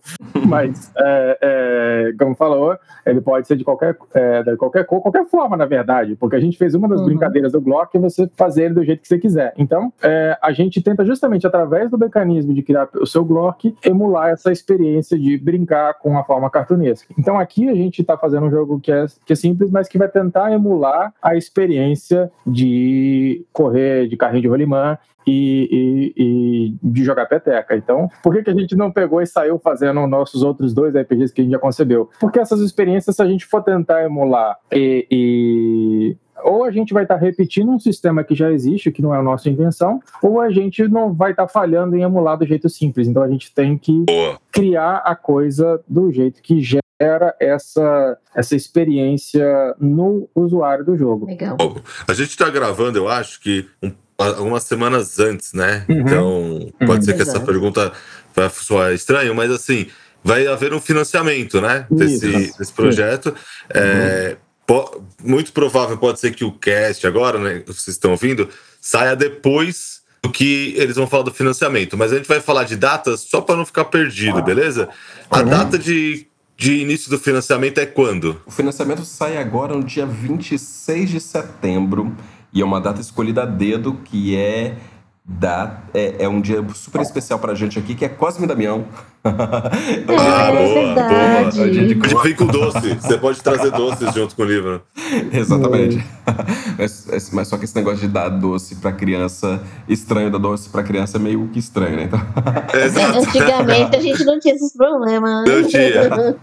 Mas, 0.47 0.91
é, 0.97 1.37
é, 1.41 2.13
como 2.17 2.35
falou, 2.35 2.77
ele 3.05 3.21
pode 3.21 3.47
ser 3.47 3.55
de 3.55 3.63
qualquer, 3.63 3.97
é, 4.13 4.43
de 4.43 4.55
qualquer 4.57 4.85
cor, 4.85 5.01
qualquer 5.01 5.25
forma, 5.25 5.55
na 5.55 5.65
verdade, 5.65 6.15
porque 6.15 6.35
a 6.35 6.39
gente 6.39 6.57
fez 6.57 6.73
uma 6.73 6.87
das 6.87 6.99
uhum. 6.99 7.07
brincadeiras 7.07 7.51
do 7.51 7.61
Glock 7.61 7.95
é 7.95 7.99
você 7.99 8.29
fazer 8.35 8.65
ele 8.65 8.73
do 8.73 8.83
jeito 8.83 9.01
que 9.01 9.07
você 9.07 9.17
quiser. 9.17 9.53
Então, 9.57 9.91
é, 10.01 10.37
a 10.41 10.51
gente 10.51 10.81
tenta 10.81 11.05
justamente, 11.05 11.45
através 11.45 11.89
do 11.89 11.97
mecanismo 11.97 12.53
de 12.53 12.61
criar 12.61 12.89
o 12.95 13.05
seu 13.05 13.23
Glock, 13.23 13.75
emular 13.83 14.29
essa 14.29 14.51
experiência 14.51 15.17
de 15.17 15.37
brincar 15.37 15.95
com 15.95 16.17
a 16.17 16.23
forma 16.23 16.49
cartunesca. 16.49 17.13
Então, 17.17 17.39
aqui 17.39 17.69
a 17.69 17.75
gente 17.75 18.01
está 18.01 18.17
fazendo 18.17 18.45
um 18.45 18.51
jogo 18.51 18.79
que 18.79 18.91
é, 18.91 19.05
que 19.25 19.33
é 19.33 19.35
simples, 19.35 19.71
mas 19.71 19.87
que 19.87 19.97
vai 19.97 20.07
tentar 20.07 20.51
emular 20.51 21.13
a 21.21 21.35
experiência 21.35 22.31
de 22.45 23.45
correr 23.51 24.07
de 24.07 24.17
carrinho 24.17 24.41
de 24.41 24.47
rolimã 24.47 24.97
e, 25.29 25.69
e, 25.71 26.13
e, 26.17 26.77
de 26.81 27.03
jogar 27.03 27.27
peteca. 27.27 27.75
Então, 27.75 28.09
por 28.23 28.33
que, 28.33 28.43
que 28.43 28.49
a 28.49 28.53
gente 28.53 28.75
não 28.75 28.91
pegou 28.91 29.21
e 29.21 29.27
saiu 29.27 29.59
fazendo 29.59 30.05
nossos 30.07 30.41
outros 30.41 30.73
dois 30.73 30.95
RPGs 30.95 31.33
que 31.33 31.41
a 31.41 31.43
gente 31.43 31.53
já 31.53 31.59
concebeu? 31.59 32.09
Porque 32.19 32.39
essas 32.39 32.61
experiências, 32.61 33.15
se 33.15 33.21
a 33.21 33.27
gente 33.27 33.45
for 33.45 33.63
tentar 33.63 34.03
emular 34.03 34.57
e, 34.71 35.07
e 35.11 36.17
ou 36.41 36.63
a 36.63 36.71
gente 36.71 36.93
vai 36.93 37.03
estar 37.03 37.15
tá 37.15 37.21
repetindo 37.21 37.69
um 37.69 37.79
sistema 37.79 38.23
que 38.23 38.33
já 38.33 38.51
existe, 38.51 38.91
que 38.91 39.01
não 39.01 39.13
é 39.13 39.19
a 39.19 39.23
nossa 39.23 39.49
invenção, 39.49 39.99
ou 40.21 40.39
a 40.39 40.49
gente 40.49 40.87
não 40.87 41.13
vai 41.13 41.31
estar 41.31 41.47
tá 41.47 41.51
falhando 41.51 41.95
em 41.95 42.01
emular 42.01 42.37
do 42.37 42.45
jeito 42.45 42.69
simples. 42.69 43.07
Então 43.07 43.21
a 43.21 43.29
gente 43.29 43.53
tem 43.53 43.77
que 43.77 44.05
criar 44.51 44.97
a 44.97 45.15
coisa 45.15 45.81
do 45.87 46.11
jeito 46.11 46.41
que 46.41 46.61
gera 46.61 47.35
essa, 47.39 48.17
essa 48.33 48.55
experiência 48.55 49.75
no 49.79 50.29
usuário 50.33 50.85
do 50.85 50.97
jogo. 50.97 51.25
Legal. 51.25 51.57
A 52.07 52.13
gente 52.13 52.29
está 52.29 52.49
gravando, 52.49 52.97
eu 52.97 53.07
acho 53.07 53.41
que 53.41 53.67
um 53.83 53.91
algumas 54.19 54.63
semanas 54.63 55.19
antes, 55.19 55.53
né? 55.53 55.85
Uhum. 55.87 55.99
Então, 55.99 56.73
pode 56.79 56.91
uhum. 56.91 57.01
ser 57.01 57.15
que 57.15 57.21
essa 57.21 57.39
pergunta 57.39 57.91
vai 58.35 58.49
soar 58.49 58.93
estranho, 58.93 59.33
mas 59.33 59.49
assim, 59.49 59.87
vai 60.23 60.45
haver 60.47 60.73
um 60.73 60.81
financiamento, 60.81 61.61
né? 61.61 61.85
Desse, 61.89 62.57
desse 62.57 62.73
projeto. 62.73 63.33
É, 63.69 64.37
po, 64.67 65.03
muito 65.23 65.53
provável 65.53 65.97
pode 65.97 66.19
ser 66.19 66.31
que 66.31 66.43
o 66.43 66.51
cast 66.51 67.05
agora, 67.07 67.39
né? 67.39 67.63
Vocês 67.65 67.89
estão 67.89 68.11
ouvindo, 68.11 68.49
saia 68.81 69.15
depois 69.15 69.99
do 70.21 70.29
que 70.29 70.73
eles 70.75 70.97
vão 70.97 71.07
falar 71.07 71.23
do 71.23 71.33
financiamento. 71.33 71.97
Mas 71.97 72.11
a 72.11 72.17
gente 72.17 72.27
vai 72.27 72.41
falar 72.41 72.65
de 72.65 72.75
datas 72.75 73.21
só 73.21 73.39
para 73.39 73.55
não 73.55 73.65
ficar 73.65 73.85
perdido, 73.85 74.43
beleza? 74.43 74.89
A 75.31 75.39
uhum. 75.39 75.45
data 75.45 75.79
de 75.79 76.27
de 76.59 76.81
início 76.81 77.09
do 77.09 77.17
financiamento 77.17 77.77
é 77.77 77.85
quando? 77.85 78.41
O 78.45 78.51
financiamento 78.51 79.05
sai 79.05 79.37
agora 79.37 79.73
no 79.73 79.81
dia 79.81 80.05
26 80.05 81.09
de 81.09 81.21
setembro. 81.21 82.13
E 82.51 82.61
é 82.61 82.65
uma 82.65 82.81
data 82.81 82.99
escolhida 82.99 83.43
a 83.43 83.45
dedo, 83.45 83.93
que 84.05 84.35
é 84.35 84.75
da, 85.31 85.83
é, 85.93 86.23
é, 86.23 86.27
um 86.27 86.41
dia 86.41 86.65
super 86.73 87.01
especial 87.01 87.37
pra 87.37 87.53
gente 87.53 87.77
aqui, 87.77 87.93
que 87.93 88.03
é 88.03 88.09
Cosme 88.09 88.47
Damião. 88.47 88.85
ah, 89.23 89.31
boa, 90.07 90.93
boa. 90.95 91.67
É 91.67 91.69
dia 91.69 91.87
de 91.87 91.93
Vem 91.93 92.35
com 92.35 92.47
doce. 92.47 92.95
Você 92.95 93.17
pode 93.19 93.39
trazer 93.39 93.69
doces 93.69 94.11
junto 94.15 94.35
com 94.35 94.41
o 94.41 94.45
livro. 94.45 94.81
Exatamente. 95.31 96.03
mas, 96.79 97.29
mas, 97.31 97.47
só 97.47 97.57
que 97.57 97.65
esse 97.65 97.75
negócio 97.75 97.99
de 97.99 98.07
dar 98.07 98.29
doce 98.29 98.77
pra 98.77 98.91
criança, 98.91 99.61
estranho 99.87 100.31
dar 100.31 100.39
doce 100.39 100.67
pra 100.69 100.81
criança 100.81 101.17
é 101.17 101.19
meio 101.19 101.47
que 101.49 101.59
estranho, 101.59 101.97
né? 101.97 102.03
Então... 102.05 102.19
Antigamente 103.19 103.95
a 103.95 104.01
gente 104.01 104.25
não 104.25 104.39
tinha 104.39 104.55
esses 104.55 104.73
problemas. 104.73 105.47
Não 105.47 105.67
tinha. 105.67 106.37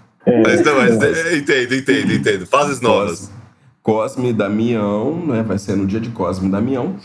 Mas 0.44 0.64
não, 0.64 0.76
mas 0.76 1.02
é, 1.02 1.36
entendo, 1.36 1.74
entendo, 1.74 2.12
entendo. 2.12 2.46
Fases 2.46 2.80
novas. 2.80 3.32
Cosme 3.86 4.32
Damião, 4.32 5.24
né? 5.24 5.44
Vai 5.44 5.60
ser 5.60 5.76
no 5.76 5.86
dia 5.86 6.00
de 6.00 6.10
Cosme 6.10 6.50
Damião. 6.50 6.96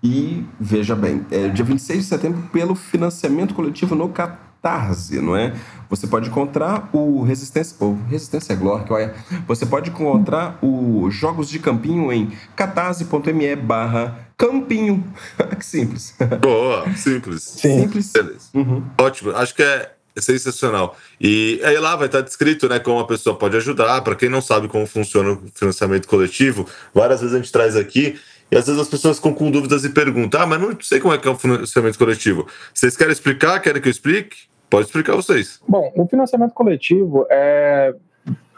E 0.00 0.44
veja 0.60 0.94
bem, 0.94 1.26
é 1.28 1.48
dia 1.48 1.64
26 1.64 1.98
de 1.98 2.04
setembro 2.04 2.42
pelo 2.52 2.76
financiamento 2.76 3.52
coletivo 3.52 3.96
no 3.96 4.08
Catarse, 4.10 5.20
não 5.20 5.34
é? 5.34 5.52
Você 5.88 6.06
pode 6.06 6.28
encontrar 6.28 6.88
o 6.92 7.24
Resistência, 7.24 7.76
ou 7.80 7.98
Resistência 8.08 8.54
Glória, 8.54 8.86
olha, 8.90 9.14
você 9.44 9.66
pode 9.66 9.90
encontrar 9.90 10.56
os 10.62 11.12
Jogos 11.12 11.50
de 11.50 11.58
Campinho 11.58 12.12
em 12.12 12.30
catarse.me 12.54 13.56
barra 13.56 14.16
campinho. 14.38 15.02
que 15.58 15.66
simples. 15.66 16.14
Boa, 16.40 16.88
simples. 16.94 17.42
Sim. 17.42 17.82
Simples. 17.82 18.12
Beleza. 18.12 18.48
Uhum. 18.54 18.84
Ótimo. 18.96 19.32
Acho 19.32 19.52
que 19.52 19.64
é 19.64 19.90
é 20.20 20.38
sensacional. 20.38 20.96
E 21.20 21.60
aí 21.64 21.78
lá 21.78 21.96
vai 21.96 22.06
estar 22.06 22.20
descrito 22.20 22.68
né, 22.68 22.78
como 22.78 23.00
a 23.00 23.06
pessoa 23.06 23.36
pode 23.36 23.56
ajudar. 23.56 24.02
Para 24.02 24.14
quem 24.14 24.28
não 24.28 24.40
sabe 24.40 24.68
como 24.68 24.86
funciona 24.86 25.32
o 25.32 25.42
financiamento 25.54 26.06
coletivo, 26.06 26.66
várias 26.94 27.20
vezes 27.20 27.34
a 27.34 27.38
gente 27.38 27.52
traz 27.52 27.76
aqui 27.76 28.18
e 28.50 28.56
às 28.56 28.66
vezes 28.66 28.80
as 28.80 28.88
pessoas 28.88 29.16
ficam 29.16 29.32
com 29.32 29.50
dúvidas 29.50 29.84
e 29.84 29.90
perguntam: 29.90 30.40
ah, 30.40 30.46
mas 30.46 30.60
não 30.60 30.76
sei 30.80 31.00
como 31.00 31.14
é 31.14 31.18
que 31.18 31.28
é 31.28 31.30
o 31.30 31.36
financiamento 31.36 31.98
coletivo. 31.98 32.46
Vocês 32.74 32.96
querem 32.96 33.12
explicar? 33.12 33.60
Querem 33.60 33.80
que 33.80 33.88
eu 33.88 33.92
explique? 33.92 34.36
Pode 34.68 34.86
explicar 34.86 35.16
vocês. 35.16 35.60
Bom, 35.68 35.92
o 35.96 36.06
financiamento 36.06 36.52
coletivo 36.52 37.26
é 37.30 37.94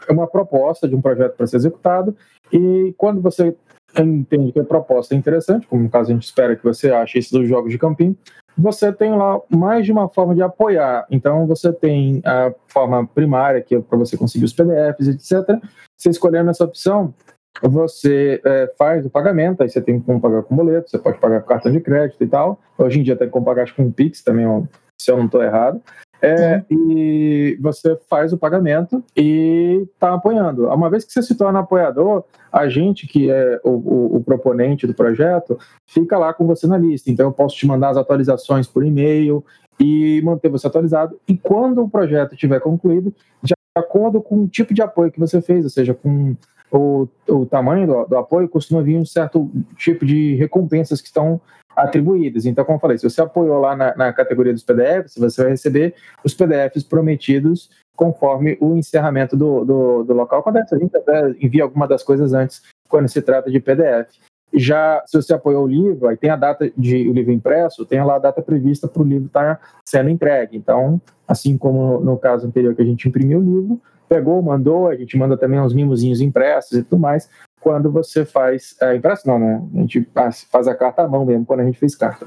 uma 0.09 0.27
proposta 0.27 0.87
de 0.87 0.95
um 0.95 1.01
projeto 1.01 1.35
para 1.35 1.47
ser 1.47 1.57
executado 1.57 2.15
e 2.51 2.93
quando 2.97 3.21
você 3.21 3.55
entende 4.01 4.51
que 4.51 4.59
a 4.59 4.63
proposta 4.63 5.13
é 5.13 5.17
interessante, 5.17 5.67
como 5.67 5.83
no 5.83 5.89
caso 5.89 6.09
a 6.09 6.13
gente 6.13 6.23
espera 6.23 6.55
que 6.55 6.63
você 6.63 6.91
ache 6.91 7.19
isso 7.19 7.37
dos 7.37 7.47
jogos 7.47 7.71
de 7.71 7.77
campinho, 7.77 8.17
você 8.57 8.91
tem 8.91 9.15
lá 9.15 9.39
mais 9.49 9.85
de 9.85 9.91
uma 9.91 10.07
forma 10.07 10.35
de 10.35 10.41
apoiar. 10.41 11.05
Então, 11.09 11.45
você 11.47 11.71
tem 11.71 12.21
a 12.25 12.53
forma 12.67 13.05
primária, 13.07 13.61
que 13.61 13.75
é 13.75 13.79
para 13.81 13.97
você 13.97 14.17
conseguir 14.17 14.45
os 14.45 14.53
PDFs, 14.53 15.07
etc. 15.07 15.59
Você 15.97 16.09
escolhendo 16.09 16.49
essa 16.49 16.63
opção, 16.63 17.13
você 17.61 18.41
é, 18.43 18.71
faz 18.77 19.05
o 19.05 19.09
pagamento, 19.09 19.61
aí 19.61 19.69
você 19.69 19.81
tem 19.81 19.99
como 19.99 20.19
pagar 20.19 20.43
com 20.43 20.55
boleto, 20.55 20.89
você 20.89 20.97
pode 20.97 21.19
pagar 21.19 21.41
com 21.41 21.47
cartão 21.47 21.71
de 21.71 21.79
crédito 21.79 22.23
e 22.23 22.27
tal. 22.27 22.59
Hoje 22.77 22.99
em 22.99 23.03
dia 23.03 23.15
tem 23.15 23.29
como 23.29 23.45
pagar 23.45 23.73
com 23.73 23.91
Pix 23.91 24.21
também, 24.21 24.45
se 24.99 25.11
eu 25.11 25.17
não 25.17 25.25
estou 25.25 25.43
errado. 25.43 25.81
É, 26.25 26.63
e 26.71 27.57
você 27.59 27.99
faz 28.09 28.31
o 28.31 28.37
pagamento 28.37 29.03
e 29.13 29.85
está 29.93 30.13
apoiando. 30.13 30.67
Uma 30.69 30.89
vez 30.89 31.03
que 31.03 31.11
você 31.11 31.21
se 31.21 31.35
torna 31.35 31.59
apoiador, 31.59 32.23
a 32.49 32.69
gente, 32.69 33.05
que 33.05 33.29
é 33.29 33.59
o, 33.61 33.71
o, 33.71 34.15
o, 34.15 34.23
proponente 34.23 34.87
do 34.87 34.93
projeto, 34.93 35.59
fica 35.85 36.17
lá 36.17 36.33
com 36.33 36.47
você 36.47 36.65
na 36.65 36.77
lista. 36.77 37.11
Então, 37.11 37.27
eu 37.27 37.33
posso 37.33 37.57
te 37.57 37.67
mandar 37.67 37.89
as 37.89 37.97
atualizações 37.97 38.65
por 38.65 38.85
e-mail 38.85 39.43
e 39.77 40.21
manter 40.23 40.47
você 40.47 40.65
atualizado. 40.65 41.19
E 41.27 41.35
quando 41.35 41.83
o 41.83 41.89
projeto 41.89 42.35
estiver 42.35 42.61
concluído, 42.61 43.13
de 43.41 43.53
acordo 43.75 44.21
com 44.21 44.43
o 44.43 44.47
tipo 44.47 44.73
de 44.73 44.81
apoio 44.81 45.11
que 45.11 45.19
você 45.19 45.41
fez, 45.41 45.65
ou 45.65 45.69
seja, 45.69 45.93
com 45.93 46.37
o, 46.73 47.07
o 47.29 47.45
tamanho 47.45 47.85
do, 47.85 48.05
do 48.05 48.17
apoio, 48.17 48.49
costuma 48.49 48.81
vir 48.81 48.97
um 48.97 49.05
certo 49.05 49.49
tipo 49.77 50.05
de 50.05 50.35
recompensas 50.35 50.99
que 50.99 51.07
estão 51.07 51.39
atribuídas. 51.75 52.45
Então, 52.45 52.65
como 52.65 52.77
eu 52.77 52.81
falei, 52.81 52.97
se 52.97 53.09
você 53.09 53.21
apoiou 53.21 53.59
lá 53.59 53.75
na, 53.75 53.95
na 53.95 54.13
categoria 54.13 54.53
dos 54.53 54.63
PDFs, 54.63 55.15
você 55.17 55.41
vai 55.41 55.51
receber 55.51 55.93
os 56.23 56.33
PDFs 56.33 56.83
prometidos 56.83 57.69
conforme 57.95 58.57
o 58.59 58.75
encerramento 58.75 59.37
do, 59.37 59.63
do, 59.63 60.03
do 60.03 60.13
local. 60.13 60.39
Acontece, 60.39 60.73
a 60.73 60.79
gente 60.79 60.95
até 60.97 61.29
envia 61.39 61.63
alguma 61.63 61.87
das 61.87 62.03
coisas 62.03 62.33
antes, 62.33 62.61
quando 62.89 63.07
se 63.07 63.21
trata 63.21 63.51
de 63.51 63.59
PDF. 63.59 64.09
Já, 64.55 65.03
se 65.05 65.19
você 65.19 65.33
apoiou 65.33 65.65
o 65.65 65.67
livro, 65.67 66.07
aí 66.07 66.17
tem 66.17 66.29
a 66.29 66.35
data 66.35 66.71
de 66.77 67.07
o 67.07 67.13
livro 67.13 67.31
impresso, 67.31 67.85
tem 67.85 68.03
lá 68.03 68.15
a 68.15 68.19
data 68.19 68.41
prevista 68.41 68.87
para 68.87 69.01
o 69.01 69.05
livro 69.05 69.27
estar 69.27 69.59
sendo 69.87 70.09
entregue. 70.09 70.57
Então, 70.57 71.01
assim 71.27 71.57
como 71.57 71.99
no 71.99 72.17
caso 72.17 72.45
anterior 72.45 72.75
que 72.75 72.81
a 72.81 72.85
gente 72.85 73.07
imprimiu 73.07 73.39
o 73.39 73.41
livro, 73.41 73.81
pegou, 74.13 74.39
mandou, 74.43 74.87
a 74.87 74.95
gente 74.95 75.17
manda 75.17 75.35
também 75.35 75.59
uns 75.59 75.73
mimozinhos 75.73 76.21
impressos 76.21 76.77
e 76.77 76.83
tudo 76.83 76.99
mais, 76.99 77.27
quando 77.59 77.91
você 77.91 78.23
faz. 78.23 78.75
É, 78.79 78.95
impresso 78.95 79.27
não, 79.27 79.39
né? 79.39 79.63
A 79.73 79.79
gente 79.79 80.07
faz 80.51 80.67
a 80.67 80.75
carta 80.75 81.01
à 81.01 81.07
mão 81.07 81.25
mesmo, 81.25 81.45
quando 81.45 81.61
a 81.61 81.65
gente 81.65 81.79
fez 81.79 81.95
carta. 81.95 82.23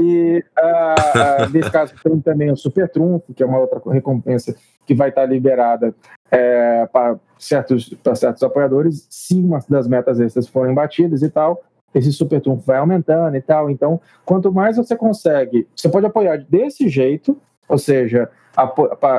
E 0.00 0.42
uh, 0.58 1.50
nesse 1.52 1.70
caso 1.70 1.92
tem 2.02 2.18
também 2.20 2.50
o 2.50 2.56
Super 2.56 2.88
Trunfo, 2.88 3.34
que 3.34 3.42
é 3.42 3.46
uma 3.46 3.58
outra 3.58 3.78
recompensa 3.92 4.56
que 4.86 4.94
vai 4.94 5.10
estar 5.10 5.26
liberada 5.26 5.94
é, 6.30 6.86
para 6.86 7.18
certos, 7.38 7.94
certos 8.14 8.42
apoiadores, 8.42 9.06
se 9.10 9.34
uma 9.34 9.60
das 9.68 9.86
metas 9.86 10.18
extras 10.18 10.48
forem 10.48 10.74
batidas 10.74 11.22
e 11.22 11.28
tal. 11.28 11.62
Esse 11.94 12.12
super 12.12 12.40
trunfo 12.40 12.62
vai 12.66 12.78
aumentando 12.78 13.34
e 13.36 13.40
tal. 13.40 13.70
Então, 13.70 14.00
quanto 14.24 14.52
mais 14.52 14.76
você 14.76 14.94
consegue, 14.94 15.66
você 15.74 15.88
pode 15.88 16.06
apoiar 16.06 16.36
desse 16.36 16.86
jeito, 16.88 17.36
ou 17.66 17.78
seja, 17.78 18.30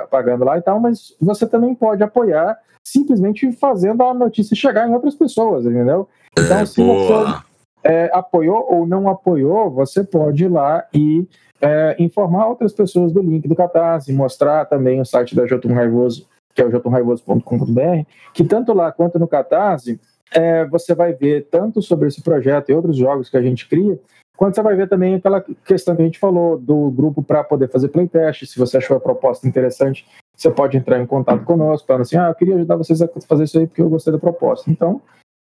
pagando 0.09 0.43
lá 0.43 0.57
e 0.57 0.61
tal, 0.61 0.79
mas 0.79 1.15
você 1.21 1.47
também 1.47 1.73
pode 1.73 2.03
apoiar 2.03 2.57
simplesmente 2.83 3.51
fazendo 3.53 4.03
a 4.03 4.13
notícia 4.13 4.55
chegar 4.55 4.87
em 4.87 4.93
outras 4.93 5.15
pessoas, 5.15 5.65
entendeu? 5.65 6.07
Então, 6.37 6.57
é, 6.57 6.65
se 6.65 6.83
boa. 6.83 7.25
você 7.25 7.43
é, 7.83 8.09
apoiou 8.13 8.65
ou 8.69 8.87
não 8.87 9.07
apoiou, 9.07 9.69
você 9.69 10.03
pode 10.03 10.45
ir 10.45 10.49
lá 10.49 10.85
e 10.93 11.27
é, 11.61 11.95
informar 11.99 12.47
outras 12.47 12.73
pessoas 12.73 13.11
do 13.11 13.21
link 13.21 13.47
do 13.47 13.55
Catarse, 13.55 14.13
mostrar 14.13 14.65
também 14.65 14.99
o 14.99 15.05
site 15.05 15.35
da 15.35 15.45
Jotum 15.45 15.73
Raivoso, 15.73 16.27
que 16.53 16.61
é 16.61 16.65
o 16.65 16.71
jotumraivoso.com.br, 16.71 18.03
que 18.33 18.43
tanto 18.43 18.73
lá 18.73 18.91
quanto 18.91 19.19
no 19.19 19.27
Catarse, 19.27 19.99
é, 20.31 20.65
você 20.65 20.93
vai 20.93 21.13
ver 21.13 21.47
tanto 21.49 21.81
sobre 21.81 22.07
esse 22.07 22.21
projeto 22.21 22.69
e 22.69 22.73
outros 22.73 22.97
jogos 22.97 23.29
que 23.29 23.37
a 23.37 23.41
gente 23.41 23.67
cria, 23.67 23.99
quando 24.39 24.55
você 24.55 24.61
vai 24.61 24.73
ver 24.73 24.87
também 24.87 25.15
aquela 25.15 25.43
questão 25.65 25.93
que 25.97 26.01
a 26.01 26.05
gente 26.05 26.17
falou 26.17 26.57
do 26.57 26.89
grupo 26.91 27.21
para 27.21 27.43
poder 27.43 27.69
fazer 27.69 27.89
playtest, 27.89 28.45
se 28.45 28.57
você 28.57 28.77
achou 28.77 28.95
a 28.95 28.99
proposta 29.01 29.45
interessante, 29.45 30.07
você 30.33 30.49
pode 30.49 30.77
entrar 30.77 30.97
em 30.97 31.05
contato 31.05 31.43
conosco, 31.43 31.85
falando 31.85 32.03
assim, 32.03 32.15
ah, 32.15 32.29
eu 32.29 32.35
queria 32.35 32.55
ajudar 32.55 32.77
vocês 32.77 33.01
a 33.01 33.09
fazer 33.27 33.43
isso 33.43 33.59
aí 33.59 33.67
porque 33.67 33.81
eu 33.81 33.89
gostei 33.89 34.13
da 34.13 34.17
proposta. 34.17 34.71
Então, 34.71 35.01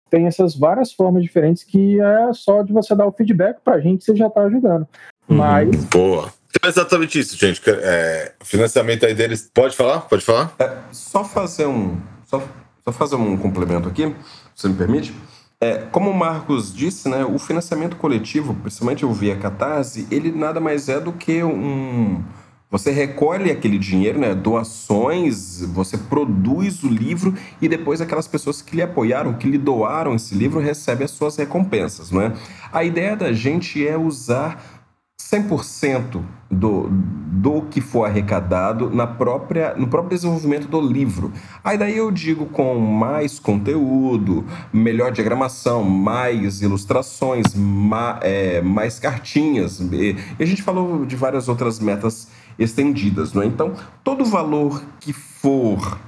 tem 0.10 0.26
essas 0.26 0.56
várias 0.56 0.92
formas 0.92 1.22
diferentes 1.22 1.64
que 1.64 2.02
é 2.02 2.34
só 2.34 2.64
de 2.64 2.74
você 2.74 2.96
dar 2.96 3.06
o 3.06 3.12
feedback 3.12 3.60
para 3.64 3.76
a 3.76 3.80
gente, 3.80 4.04
você 4.04 4.16
já 4.16 4.26
está 4.26 4.42
ajudando. 4.42 4.88
Uhum. 5.30 5.38
Mas... 5.38 5.86
Boa. 5.86 6.34
Então 6.50 6.68
é 6.68 6.68
exatamente 6.68 7.20
isso, 7.20 7.38
gente. 7.38 7.62
É, 7.70 8.34
financiamento 8.44 9.06
aí 9.06 9.14
deles. 9.14 9.48
Pode 9.54 9.76
falar? 9.76 10.02
Pode 10.02 10.26
falar? 10.26 10.56
É, 10.58 10.76
só 10.92 11.24
fazer 11.24 11.68
um. 11.68 12.02
Só, 12.26 12.42
só 12.84 12.92
fazer 12.92 13.16
um 13.16 13.38
complemento 13.38 13.88
aqui, 13.88 14.08
se 14.56 14.64
você 14.64 14.70
me 14.70 14.74
permite. 14.74 15.14
É, 15.60 15.78
como 15.92 16.12
o 16.12 16.14
Marcos 16.14 16.72
disse, 16.72 17.10
né, 17.10 17.26
o 17.26 17.40
financiamento 17.40 17.96
coletivo, 17.96 18.54
principalmente 18.54 19.04
o 19.04 19.12
Via 19.12 19.36
Catarse, 19.36 20.08
ele 20.12 20.32
nada 20.32 20.60
mais 20.60 20.88
é 20.88 21.00
do 21.00 21.12
que 21.12 21.44
um. 21.44 22.24
Você 22.70 22.92
recolhe 22.92 23.50
aquele 23.50 23.80
dinheiro, 23.80 24.20
né, 24.20 24.36
doações, 24.36 25.62
você 25.62 25.98
produz 25.98 26.84
o 26.84 26.88
livro 26.88 27.34
e 27.60 27.68
depois 27.68 28.02
aquelas 28.02 28.28
pessoas 28.28 28.62
que 28.62 28.76
lhe 28.76 28.84
apoiaram, 28.84 29.34
que 29.34 29.50
lhe 29.50 29.58
doaram 29.58 30.14
esse 30.14 30.36
livro, 30.36 30.60
recebem 30.60 31.06
as 31.06 31.12
suas 31.12 31.36
recompensas. 31.38 32.12
Não 32.12 32.22
é? 32.22 32.34
A 32.72 32.84
ideia 32.84 33.16
da 33.16 33.34
gente 33.34 33.88
é 33.88 33.98
usar 33.98 34.77
100% 35.20 36.24
do, 36.50 36.90
do 36.90 37.64
que 37.64 37.82
for 37.82 38.06
arrecadado 38.06 38.90
na 38.90 39.08
própria, 39.08 39.74
no 39.76 39.88
próprio 39.88 40.16
desenvolvimento 40.16 40.68
do 40.68 40.80
livro. 40.80 41.34
Aí 41.64 41.78
daí 41.78 41.98
eu 41.98 42.12
digo 42.12 42.46
com 42.46 42.76
mais 42.78 43.40
conteúdo, 43.40 44.46
melhor 44.72 45.12
diagramação, 45.12 45.84
mais 45.84 46.62
ilustrações, 46.62 47.56
ma, 47.56 48.20
é, 48.22 48.62
mais 48.62 49.00
cartinhas. 49.00 49.80
E, 49.80 50.16
a 50.40 50.46
gente 50.46 50.62
falou 50.62 51.06
de 51.06 51.16
várias 51.16 51.50
outras 51.50 51.80
metas 51.80 52.28
estendidas, 52.58 53.34
não 53.34 53.42
é? 53.42 53.48
Então, 53.48 53.74
todo 54.04 54.24
valor 54.24 54.84
que 55.00 55.12
for 55.14 56.00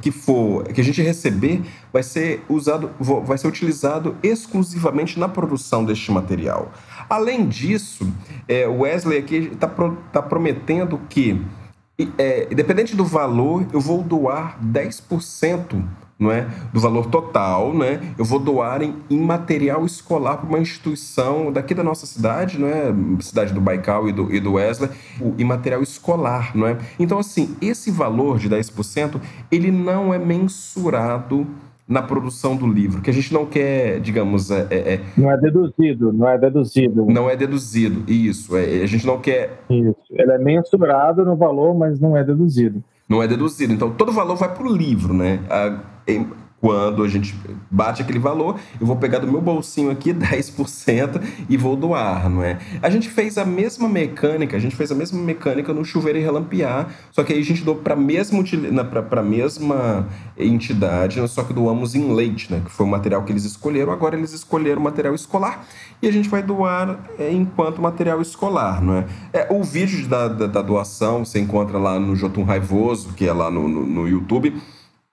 que 0.00 0.12
for 0.12 0.62
que 0.68 0.80
a 0.80 0.84
gente 0.84 1.02
receber 1.02 1.60
vai 1.92 2.00
ser 2.00 2.44
usado 2.48 2.88
vai 3.24 3.36
ser 3.36 3.48
utilizado 3.48 4.16
exclusivamente 4.22 5.18
na 5.18 5.28
produção 5.28 5.84
deste 5.84 6.12
material. 6.12 6.72
Além 7.08 7.46
disso, 7.46 8.12
é, 8.48 8.66
o 8.66 8.80
Wesley 8.80 9.18
aqui 9.18 9.50
está 9.52 9.66
pro, 9.66 9.96
tá 10.12 10.22
prometendo 10.22 11.00
que, 11.08 11.40
é, 12.18 12.48
independente 12.50 12.96
do 12.96 13.04
valor, 13.04 13.66
eu 13.72 13.80
vou 13.80 14.02
doar 14.02 14.58
10% 14.62 15.82
não 16.18 16.32
é, 16.32 16.46
do 16.72 16.80
valor 16.80 17.06
total, 17.06 17.74
né, 17.74 18.14
eu 18.16 18.24
vou 18.24 18.38
doar 18.38 18.80
em, 18.80 18.94
em 19.10 19.20
material 19.20 19.84
escolar 19.84 20.38
para 20.38 20.48
uma 20.48 20.58
instituição 20.58 21.52
daqui 21.52 21.74
da 21.74 21.84
nossa 21.84 22.06
cidade, 22.06 22.58
não 22.58 22.68
é, 22.68 22.94
cidade 23.20 23.52
do 23.52 23.60
Baikal 23.60 24.08
e 24.08 24.12
do, 24.12 24.34
e 24.34 24.40
do 24.40 24.54
Wesley, 24.54 24.90
em 25.38 25.44
material 25.44 25.82
escolar, 25.82 26.56
não 26.56 26.66
é? 26.66 26.78
Então, 26.98 27.18
assim, 27.18 27.54
esse 27.60 27.90
valor 27.90 28.38
de 28.38 28.48
10%, 28.48 29.20
ele 29.52 29.70
não 29.70 30.12
é 30.12 30.18
mensurado 30.18 31.46
na 31.88 32.02
produção 32.02 32.56
do 32.56 32.66
livro, 32.66 33.00
que 33.00 33.10
a 33.10 33.12
gente 33.12 33.32
não 33.32 33.46
quer, 33.46 34.00
digamos, 34.00 34.50
é, 34.50 34.66
é, 34.70 34.94
é 34.94 35.00
não 35.16 35.30
é 35.30 35.36
deduzido, 35.36 36.12
não 36.12 36.28
é 36.28 36.36
deduzido. 36.36 37.06
Não 37.06 37.30
é 37.30 37.36
deduzido, 37.36 38.10
isso. 38.10 38.56
É, 38.56 38.82
a 38.82 38.86
gente 38.86 39.06
não 39.06 39.20
quer. 39.20 39.62
Isso. 39.70 39.96
Ele 40.10 40.32
é 40.32 40.38
mensurado 40.38 41.24
no 41.24 41.36
valor, 41.36 41.74
mas 41.76 42.00
não 42.00 42.16
é 42.16 42.24
deduzido. 42.24 42.82
Não 43.08 43.22
é 43.22 43.28
deduzido. 43.28 43.72
Então 43.72 43.90
todo 43.90 44.08
o 44.08 44.12
valor 44.12 44.36
vai 44.36 44.52
para 44.52 44.66
o 44.66 44.76
livro, 44.76 45.14
né? 45.14 45.38
A, 45.48 45.78
em, 46.08 46.26
quando 46.66 47.04
a 47.04 47.08
gente 47.08 47.32
bate 47.70 48.02
aquele 48.02 48.18
valor, 48.18 48.58
eu 48.80 48.84
vou 48.84 48.96
pegar 48.96 49.20
do 49.20 49.26
meu 49.28 49.40
bolsinho 49.40 49.88
aqui 49.88 50.10
10% 50.12 51.22
e 51.48 51.56
vou 51.56 51.76
doar, 51.76 52.28
não 52.28 52.42
é? 52.42 52.58
A 52.82 52.90
gente 52.90 53.08
fez 53.08 53.38
a 53.38 53.44
mesma 53.44 53.88
mecânica, 53.88 54.56
a 54.56 54.58
gente 54.58 54.74
fez 54.74 54.90
a 54.90 54.94
mesma 54.96 55.22
mecânica 55.22 55.72
no 55.72 55.84
chuveiro 55.84 56.18
e 56.18 56.22
relampear, 56.22 56.88
só 57.12 57.22
que 57.22 57.32
aí 57.32 57.38
a 57.38 57.44
gente 57.44 57.62
doou 57.62 57.76
para 57.76 57.94
a 57.94 57.96
mesma, 57.96 58.42
mesma 59.22 60.08
entidade, 60.36 61.28
só 61.28 61.44
que 61.44 61.52
doamos 61.52 61.94
em 61.94 62.12
leite, 62.12 62.52
né? 62.52 62.60
Que 62.64 62.70
foi 62.72 62.84
o 62.84 62.88
material 62.88 63.22
que 63.22 63.30
eles 63.30 63.44
escolheram, 63.44 63.92
agora 63.92 64.16
eles 64.16 64.32
escolheram 64.32 64.82
material 64.82 65.14
escolar 65.14 65.64
e 66.02 66.08
a 66.08 66.12
gente 66.12 66.28
vai 66.28 66.42
doar 66.42 66.98
é, 67.16 67.32
enquanto 67.32 67.80
material 67.80 68.20
escolar, 68.20 68.82
não 68.82 68.94
é? 68.94 69.06
é 69.32 69.46
o 69.50 69.62
vídeo 69.62 70.04
da, 70.08 70.26
da, 70.26 70.48
da 70.48 70.62
doação 70.62 71.24
você 71.24 71.38
encontra 71.38 71.78
lá 71.78 72.00
no 72.00 72.16
Jotun 72.16 72.42
Raivoso, 72.42 73.12
que 73.12 73.24
é 73.24 73.32
lá 73.32 73.52
no, 73.52 73.68
no, 73.68 73.86
no 73.86 74.08
YouTube, 74.08 74.60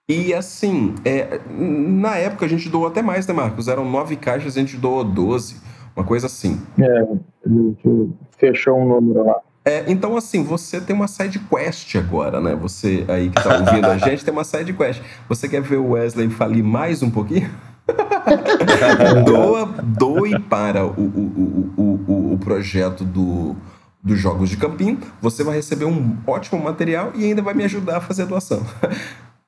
e 0.09 0.34
assim, 0.34 0.95
é, 1.05 1.39
na 1.49 2.15
época 2.17 2.45
a 2.45 2.49
gente 2.49 2.69
doou 2.69 2.88
até 2.88 3.01
mais, 3.01 3.25
né, 3.25 3.34
Marcos? 3.34 3.67
Eram 3.67 3.89
nove 3.89 4.15
caixas, 4.17 4.57
a 4.57 4.59
gente 4.59 4.75
doou 4.75 5.03
doze, 5.03 5.55
uma 5.95 6.05
coisa 6.05 6.27
assim. 6.27 6.61
É, 6.77 7.01
a 7.01 7.49
gente 7.49 8.09
fechou 8.38 8.77
um 8.77 8.88
número 8.88 9.25
lá. 9.25 9.39
É, 9.65 9.85
então, 9.88 10.17
assim, 10.17 10.43
você 10.43 10.81
tem 10.81 10.93
uma 10.93 11.07
side 11.07 11.39
quest 11.39 11.95
agora, 11.95 12.41
né? 12.41 12.53
Você 12.55 13.05
aí 13.07 13.30
que 13.30 13.41
tá 13.41 13.59
ouvindo 13.59 13.85
a 13.85 13.97
gente 13.97 14.25
tem 14.25 14.34
uma 14.34 14.43
side 14.43 14.73
quest. 14.73 15.01
Você 15.30 15.47
quer 15.47 15.61
ver 15.61 15.77
o 15.77 15.91
Wesley 15.91 16.30
falir 16.30 16.63
mais 16.63 17.01
um 17.01 17.09
pouquinho? 17.09 17.49
Doa, 19.25 19.65
doe 19.84 20.38
para 20.38 20.85
o, 20.85 20.89
o, 20.89 21.73
o, 21.77 21.81
o, 21.81 22.34
o 22.34 22.38
projeto 22.39 23.05
do, 23.05 23.55
dos 24.03 24.19
Jogos 24.19 24.49
de 24.49 24.57
Campinho. 24.57 24.99
Você 25.21 25.45
vai 25.45 25.55
receber 25.55 25.85
um 25.85 26.17
ótimo 26.27 26.61
material 26.61 27.13
e 27.15 27.23
ainda 27.23 27.41
vai 27.41 27.53
me 27.53 27.63
ajudar 27.63 27.97
a 27.97 28.01
fazer 28.01 28.23
a 28.23 28.25
doação. 28.25 28.65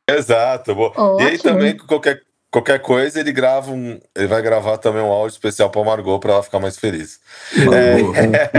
Exato. 0.09 0.75
Bom. 0.75 1.17
E 1.19 1.23
aí 1.23 1.37
também 1.37 1.75
qualquer 1.77 2.21
qualquer 2.51 2.79
coisa 2.79 3.19
ele 3.19 3.31
grava 3.31 3.71
um. 3.71 3.99
Ele 4.15 4.27
vai 4.27 4.41
gravar 4.41 4.77
também 4.77 5.01
um 5.01 5.11
áudio 5.11 5.33
especial 5.33 5.69
pra 5.69 5.83
Margot 5.83 6.19
pra 6.19 6.33
ela 6.33 6.43
ficar 6.43 6.59
mais 6.59 6.77
feliz. 6.77 7.19
É, 7.53 7.95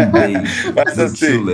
um 0.01 0.11
beijo. 0.11 0.75
Mas 0.77 0.99
assim. 0.99 1.45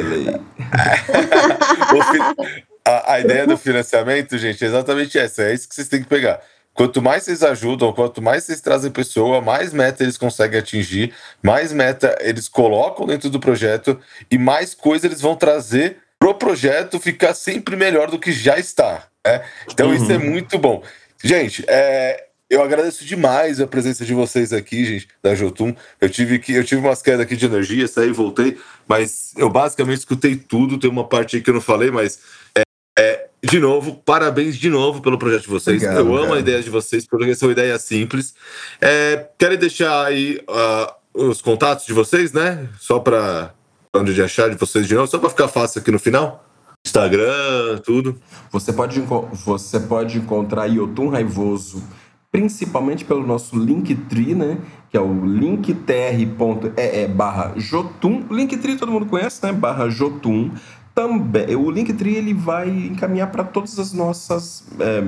a, 2.85 3.13
a 3.13 3.21
ideia 3.21 3.47
do 3.47 3.57
financiamento, 3.57 4.37
gente, 4.39 4.65
é 4.65 4.67
exatamente 4.67 5.19
essa. 5.19 5.43
É 5.43 5.55
isso 5.55 5.69
que 5.69 5.75
vocês 5.75 5.89
têm 5.89 6.03
que 6.03 6.09
pegar. 6.09 6.41
Quanto 6.75 7.03
mais 7.03 7.25
vocês 7.25 7.43
ajudam, 7.43 7.93
quanto 7.93 8.23
mais 8.23 8.45
vocês 8.45 8.61
trazem 8.61 8.91
pessoa, 8.91 9.43
mais 9.43 9.75
meta 9.75 10.03
eles 10.03 10.17
conseguem 10.17 10.59
atingir, 10.59 11.13
mais 11.43 11.71
meta 11.71 12.17
eles 12.21 12.49
colocam 12.49 13.07
dentro 13.07 13.29
do 13.29 13.39
projeto 13.39 14.01
e 14.31 14.39
mais 14.39 14.73
coisa 14.73 15.07
eles 15.07 15.21
vão 15.21 15.37
trazer 15.37 15.99
pro 16.19 16.35
projeto 16.35 16.99
ficar 16.99 17.35
sempre 17.35 17.77
melhor 17.77 18.11
do 18.11 18.19
que 18.19 18.33
já 18.33 18.59
está. 18.59 19.12
Né? 19.27 19.45
Então 19.71 19.89
uhum. 19.89 19.95
isso 19.95 20.11
é 20.11 20.19
muito 20.19 20.59
bom. 20.59 20.83
Gente, 21.23 21.65
é, 21.69 22.27
eu 22.51 22.63
agradeço 22.63 23.05
demais 23.05 23.61
a 23.61 23.67
presença 23.67 24.05
de 24.05 24.13
vocês 24.13 24.53
aqui, 24.53 24.85
gente, 24.85 25.09
da 25.23 25.35
Jotun. 25.35 25.75
Eu 26.01 26.11
tive 26.11 26.39
que 26.39 26.53
eu 26.53 26.65
tive 26.65 26.81
umas 26.81 27.01
quedas 27.01 27.21
aqui 27.21 27.37
de 27.37 27.47
energia, 27.47 27.89
saí 27.89 28.09
e 28.09 28.13
voltei, 28.13 28.59
mas 28.87 29.33
eu 29.37 29.49
basicamente 29.49 30.01
escutei 30.01 30.37
tudo. 30.37 30.79
Tem 30.79 30.91
uma 30.91 31.09
parte 31.09 31.37
aí 31.37 31.43
que 31.43 31.49
eu 31.49 31.55
não 31.55 31.61
falei, 31.61 31.91
mas 31.91 32.21
é, 32.57 32.63
é 32.99 33.29
de 33.45 33.59
novo, 33.59 34.03
parabéns 34.05 34.57
de 34.57 34.69
novo 34.69 35.01
pelo 35.01 35.19
projeto 35.19 35.43
de 35.43 35.49
vocês. 35.49 35.83
Obrigado, 35.83 36.07
eu 36.07 36.15
amo 36.15 36.27
cara. 36.27 36.37
a 36.37 36.41
ideia 36.41 36.63
de 36.63 36.71
vocês, 36.71 37.07
porque 37.07 37.35
são 37.35 37.51
ideias 37.51 37.83
simples. 37.83 38.35
É, 38.81 39.29
querem 39.39 39.57
deixar 39.57 40.05
aí 40.05 40.39
uh, 40.49 41.29
os 41.29 41.41
contatos 41.41 41.87
de 41.87 41.93
vocês, 41.93 42.33
né? 42.33 42.69
Só 42.79 42.99
para 42.99 43.55
onde 43.95 44.15
de 44.15 44.23
achar 44.23 44.51
de 44.51 44.57
vocês 44.57 44.87
de 44.87 44.95
novo, 44.95 45.07
só 45.07 45.19
para 45.19 45.31
ficar 45.31 45.49
fácil 45.49 45.81
aqui 45.81 45.91
no 45.91 45.99
final. 45.99 46.45
Instagram, 46.87 47.79
tudo. 47.85 48.21
Você 48.53 48.73
pode, 48.73 49.01
você 49.45 49.81
pode 49.81 50.19
encontrar 50.19 50.67
Yotun 50.67 51.09
Raivoso 51.09 51.83
principalmente 52.31 53.05
pelo 53.05 53.27
nosso 53.27 53.59
Linktree, 53.59 54.35
né? 54.35 54.57
Que 54.91 54.97
é 54.97 55.01
o 55.01 55.25
linktr.ee 55.27 57.07
barra 57.09 57.53
Jotun. 57.57 58.25
Linktree 58.31 58.77
todo 58.77 58.91
mundo 58.91 59.05
conhece, 59.05 59.45
né? 59.45 59.53
Barra 59.53 59.91
Jotun 59.91 60.51
também 60.95 61.57
o 61.57 61.71
Linktree 61.71 62.17
ele 62.17 62.35
vai 62.35 62.69
encaminhar 62.69 63.31
para 63.31 63.45
todas 63.45 63.79
as 63.79 63.93
nossas 63.93 64.65
é, 64.79 65.03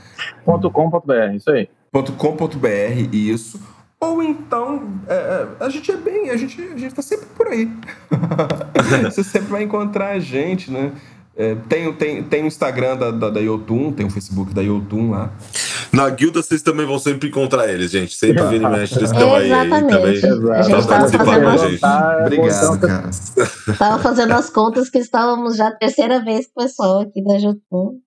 .com.br, 0.45 1.35
isso 1.35 1.49
aí. 1.51 1.67
.com.br, 1.91 3.09
isso. 3.11 3.59
Ou 3.99 4.23
então, 4.23 4.99
é, 5.07 5.13
é, 5.13 5.47
a 5.63 5.69
gente 5.69 5.91
é 5.91 5.95
bem, 5.95 6.31
a 6.31 6.37
gente, 6.37 6.59
a 6.59 6.77
gente 6.77 6.95
tá 6.95 7.03
sempre 7.03 7.27
por 7.35 7.47
aí. 7.47 7.71
você 9.03 9.23
sempre 9.23 9.49
vai 9.49 9.61
encontrar 9.61 10.09
a 10.09 10.19
gente, 10.19 10.71
né? 10.71 10.91
É, 11.41 11.55
tem, 11.67 11.91
tem, 11.93 12.21
tem 12.21 12.43
o 12.43 12.45
Instagram 12.45 12.95
da, 12.95 13.09
da, 13.09 13.29
da 13.31 13.39
Yotun, 13.39 13.91
tem 13.91 14.05
o 14.05 14.11
Facebook 14.11 14.53
da 14.53 14.61
Yotun 14.61 15.09
lá. 15.09 15.33
Na 15.91 16.07
guilda 16.07 16.39
vocês 16.39 16.61
também 16.61 16.85
vão 16.85 16.99
sempre 16.99 17.29
encontrar 17.29 17.67
eles, 17.67 17.89
gente. 17.89 18.13
Sempre 18.13 18.43
vira 18.43 18.67
e 18.67 18.71
mexe, 18.71 18.95
eles 18.95 19.09
estão 19.09 19.33
aí, 19.33 19.51
aí 19.51 19.67
também. 19.67 20.21
A 20.53 20.61
gente 20.61 20.87
tava 20.87 21.09
fazendo... 21.09 21.57
gente. 21.57 21.81
Obrigado, 22.21 22.79
cara. 22.79 23.09
Tava 23.75 24.03
fazendo 24.03 24.33
as 24.33 24.51
contas 24.51 24.87
que 24.87 24.99
estávamos 24.99 25.57
já 25.57 25.69
a 25.69 25.71
terceira 25.71 26.23
vez 26.23 26.45
com 26.45 26.61
o 26.61 26.63
pessoal 26.63 27.01
aqui 27.01 27.23
da 27.23 27.33
Yotun. 27.33 27.97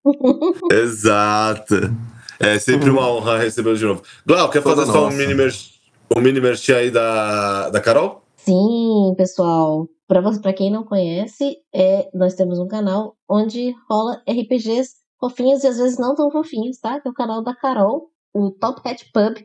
Exato. 0.71 1.93
É 2.39 2.57
sempre 2.61 2.89
uma 2.89 3.11
honra 3.11 3.39
receber 3.39 3.75
de 3.75 3.85
novo. 3.85 4.03
Glau, 4.25 4.49
quer 4.49 4.63
fazer 4.63 4.87
só 4.87 5.09
um 5.09 5.11
mini, 5.11 5.35
merch, 5.35 5.71
um 6.17 6.21
mini 6.21 6.41
merch 6.41 6.71
aí 6.71 6.89
da, 6.89 7.69
da 7.71 7.81
Carol? 7.81 8.23
Sim, 8.37 9.13
pessoal. 9.17 9.89
Para 10.07 10.53
quem 10.53 10.71
não 10.71 10.85
conhece, 10.85 11.57
é, 11.75 12.11
nós 12.13 12.35
temos 12.35 12.59
um 12.59 12.69
canal 12.69 13.17
onde 13.29 13.75
rola 13.89 14.23
RPGs 14.29 14.97
fofinhos 15.19 15.65
e 15.65 15.69
às 15.69 15.79
vezes 15.79 15.99
não 15.99 16.15
tão 16.15 16.31
fofinhos, 16.31 16.79
tá? 16.79 17.01
Que 17.01 17.09
é 17.09 17.11
o 17.11 17.15
canal 17.15 17.43
da 17.43 17.55
Carol, 17.55 18.11
o 18.33 18.51
Top 18.51 18.87
Hat 18.87 19.11
Pub. 19.13 19.39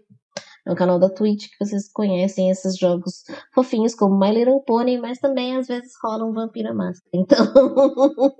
É 0.68 0.72
um 0.72 0.76
canal 0.76 0.99
da 0.99 1.10
Twitch 1.10 1.48
que 1.49 1.65
vocês 1.65 1.90
conhecem 1.91 2.49
esses 2.49 2.77
jogos 2.77 3.23
fofinhos 3.53 3.95
como 3.95 4.19
My 4.19 4.31
Little 4.31 4.61
Pony, 4.61 4.99
mas 4.99 5.18
também 5.18 5.56
às 5.56 5.68
vezes 5.68 5.94
rola 6.03 6.26
um 6.26 6.34
Vampira 6.34 6.73
Máscara. 6.73 7.10
Então. 7.14 7.38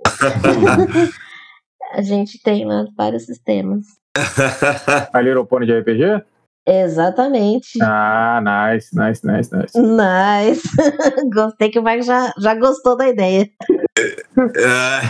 a 1.92 2.02
gente 2.02 2.40
tem 2.42 2.66
lá 2.66 2.84
vários 2.96 3.24
sistemas. 3.24 3.84
My 5.14 5.22
Little 5.22 5.46
Pony 5.46 5.66
de 5.66 5.80
RPG? 5.80 6.22
Exatamente. 6.70 7.82
Ah, 7.82 8.40
nice, 8.40 8.94
nice, 8.94 9.26
nice, 9.26 9.50
nice. 9.52 9.76
Nice. 9.76 10.62
Gostei 11.34 11.68
que 11.68 11.80
o 11.80 11.82
Marcos 11.82 12.06
já, 12.06 12.32
já 12.38 12.54
gostou 12.54 12.96
da 12.96 13.08
ideia. 13.08 13.50
É, 13.98 14.00
é. 14.00 15.00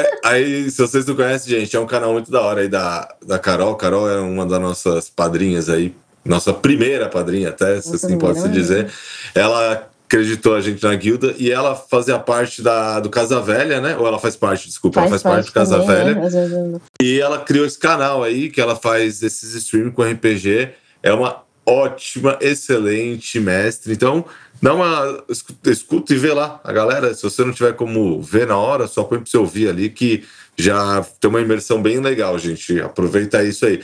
é, 0.00 0.10
aí, 0.24 0.70
se 0.70 0.80
vocês 0.80 1.04
não 1.04 1.14
conhecem, 1.14 1.60
gente, 1.60 1.76
é 1.76 1.80
um 1.80 1.86
canal 1.86 2.14
muito 2.14 2.30
da 2.30 2.40
hora 2.40 2.62
aí 2.62 2.68
da, 2.68 3.06
da 3.26 3.38
Carol. 3.38 3.76
Carol 3.76 4.08
é 4.08 4.18
uma 4.18 4.46
das 4.46 4.60
nossas 4.60 5.10
padrinhas 5.10 5.68
aí, 5.68 5.94
nossa 6.24 6.54
primeira 6.54 7.06
padrinha, 7.08 7.50
até, 7.50 7.78
se 7.82 7.94
assim 7.94 8.16
pode 8.16 8.40
se 8.40 8.48
dizer. 8.48 8.90
Ela 9.34 9.90
acreditou 10.14 10.54
a 10.54 10.60
gente 10.60 10.82
na 10.82 10.94
guilda 10.94 11.34
e 11.36 11.50
ela 11.50 11.74
fazia 11.74 12.18
parte 12.18 12.62
da, 12.62 13.00
do 13.00 13.10
Casa 13.10 13.40
Velha, 13.40 13.80
né? 13.80 13.96
Ou 13.96 14.06
ela 14.06 14.18
faz 14.18 14.36
parte, 14.36 14.68
desculpa, 14.68 15.00
faz 15.00 15.10
ela 15.10 15.18
faz 15.18 15.22
parte, 15.22 15.34
parte 15.34 15.50
do 15.50 15.54
Casa 15.54 15.80
também, 15.80 16.14
Velha. 16.14 16.68
Né? 16.68 16.80
E 17.02 17.20
ela 17.20 17.40
criou 17.40 17.66
esse 17.66 17.78
canal 17.78 18.22
aí 18.22 18.48
que 18.48 18.60
ela 18.60 18.76
faz 18.76 19.22
esses 19.22 19.54
streams 19.54 19.92
com 19.92 20.04
RPG. 20.04 20.70
É 21.02 21.12
uma 21.12 21.42
ótima, 21.66 22.38
excelente 22.40 23.40
mestre. 23.40 23.92
Então, 23.92 24.24
dá 24.62 24.74
uma 24.74 25.24
escuta, 25.28 25.70
escuta, 25.70 26.14
e 26.14 26.16
vê 26.16 26.32
lá 26.32 26.60
a 26.62 26.72
galera. 26.72 27.12
Se 27.12 27.22
você 27.22 27.44
não 27.44 27.52
tiver 27.52 27.72
como 27.72 28.22
ver 28.22 28.46
na 28.46 28.56
hora, 28.56 28.86
só 28.86 29.02
põe 29.02 29.18
para 29.18 29.26
você 29.26 29.36
ouvir 29.36 29.68
ali 29.68 29.90
que 29.90 30.24
já 30.56 31.04
tem 31.18 31.28
uma 31.28 31.40
imersão 31.40 31.82
bem 31.82 31.98
legal, 31.98 32.38
gente. 32.38 32.80
Aproveita 32.80 33.42
isso 33.42 33.66
aí. 33.66 33.82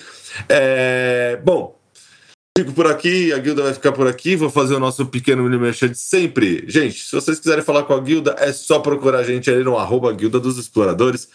É, 0.49 1.41
bom, 1.43 1.80
Fico 2.59 2.73
por 2.73 2.89
aqui, 2.89 3.33
a 3.33 3.39
guilda 3.39 3.63
vai 3.63 3.73
ficar 3.73 3.93
por 3.93 4.09
aqui. 4.09 4.35
Vou 4.35 4.51
fazer 4.51 4.75
o 4.75 4.81
nosso 4.81 5.07
pequeno 5.07 5.45
mini 5.45 5.57
merchan 5.57 5.95
sempre. 5.95 6.65
Gente, 6.67 7.01
se 7.01 7.13
vocês 7.13 7.39
quiserem 7.39 7.63
falar 7.63 7.85
com 7.85 7.95
a 7.95 8.01
guilda, 8.01 8.35
é 8.39 8.53
só 8.53 8.81
procurar 8.81 9.21
a 9.21 9.23
gente 9.23 9.49
ali 9.49 9.63
no 9.63 9.79
arroba 9.79 10.13
guilda 10.13 10.41
dos 10.41 10.59
exploradores. 10.59 11.29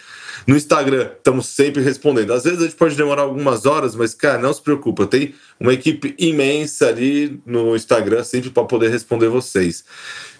No 0.45 0.57
Instagram, 0.57 1.09
estamos 1.17 1.47
sempre 1.47 1.81
respondendo. 1.81 2.33
Às 2.33 2.43
vezes 2.43 2.59
a 2.59 2.63
gente 2.63 2.75
pode 2.75 2.95
demorar 2.95 3.21
algumas 3.21 3.65
horas, 3.65 3.95
mas, 3.95 4.13
cara, 4.13 4.37
não 4.37 4.53
se 4.53 4.61
preocupa. 4.61 5.07
Tem 5.07 5.33
uma 5.57 5.73
equipe 5.73 6.13
imensa 6.19 6.89
ali 6.89 7.41
no 7.45 7.77
Instagram, 7.77 8.21
sempre 8.25 8.49
para 8.49 8.65
poder 8.65 8.89
responder 8.89 9.29
vocês. 9.29 9.85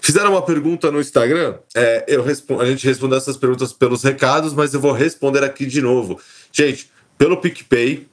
Fizeram 0.02 0.32
uma 0.32 0.42
pergunta 0.42 0.92
no 0.92 1.00
Instagram, 1.00 1.56
é, 1.74 2.04
eu 2.06 2.22
respondo, 2.22 2.62
a 2.62 2.66
gente 2.66 2.86
respondeu 2.86 3.18
essas 3.18 3.38
perguntas 3.38 3.72
pelos 3.72 4.04
recados, 4.04 4.54
mas 4.54 4.74
eu 4.74 4.82
vou 4.82 4.92
responder 4.92 5.44
aqui 5.44 5.66
de 5.66 5.82
novo. 5.82 6.20
Gente, 6.52 6.92
pelo 7.18 7.38
PicPay, 7.38 8.06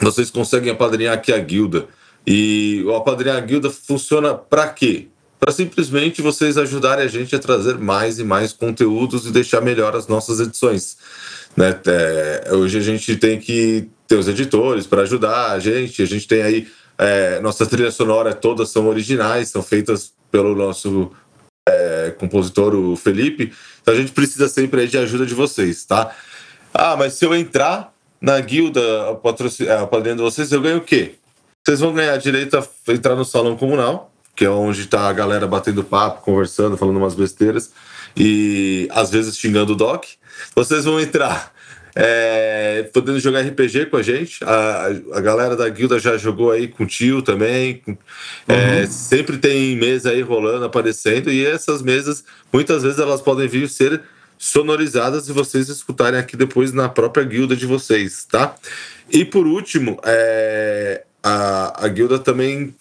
vocês 0.00 0.30
conseguem 0.30 0.70
apadrinhar 0.70 1.14
aqui 1.14 1.32
a 1.32 1.38
guilda. 1.38 1.86
E 2.26 2.82
o 2.86 2.94
apadrinhar 2.94 3.36
a 3.36 3.40
guilda 3.40 3.70
funciona 3.70 4.34
para 4.34 4.68
quê? 4.68 5.08
Para 5.38 5.52
simplesmente 5.52 6.20
vocês 6.20 6.58
ajudarem 6.58 7.04
a 7.04 7.08
gente 7.08 7.34
a 7.34 7.38
trazer 7.38 7.78
mais 7.78 8.18
e 8.18 8.24
mais 8.24 8.52
conteúdos 8.52 9.26
e 9.26 9.30
deixar 9.30 9.60
melhor 9.60 9.94
as 9.94 10.06
nossas 10.06 10.40
edições. 10.40 10.96
Né? 11.56 11.78
É, 11.86 12.50
hoje 12.52 12.78
a 12.78 12.82
gente 12.82 13.16
tem 13.16 13.38
que 13.38 13.88
ter 14.08 14.16
os 14.16 14.28
editores 14.28 14.86
para 14.86 15.02
ajudar 15.02 15.52
a 15.52 15.58
gente. 15.58 16.02
A 16.02 16.06
gente 16.06 16.26
tem 16.26 16.42
aí 16.42 16.68
é, 16.98 17.40
nossa 17.40 17.66
trilha 17.66 17.90
sonora, 17.90 18.34
todas 18.34 18.70
são 18.70 18.88
originais, 18.88 19.48
são 19.50 19.62
feitas 19.62 20.12
pelo 20.30 20.54
nosso 20.54 21.12
é, 21.68 22.14
compositor, 22.18 22.74
o 22.74 22.96
Felipe. 22.96 23.52
Então 23.82 23.94
a 23.94 23.96
gente 23.96 24.12
precisa 24.12 24.48
sempre 24.48 24.86
de 24.86 24.98
ajuda 24.98 25.24
de 25.24 25.34
vocês, 25.34 25.84
tá? 25.84 26.14
Ah, 26.72 26.96
mas 26.96 27.14
se 27.14 27.24
eu 27.24 27.34
entrar 27.34 27.95
na 28.26 28.40
guilda, 28.40 28.80
a 29.10 29.86
padrinho 29.86 30.16
de 30.16 30.22
vocês, 30.22 30.50
eu 30.50 30.60
ganho 30.60 30.78
o 30.78 30.80
quê? 30.80 31.14
Vocês 31.64 31.78
vão 31.78 31.94
ganhar 31.94 32.16
direito 32.16 32.58
a 32.58 32.92
entrar 32.92 33.14
no 33.14 33.24
salão 33.24 33.56
comunal, 33.56 34.12
que 34.34 34.44
é 34.44 34.50
onde 34.50 34.80
está 34.80 35.08
a 35.08 35.12
galera 35.12 35.46
batendo 35.46 35.84
papo, 35.84 36.22
conversando, 36.22 36.76
falando 36.76 36.96
umas 36.96 37.14
besteiras 37.14 37.70
e 38.16 38.88
às 38.90 39.12
vezes 39.12 39.38
xingando 39.38 39.74
o 39.74 39.76
Doc. 39.76 40.06
Vocês 40.56 40.84
vão 40.84 41.00
entrar 41.00 41.52
é, 41.94 42.90
podendo 42.92 43.20
jogar 43.20 43.42
RPG 43.42 43.86
com 43.86 43.96
a 43.96 44.02
gente. 44.02 44.42
A, 44.42 44.86
a 45.12 45.20
galera 45.20 45.54
da 45.54 45.68
guilda 45.68 45.96
já 46.00 46.16
jogou 46.16 46.50
aí 46.50 46.66
com 46.66 46.82
o 46.82 46.86
tio 46.86 47.22
também. 47.22 47.80
É, 48.48 48.80
uhum. 48.80 48.86
Sempre 48.90 49.38
tem 49.38 49.76
mesa 49.76 50.10
aí 50.10 50.20
rolando, 50.20 50.64
aparecendo, 50.64 51.30
e 51.30 51.46
essas 51.46 51.80
mesas, 51.80 52.24
muitas 52.52 52.82
vezes, 52.82 52.98
elas 52.98 53.20
podem 53.20 53.46
vir 53.46 53.68
ser 53.68 54.02
sonorizadas 54.38 55.28
e 55.28 55.32
vocês 55.32 55.68
escutarem 55.68 56.18
aqui 56.18 56.36
depois 56.36 56.72
na 56.72 56.88
própria 56.88 57.24
guilda 57.24 57.56
de 57.56 57.66
vocês, 57.66 58.24
tá? 58.24 58.54
E 59.10 59.24
por 59.24 59.46
último, 59.46 59.98
é, 60.04 61.04
a, 61.22 61.84
a 61.84 61.88
guilda 61.88 62.18
também 62.18 62.74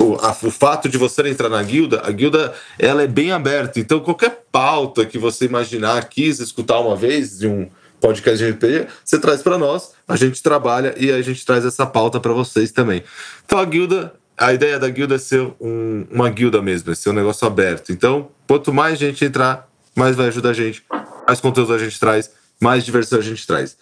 o, 0.00 0.14
a, 0.14 0.30
o, 0.30 0.50
fato 0.50 0.88
de 0.88 0.98
você 0.98 1.28
entrar 1.28 1.48
na 1.48 1.62
guilda, 1.62 2.02
a 2.04 2.10
guilda 2.10 2.52
ela 2.78 3.02
é 3.02 3.06
bem 3.06 3.30
aberta. 3.30 3.78
Então, 3.78 4.00
qualquer 4.00 4.44
pauta 4.50 5.06
que 5.06 5.18
você 5.18 5.44
imaginar, 5.44 6.08
quis 6.08 6.40
escutar 6.40 6.80
uma 6.80 6.96
vez 6.96 7.38
de 7.38 7.46
um 7.46 7.68
podcast 8.00 8.44
de 8.44 8.50
RPG, 8.50 8.88
você 9.04 9.18
traz 9.18 9.42
para 9.42 9.56
nós, 9.56 9.92
a 10.08 10.16
gente 10.16 10.42
trabalha 10.42 10.94
e 10.96 11.12
a 11.12 11.22
gente 11.22 11.46
traz 11.46 11.64
essa 11.64 11.86
pauta 11.86 12.18
para 12.18 12.32
vocês 12.32 12.72
também. 12.72 13.04
Então, 13.44 13.58
a 13.58 13.64
guilda, 13.64 14.12
a 14.36 14.52
ideia 14.52 14.78
da 14.78 14.88
guilda 14.88 15.14
é 15.14 15.18
ser 15.18 15.52
um, 15.60 16.04
uma 16.10 16.28
guilda 16.28 16.60
mesmo, 16.60 16.90
é 16.90 16.94
ser 16.94 17.10
um 17.10 17.14
negócio 17.14 17.46
aberto. 17.46 17.92
Então, 17.92 18.28
quanto 18.48 18.72
mais 18.72 18.98
gente 18.98 19.24
entrar, 19.24 19.68
mais 19.94 20.16
vai 20.16 20.28
ajudar 20.28 20.50
a 20.50 20.54
gente, 20.54 20.82
mais 21.26 21.40
conteúdo 21.40 21.72
a 21.74 21.78
gente 21.78 21.98
traz, 21.98 22.30
mais 22.60 22.84
diversão 22.84 23.18
a 23.18 23.22
gente 23.22 23.46
traz. 23.46 23.76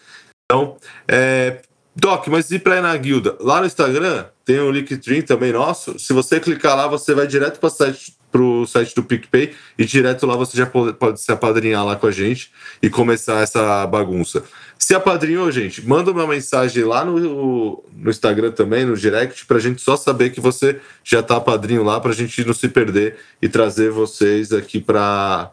Então, 0.45 0.77
é, 1.07 1.61
Doc, 1.95 2.28
mas 2.28 2.51
e 2.51 2.59
para 2.59 2.78
ir 2.78 2.82
na 2.82 2.97
guilda? 2.97 3.37
Lá 3.41 3.61
no 3.61 3.66
Instagram 3.66 4.27
tem 4.45 4.59
o 4.59 4.70
Linktree 4.70 5.23
também 5.23 5.53
nosso. 5.53 5.99
Se 5.99 6.12
você 6.12 6.41
clicar 6.41 6.77
lá, 6.77 6.87
você 6.87 7.15
vai 7.15 7.27
direto 7.27 7.59
para 7.61 7.69
o 8.41 8.66
site, 8.66 8.95
do 8.95 9.03
PicPay 9.03 9.55
e 9.78 9.85
direto 9.85 10.24
lá 10.27 10.37
você 10.37 10.57
já 10.57 10.66
pode, 10.66 10.95
pode 10.95 11.20
se 11.20 11.31
apadrinhar 11.31 11.85
lá 11.85 11.97
com 11.97 12.07
a 12.07 12.11
gente 12.11 12.51
e 12.81 12.89
começar 12.89 13.43
essa 13.43 13.87
bagunça. 13.87 14.45
Se 14.78 14.95
apadrinhou, 14.95 15.51
gente, 15.51 15.87
manda 15.87 16.11
uma 16.11 16.27
mensagem 16.27 16.85
lá 16.85 17.05
no, 17.05 17.85
no 17.93 18.11
Instagram 18.11 18.53
também, 18.53 18.87
no 18.87 18.97
direct, 18.97 19.45
para 19.45 19.59
a 19.59 19.61
gente 19.61 19.82
só 19.82 19.97
saber 19.97 20.31
que 20.31 20.41
você 20.41 20.81
já 21.05 21.23
tá 21.23 21.41
padrinho 21.41 21.82
lá, 21.85 22.01
para 22.01 22.12
a 22.12 22.15
gente 22.15 22.45
não 22.45 22.55
se 22.55 22.69
perder 22.69 23.19
e 23.43 23.49
trazer 23.49 23.91
vocês 23.91 24.53
aqui 24.53 24.81
para 24.81 25.53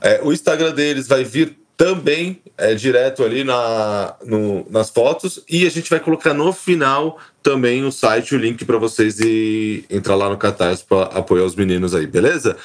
É, 0.00 0.20
o 0.22 0.32
Instagram 0.32 0.72
deles 0.72 1.06
vai 1.08 1.24
vir 1.24 1.58
também 1.76 2.40
é, 2.56 2.72
direto 2.74 3.24
ali 3.24 3.42
na, 3.42 4.14
no, 4.24 4.64
nas 4.70 4.90
fotos 4.90 5.42
e 5.48 5.66
a 5.66 5.70
gente 5.70 5.90
vai 5.90 5.98
colocar 5.98 6.32
no 6.34 6.52
final 6.52 7.18
também 7.44 7.84
o 7.84 7.92
site, 7.92 8.34
o 8.34 8.38
link 8.38 8.64
para 8.64 8.78
vocês 8.78 9.20
e 9.20 9.84
entrar 9.90 10.16
lá 10.16 10.30
no 10.30 10.38
Catarse 10.38 10.82
para 10.82 11.02
apoiar 11.18 11.44
os 11.44 11.54
meninos 11.54 11.94
aí, 11.94 12.06
beleza? 12.06 12.56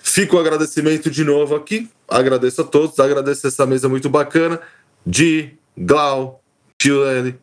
Fica 0.00 0.36
o 0.36 0.38
agradecimento 0.38 1.10
de 1.10 1.24
novo 1.24 1.56
aqui. 1.56 1.90
Agradeço 2.08 2.60
a 2.60 2.64
todos, 2.64 2.98
agradeço 3.00 3.44
essa 3.46 3.66
mesa 3.66 3.88
muito 3.88 4.08
bacana. 4.08 4.60
Di, 5.04 5.50
Glau, 5.76 6.40
Tilene, 6.78 7.34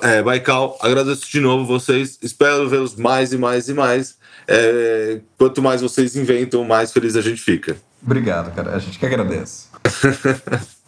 é, 0.00 0.22
Baikal, 0.22 0.78
agradeço 0.80 1.30
de 1.30 1.40
novo 1.40 1.66
vocês. 1.66 2.18
Espero 2.22 2.68
vê-los 2.70 2.96
mais 2.96 3.34
e 3.34 3.36
mais 3.36 3.68
e 3.68 3.74
mais. 3.74 4.16
É, 4.48 5.20
quanto 5.36 5.60
mais 5.60 5.82
vocês 5.82 6.16
inventam, 6.16 6.64
mais 6.64 6.90
feliz 6.90 7.16
a 7.16 7.20
gente 7.20 7.42
fica. 7.42 7.76
Obrigado, 8.02 8.54
cara. 8.54 8.74
A 8.74 8.78
gente 8.78 8.98
que 8.98 9.04
agradece. 9.04 9.66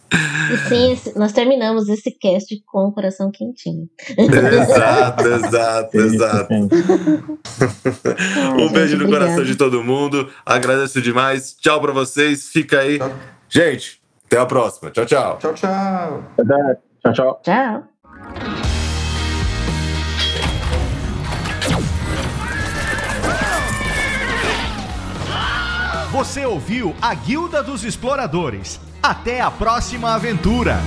E 0.51 0.57
sim, 0.69 1.11
nós 1.15 1.31
terminamos 1.31 1.89
esse 1.89 2.11
cast 2.11 2.61
com 2.65 2.85
o 2.85 2.91
coração 2.91 3.31
quentinho. 3.31 3.89
Exato, 4.17 5.27
exato, 5.27 5.97
exato. 5.97 6.53
um 8.59 8.71
beijo 8.71 8.97
no 8.97 9.09
coração 9.09 9.43
de 9.43 9.55
todo 9.55 9.83
mundo. 9.83 10.29
Agradeço 10.45 11.01
demais. 11.01 11.55
Tchau 11.59 11.81
para 11.81 11.91
vocês. 11.91 12.49
Fica 12.49 12.79
aí. 12.79 12.99
Tchau. 12.99 13.11
Gente, 13.49 14.01
até 14.25 14.37
a 14.37 14.45
próxima. 14.45 14.91
Tchau, 14.91 15.05
tchau. 15.05 15.37
Tchau, 15.39 15.53
tchau. 15.53 16.23
Tchau, 17.01 17.13
tchau. 17.13 17.41
Tchau. 17.43 17.83
Você 26.11 26.45
ouviu 26.45 26.95
a 27.01 27.13
Guilda 27.13 27.61
dos 27.61 27.83
Exploradores. 27.83 28.79
Até 29.07 29.39
a 29.39 29.51
próxima 29.51 30.15
aventura! 30.15 30.79